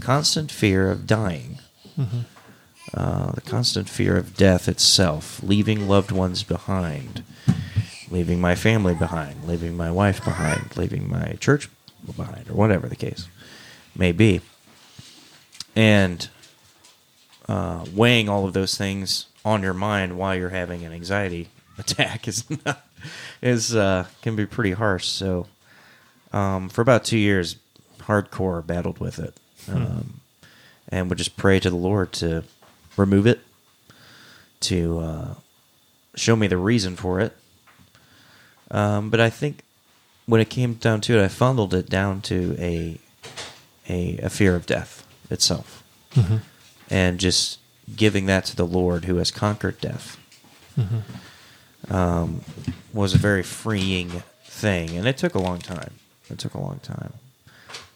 constant 0.00 0.50
fear 0.50 0.90
of 0.90 1.06
dying, 1.06 1.58
uh, 2.94 3.32
the 3.32 3.40
constant 3.40 3.88
fear 3.88 4.16
of 4.16 4.36
death 4.36 4.68
itself, 4.68 5.42
leaving 5.42 5.88
loved 5.88 6.12
ones 6.12 6.42
behind, 6.42 7.24
leaving 8.10 8.40
my 8.40 8.54
family 8.54 8.94
behind, 8.94 9.44
leaving 9.44 9.76
my 9.76 9.90
wife 9.90 10.24
behind, 10.24 10.76
leaving 10.76 11.08
my 11.08 11.36
church 11.40 11.68
behind, 12.16 12.48
or 12.48 12.54
whatever 12.54 12.88
the 12.88 12.96
case 12.96 13.28
may 13.94 14.12
be. 14.12 14.40
And 15.74 16.28
uh, 17.48 17.84
weighing 17.92 18.28
all 18.28 18.46
of 18.46 18.52
those 18.52 18.76
things 18.76 19.26
on 19.44 19.62
your 19.62 19.74
mind 19.74 20.18
while 20.18 20.34
you're 20.34 20.48
having 20.50 20.84
an 20.84 20.92
anxiety 20.92 21.48
attack 21.78 22.26
is 22.26 22.44
not, 22.64 22.84
is 23.42 23.74
uh, 23.74 24.06
can 24.22 24.36
be 24.36 24.46
pretty 24.46 24.72
harsh. 24.72 25.06
So, 25.06 25.46
um, 26.32 26.68
for 26.68 26.80
about 26.80 27.04
two 27.04 27.18
years, 27.18 27.56
hardcore 28.00 28.66
battled 28.66 28.98
with 28.98 29.18
it, 29.18 29.38
um, 29.70 30.20
and 30.88 31.08
would 31.08 31.18
just 31.18 31.36
pray 31.36 31.60
to 31.60 31.70
the 31.70 31.76
Lord 31.76 32.12
to 32.14 32.44
remove 32.96 33.26
it, 33.26 33.40
to 34.60 34.98
uh, 35.00 35.34
show 36.14 36.36
me 36.36 36.46
the 36.46 36.56
reason 36.56 36.96
for 36.96 37.20
it. 37.20 37.36
Um, 38.70 39.10
but 39.10 39.20
I 39.20 39.30
think 39.30 39.62
when 40.26 40.40
it 40.40 40.50
came 40.50 40.74
down 40.74 41.00
to 41.02 41.18
it, 41.18 41.24
I 41.24 41.28
funneled 41.28 41.72
it 41.74 41.88
down 41.88 42.20
to 42.22 42.56
a 42.58 42.98
a, 43.88 44.18
a 44.18 44.28
fear 44.30 44.56
of 44.56 44.66
death 44.66 45.06
itself 45.30 45.84
and 46.90 47.20
just 47.20 47.58
giving 47.94 48.26
that 48.26 48.44
to 48.46 48.56
the 48.56 48.66
Lord 48.66 49.04
who 49.04 49.16
has 49.16 49.30
conquered 49.30 49.80
death 49.80 50.18
um, 51.88 52.40
was 52.92 53.14
a 53.14 53.18
very 53.18 53.42
freeing 53.44 54.22
thing. 54.44 54.96
And 54.96 55.06
it 55.06 55.16
took 55.18 55.34
a 55.34 55.38
long 55.38 55.58
time. 55.60 55.92
It 56.28 56.38
took 56.38 56.54
a 56.54 56.60
long 56.60 56.80
time. 56.82 57.12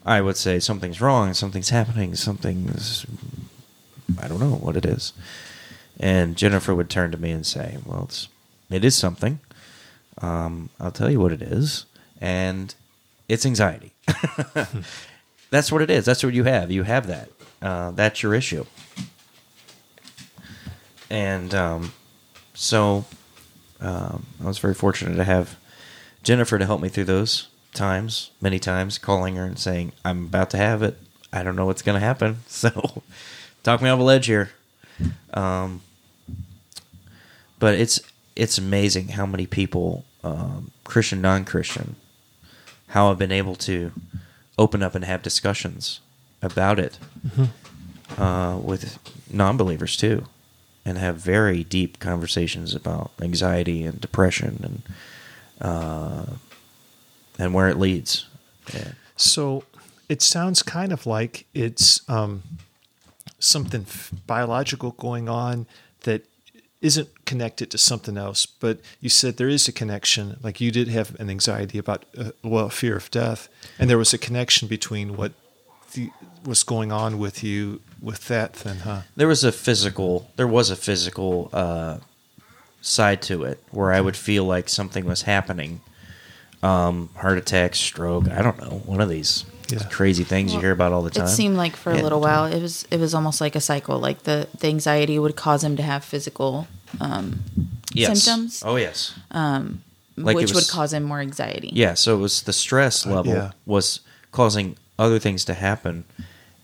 I 0.06 0.20
would 0.20 0.36
say 0.36 0.60
something's 0.60 1.00
wrong, 1.00 1.34
something's 1.34 1.70
happening, 1.70 2.14
something's. 2.14 3.04
I 4.18 4.28
don't 4.28 4.40
know 4.40 4.50
what 4.50 4.76
it 4.76 4.84
is. 4.84 5.12
And 5.98 6.36
Jennifer 6.36 6.74
would 6.74 6.88
turn 6.88 7.10
to 7.12 7.18
me 7.18 7.30
and 7.30 7.44
say, 7.46 7.78
Well, 7.84 8.04
it's, 8.04 8.28
it 8.70 8.84
is 8.84 8.94
something. 8.94 9.40
Um, 10.22 10.70
I'll 10.78 10.90
tell 10.90 11.10
you 11.10 11.20
what 11.20 11.32
it 11.32 11.42
is. 11.42 11.86
And 12.20 12.74
it's 13.28 13.46
anxiety. 13.46 13.92
That's 15.50 15.72
what 15.72 15.82
it 15.82 15.90
is. 15.90 16.04
That's 16.04 16.22
what 16.22 16.32
you 16.34 16.44
have. 16.44 16.70
You 16.70 16.84
have 16.84 17.06
that. 17.08 17.30
Uh, 17.60 17.90
that's 17.90 18.22
your 18.22 18.34
issue. 18.34 18.64
And 21.10 21.52
um, 21.54 21.92
so 22.54 23.04
um, 23.80 24.26
I 24.42 24.46
was 24.46 24.58
very 24.58 24.74
fortunate 24.74 25.16
to 25.16 25.24
have 25.24 25.56
Jennifer 26.22 26.58
to 26.58 26.66
help 26.66 26.80
me 26.80 26.88
through 26.88 27.04
those 27.04 27.48
times, 27.74 28.30
many 28.40 28.58
times, 28.58 28.96
calling 28.96 29.36
her 29.36 29.44
and 29.44 29.58
saying, 29.58 29.92
I'm 30.04 30.26
about 30.26 30.50
to 30.50 30.56
have 30.56 30.82
it. 30.82 30.98
I 31.32 31.42
don't 31.42 31.56
know 31.56 31.66
what's 31.66 31.82
going 31.82 32.00
to 32.00 32.04
happen. 32.04 32.38
So 32.46 33.02
talk 33.62 33.82
me 33.82 33.88
off 33.88 33.98
a 33.98 34.02
ledge 34.02 34.26
here. 34.26 34.50
Um, 35.32 35.82
but 37.58 37.74
it's 37.74 38.00
it's 38.36 38.58
amazing 38.58 39.08
how 39.08 39.26
many 39.26 39.46
people, 39.46 40.04
um, 40.24 40.70
Christian, 40.84 41.20
non-Christian, 41.20 41.96
how 42.88 43.10
I've 43.10 43.18
been 43.18 43.32
able 43.32 43.54
to 43.56 43.92
open 44.58 44.82
up 44.82 44.94
and 44.94 45.04
have 45.04 45.22
discussions 45.22 46.00
about 46.42 46.78
it 46.78 46.98
uh, 48.18 48.58
with 48.62 48.98
non-believers 49.30 49.96
too, 49.96 50.26
and 50.84 50.98
have 50.98 51.16
very 51.16 51.64
deep 51.64 51.98
conversations 51.98 52.74
about 52.74 53.10
anxiety 53.20 53.84
and 53.84 54.00
depression 54.00 54.60
and 54.62 54.82
uh, 55.60 56.26
and 57.38 57.54
where 57.54 57.68
it 57.68 57.78
leads. 57.78 58.26
Yeah. 58.72 58.92
So 59.16 59.64
it 60.08 60.22
sounds 60.22 60.62
kind 60.62 60.92
of 60.92 61.06
like 61.06 61.46
it's 61.54 62.08
um, 62.08 62.42
something 63.40 63.82
f- 63.82 64.12
biological 64.26 64.92
going 64.92 65.28
on 65.28 65.66
that 66.02 66.24
isn't 66.80 67.26
connected 67.26 67.70
to 67.70 67.78
something 67.78 68.16
else. 68.16 68.46
But 68.46 68.78
you 69.00 69.08
said 69.08 69.36
there 69.36 69.48
is 69.48 69.68
a 69.68 69.72
connection. 69.72 70.38
Like 70.42 70.60
you 70.60 70.70
did 70.70 70.88
have 70.88 71.18
an 71.20 71.28
anxiety 71.28 71.78
about, 71.78 72.04
uh, 72.16 72.30
well, 72.42 72.68
fear 72.68 72.96
of 72.96 73.10
death, 73.10 73.48
and 73.78 73.90
there 73.90 73.98
was 73.98 74.14
a 74.14 74.18
connection 74.18 74.68
between 74.68 75.16
what 75.16 75.32
the, 75.92 76.10
was 76.44 76.62
going 76.62 76.92
on 76.92 77.18
with 77.18 77.42
you 77.42 77.80
with 78.00 78.28
that. 78.28 78.54
Then, 78.54 78.78
huh? 78.78 79.02
There 79.16 79.28
was 79.28 79.44
a 79.44 79.52
physical. 79.52 80.30
There 80.36 80.48
was 80.48 80.70
a 80.70 80.76
physical 80.76 81.50
uh, 81.52 81.98
side 82.80 83.20
to 83.22 83.44
it 83.44 83.62
where 83.70 83.92
I 83.92 84.00
would 84.00 84.16
feel 84.16 84.44
like 84.44 84.68
something 84.68 85.04
was 85.04 85.22
happening. 85.22 85.80
Um, 86.62 87.08
heart 87.16 87.38
attack, 87.38 87.74
stroke. 87.74 88.28
I 88.28 88.42
don't 88.42 88.60
know. 88.60 88.82
One 88.84 89.00
of 89.00 89.08
these 89.08 89.44
Yeah. 89.72 89.88
crazy 89.90 90.24
things 90.24 90.52
you 90.52 90.60
hear 90.60 90.72
about 90.72 90.92
all 90.92 91.02
the 91.02 91.10
time. 91.10 91.26
It 91.26 91.28
seemed 91.28 91.56
like 91.56 91.76
for 91.76 91.92
a 91.92 92.02
little 92.02 92.18
uh, 92.18 92.28
while 92.28 92.44
it 92.46 92.60
was 92.60 92.86
it 92.90 92.98
was 93.00 93.14
almost 93.14 93.40
like 93.40 93.54
a 93.56 93.60
cycle. 93.60 93.98
Like 93.98 94.22
the 94.24 94.48
the 94.58 94.68
anxiety 94.68 95.18
would 95.18 95.36
cause 95.36 95.62
him 95.64 95.76
to 95.76 95.82
have 95.82 96.04
physical 96.04 96.66
um, 97.00 97.40
yes. 97.92 98.22
symptoms, 98.22 98.62
Oh 98.64 98.76
yes. 98.76 99.14
Like 100.16 100.34
it 100.34 100.40
which 100.40 100.54
would 100.54 100.68
cause 100.68 100.92
him 100.92 101.04
more 101.04 101.20
anxiety. 101.20 101.70
Yeah, 101.72 101.94
so 101.94 102.14
it 102.16 102.20
was 102.20 102.42
the 102.42 102.52
stress 102.52 103.06
Uh, 103.06 103.14
level 103.14 103.32
yeah. 103.32 103.50
was 103.64 104.00
causing 104.32 104.76
other 104.98 105.18
things 105.18 105.44
to 105.46 105.54
happen, 105.54 106.04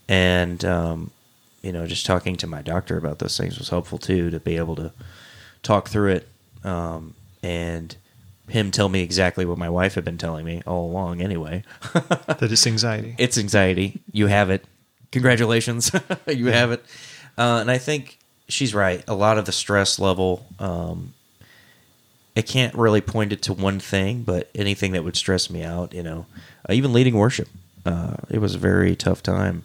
and 0.07 0.63
um, 0.63 1.11
you 1.63 1.71
know, 1.71 1.87
just 1.87 2.05
talking 2.05 2.35
to 2.37 2.47
my 2.47 2.61
doctor 2.61 2.97
about 2.97 3.19
those 3.19 3.35
things 3.37 3.57
was 3.57 3.69
helpful 3.69 3.97
too 3.97 4.29
to 4.29 4.39
be 4.39 4.57
able 4.57 4.75
to 4.75 4.91
talk 5.63 5.89
through 5.89 6.11
it, 6.11 6.27
um, 6.63 7.15
and 7.41 7.95
him 8.49 8.71
tell 8.71 8.89
me 8.89 9.01
exactly 9.01 9.45
what 9.45 9.57
my 9.57 9.69
wife 9.69 9.95
had 9.95 10.05
been 10.05 10.17
telling 10.17 10.45
me 10.45 10.61
all 10.65 10.89
along. 10.89 11.21
Anyway, 11.21 11.63
That 11.93 12.37
it's 12.51 12.65
anxiety. 12.67 13.15
it's 13.17 13.37
anxiety. 13.37 14.01
You 14.11 14.27
have 14.27 14.49
it. 14.49 14.65
Congratulations, 15.11 15.91
you 16.27 16.47
have 16.47 16.71
it. 16.71 16.83
Uh, 17.37 17.59
and 17.61 17.71
I 17.71 17.77
think 17.77 18.17
she's 18.49 18.73
right. 18.73 19.03
A 19.07 19.13
lot 19.13 19.37
of 19.37 19.45
the 19.45 19.51
stress 19.51 19.99
level 19.99 20.45
um, 20.59 21.13
I 22.37 22.41
can't 22.41 22.75
really 22.75 23.01
point 23.01 23.33
it 23.33 23.41
to 23.43 23.53
one 23.53 23.79
thing, 23.79 24.21
but 24.21 24.47
anything 24.53 24.91
that 24.91 25.03
would 25.03 25.15
stress 25.15 25.49
me 25.49 25.63
out, 25.63 25.91
you 25.95 26.03
know, 26.03 26.27
uh, 26.69 26.73
even 26.73 26.93
leading 26.93 27.15
worship, 27.15 27.47
uh, 27.83 28.13
it 28.29 28.37
was 28.37 28.53
a 28.53 28.59
very 28.59 28.95
tough 28.95 29.23
time. 29.23 29.63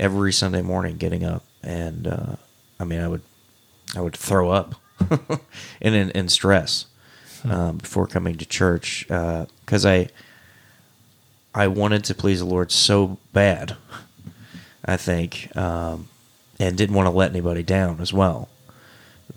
Every 0.00 0.32
Sunday 0.32 0.62
morning, 0.62 0.96
getting 0.96 1.24
up, 1.24 1.44
and 1.62 2.06
uh, 2.06 2.36
I 2.80 2.84
mean, 2.84 3.00
I 3.00 3.08
would, 3.08 3.20
I 3.94 4.00
would 4.00 4.16
throw 4.16 4.50
up, 4.50 4.74
in, 5.80 5.94
in 5.94 6.10
in 6.10 6.28
stress 6.28 6.86
um, 7.44 7.78
before 7.78 8.06
coming 8.06 8.36
to 8.36 8.46
church 8.46 9.04
because 9.08 9.86
I, 9.86 10.08
I 11.54 11.68
wanted 11.68 12.04
to 12.04 12.14
please 12.14 12.40
the 12.40 12.46
Lord 12.46 12.72
so 12.72 13.18
bad, 13.32 13.76
I 14.84 14.96
think, 14.96 15.54
um, 15.56 16.08
and 16.58 16.76
didn't 16.76 16.94
want 16.94 17.06
to 17.06 17.10
let 17.10 17.30
anybody 17.30 17.62
down 17.62 18.00
as 18.00 18.12
well. 18.12 18.48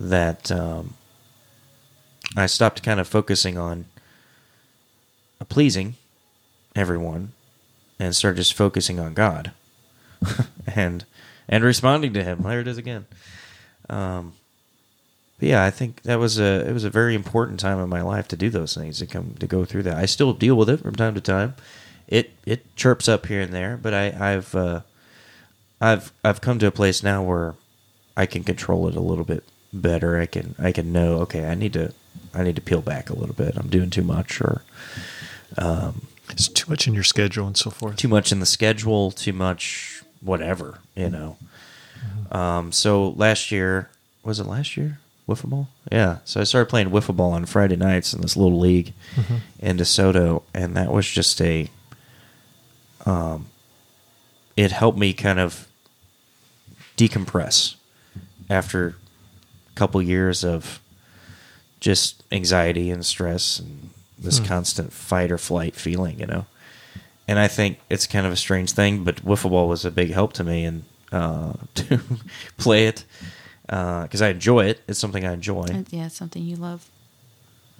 That 0.00 0.50
um, 0.50 0.94
I 2.36 2.46
stopped 2.46 2.82
kind 2.82 3.00
of 3.00 3.08
focusing 3.08 3.56
on 3.58 3.86
pleasing 5.48 5.96
everyone 6.76 7.32
and 7.98 8.14
started 8.14 8.36
just 8.36 8.54
focusing 8.54 9.00
on 9.00 9.14
God 9.14 9.52
and 10.66 11.04
and 11.48 11.64
responding 11.64 12.12
to 12.12 12.22
Him. 12.22 12.42
There 12.42 12.60
it 12.60 12.68
is 12.68 12.78
again. 12.78 13.06
Um, 13.88 14.34
but 15.38 15.48
yeah, 15.48 15.64
I 15.64 15.70
think 15.70 16.02
that 16.02 16.18
was 16.18 16.38
a 16.38 16.68
it 16.68 16.72
was 16.72 16.84
a 16.84 16.90
very 16.90 17.14
important 17.14 17.60
time 17.60 17.78
in 17.80 17.88
my 17.88 18.02
life 18.02 18.28
to 18.28 18.36
do 18.36 18.50
those 18.50 18.74
things 18.74 18.98
to 18.98 19.06
come 19.06 19.34
to 19.38 19.46
go 19.46 19.64
through 19.64 19.84
that. 19.84 19.96
I 19.96 20.06
still 20.06 20.32
deal 20.32 20.56
with 20.56 20.68
it 20.68 20.80
from 20.80 20.94
time 20.96 21.14
to 21.14 21.20
time. 21.20 21.54
It 22.06 22.32
it 22.46 22.74
chirps 22.76 23.08
up 23.08 23.26
here 23.26 23.40
and 23.40 23.52
there, 23.52 23.76
but 23.76 23.94
I, 23.94 24.34
I've 24.34 24.54
uh, 24.54 24.80
I've 25.80 26.12
I've 26.24 26.40
come 26.40 26.58
to 26.60 26.66
a 26.66 26.70
place 26.72 27.02
now 27.02 27.22
where 27.22 27.54
I 28.16 28.26
can 28.26 28.44
control 28.44 28.88
it 28.88 28.96
a 28.96 29.00
little 29.00 29.24
bit 29.24 29.44
better. 29.72 30.18
I 30.18 30.26
can 30.26 30.54
I 30.58 30.72
can 30.72 30.92
know 30.92 31.18
okay, 31.20 31.46
I 31.46 31.54
need 31.54 31.72
to 31.74 31.92
I 32.34 32.42
need 32.42 32.56
to 32.56 32.62
peel 32.62 32.80
back 32.82 33.10
a 33.10 33.14
little 33.18 33.34
bit. 33.34 33.56
I'm 33.56 33.68
doing 33.68 33.90
too 33.90 34.02
much 34.02 34.40
or 34.40 34.62
It's 36.30 36.48
too 36.48 36.70
much 36.70 36.86
in 36.86 36.94
your 36.94 37.04
schedule 37.04 37.46
and 37.46 37.56
so 37.56 37.70
forth. 37.70 37.96
too 37.96 38.08
much 38.08 38.32
in 38.32 38.40
the 38.40 38.46
schedule, 38.46 39.10
too 39.10 39.32
much 39.32 40.02
whatever, 40.20 40.80
you 40.94 41.10
know. 41.10 41.36
Um, 42.30 42.72
so 42.72 43.10
last 43.10 43.50
year, 43.50 43.90
was 44.22 44.38
it 44.40 44.46
last 44.46 44.76
year? 44.76 44.98
Wiffle 45.28 45.50
ball? 45.50 45.68
Yeah. 45.92 46.18
So 46.24 46.40
I 46.40 46.44
started 46.44 46.70
playing 46.70 46.90
wiffle 46.90 47.14
ball 47.14 47.32
on 47.32 47.44
Friday 47.44 47.76
nights 47.76 48.14
in 48.14 48.22
this 48.22 48.36
little 48.36 48.58
league 48.58 48.94
in 49.60 49.76
DeSoto, 49.76 50.42
and 50.54 50.76
that 50.76 50.90
was 50.90 51.06
just 51.08 51.40
a. 51.40 51.70
Um, 53.04 53.46
it 54.56 54.72
helped 54.72 54.98
me 54.98 55.12
kind 55.12 55.38
of 55.38 55.68
decompress 56.96 57.76
after 58.50 58.96
a 59.70 59.74
couple 59.76 60.02
years 60.02 60.44
of 60.44 60.80
just 61.80 62.24
anxiety 62.32 62.90
and 62.90 63.06
stress 63.06 63.58
and 63.60 63.90
this 64.18 64.40
constant 64.40 64.92
fight 64.92 65.30
or 65.30 65.38
flight 65.38 65.76
feeling, 65.76 66.18
you 66.18 66.26
know. 66.26 66.46
And 67.28 67.38
I 67.38 67.46
think 67.46 67.78
it's 67.88 68.06
kind 68.06 68.26
of 68.26 68.32
a 68.32 68.36
strange 68.36 68.72
thing, 68.72 69.04
but 69.04 69.24
wiffle 69.24 69.50
ball 69.50 69.68
was 69.68 69.84
a 69.84 69.90
big 69.90 70.10
help 70.10 70.32
to 70.34 70.44
me 70.44 70.64
and 70.64 70.84
uh, 71.12 71.52
to 71.74 72.00
play 72.56 72.86
it 72.86 73.04
because 73.68 74.20
I 74.22 74.30
enjoy 74.30 74.64
it. 74.66 74.80
It's 74.88 74.98
something 74.98 75.24
I 75.24 75.32
enjoy, 75.32 75.64
Uh, 75.64 75.82
Yeah, 75.90 76.06
it's 76.06 76.16
something 76.16 76.42
you 76.42 76.56
love. 76.56 76.88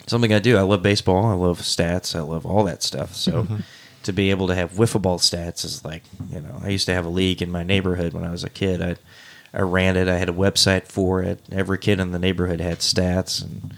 something 0.07 0.33
I 0.33 0.39
do. 0.39 0.57
I 0.57 0.63
love 0.63 0.83
baseball. 0.83 1.27
I 1.27 1.35
love 1.35 1.61
stats. 1.61 2.15
I 2.15 2.21
love 2.21 2.47
all 2.47 2.65
that 2.65 2.83
stuff. 2.83 3.15
So 3.15 3.47
to 4.05 4.13
be 4.13 4.31
able 4.31 4.47
to 4.49 4.55
have 4.55 4.73
wiffle 4.73 5.03
ball 5.03 5.19
stats 5.19 5.65
is 5.65 5.85
like 5.85 6.03
you 6.33 6.41
know. 6.41 6.61
I 6.63 6.69
used 6.69 6.87
to 6.87 6.95
have 6.95 7.05
a 7.05 7.11
league 7.11 7.43
in 7.43 7.51
my 7.51 7.63
neighborhood 7.63 8.13
when 8.13 8.25
I 8.25 8.31
was 8.31 8.45
a 8.45 8.51
kid. 8.51 8.81
I 8.83 8.97
I 9.53 9.63
ran 9.63 9.97
it. 9.97 10.09
I 10.09 10.17
had 10.19 10.29
a 10.29 10.33
website 10.33 10.87
for 10.89 11.23
it. 11.23 11.41
Every 11.51 11.79
kid 11.79 12.01
in 12.01 12.13
the 12.13 12.19
neighborhood 12.19 12.61
had 12.61 12.79
stats 12.81 13.43
and 13.43 13.75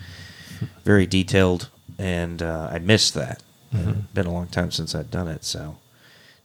very 0.84 1.06
detailed. 1.06 1.68
And 1.98 2.42
uh, 2.42 2.68
I 2.72 2.78
missed 2.80 3.14
that. 3.14 3.42
It's 3.72 3.98
been 4.14 4.26
a 4.26 4.32
long 4.32 4.48
time 4.48 4.72
since 4.72 4.94
I'd 4.96 5.10
done 5.12 5.28
it. 5.28 5.44
So 5.44 5.76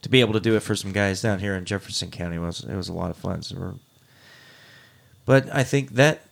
to 0.02 0.08
be 0.08 0.20
able 0.20 0.32
to 0.34 0.40
do 0.40 0.54
it 0.54 0.60
for 0.60 0.76
some 0.76 0.92
guys 0.92 1.20
down 1.22 1.40
here 1.40 1.56
in 1.56 1.64
Jefferson 1.64 2.10
County 2.12 2.38
was 2.38 2.62
it 2.62 2.76
was 2.76 2.88
a 2.88 2.92
lot 2.92 3.10
of 3.10 3.16
fun. 3.16 3.42
So 3.42 3.56
we're, 3.58 3.74
but 5.26 5.52
I 5.54 5.62
think 5.64 5.90
that 5.90 6.22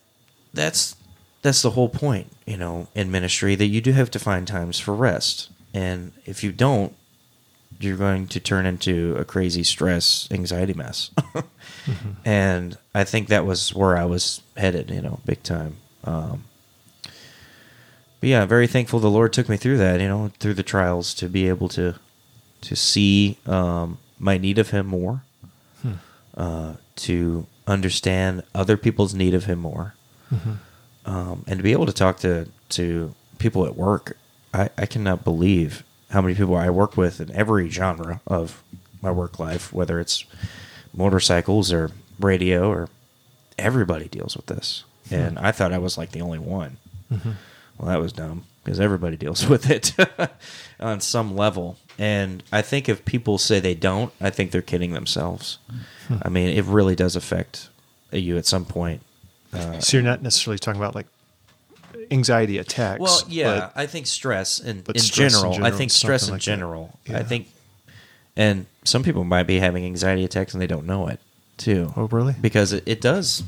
that's 0.54 0.96
that's 1.42 1.60
the 1.60 1.70
whole 1.70 1.90
point, 1.90 2.32
you 2.46 2.56
know, 2.56 2.88
in 2.94 3.10
ministry 3.10 3.54
that 3.54 3.66
you 3.66 3.82
do 3.82 3.92
have 3.92 4.10
to 4.12 4.18
find 4.18 4.48
times 4.48 4.80
for 4.80 4.94
rest. 4.94 5.50
And 5.74 6.12
if 6.24 6.42
you 6.42 6.52
don't, 6.52 6.94
you're 7.78 7.98
going 7.98 8.28
to 8.28 8.40
turn 8.40 8.64
into 8.64 9.14
a 9.18 9.24
crazy 9.24 9.62
stress, 9.62 10.26
anxiety 10.30 10.72
mess. 10.72 11.10
And 12.24 12.78
I 12.94 13.04
think 13.04 13.28
that 13.28 13.44
was 13.44 13.74
where 13.74 13.96
I 13.96 14.04
was 14.04 14.40
headed, 14.56 14.90
you 14.90 15.02
know, 15.02 15.20
big 15.26 15.42
time. 15.42 15.76
Um, 16.04 16.44
but 18.20 18.28
yeah, 18.30 18.46
very 18.46 18.66
thankful 18.66 19.00
the 19.00 19.10
Lord 19.10 19.32
took 19.32 19.48
me 19.48 19.56
through 19.58 19.76
that, 19.78 20.00
you 20.00 20.08
know, 20.08 20.32
through 20.38 20.54
the 20.54 20.62
trials 20.62 21.12
to 21.14 21.28
be 21.28 21.48
able 21.48 21.68
to 21.70 21.96
to 22.62 22.74
see 22.74 23.36
um, 23.44 23.98
my 24.18 24.38
need 24.38 24.58
of 24.58 24.70
Him 24.70 24.86
more, 24.86 25.22
uh, 26.34 26.74
to 26.96 27.46
understand 27.66 28.42
other 28.54 28.76
people's 28.76 29.14
need 29.14 29.34
of 29.34 29.44
Him 29.44 29.60
more, 29.60 29.94
mm-hmm. 30.32 30.52
um, 31.06 31.44
and 31.46 31.58
to 31.58 31.62
be 31.62 31.72
able 31.72 31.86
to 31.86 31.92
talk 31.92 32.18
to 32.20 32.48
to 32.70 33.14
people 33.38 33.66
at 33.66 33.76
work. 33.76 34.16
I, 34.52 34.70
I 34.78 34.86
cannot 34.86 35.24
believe 35.24 35.82
how 36.10 36.20
many 36.22 36.34
people 36.34 36.56
I 36.56 36.70
work 36.70 36.96
with 36.96 37.20
in 37.20 37.32
every 37.32 37.68
genre 37.68 38.20
of 38.26 38.62
my 39.02 39.10
work 39.10 39.38
life, 39.38 39.72
whether 39.72 39.98
it's 39.98 40.24
motorcycles 40.94 41.72
or 41.72 41.90
radio 42.20 42.68
or 42.70 42.88
everybody 43.58 44.06
deals 44.06 44.36
with 44.36 44.46
this. 44.46 44.84
Hmm. 45.08 45.14
And 45.14 45.38
I 45.38 45.50
thought 45.50 45.72
I 45.72 45.78
was 45.78 45.98
like 45.98 46.12
the 46.12 46.20
only 46.20 46.38
one. 46.38 46.76
Mm-hmm. 47.12 47.32
Well, 47.78 47.88
that 47.88 48.00
was 48.00 48.12
dumb 48.12 48.44
because 48.64 48.80
everybody 48.80 49.16
deals 49.16 49.46
with 49.48 49.70
it 49.70 49.92
on 50.80 51.00
some 51.00 51.36
level. 51.36 51.76
And 51.98 52.42
I 52.50 52.62
think 52.62 52.88
if 52.88 53.04
people 53.04 53.38
say 53.38 53.60
they 53.60 53.74
don't, 53.74 54.12
I 54.20 54.30
think 54.30 54.50
they're 54.50 54.62
kidding 54.62 54.92
themselves. 54.92 55.58
I 56.22 56.28
mean, 56.28 56.48
it 56.48 56.64
really 56.64 56.96
does 56.96 57.14
affect 57.14 57.68
you 58.10 58.36
at 58.36 58.46
some 58.46 58.64
point. 58.64 59.02
Uh, 59.52 59.78
So 59.80 59.96
you're 59.98 60.04
not 60.04 60.22
necessarily 60.22 60.58
talking 60.58 60.80
about 60.80 60.94
like 60.94 61.06
anxiety 62.10 62.58
attacks. 62.58 63.00
well, 63.00 63.22
yeah, 63.28 63.60
but- 63.60 63.72
I 63.76 63.86
think 63.86 64.06
stress 64.06 64.58
in, 64.60 64.82
in, 64.92 64.98
stress 64.98 65.34
in 65.34 65.40
general, 65.52 65.64
I 65.64 65.70
think 65.70 65.90
stress 65.90 66.26
in 66.26 66.34
like 66.34 66.42
general. 66.42 66.98
Yeah. 67.06 67.18
I 67.18 67.22
think, 67.22 67.48
and 68.36 68.66
some 68.84 69.02
people 69.02 69.24
might 69.24 69.44
be 69.44 69.60
having 69.60 69.84
anxiety 69.84 70.24
attacks 70.24 70.52
and 70.54 70.60
they 70.60 70.66
don't 70.66 70.86
know 70.86 71.06
it 71.08 71.20
too. 71.56 71.92
Oh, 71.96 72.08
really? 72.08 72.34
Because 72.40 72.72
it, 72.72 72.82
it 72.86 73.00
does, 73.00 73.44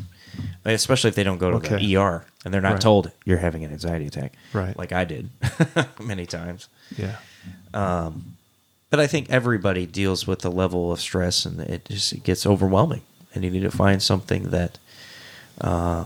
especially 0.65 1.09
if 1.09 1.15
they 1.15 1.25
don't 1.25 1.39
go 1.39 1.51
to 1.51 1.57
Okay. 1.59 1.77
the 1.77 1.97
ER 1.97 2.25
and 2.45 2.53
they're 2.55 2.61
not 2.61 2.73
Right. 2.73 2.81
told 2.81 3.11
you're 3.25 3.39
having 3.39 3.65
an 3.65 3.73
anxiety 3.73 4.07
attack, 4.07 4.35
Right. 4.53 4.77
Like 4.79 4.93
I 4.93 5.05
did 5.05 5.31
many 6.01 6.27
times. 6.27 6.69
yeah. 6.97 7.17
But 8.89 9.01
I 9.01 9.07
think 9.09 9.29
everybody 9.31 9.85
deals 9.85 10.27
with 10.27 10.41
the 10.41 10.51
level 10.51 10.93
of 10.93 11.01
stress, 11.01 11.45
and 11.45 11.61
it 11.61 11.85
just 11.87 12.13
it 12.13 12.23
gets 12.23 12.47
overwhelming. 12.47 13.03
And 13.35 13.45
you 13.45 13.51
need 13.51 13.63
to 13.65 13.71
find 13.71 14.01
something 14.03 14.51
that 14.51 14.79
uh, 15.61 16.05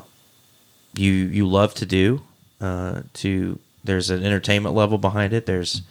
you 0.97 1.13
you 1.13 1.47
love 1.47 1.75
to 1.75 1.87
do. 1.87 2.23
Uh, 2.61 3.03
to 3.15 3.59
there's 3.85 4.11
an 4.11 4.25
entertainment 4.25 4.75
level 4.75 4.97
behind 4.99 5.33
it. 5.35 5.45
There's 5.47 5.83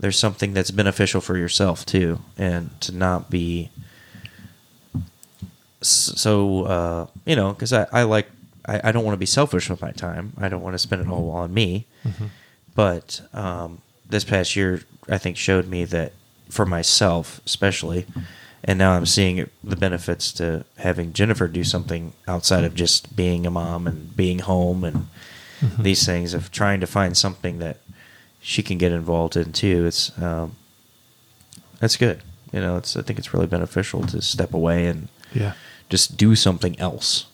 there's 0.00 0.18
something 0.18 0.52
that's 0.54 0.70
beneficial 0.72 1.20
for 1.20 1.36
yourself 1.38 1.86
too, 1.86 2.18
and 2.36 2.70
to 2.82 2.92
not 2.94 3.30
be 3.30 3.70
so 5.80 6.64
uh, 6.64 7.06
you 7.24 7.36
know 7.36 7.52
because 7.52 7.72
I, 7.72 7.86
I 7.92 8.02
like 8.02 8.28
I, 8.66 8.80
I 8.84 8.92
don't 8.92 9.04
want 9.04 9.14
to 9.14 9.18
be 9.18 9.26
selfish 9.26 9.70
with 9.70 9.80
my 9.82 9.92
time. 9.92 10.32
I 10.38 10.48
don't 10.48 10.62
want 10.62 10.74
to 10.74 10.78
spend 10.78 11.02
it 11.02 11.08
all 11.08 11.30
on 11.30 11.52
me. 11.54 11.86
But 12.74 13.20
um, 13.32 13.80
this 14.08 14.24
past 14.24 14.54
year, 14.54 14.82
I 15.08 15.18
think 15.18 15.36
showed 15.36 15.66
me 15.66 15.84
that 15.86 16.12
for 16.48 16.64
myself, 16.64 17.40
especially, 17.44 18.06
and 18.62 18.78
now 18.78 18.92
I'm 18.92 19.06
seeing 19.06 19.38
it, 19.38 19.50
the 19.64 19.74
benefits 19.76 20.32
to 20.34 20.64
having 20.76 21.12
Jennifer 21.12 21.48
do 21.48 21.64
something 21.64 22.12
outside 22.28 22.64
of 22.64 22.74
just 22.74 23.16
being 23.16 23.46
a 23.46 23.50
mom 23.50 23.86
and 23.86 24.16
being 24.16 24.40
home 24.40 24.84
and 24.84 25.08
these 25.78 26.06
things 26.06 26.34
of 26.34 26.50
trying 26.52 26.78
to 26.80 26.86
find 26.86 27.16
something 27.16 27.58
that 27.58 27.78
she 28.40 28.62
can 28.62 28.78
get 28.78 28.92
involved 28.92 29.36
in 29.36 29.52
too. 29.52 29.84
It's 29.86 30.16
um, 30.22 30.54
that's 31.80 31.96
good. 31.96 32.22
You 32.52 32.60
know, 32.60 32.76
it's 32.76 32.96
I 32.96 33.02
think 33.02 33.18
it's 33.18 33.34
really 33.34 33.46
beneficial 33.48 34.02
to 34.06 34.22
step 34.22 34.54
away 34.54 34.86
and 34.86 35.08
Yeah. 35.34 35.54
Just 35.88 36.16
do 36.16 36.34
something 36.34 36.78
else. 36.78 37.26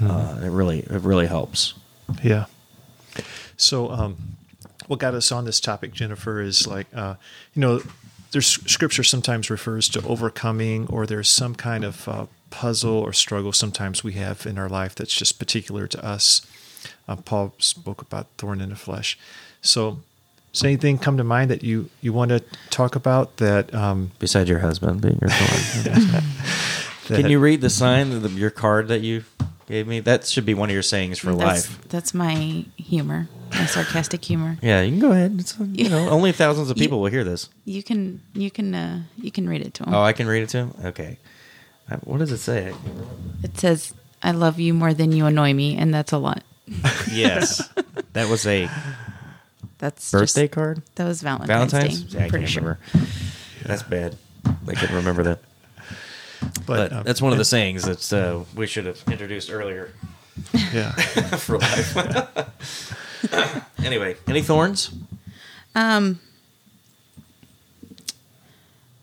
Uh, 0.00 0.40
it 0.42 0.48
really 0.48 0.80
it 0.80 1.02
really 1.02 1.26
helps. 1.26 1.74
Yeah. 2.22 2.46
So, 3.56 3.90
um, 3.90 4.16
what 4.86 4.98
got 4.98 5.14
us 5.14 5.30
on 5.32 5.44
this 5.44 5.60
topic, 5.60 5.92
Jennifer, 5.92 6.40
is 6.40 6.66
like, 6.66 6.86
uh, 6.94 7.14
you 7.54 7.60
know, 7.60 7.80
there's 8.32 8.46
scripture 8.70 9.04
sometimes 9.04 9.48
refers 9.48 9.88
to 9.90 10.04
overcoming, 10.06 10.86
or 10.88 11.06
there's 11.06 11.28
some 11.28 11.54
kind 11.54 11.84
of 11.84 12.08
uh, 12.08 12.26
puzzle 12.50 12.98
or 12.98 13.12
struggle 13.12 13.52
sometimes 13.52 14.02
we 14.02 14.14
have 14.14 14.46
in 14.46 14.58
our 14.58 14.68
life 14.68 14.94
that's 14.94 15.14
just 15.14 15.38
particular 15.38 15.86
to 15.86 16.04
us. 16.04 16.42
Uh, 17.06 17.16
Paul 17.16 17.54
spoke 17.58 18.02
about 18.02 18.26
thorn 18.36 18.60
in 18.60 18.70
the 18.70 18.76
flesh. 18.76 19.18
So, 19.62 20.00
does 20.52 20.64
anything 20.64 20.98
come 20.98 21.16
to 21.16 21.24
mind 21.24 21.50
that 21.50 21.62
you 21.62 21.90
you 22.00 22.12
want 22.12 22.30
to 22.30 22.42
talk 22.70 22.96
about 22.96 23.36
that? 23.38 23.72
Um, 23.74 24.10
Besides 24.18 24.50
your 24.50 24.58
husband 24.58 25.00
being 25.00 25.18
your 25.20 25.30
thorn. 25.30 26.22
that 27.08 27.20
Can 27.20 27.30
you 27.30 27.38
read 27.38 27.60
the 27.60 27.70
sign 27.70 28.12
of 28.12 28.22
the, 28.22 28.28
your 28.30 28.50
card 28.50 28.88
that 28.88 29.00
you 29.00 29.24
gave 29.66 29.86
me? 29.86 30.00
That 30.00 30.26
should 30.26 30.44
be 30.46 30.54
one 30.54 30.68
of 30.70 30.74
your 30.74 30.82
sayings 30.82 31.18
for 31.18 31.34
that's, 31.34 31.68
life. 31.68 31.88
That's 31.88 32.14
my 32.14 32.64
humor. 32.76 33.28
my 33.50 33.66
sarcastic 33.66 34.24
humor. 34.24 34.56
Yeah, 34.62 34.82
you 34.82 34.90
can 34.92 35.00
go 35.00 35.12
ahead. 35.12 35.36
It's, 35.38 35.58
uh, 35.60 35.64
you 35.72 35.88
know, 35.88 36.08
only 36.08 36.32
thousands 36.42 36.70
of 36.70 36.76
You- 36.78 36.84
people 36.84 37.00
will 37.00 37.10
hear 37.10 37.24
this. 37.24 37.48
You 37.64 37.82
can 37.82 38.20
you 38.34 38.50
can 38.50 38.74
uh, 38.74 39.02
you 39.18 39.30
can 39.30 39.48
read 39.48 39.62
it 39.62 39.74
to 39.74 39.84
him. 39.84 39.94
Oh, 39.94 40.02
I 40.02 40.12
can 40.12 40.26
read 40.26 40.42
it 40.42 40.48
too. 40.50 40.70
Okay. 40.84 41.18
Uh, 41.90 41.96
What 42.04 42.18
does 42.18 42.32
it 42.32 42.38
say? 42.38 42.74
It 43.42 43.58
says, 43.58 43.92
"I 44.22 44.30
love 44.32 44.58
you 44.58 44.72
more 44.74 44.94
than 44.94 45.12
you 45.12 45.26
annoy 45.26 45.52
me," 45.52 45.76
and 45.76 45.92
that's 45.92 46.12
a 46.12 46.18
lot. 46.18 46.42
Yes, 47.12 47.68
that 48.14 48.28
was 48.30 48.46
a 48.46 48.68
That's 49.78 50.10
birthday 50.10 50.44
Just, 50.44 50.52
card. 50.52 50.82
that 50.96 51.04
was 51.06 51.20
Valentine's, 51.22 51.72
Valentine's. 51.72 52.00
Day. 52.04 52.16
Yeah, 52.16 52.20
I 52.20 52.24
I'm 52.24 52.30
pretty 52.30 52.44
can't 52.46 52.52
sure. 52.52 52.78
remember. 52.94 53.10
That's 53.66 53.82
bad. 53.82 54.16
I 54.66 54.74
can't 54.74 54.92
remember 54.92 55.22
that. 55.24 55.40
But, 56.66 56.92
um, 56.92 57.04
that's 57.04 57.22
one 57.22 57.32
of 57.32 57.38
the 57.38 57.44
sayings 57.44 57.82
that 57.84 58.12
uh, 58.12 58.44
we 58.54 58.66
should 58.66 58.86
have 58.86 59.02
introduced 59.10 59.50
earlier 59.50 59.92
yeah. 60.72 60.92
for 61.36 61.58
life. 61.58 62.94
anyway, 63.84 64.16
any 64.26 64.42
thorns? 64.42 64.90
Um, 65.74 66.20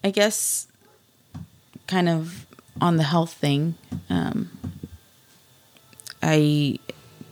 I 0.03 0.11
guess 0.11 0.67
kind 1.87 2.09
of 2.09 2.47
on 2.79 2.97
the 2.97 3.03
health 3.03 3.33
thing. 3.33 3.75
Um, 4.09 4.49
I 6.23 6.79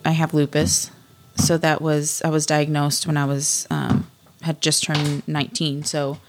I 0.06 0.12
have 0.12 0.34
lupus, 0.34 0.92
so 1.36 1.58
that 1.58 1.82
was 1.82 2.22
I 2.24 2.30
was 2.30 2.46
diagnosed 2.46 3.08
when 3.08 3.18
I 3.18 3.26
was 3.26 3.68
um, 3.70 4.10
had 4.42 4.62
just 4.62 4.84
turned 4.84 5.28
nineteen. 5.28 5.84
So 5.84 6.20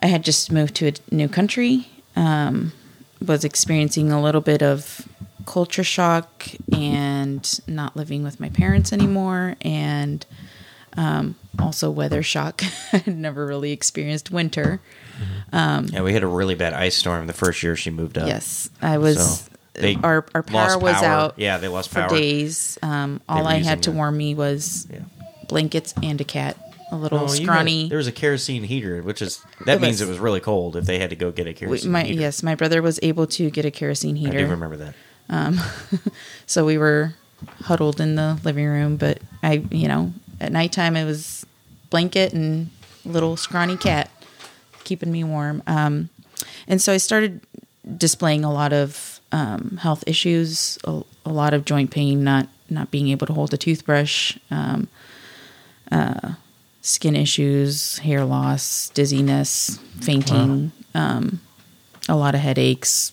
I 0.00 0.06
had 0.06 0.24
just 0.24 0.52
moved 0.52 0.74
to 0.76 0.88
a 0.88 0.92
new 1.10 1.28
country. 1.28 1.88
Um, 2.16 2.72
was 3.24 3.44
experiencing 3.44 4.10
a 4.10 4.20
little 4.20 4.40
bit 4.40 4.62
of 4.62 5.06
culture 5.46 5.84
shock 5.84 6.46
and 6.72 7.60
not 7.66 7.96
living 7.96 8.22
with 8.24 8.40
my 8.40 8.48
parents 8.48 8.92
anymore, 8.92 9.54
and 9.62 10.26
um, 10.96 11.36
also 11.58 11.90
weather 11.90 12.22
shock. 12.22 12.62
I 12.92 12.98
had 12.98 13.16
never 13.16 13.46
really 13.46 13.72
experienced 13.72 14.30
winter. 14.30 14.80
Yeah, 15.52 16.02
we 16.02 16.12
had 16.12 16.22
a 16.22 16.26
really 16.26 16.54
bad 16.54 16.72
ice 16.72 16.96
storm 16.96 17.26
the 17.26 17.32
first 17.32 17.62
year 17.62 17.76
she 17.76 17.90
moved 17.90 18.18
up. 18.18 18.26
Yes, 18.26 18.70
I 18.80 18.98
was. 18.98 19.40
So, 19.40 19.48
they 19.74 19.96
our 20.02 20.26
our 20.34 20.42
power 20.42 20.78
was 20.78 20.94
power. 20.96 21.04
out. 21.06 21.38
Yeah, 21.38 21.58
they 21.58 21.68
lost 21.68 21.92
power 21.94 22.08
for 22.08 22.14
days. 22.16 22.78
Um, 22.82 23.20
all 23.28 23.46
I 23.46 23.56
had 23.62 23.84
to 23.84 23.92
warm 23.92 24.16
me 24.16 24.34
was 24.34 24.86
Yeah. 24.92 25.00
blankets 25.48 25.94
and 26.02 26.20
a 26.20 26.24
cat, 26.24 26.56
a 26.92 26.96
little 26.96 27.18
Oh, 27.18 27.22
you 27.22 27.28
had- 27.28 27.42
scrawny. 27.42 27.88
there 27.88 27.98
was 27.98 28.06
a 28.06 28.12
kerosene 28.12 28.64
heater, 28.64 29.02
which 29.02 29.20
is 29.22 29.42
that 29.66 29.76
It 29.78 29.80
means 29.80 29.94
was- 30.00 30.02
it 30.02 30.08
was 30.08 30.18
really 30.18 30.40
cold 30.40 30.76
if 30.76 30.84
they 30.84 30.98
had 30.98 31.10
to 31.10 31.16
go 31.16 31.30
get 31.32 31.46
a 31.46 31.50
We- 31.50 31.54
kerosene 31.54 31.90
my, 31.90 32.02
heater. 32.04 32.20
yes, 32.20 32.42
my 32.42 32.54
brother 32.54 32.80
was 32.82 33.00
able 33.02 33.26
to 33.28 33.50
get 33.50 33.64
a 33.64 33.70
kerosene 33.70 34.16
heater. 34.16 34.38
I 34.38 34.42
do 34.42 34.46
remember 34.48 34.76
that. 34.76 34.94
So 36.46 36.64
we 36.66 36.76
were 36.78 37.14
huddled 37.62 38.00
in 38.00 38.14
the 38.16 38.38
living 38.44 38.66
room, 38.66 38.96
but 38.96 39.18
I, 39.42 39.64
you 39.70 39.88
know, 39.88 40.12
at 40.40 40.52
nighttime 40.52 40.96
it 40.96 41.04
was 41.06 41.46
blanket 41.90 42.32
and 42.34 42.70
little 43.04 43.36
scrawny 43.36 43.76
cat 43.76 44.10
keeping 44.84 45.10
me 45.10 45.24
warm. 45.24 45.62
Um, 45.66 46.10
and 46.68 46.80
so 46.82 46.92
I 46.92 46.98
started 46.98 47.40
displaying 47.96 48.44
a 48.44 48.52
lot 48.52 48.72
of 48.72 49.20
um, 49.32 49.78
health 49.80 50.04
issues, 50.06 50.78
a, 50.84 51.02
a 51.24 51.30
lot 51.32 51.54
of 51.54 51.64
joint 51.64 51.90
pain, 51.90 52.22
not 52.22 52.48
not 52.68 52.90
being 52.90 53.08
able 53.08 53.26
to 53.26 53.32
hold 53.32 53.52
a 53.54 53.56
toothbrush, 53.56 54.36
um, 54.50 54.88
uh, 55.90 56.32
skin 56.82 57.16
issues, 57.16 57.98
hair 57.98 58.24
loss, 58.24 58.90
dizziness, 58.90 59.78
fainting, 60.00 60.72
um, 60.94 61.40
a 62.08 62.16
lot 62.16 62.34
of 62.34 62.40
headaches, 62.40 63.12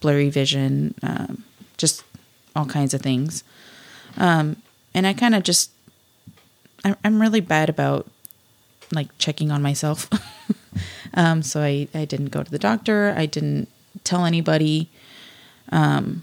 blurry 0.00 0.30
vision, 0.30 0.94
um, 1.02 1.42
just 1.76 2.04
all 2.54 2.64
kinds 2.64 2.94
of 2.94 3.02
things. 3.02 3.42
Um, 4.16 4.56
and 4.94 5.06
I 5.06 5.12
kind 5.12 5.34
of 5.34 5.42
just, 5.42 5.70
I'm, 6.84 6.96
I'm 7.04 7.20
really 7.20 7.40
bad 7.40 7.68
about 7.68 8.06
like 8.92 9.08
checking 9.18 9.50
on 9.50 9.62
myself. 9.62 10.08
um, 11.14 11.42
so 11.42 11.60
I, 11.60 11.88
I 11.92 12.04
didn't 12.04 12.30
go 12.30 12.42
to 12.42 12.50
the 12.50 12.58
doctor. 12.58 13.12
I 13.16 13.26
didn't 13.26 13.68
tell 14.04 14.24
anybody. 14.24 14.88
Um, 15.70 16.22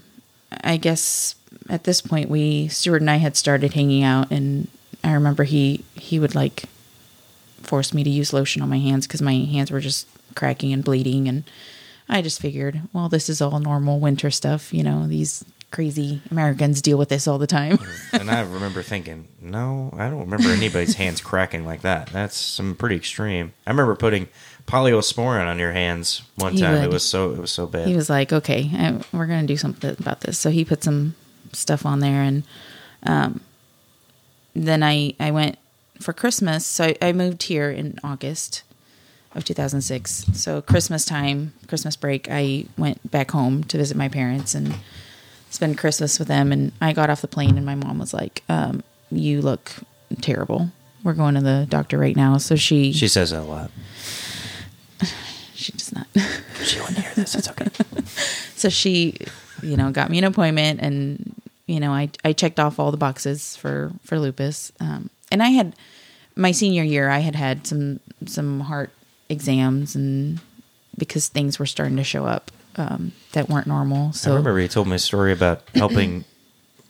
I 0.64 0.78
guess 0.78 1.34
at 1.68 1.84
this 1.84 2.00
point 2.00 2.30
we 2.30 2.68
Stuart 2.68 3.02
and 3.02 3.10
I 3.10 3.16
had 3.16 3.36
started 3.36 3.74
hanging 3.74 4.02
out, 4.02 4.30
and 4.30 4.68
I 5.04 5.12
remember 5.12 5.44
he 5.44 5.84
he 5.94 6.18
would 6.18 6.34
like 6.34 6.64
force 7.66 7.92
me 7.92 8.04
to 8.04 8.10
use 8.10 8.32
lotion 8.32 8.62
on 8.62 8.68
my 8.68 8.78
hands 8.78 9.06
because 9.06 9.22
my 9.22 9.34
hands 9.34 9.70
were 9.70 9.80
just 9.80 10.06
cracking 10.34 10.72
and 10.72 10.84
bleeding, 10.84 11.28
and 11.28 11.44
I 12.08 12.22
just 12.22 12.40
figured, 12.40 12.82
well, 12.92 13.08
this 13.08 13.28
is 13.28 13.40
all 13.40 13.58
normal 13.58 14.00
winter 14.00 14.30
stuff. 14.30 14.72
You 14.72 14.82
know, 14.82 15.06
these 15.06 15.44
crazy 15.70 16.22
Americans 16.30 16.80
deal 16.80 16.96
with 16.96 17.08
this 17.08 17.26
all 17.26 17.38
the 17.38 17.46
time. 17.46 17.78
and 18.12 18.30
I 18.30 18.40
remember 18.40 18.82
thinking, 18.82 19.28
no, 19.40 19.90
I 19.96 20.08
don't 20.08 20.20
remember 20.20 20.48
anybody's 20.48 20.94
hands 20.94 21.20
cracking 21.20 21.64
like 21.64 21.82
that. 21.82 22.08
That's 22.08 22.36
some 22.36 22.76
pretty 22.76 22.96
extreme. 22.96 23.52
I 23.66 23.70
remember 23.70 23.94
putting 23.96 24.28
Polysporin 24.66 25.46
on 25.46 25.58
your 25.58 25.72
hands 25.72 26.22
one 26.36 26.54
He 26.54 26.60
time. 26.60 26.82
It 26.82 26.90
was 26.90 27.02
so 27.02 27.32
it 27.32 27.38
was 27.38 27.52
so 27.52 27.66
bad. 27.66 27.88
he 27.88 27.96
was 27.96 28.08
like, 28.08 28.32
okay, 28.32 28.70
I, 28.72 29.00
we're 29.12 29.26
going 29.26 29.42
to 29.42 29.46
do 29.46 29.56
something 29.56 29.96
about 29.98 30.22
this. 30.22 30.38
So 30.38 30.50
he 30.50 30.64
put 30.64 30.82
some 30.82 31.14
stuff 31.52 31.84
on 31.84 32.00
there. 32.00 32.22
And 32.22 32.44
um, 33.02 33.40
then 34.54 34.82
I, 34.82 35.14
I 35.20 35.30
went 35.30 35.58
for 36.00 36.12
Christmas. 36.12 36.66
So 36.66 36.84
I, 36.84 36.96
I 37.02 37.12
moved 37.12 37.44
here 37.44 37.70
in 37.70 37.98
August 38.02 38.62
of 39.34 39.44
2006. 39.44 40.26
So 40.32 40.62
Christmas 40.62 41.04
time, 41.04 41.52
Christmas 41.68 41.96
break, 41.96 42.28
I 42.30 42.66
went 42.78 43.10
back 43.10 43.30
home 43.30 43.64
to 43.64 43.76
visit 43.76 43.96
my 43.96 44.08
parents 44.08 44.54
and 44.54 44.74
spend 45.50 45.78
Christmas 45.78 46.18
with 46.18 46.28
them. 46.28 46.52
And 46.52 46.72
I 46.80 46.92
got 46.92 47.10
off 47.10 47.20
the 47.20 47.28
plane 47.28 47.56
and 47.56 47.66
my 47.66 47.74
mom 47.74 47.98
was 47.98 48.14
like, 48.14 48.42
um, 48.48 48.82
you 49.10 49.42
look 49.42 49.72
terrible. 50.20 50.70
We're 51.02 51.14
going 51.14 51.34
to 51.34 51.40
the 51.40 51.66
doctor 51.68 51.98
right 51.98 52.16
now. 52.16 52.38
So 52.38 52.56
she, 52.56 52.92
she 52.92 53.08
says 53.08 53.30
that 53.30 53.42
a 53.42 53.44
lot. 53.44 53.70
she 55.54 55.72
does 55.72 55.92
not. 55.92 56.06
She 56.64 56.80
wouldn't 56.80 56.98
hear 56.98 57.12
this. 57.14 57.36
It's 57.36 57.48
okay. 57.48 57.68
so 58.56 58.68
she 58.68 59.16
you 59.62 59.76
know 59.76 59.90
got 59.90 60.10
me 60.10 60.18
an 60.18 60.24
appointment 60.24 60.80
and 60.80 61.34
you 61.66 61.80
know 61.80 61.92
i 61.92 62.08
i 62.24 62.32
checked 62.32 62.60
off 62.60 62.78
all 62.78 62.90
the 62.90 62.96
boxes 62.96 63.56
for 63.56 63.92
for 64.04 64.18
lupus 64.18 64.72
um 64.80 65.10
and 65.30 65.42
i 65.42 65.48
had 65.48 65.74
my 66.34 66.52
senior 66.52 66.82
year 66.82 67.08
i 67.10 67.18
had 67.18 67.34
had 67.34 67.66
some 67.66 68.00
some 68.26 68.60
heart 68.60 68.90
exams 69.28 69.94
and 69.94 70.40
because 70.98 71.28
things 71.28 71.58
were 71.58 71.66
starting 71.66 71.96
to 71.96 72.04
show 72.04 72.24
up 72.26 72.50
um 72.76 73.12
that 73.32 73.48
weren't 73.48 73.66
normal 73.66 74.12
So 74.12 74.32
I 74.32 74.36
remember 74.36 74.60
you 74.60 74.68
told 74.68 74.86
me 74.88 74.96
a 74.96 74.98
story 74.98 75.32
about 75.32 75.62
helping 75.74 76.24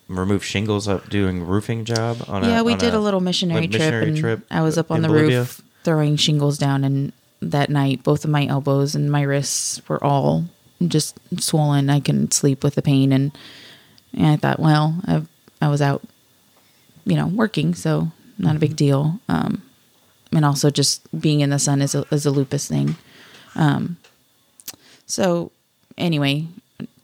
remove 0.08 0.44
shingles 0.44 0.86
up 0.86 1.08
doing 1.08 1.44
roofing 1.44 1.84
job 1.84 2.18
on 2.28 2.44
a 2.44 2.48
yeah 2.48 2.62
we 2.62 2.72
on 2.74 2.78
did 2.78 2.94
a, 2.94 3.00
little 3.00 3.20
missionary, 3.20 3.66
trip 3.66 3.80
missionary 3.80 4.08
and 4.08 4.16
trip 4.16 4.40
i 4.50 4.62
was 4.62 4.78
up 4.78 4.90
on 4.90 5.02
the 5.02 5.08
Bolivia. 5.08 5.40
roof 5.40 5.62
throwing 5.82 6.16
shingles 6.16 6.58
down 6.58 6.84
and 6.84 7.12
that 7.42 7.70
night 7.70 8.02
both 8.02 8.24
of 8.24 8.30
my 8.30 8.46
elbows 8.46 8.94
and 8.94 9.10
my 9.10 9.22
wrists 9.22 9.80
were 9.88 10.02
all 10.04 10.44
just 10.86 11.18
swollen 11.40 11.88
i 11.90 11.98
couldn't 12.00 12.32
sleep 12.34 12.62
with 12.62 12.74
the 12.76 12.82
pain 12.82 13.12
and, 13.12 13.32
and 14.14 14.26
i 14.26 14.36
thought 14.36 14.60
well 14.60 14.94
i 15.06 15.22
i 15.60 15.68
was 15.68 15.80
out 15.82 16.02
you 17.04 17.16
know 17.16 17.26
working 17.26 17.74
so 17.74 18.08
not 18.38 18.56
a 18.56 18.60
big 18.60 18.76
deal. 18.76 19.20
Um 19.28 19.62
and 20.32 20.44
also 20.44 20.70
just 20.70 21.08
being 21.18 21.40
in 21.40 21.50
the 21.50 21.58
sun 21.58 21.80
is 21.80 21.94
a, 21.94 22.04
is 22.10 22.26
a 22.26 22.30
lupus 22.30 22.68
thing. 22.68 22.96
Um 23.54 23.96
so 25.06 25.52
anyway 25.96 26.46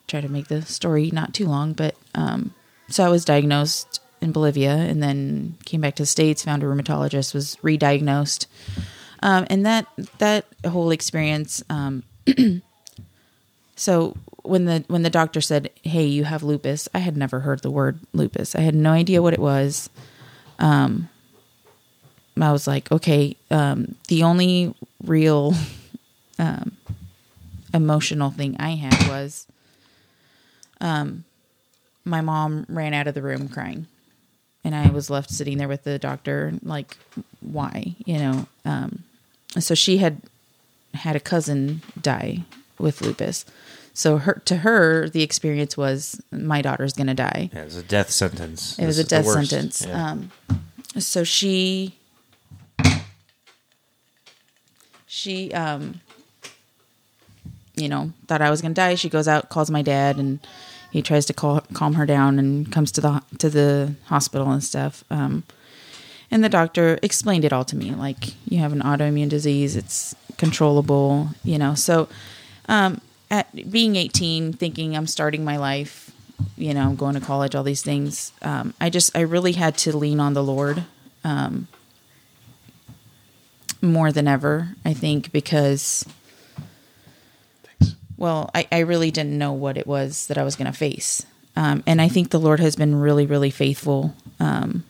try 0.06 0.20
to 0.20 0.28
make 0.28 0.48
the 0.48 0.60
story 0.62 1.10
not 1.10 1.32
too 1.32 1.46
long 1.46 1.72
but 1.72 1.94
um 2.14 2.52
so 2.90 3.02
i 3.02 3.09
was 3.09 3.24
diagnosed 3.24 4.00
in 4.20 4.32
bolivia 4.32 4.72
and 4.72 5.02
then 5.02 5.56
came 5.64 5.80
back 5.80 5.94
to 5.96 6.02
the 6.02 6.06
states 6.06 6.44
found 6.44 6.62
a 6.62 6.66
rheumatologist 6.66 7.34
was 7.34 7.59
re-diagnosed. 7.62 8.46
Um, 9.24 9.46
and 9.50 9.64
that 9.66 9.86
that 10.18 10.46
whole 10.66 10.90
experience 10.90 11.62
um, 11.70 12.02
so 13.76 14.16
when 14.42 14.64
the 14.64 14.84
when 14.88 15.02
the 15.02 15.10
doctor 15.10 15.40
said 15.40 15.70
hey 15.82 16.04
you 16.04 16.24
have 16.24 16.42
lupus 16.42 16.88
i 16.92 16.98
had 16.98 17.16
never 17.16 17.40
heard 17.40 17.62
the 17.62 17.70
word 17.70 18.00
lupus. 18.12 18.54
I 18.54 18.60
had 18.60 18.74
no 18.74 18.90
idea 18.90 19.22
what 19.22 19.32
it 19.32 19.38
was. 19.38 19.90
Um, 20.59 21.09
i 22.40 22.50
was 22.52 22.66
like 22.66 22.90
okay 22.92 23.36
um, 23.50 23.94
the 24.09 24.22
only 24.22 24.74
real 25.04 25.54
um, 26.38 26.72
emotional 27.74 28.30
thing 28.30 28.56
i 28.59 28.70
had 28.70 29.09
was 29.09 29.46
um, 30.80 31.24
my 32.04 32.20
mom 32.20 32.66
ran 32.68 32.92
out 32.94 33.06
of 33.06 33.14
the 33.14 33.22
room 33.22 33.48
crying. 33.48 33.86
And 34.64 34.74
i 34.76 34.88
was 34.90 35.10
left 35.10 35.30
sitting 35.30 35.59
there 35.59 35.68
with 35.68 35.82
the 35.84 35.98
doctor 35.98 36.52
like 36.62 36.96
why 37.40 37.96
you 38.04 38.18
know? 38.18 38.46
Um, 38.64 39.02
so 39.59 39.74
she 39.74 39.98
had 39.98 40.22
had 40.94 41.16
a 41.16 41.20
cousin 41.20 41.82
die 42.00 42.44
with 42.78 43.00
lupus. 43.02 43.44
So 43.94 44.18
her 44.18 44.40
to 44.44 44.59
her 44.59 45.09
the 45.09 45.22
experience 45.22 45.76
was 45.76 46.20
my 46.30 46.62
daughter's 46.62 46.92
gonna 46.92 47.14
die. 47.14 47.50
Yeah, 47.52 47.62
it 47.62 47.64
was 47.64 47.76
a 47.76 47.82
death 47.82 48.10
sentence. 48.10 48.78
it 48.78 48.86
was 48.86 48.98
This 48.98 49.06
a 49.06 49.09
death 49.09 49.26
sentence. 49.26 49.84
Yeah. 49.86 50.10
um, 50.10 50.30
so 50.98 51.24
she 51.24 51.96
she 55.12 55.52
um 55.52 56.01
you 57.76 57.86
know 57.86 58.12
thought 58.26 58.40
i 58.40 58.48
was 58.48 58.62
gonna 58.62 58.72
die. 58.72 58.94
She 58.94 59.10
goes 59.10 59.28
out 59.28 59.51
calls 59.51 59.70
my 59.70 59.82
dad 59.82 60.16
and 60.16 60.40
he 60.90 61.01
tries 61.01 61.24
to 61.26 61.32
call, 61.32 61.62
calm 61.72 61.94
her 61.94 62.05
down 62.05 62.39
and 62.39 62.70
comes 62.72 62.90
to 62.93 63.01
the 63.02 63.22
to 63.39 63.51
the 63.51 63.94
hospital 64.06 64.51
and 64.51 64.64
stuff. 64.64 65.05
Um 65.10 65.44
and 66.30 66.43
the 66.43 66.48
doctor 66.48 66.98
explained 67.02 67.44
it 67.44 67.52
all 67.52 67.64
to 67.66 67.76
me 67.76 67.90
like 67.90 68.34
you 68.48 68.59
have 68.59 68.72
an 68.72 68.80
autoimmune 68.80 69.28
disease 69.28 69.76
it's 69.76 70.14
controllable 70.39 71.28
you 71.44 71.59
know. 71.59 71.74
So 71.74 72.09
um, 72.66 73.02
at 73.30 73.70
being 73.70 73.97
18 73.97 74.52
thinking 74.55 74.97
i'm 74.97 75.06
starting 75.06 75.44
my 75.44 75.56
life 75.56 76.10
you 76.56 76.72
know 76.72 76.82
i'm 76.82 76.97
going 76.97 77.14
to 77.14 77.20
college 77.20 77.55
all 77.55 77.62
these 77.62 77.82
things 77.82 78.32
um, 78.43 78.72
i 78.80 78.89
just 78.89 79.16
i 79.16 79.20
really 79.20 79.52
had 79.52 79.76
to 79.76 79.97
lean 79.97 80.20
on 80.20 80.34
the 80.34 80.43
lord 80.43 80.84
um, 81.24 81.66
more 83.82 84.12
than 84.12 84.26
ever 84.28 84.68
i 84.84 84.94
think 84.94 85.30
because 85.32 86.06
Thanks. 87.62 87.96
well, 88.16 88.50
I, 88.54 88.66
I 88.70 88.78
really 88.80 89.10
didn't 89.10 89.36
know 89.38 89.52
what 89.52 89.76
it 89.76 89.86
was 89.86 90.26
that 90.28 90.38
I 90.38 90.42
was 90.42 90.56
going 90.56 90.70
to 90.70 90.76
face. 90.76 91.24
Um, 91.56 91.82
and 91.86 92.00
I 92.00 92.09
think 92.09 92.30
the 92.30 92.40
Lord 92.40 92.60
has 92.60 92.76
been 92.76 92.94
really, 93.00 93.26
really 93.26 93.50
faithful. 93.50 94.14
Um, 94.40 94.84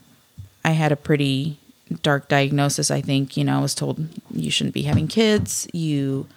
I 0.64 0.70
had 0.72 0.92
a 0.92 0.96
pretty 0.96 1.58
dark 2.02 2.28
diagnosis. 2.28 2.90
I 2.90 3.00
think, 3.00 3.36
you 3.36 3.44
know, 3.44 3.58
I 3.58 3.62
was 3.62 3.74
told 3.74 4.06
you 4.30 4.50
shouldn't 4.50 4.74
be 4.74 4.82
having 4.82 5.08
kids. 5.08 5.66
You, 5.72 6.28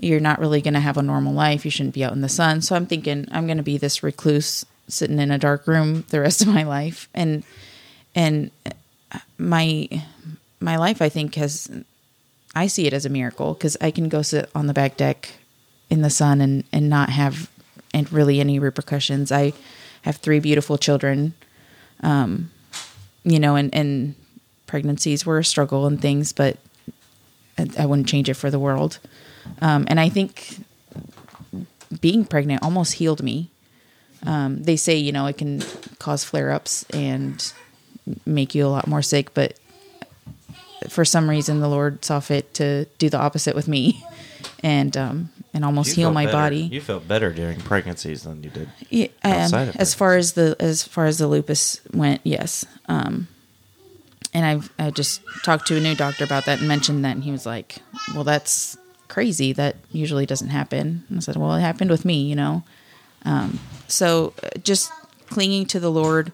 you're 0.00 0.20
not 0.20 0.40
really 0.40 0.60
going 0.60 0.74
to 0.74 0.80
have 0.80 0.96
a 0.96 1.02
normal 1.02 1.32
life. 1.32 1.64
You 1.64 1.70
shouldn't 1.70 1.94
be 1.94 2.04
out 2.04 2.12
in 2.12 2.22
the 2.22 2.28
sun. 2.28 2.60
So 2.60 2.74
I'm 2.74 2.86
thinking 2.86 3.28
I'm 3.30 3.46
going 3.46 3.58
to 3.58 3.62
be 3.62 3.78
this 3.78 4.02
recluse 4.02 4.66
sitting 4.88 5.18
in 5.18 5.30
a 5.30 5.38
dark 5.38 5.66
room 5.66 6.04
the 6.10 6.20
rest 6.20 6.42
of 6.42 6.48
my 6.48 6.64
life. 6.64 7.08
And, 7.14 7.44
and 8.14 8.50
my, 9.38 9.88
my 10.60 10.76
life, 10.76 11.02
I 11.02 11.08
think 11.08 11.34
has, 11.34 11.70
I 12.54 12.66
see 12.66 12.86
it 12.86 12.92
as 12.92 13.04
a 13.04 13.10
miracle 13.10 13.54
because 13.54 13.76
I 13.80 13.90
can 13.90 14.08
go 14.08 14.22
sit 14.22 14.50
on 14.54 14.66
the 14.66 14.74
back 14.74 14.96
deck 14.96 15.32
in 15.90 16.02
the 16.02 16.10
sun 16.10 16.40
and, 16.40 16.64
and 16.72 16.88
not 16.88 17.10
have 17.10 17.50
and 17.92 18.12
really 18.12 18.40
any 18.40 18.58
repercussions. 18.58 19.32
I 19.32 19.52
have 20.02 20.16
three 20.16 20.40
beautiful 20.40 20.78
children, 20.78 21.34
um, 22.02 22.50
you 23.24 23.38
know, 23.38 23.56
and, 23.56 23.74
and 23.74 24.14
pregnancies 24.66 25.24
were 25.24 25.38
a 25.38 25.44
struggle 25.44 25.86
and 25.86 26.00
things, 26.00 26.32
but 26.32 26.58
I, 27.58 27.68
I 27.78 27.86
wouldn't 27.86 28.08
change 28.08 28.28
it 28.28 28.34
for 28.34 28.50
the 28.50 28.58
world. 28.58 28.98
Um, 29.60 29.86
and 29.88 29.98
I 30.00 30.08
think 30.08 30.58
being 32.00 32.24
pregnant 32.24 32.62
almost 32.62 32.94
healed 32.94 33.22
me. 33.22 33.50
Um, 34.24 34.62
they 34.62 34.76
say, 34.76 34.96
you 34.96 35.12
know, 35.12 35.26
it 35.26 35.38
can 35.38 35.62
cause 35.98 36.24
flare 36.24 36.50
ups 36.50 36.84
and 36.90 37.52
make 38.24 38.54
you 38.54 38.66
a 38.66 38.68
lot 38.68 38.86
more 38.86 39.02
sick, 39.02 39.34
but 39.34 39.58
for 40.88 41.04
some 41.04 41.28
reason 41.30 41.60
the 41.60 41.68
Lord 41.68 42.04
saw 42.04 42.20
fit 42.20 42.52
to 42.54 42.84
do 42.98 43.08
the 43.08 43.18
opposite 43.18 43.54
with 43.54 43.66
me 43.68 44.04
and 44.62 44.96
um, 44.96 45.30
and 45.54 45.64
almost 45.64 45.90
You 45.90 46.02
heal 46.04 46.12
my 46.12 46.24
better- 46.26 46.36
body. 46.36 46.58
You 46.60 46.80
felt 46.80 47.06
better 47.08 47.32
during 47.32 47.58
pregnancies 47.60 48.22
than 48.24 48.42
you 48.42 48.50
did. 48.50 48.68
Yeah, 48.90 49.08
um, 49.24 49.54
of 49.54 49.76
as 49.76 49.94
far 49.94 50.16
as 50.16 50.32
the 50.32 50.56
as 50.60 50.82
far 50.82 51.06
as 51.06 51.18
the 51.18 51.26
lupus 51.28 51.80
went, 51.92 52.20
yes. 52.24 52.64
Um, 52.88 53.28
and 54.34 54.44
I've 54.44 54.70
I 54.78 54.90
just 54.90 55.22
talked 55.44 55.66
to 55.68 55.76
a 55.76 55.80
new 55.80 55.94
doctor 55.94 56.24
about 56.24 56.44
that 56.46 56.58
and 56.58 56.68
mentioned 56.68 57.04
that, 57.04 57.14
and 57.16 57.24
he 57.24 57.30
was 57.30 57.46
like, 57.46 57.76
"Well, 58.14 58.24
that's 58.24 58.76
crazy. 59.08 59.52
That 59.54 59.76
usually 59.92 60.26
doesn't 60.26 60.48
happen." 60.50 61.04
And 61.08 61.18
I 61.18 61.20
said, 61.20 61.36
"Well, 61.36 61.54
it 61.54 61.60
happened 61.60 61.90
with 61.90 62.04
me, 62.04 62.22
you 62.22 62.36
know." 62.36 62.62
Um, 63.24 63.58
so 63.88 64.34
uh, 64.42 64.50
just 64.62 64.90
clinging 65.30 65.66
to 65.66 65.80
the 65.80 65.90
Lord 65.90 66.32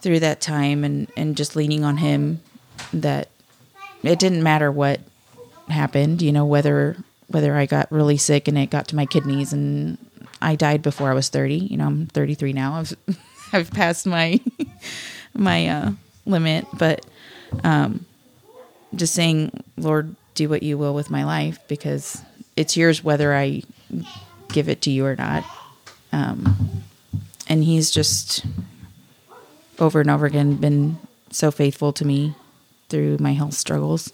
through 0.00 0.20
that 0.20 0.40
time, 0.40 0.84
and 0.84 1.08
and 1.16 1.36
just 1.36 1.54
leaning 1.54 1.84
on 1.84 1.98
Him, 1.98 2.40
that 2.92 3.28
it 4.02 4.18
didn't 4.18 4.42
matter 4.42 4.70
what 4.70 5.00
happened, 5.68 6.22
you 6.22 6.32
know, 6.32 6.44
whether 6.46 6.96
whether 7.28 7.56
I 7.56 7.66
got 7.66 7.90
really 7.90 8.16
sick 8.16 8.46
and 8.48 8.56
it 8.56 8.70
got 8.70 8.88
to 8.88 8.96
my 8.96 9.06
kidneys 9.06 9.52
and 9.52 9.98
I 10.40 10.54
died 10.54 10.82
before 10.82 11.10
I 11.10 11.14
was 11.14 11.28
30. 11.28 11.56
You 11.56 11.76
know, 11.76 11.86
I'm 11.86 12.06
33 12.06 12.52
now. 12.52 12.74
I've 12.74 12.96
I've 13.52 13.70
passed 13.70 14.06
my 14.06 14.40
my 15.34 15.68
uh 15.68 15.90
limit, 16.24 16.66
but 16.72 17.04
um 17.64 18.06
just 18.94 19.14
saying, 19.14 19.50
Lord, 19.76 20.14
do 20.34 20.48
what 20.48 20.62
you 20.62 20.78
will 20.78 20.94
with 20.94 21.10
my 21.10 21.24
life 21.24 21.58
because 21.68 22.22
it's 22.56 22.76
yours 22.76 23.02
whether 23.02 23.34
I 23.34 23.62
give 24.48 24.68
it 24.68 24.82
to 24.82 24.90
you 24.90 25.06
or 25.06 25.16
not. 25.16 25.44
Um 26.12 26.84
and 27.48 27.64
he's 27.64 27.90
just 27.90 28.44
over 29.78 30.00
and 30.00 30.10
over 30.10 30.26
again 30.26 30.56
been 30.56 30.98
so 31.30 31.50
faithful 31.50 31.92
to 31.92 32.04
me 32.04 32.34
through 32.88 33.18
my 33.18 33.32
health 33.32 33.54
struggles. 33.54 34.12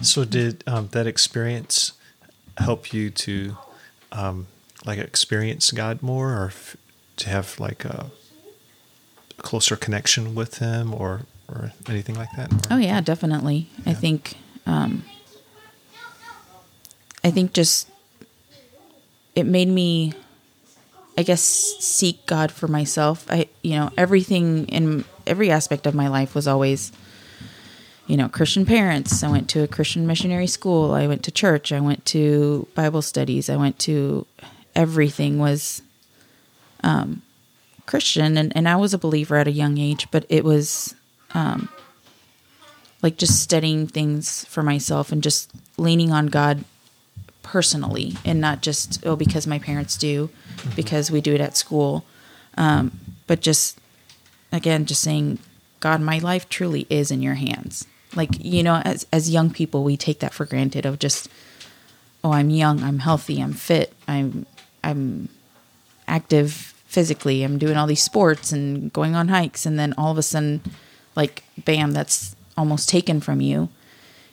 So, 0.00 0.24
did 0.24 0.62
um, 0.66 0.88
that 0.92 1.06
experience 1.06 1.92
help 2.58 2.92
you 2.92 3.10
to 3.10 3.56
um, 4.12 4.46
like 4.86 4.98
experience 4.98 5.70
God 5.72 6.02
more, 6.02 6.32
or 6.34 6.46
f- 6.48 6.76
to 7.16 7.28
have 7.28 7.58
like 7.58 7.84
a 7.84 8.10
closer 9.38 9.76
connection 9.76 10.34
with 10.34 10.58
Him, 10.58 10.94
or 10.94 11.22
or 11.48 11.72
anything 11.88 12.14
like 12.14 12.28
that? 12.36 12.52
Or- 12.52 12.58
Oh 12.72 12.76
yeah, 12.76 13.00
definitely. 13.00 13.68
I 13.86 13.94
think 13.94 14.34
um 14.66 15.04
I 17.24 17.30
think 17.30 17.52
just 17.52 17.88
it 19.34 19.44
made 19.46 19.68
me 19.68 20.12
I 21.16 21.24
guess 21.24 21.42
seek 21.42 22.24
God 22.26 22.52
for 22.52 22.68
myself. 22.68 23.26
I 23.28 23.48
you 23.62 23.72
know, 23.72 23.90
everything 23.96 24.68
in 24.68 25.04
every 25.26 25.50
aspect 25.50 25.86
of 25.86 25.94
my 25.94 26.06
life 26.08 26.34
was 26.36 26.46
always 26.46 26.92
you 28.08 28.16
know, 28.16 28.28
Christian 28.28 28.64
parents. 28.64 29.22
I 29.22 29.30
went 29.30 29.50
to 29.50 29.62
a 29.62 29.68
Christian 29.68 30.06
missionary 30.06 30.46
school. 30.46 30.92
I 30.92 31.06
went 31.06 31.22
to 31.24 31.30
church. 31.30 31.72
I 31.72 31.80
went 31.80 32.06
to 32.06 32.66
Bible 32.74 33.02
studies. 33.02 33.50
I 33.50 33.56
went 33.56 33.78
to 33.80 34.26
everything 34.74 35.38
was 35.38 35.82
um, 36.82 37.20
Christian, 37.84 38.38
and, 38.38 38.56
and 38.56 38.66
I 38.66 38.76
was 38.76 38.94
a 38.94 38.98
believer 38.98 39.36
at 39.36 39.46
a 39.46 39.52
young 39.52 39.76
age. 39.76 40.08
But 40.10 40.24
it 40.30 40.42
was 40.42 40.94
um, 41.34 41.68
like 43.02 43.18
just 43.18 43.42
studying 43.42 43.86
things 43.86 44.46
for 44.46 44.62
myself 44.62 45.12
and 45.12 45.22
just 45.22 45.50
leaning 45.76 46.10
on 46.10 46.28
God 46.28 46.64
personally, 47.42 48.14
and 48.24 48.40
not 48.40 48.62
just 48.62 49.04
oh 49.04 49.16
because 49.16 49.46
my 49.46 49.58
parents 49.58 49.98
do, 49.98 50.30
because 50.74 51.10
we 51.10 51.20
do 51.20 51.34
it 51.34 51.42
at 51.42 51.58
school, 51.58 52.06
um, 52.56 52.98
but 53.26 53.42
just 53.42 53.78
again 54.50 54.86
just 54.86 55.02
saying 55.02 55.40
God, 55.80 56.00
my 56.00 56.18
life 56.18 56.48
truly 56.48 56.86
is 56.88 57.10
in 57.10 57.20
your 57.20 57.34
hands. 57.34 57.86
Like, 58.14 58.42
you 58.44 58.62
know, 58.62 58.76
as 58.84 59.06
as 59.12 59.30
young 59.30 59.50
people, 59.50 59.84
we 59.84 59.96
take 59.96 60.20
that 60.20 60.32
for 60.32 60.46
granted 60.46 60.86
of 60.86 60.98
just 60.98 61.28
oh, 62.24 62.32
I'm 62.32 62.50
young, 62.50 62.82
I'm 62.82 62.98
healthy, 62.98 63.40
I'm 63.40 63.52
fit, 63.52 63.92
I'm 64.06 64.46
I'm 64.82 65.28
active 66.06 66.74
physically, 66.86 67.44
I'm 67.44 67.58
doing 67.58 67.76
all 67.76 67.86
these 67.86 68.02
sports 68.02 68.50
and 68.50 68.92
going 68.92 69.14
on 69.14 69.28
hikes 69.28 69.66
and 69.66 69.78
then 69.78 69.94
all 69.98 70.10
of 70.10 70.18
a 70.18 70.22
sudden 70.22 70.62
like 71.14 71.44
bam, 71.64 71.92
that's 71.92 72.34
almost 72.56 72.88
taken 72.88 73.20
from 73.20 73.40
you. 73.40 73.68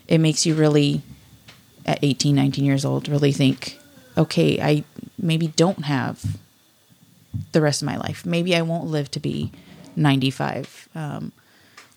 It 0.08 0.20
makes 0.20 0.46
you 0.46 0.56
really 0.56 1.02
at 1.86 2.00
18, 2.02 2.36
19 2.36 2.66
years 2.66 2.86
old 2.86 3.08
really 3.08 3.32
think, 3.32 3.80
okay, 4.18 4.60
I 4.62 4.84
maybe 5.18 5.48
don't 5.48 5.86
have 5.86 6.38
the 7.52 7.62
rest 7.62 7.82
of 7.82 7.86
my 7.86 7.98
life. 7.98 8.26
Maybe 8.26 8.56
I 8.56 8.62
won't 8.62 8.86
live 8.86 9.12
to 9.12 9.20
be 9.20 9.52
95. 9.96 10.90
Um, 10.96 11.32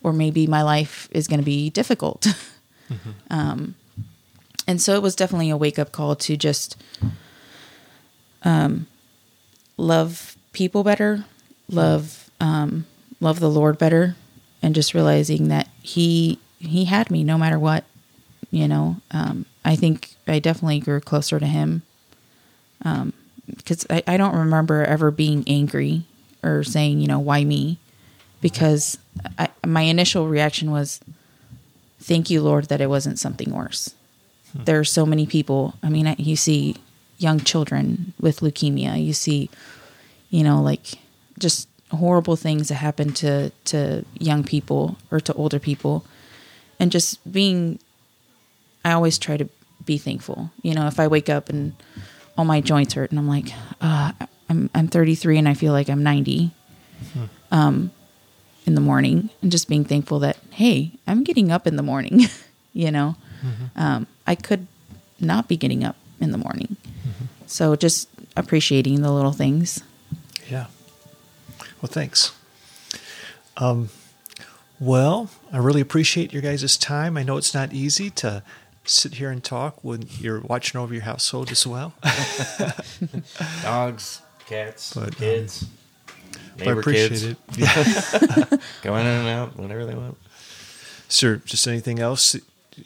or 0.03 0.13
maybe 0.13 0.47
my 0.47 0.61
life 0.61 1.07
is 1.11 1.27
going 1.27 1.39
to 1.39 1.45
be 1.45 1.69
difficult. 1.69 2.27
um, 3.29 3.75
and 4.67 4.81
so 4.81 4.93
it 4.93 5.01
was 5.01 5.15
definitely 5.15 5.49
a 5.49 5.57
wake 5.57 5.79
up 5.79 5.91
call 5.91 6.15
to 6.15 6.37
just 6.37 6.75
um, 8.43 8.87
love 9.77 10.37
people 10.53 10.83
better, 10.83 11.25
love 11.67 12.29
um, 12.39 12.85
love 13.19 13.39
the 13.39 13.49
Lord 13.49 13.77
better, 13.77 14.15
and 14.61 14.75
just 14.75 14.93
realizing 14.93 15.47
that 15.49 15.67
He 15.81 16.39
He 16.59 16.85
had 16.85 17.11
me 17.11 17.23
no 17.23 17.37
matter 17.37 17.59
what. 17.59 17.83
You 18.51 18.67
know, 18.67 18.97
um, 19.11 19.45
I 19.63 19.75
think 19.75 20.15
I 20.27 20.39
definitely 20.39 20.79
grew 20.79 20.99
closer 20.99 21.39
to 21.39 21.45
Him 21.45 21.83
because 22.79 23.85
I, 23.89 24.03
I 24.07 24.17
don't 24.17 24.35
remember 24.35 24.83
ever 24.83 25.11
being 25.11 25.43
angry 25.47 26.03
or 26.43 26.63
saying, 26.63 26.99
you 26.99 27.07
know, 27.07 27.19
why 27.19 27.43
me? 27.43 27.77
Because 28.41 28.97
I, 29.37 29.49
my 29.65 29.81
initial 29.81 30.27
reaction 30.27 30.71
was, 30.71 30.99
thank 31.99 32.29
you, 32.29 32.41
Lord, 32.41 32.65
that 32.65 32.81
it 32.81 32.87
wasn't 32.89 33.19
something 33.19 33.51
worse. 33.51 33.93
There 34.55 34.79
are 34.79 34.85
so 34.85 35.05
many 35.05 35.27
people. 35.27 35.75
I 35.83 35.89
mean, 35.89 36.15
you 36.17 36.35
see 36.35 36.75
young 37.19 37.39
children 37.39 38.13
with 38.19 38.39
leukemia. 38.39 39.03
You 39.03 39.13
see, 39.13 39.49
you 40.31 40.43
know, 40.43 40.61
like 40.61 40.97
just 41.37 41.67
horrible 41.91 42.35
things 42.35 42.69
that 42.69 42.75
happen 42.75 43.13
to 43.13 43.51
to 43.65 44.05
young 44.17 44.43
people 44.43 44.97
or 45.11 45.19
to 45.19 45.33
older 45.33 45.59
people, 45.59 46.03
and 46.79 46.91
just 46.91 47.31
being. 47.31 47.77
I 48.83 48.93
always 48.93 49.19
try 49.19 49.37
to 49.37 49.47
be 49.85 49.97
thankful. 49.99 50.49
You 50.63 50.73
know, 50.73 50.87
if 50.87 50.99
I 50.99 51.07
wake 51.07 51.29
up 51.29 51.49
and 51.49 51.73
all 52.37 52.45
my 52.45 52.61
joints 52.61 52.93
hurt, 52.95 53.11
and 53.11 53.19
I'm 53.19 53.27
like, 53.27 53.53
uh, 53.81 54.13
I'm 54.49 54.69
I'm 54.73 54.87
33 54.87 55.37
and 55.37 55.47
I 55.47 55.53
feel 55.53 55.73
like 55.73 55.89
I'm 55.89 56.01
90. 56.01 56.51
Um, 57.51 57.91
in 58.65 58.75
the 58.75 58.81
morning, 58.81 59.29
and 59.41 59.51
just 59.51 59.67
being 59.67 59.83
thankful 59.85 60.19
that 60.19 60.37
hey, 60.51 60.91
I'm 61.07 61.23
getting 61.23 61.51
up 61.51 61.65
in 61.67 61.75
the 61.75 61.83
morning. 61.83 62.21
you 62.73 62.91
know, 62.91 63.15
um, 63.75 64.05
I 64.27 64.35
could 64.35 64.67
not 65.19 65.47
be 65.47 65.57
getting 65.57 65.83
up 65.83 65.95
in 66.19 66.31
the 66.31 66.37
morning. 66.37 66.77
So 67.47 67.75
just 67.75 68.07
appreciating 68.37 69.01
the 69.01 69.11
little 69.11 69.31
things. 69.31 69.81
Yeah. 70.49 70.67
Well, 71.81 71.89
thanks. 71.89 72.31
Um, 73.57 73.89
Well, 74.79 75.29
I 75.51 75.57
really 75.57 75.81
appreciate 75.81 76.31
your 76.31 76.41
guys' 76.41 76.77
time. 76.77 77.17
I 77.17 77.23
know 77.23 77.37
it's 77.37 77.53
not 77.53 77.73
easy 77.73 78.09
to 78.11 78.43
sit 78.85 79.15
here 79.15 79.29
and 79.31 79.43
talk 79.43 79.83
when 79.83 80.03
you're 80.19 80.39
watching 80.41 80.79
over 80.79 80.93
your 80.93 81.03
household 81.03 81.51
as 81.51 81.65
well. 81.67 81.93
Dogs, 83.63 84.21
cats, 84.45 84.93
But, 84.93 85.21
um, 85.21 85.47
But 86.59 86.67
I 86.67 86.71
appreciate 86.71 87.09
kids, 87.09 87.23
it. 87.23 87.37
Yeah. 87.57 88.45
going 88.81 89.05
in 89.05 89.11
and 89.11 89.27
out 89.27 89.57
whenever 89.57 89.85
they 89.85 89.95
want. 89.95 90.17
Sir, 91.07 91.37
just 91.45 91.67
anything 91.67 91.99
else 91.99 92.35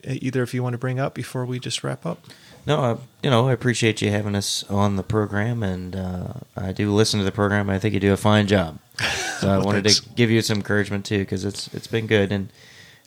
either 0.05 0.41
of 0.43 0.53
you 0.53 0.63
want 0.63 0.73
to 0.73 0.77
bring 0.77 0.99
up 0.99 1.13
before 1.13 1.45
we 1.45 1.59
just 1.59 1.83
wrap 1.83 2.05
up? 2.05 2.19
No, 2.65 2.79
I, 2.79 2.97
you 3.21 3.29
know, 3.29 3.49
I 3.49 3.53
appreciate 3.53 4.01
you 4.01 4.09
having 4.09 4.35
us 4.35 4.63
on 4.69 4.95
the 4.95 5.03
program, 5.03 5.63
and 5.63 5.95
uh, 5.95 6.33
I 6.55 6.71
do 6.71 6.93
listen 6.93 7.19
to 7.19 7.25
the 7.25 7.31
program. 7.31 7.69
I 7.69 7.77
think 7.77 7.93
you 7.93 7.99
do 7.99 8.13
a 8.13 8.17
fine 8.17 8.47
job. 8.47 8.79
So 9.39 9.49
I 9.49 9.57
wanted 9.57 9.83
thanks. 9.83 9.99
to 9.99 10.09
give 10.11 10.31
you 10.31 10.41
some 10.41 10.59
encouragement 10.59 11.03
too, 11.03 11.19
because 11.19 11.43
it's 11.43 11.67
it's 11.73 11.87
been 11.87 12.07
good, 12.07 12.31
and 12.31 12.47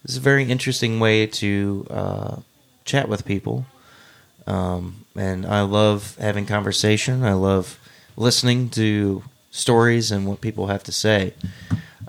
it's 0.04 0.18
a 0.18 0.20
very 0.20 0.44
interesting 0.44 1.00
way 1.00 1.26
to 1.26 1.86
uh, 1.88 2.36
chat 2.84 3.08
with 3.08 3.24
people. 3.24 3.64
Um, 4.46 5.06
and 5.16 5.46
I 5.46 5.62
love 5.62 6.14
having 6.20 6.44
conversation. 6.44 7.24
I 7.24 7.32
love 7.32 7.78
listening 8.18 8.68
to 8.70 9.22
stories 9.56 10.10
and 10.10 10.26
what 10.26 10.40
people 10.40 10.66
have 10.66 10.82
to 10.84 10.92
say. 10.92 11.32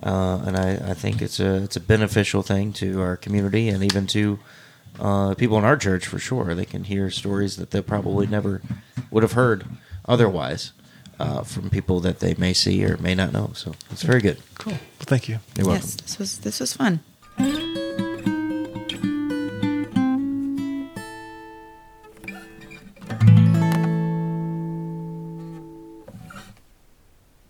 Uh, 0.04 0.44
and 0.46 0.58
I, 0.58 0.92
I 0.92 0.94
think 0.94 1.22
it's 1.22 1.40
a 1.40 1.64
it's 1.64 1.76
a 1.76 1.80
beneficial 1.80 2.44
thing 2.44 2.74
to 2.74 3.02
our 3.02 3.18
community 3.18 3.70
and 3.70 3.84
even 3.84 4.06
to 4.08 4.40
uh, 5.00 5.34
people 5.36 5.58
in 5.58 5.64
our 5.64 5.78
church 5.78 6.06
for 6.06 6.20
sure. 6.20 6.54
They 6.54 6.66
can 6.66 6.84
hear 6.84 7.10
stories 7.10 7.56
that 7.56 7.72
they 7.72 7.82
probably 7.82 8.28
never 8.28 8.62
would 9.10 9.24
have 9.24 9.32
heard 9.32 9.66
otherwise 10.06 10.72
uh, 11.20 11.42
from 11.44 11.70
people 11.70 12.00
that 12.02 12.20
they 12.20 12.36
may 12.36 12.54
see 12.54 12.86
or 12.86 12.98
may 12.98 13.16
not 13.16 13.34
know. 13.34 13.52
So 13.56 13.74
it's 13.90 14.04
very 14.04 14.22
good. 14.22 14.38
Cool. 14.60 14.74
Well, 14.74 15.08
thank 15.08 15.28
you. 15.28 15.40
You're 15.56 15.68
welcome. 15.68 15.84
Yes, 15.84 15.96
this 15.96 16.20
was 16.20 16.38
this 16.40 16.60
was 16.60 16.74
fun. 16.74 17.00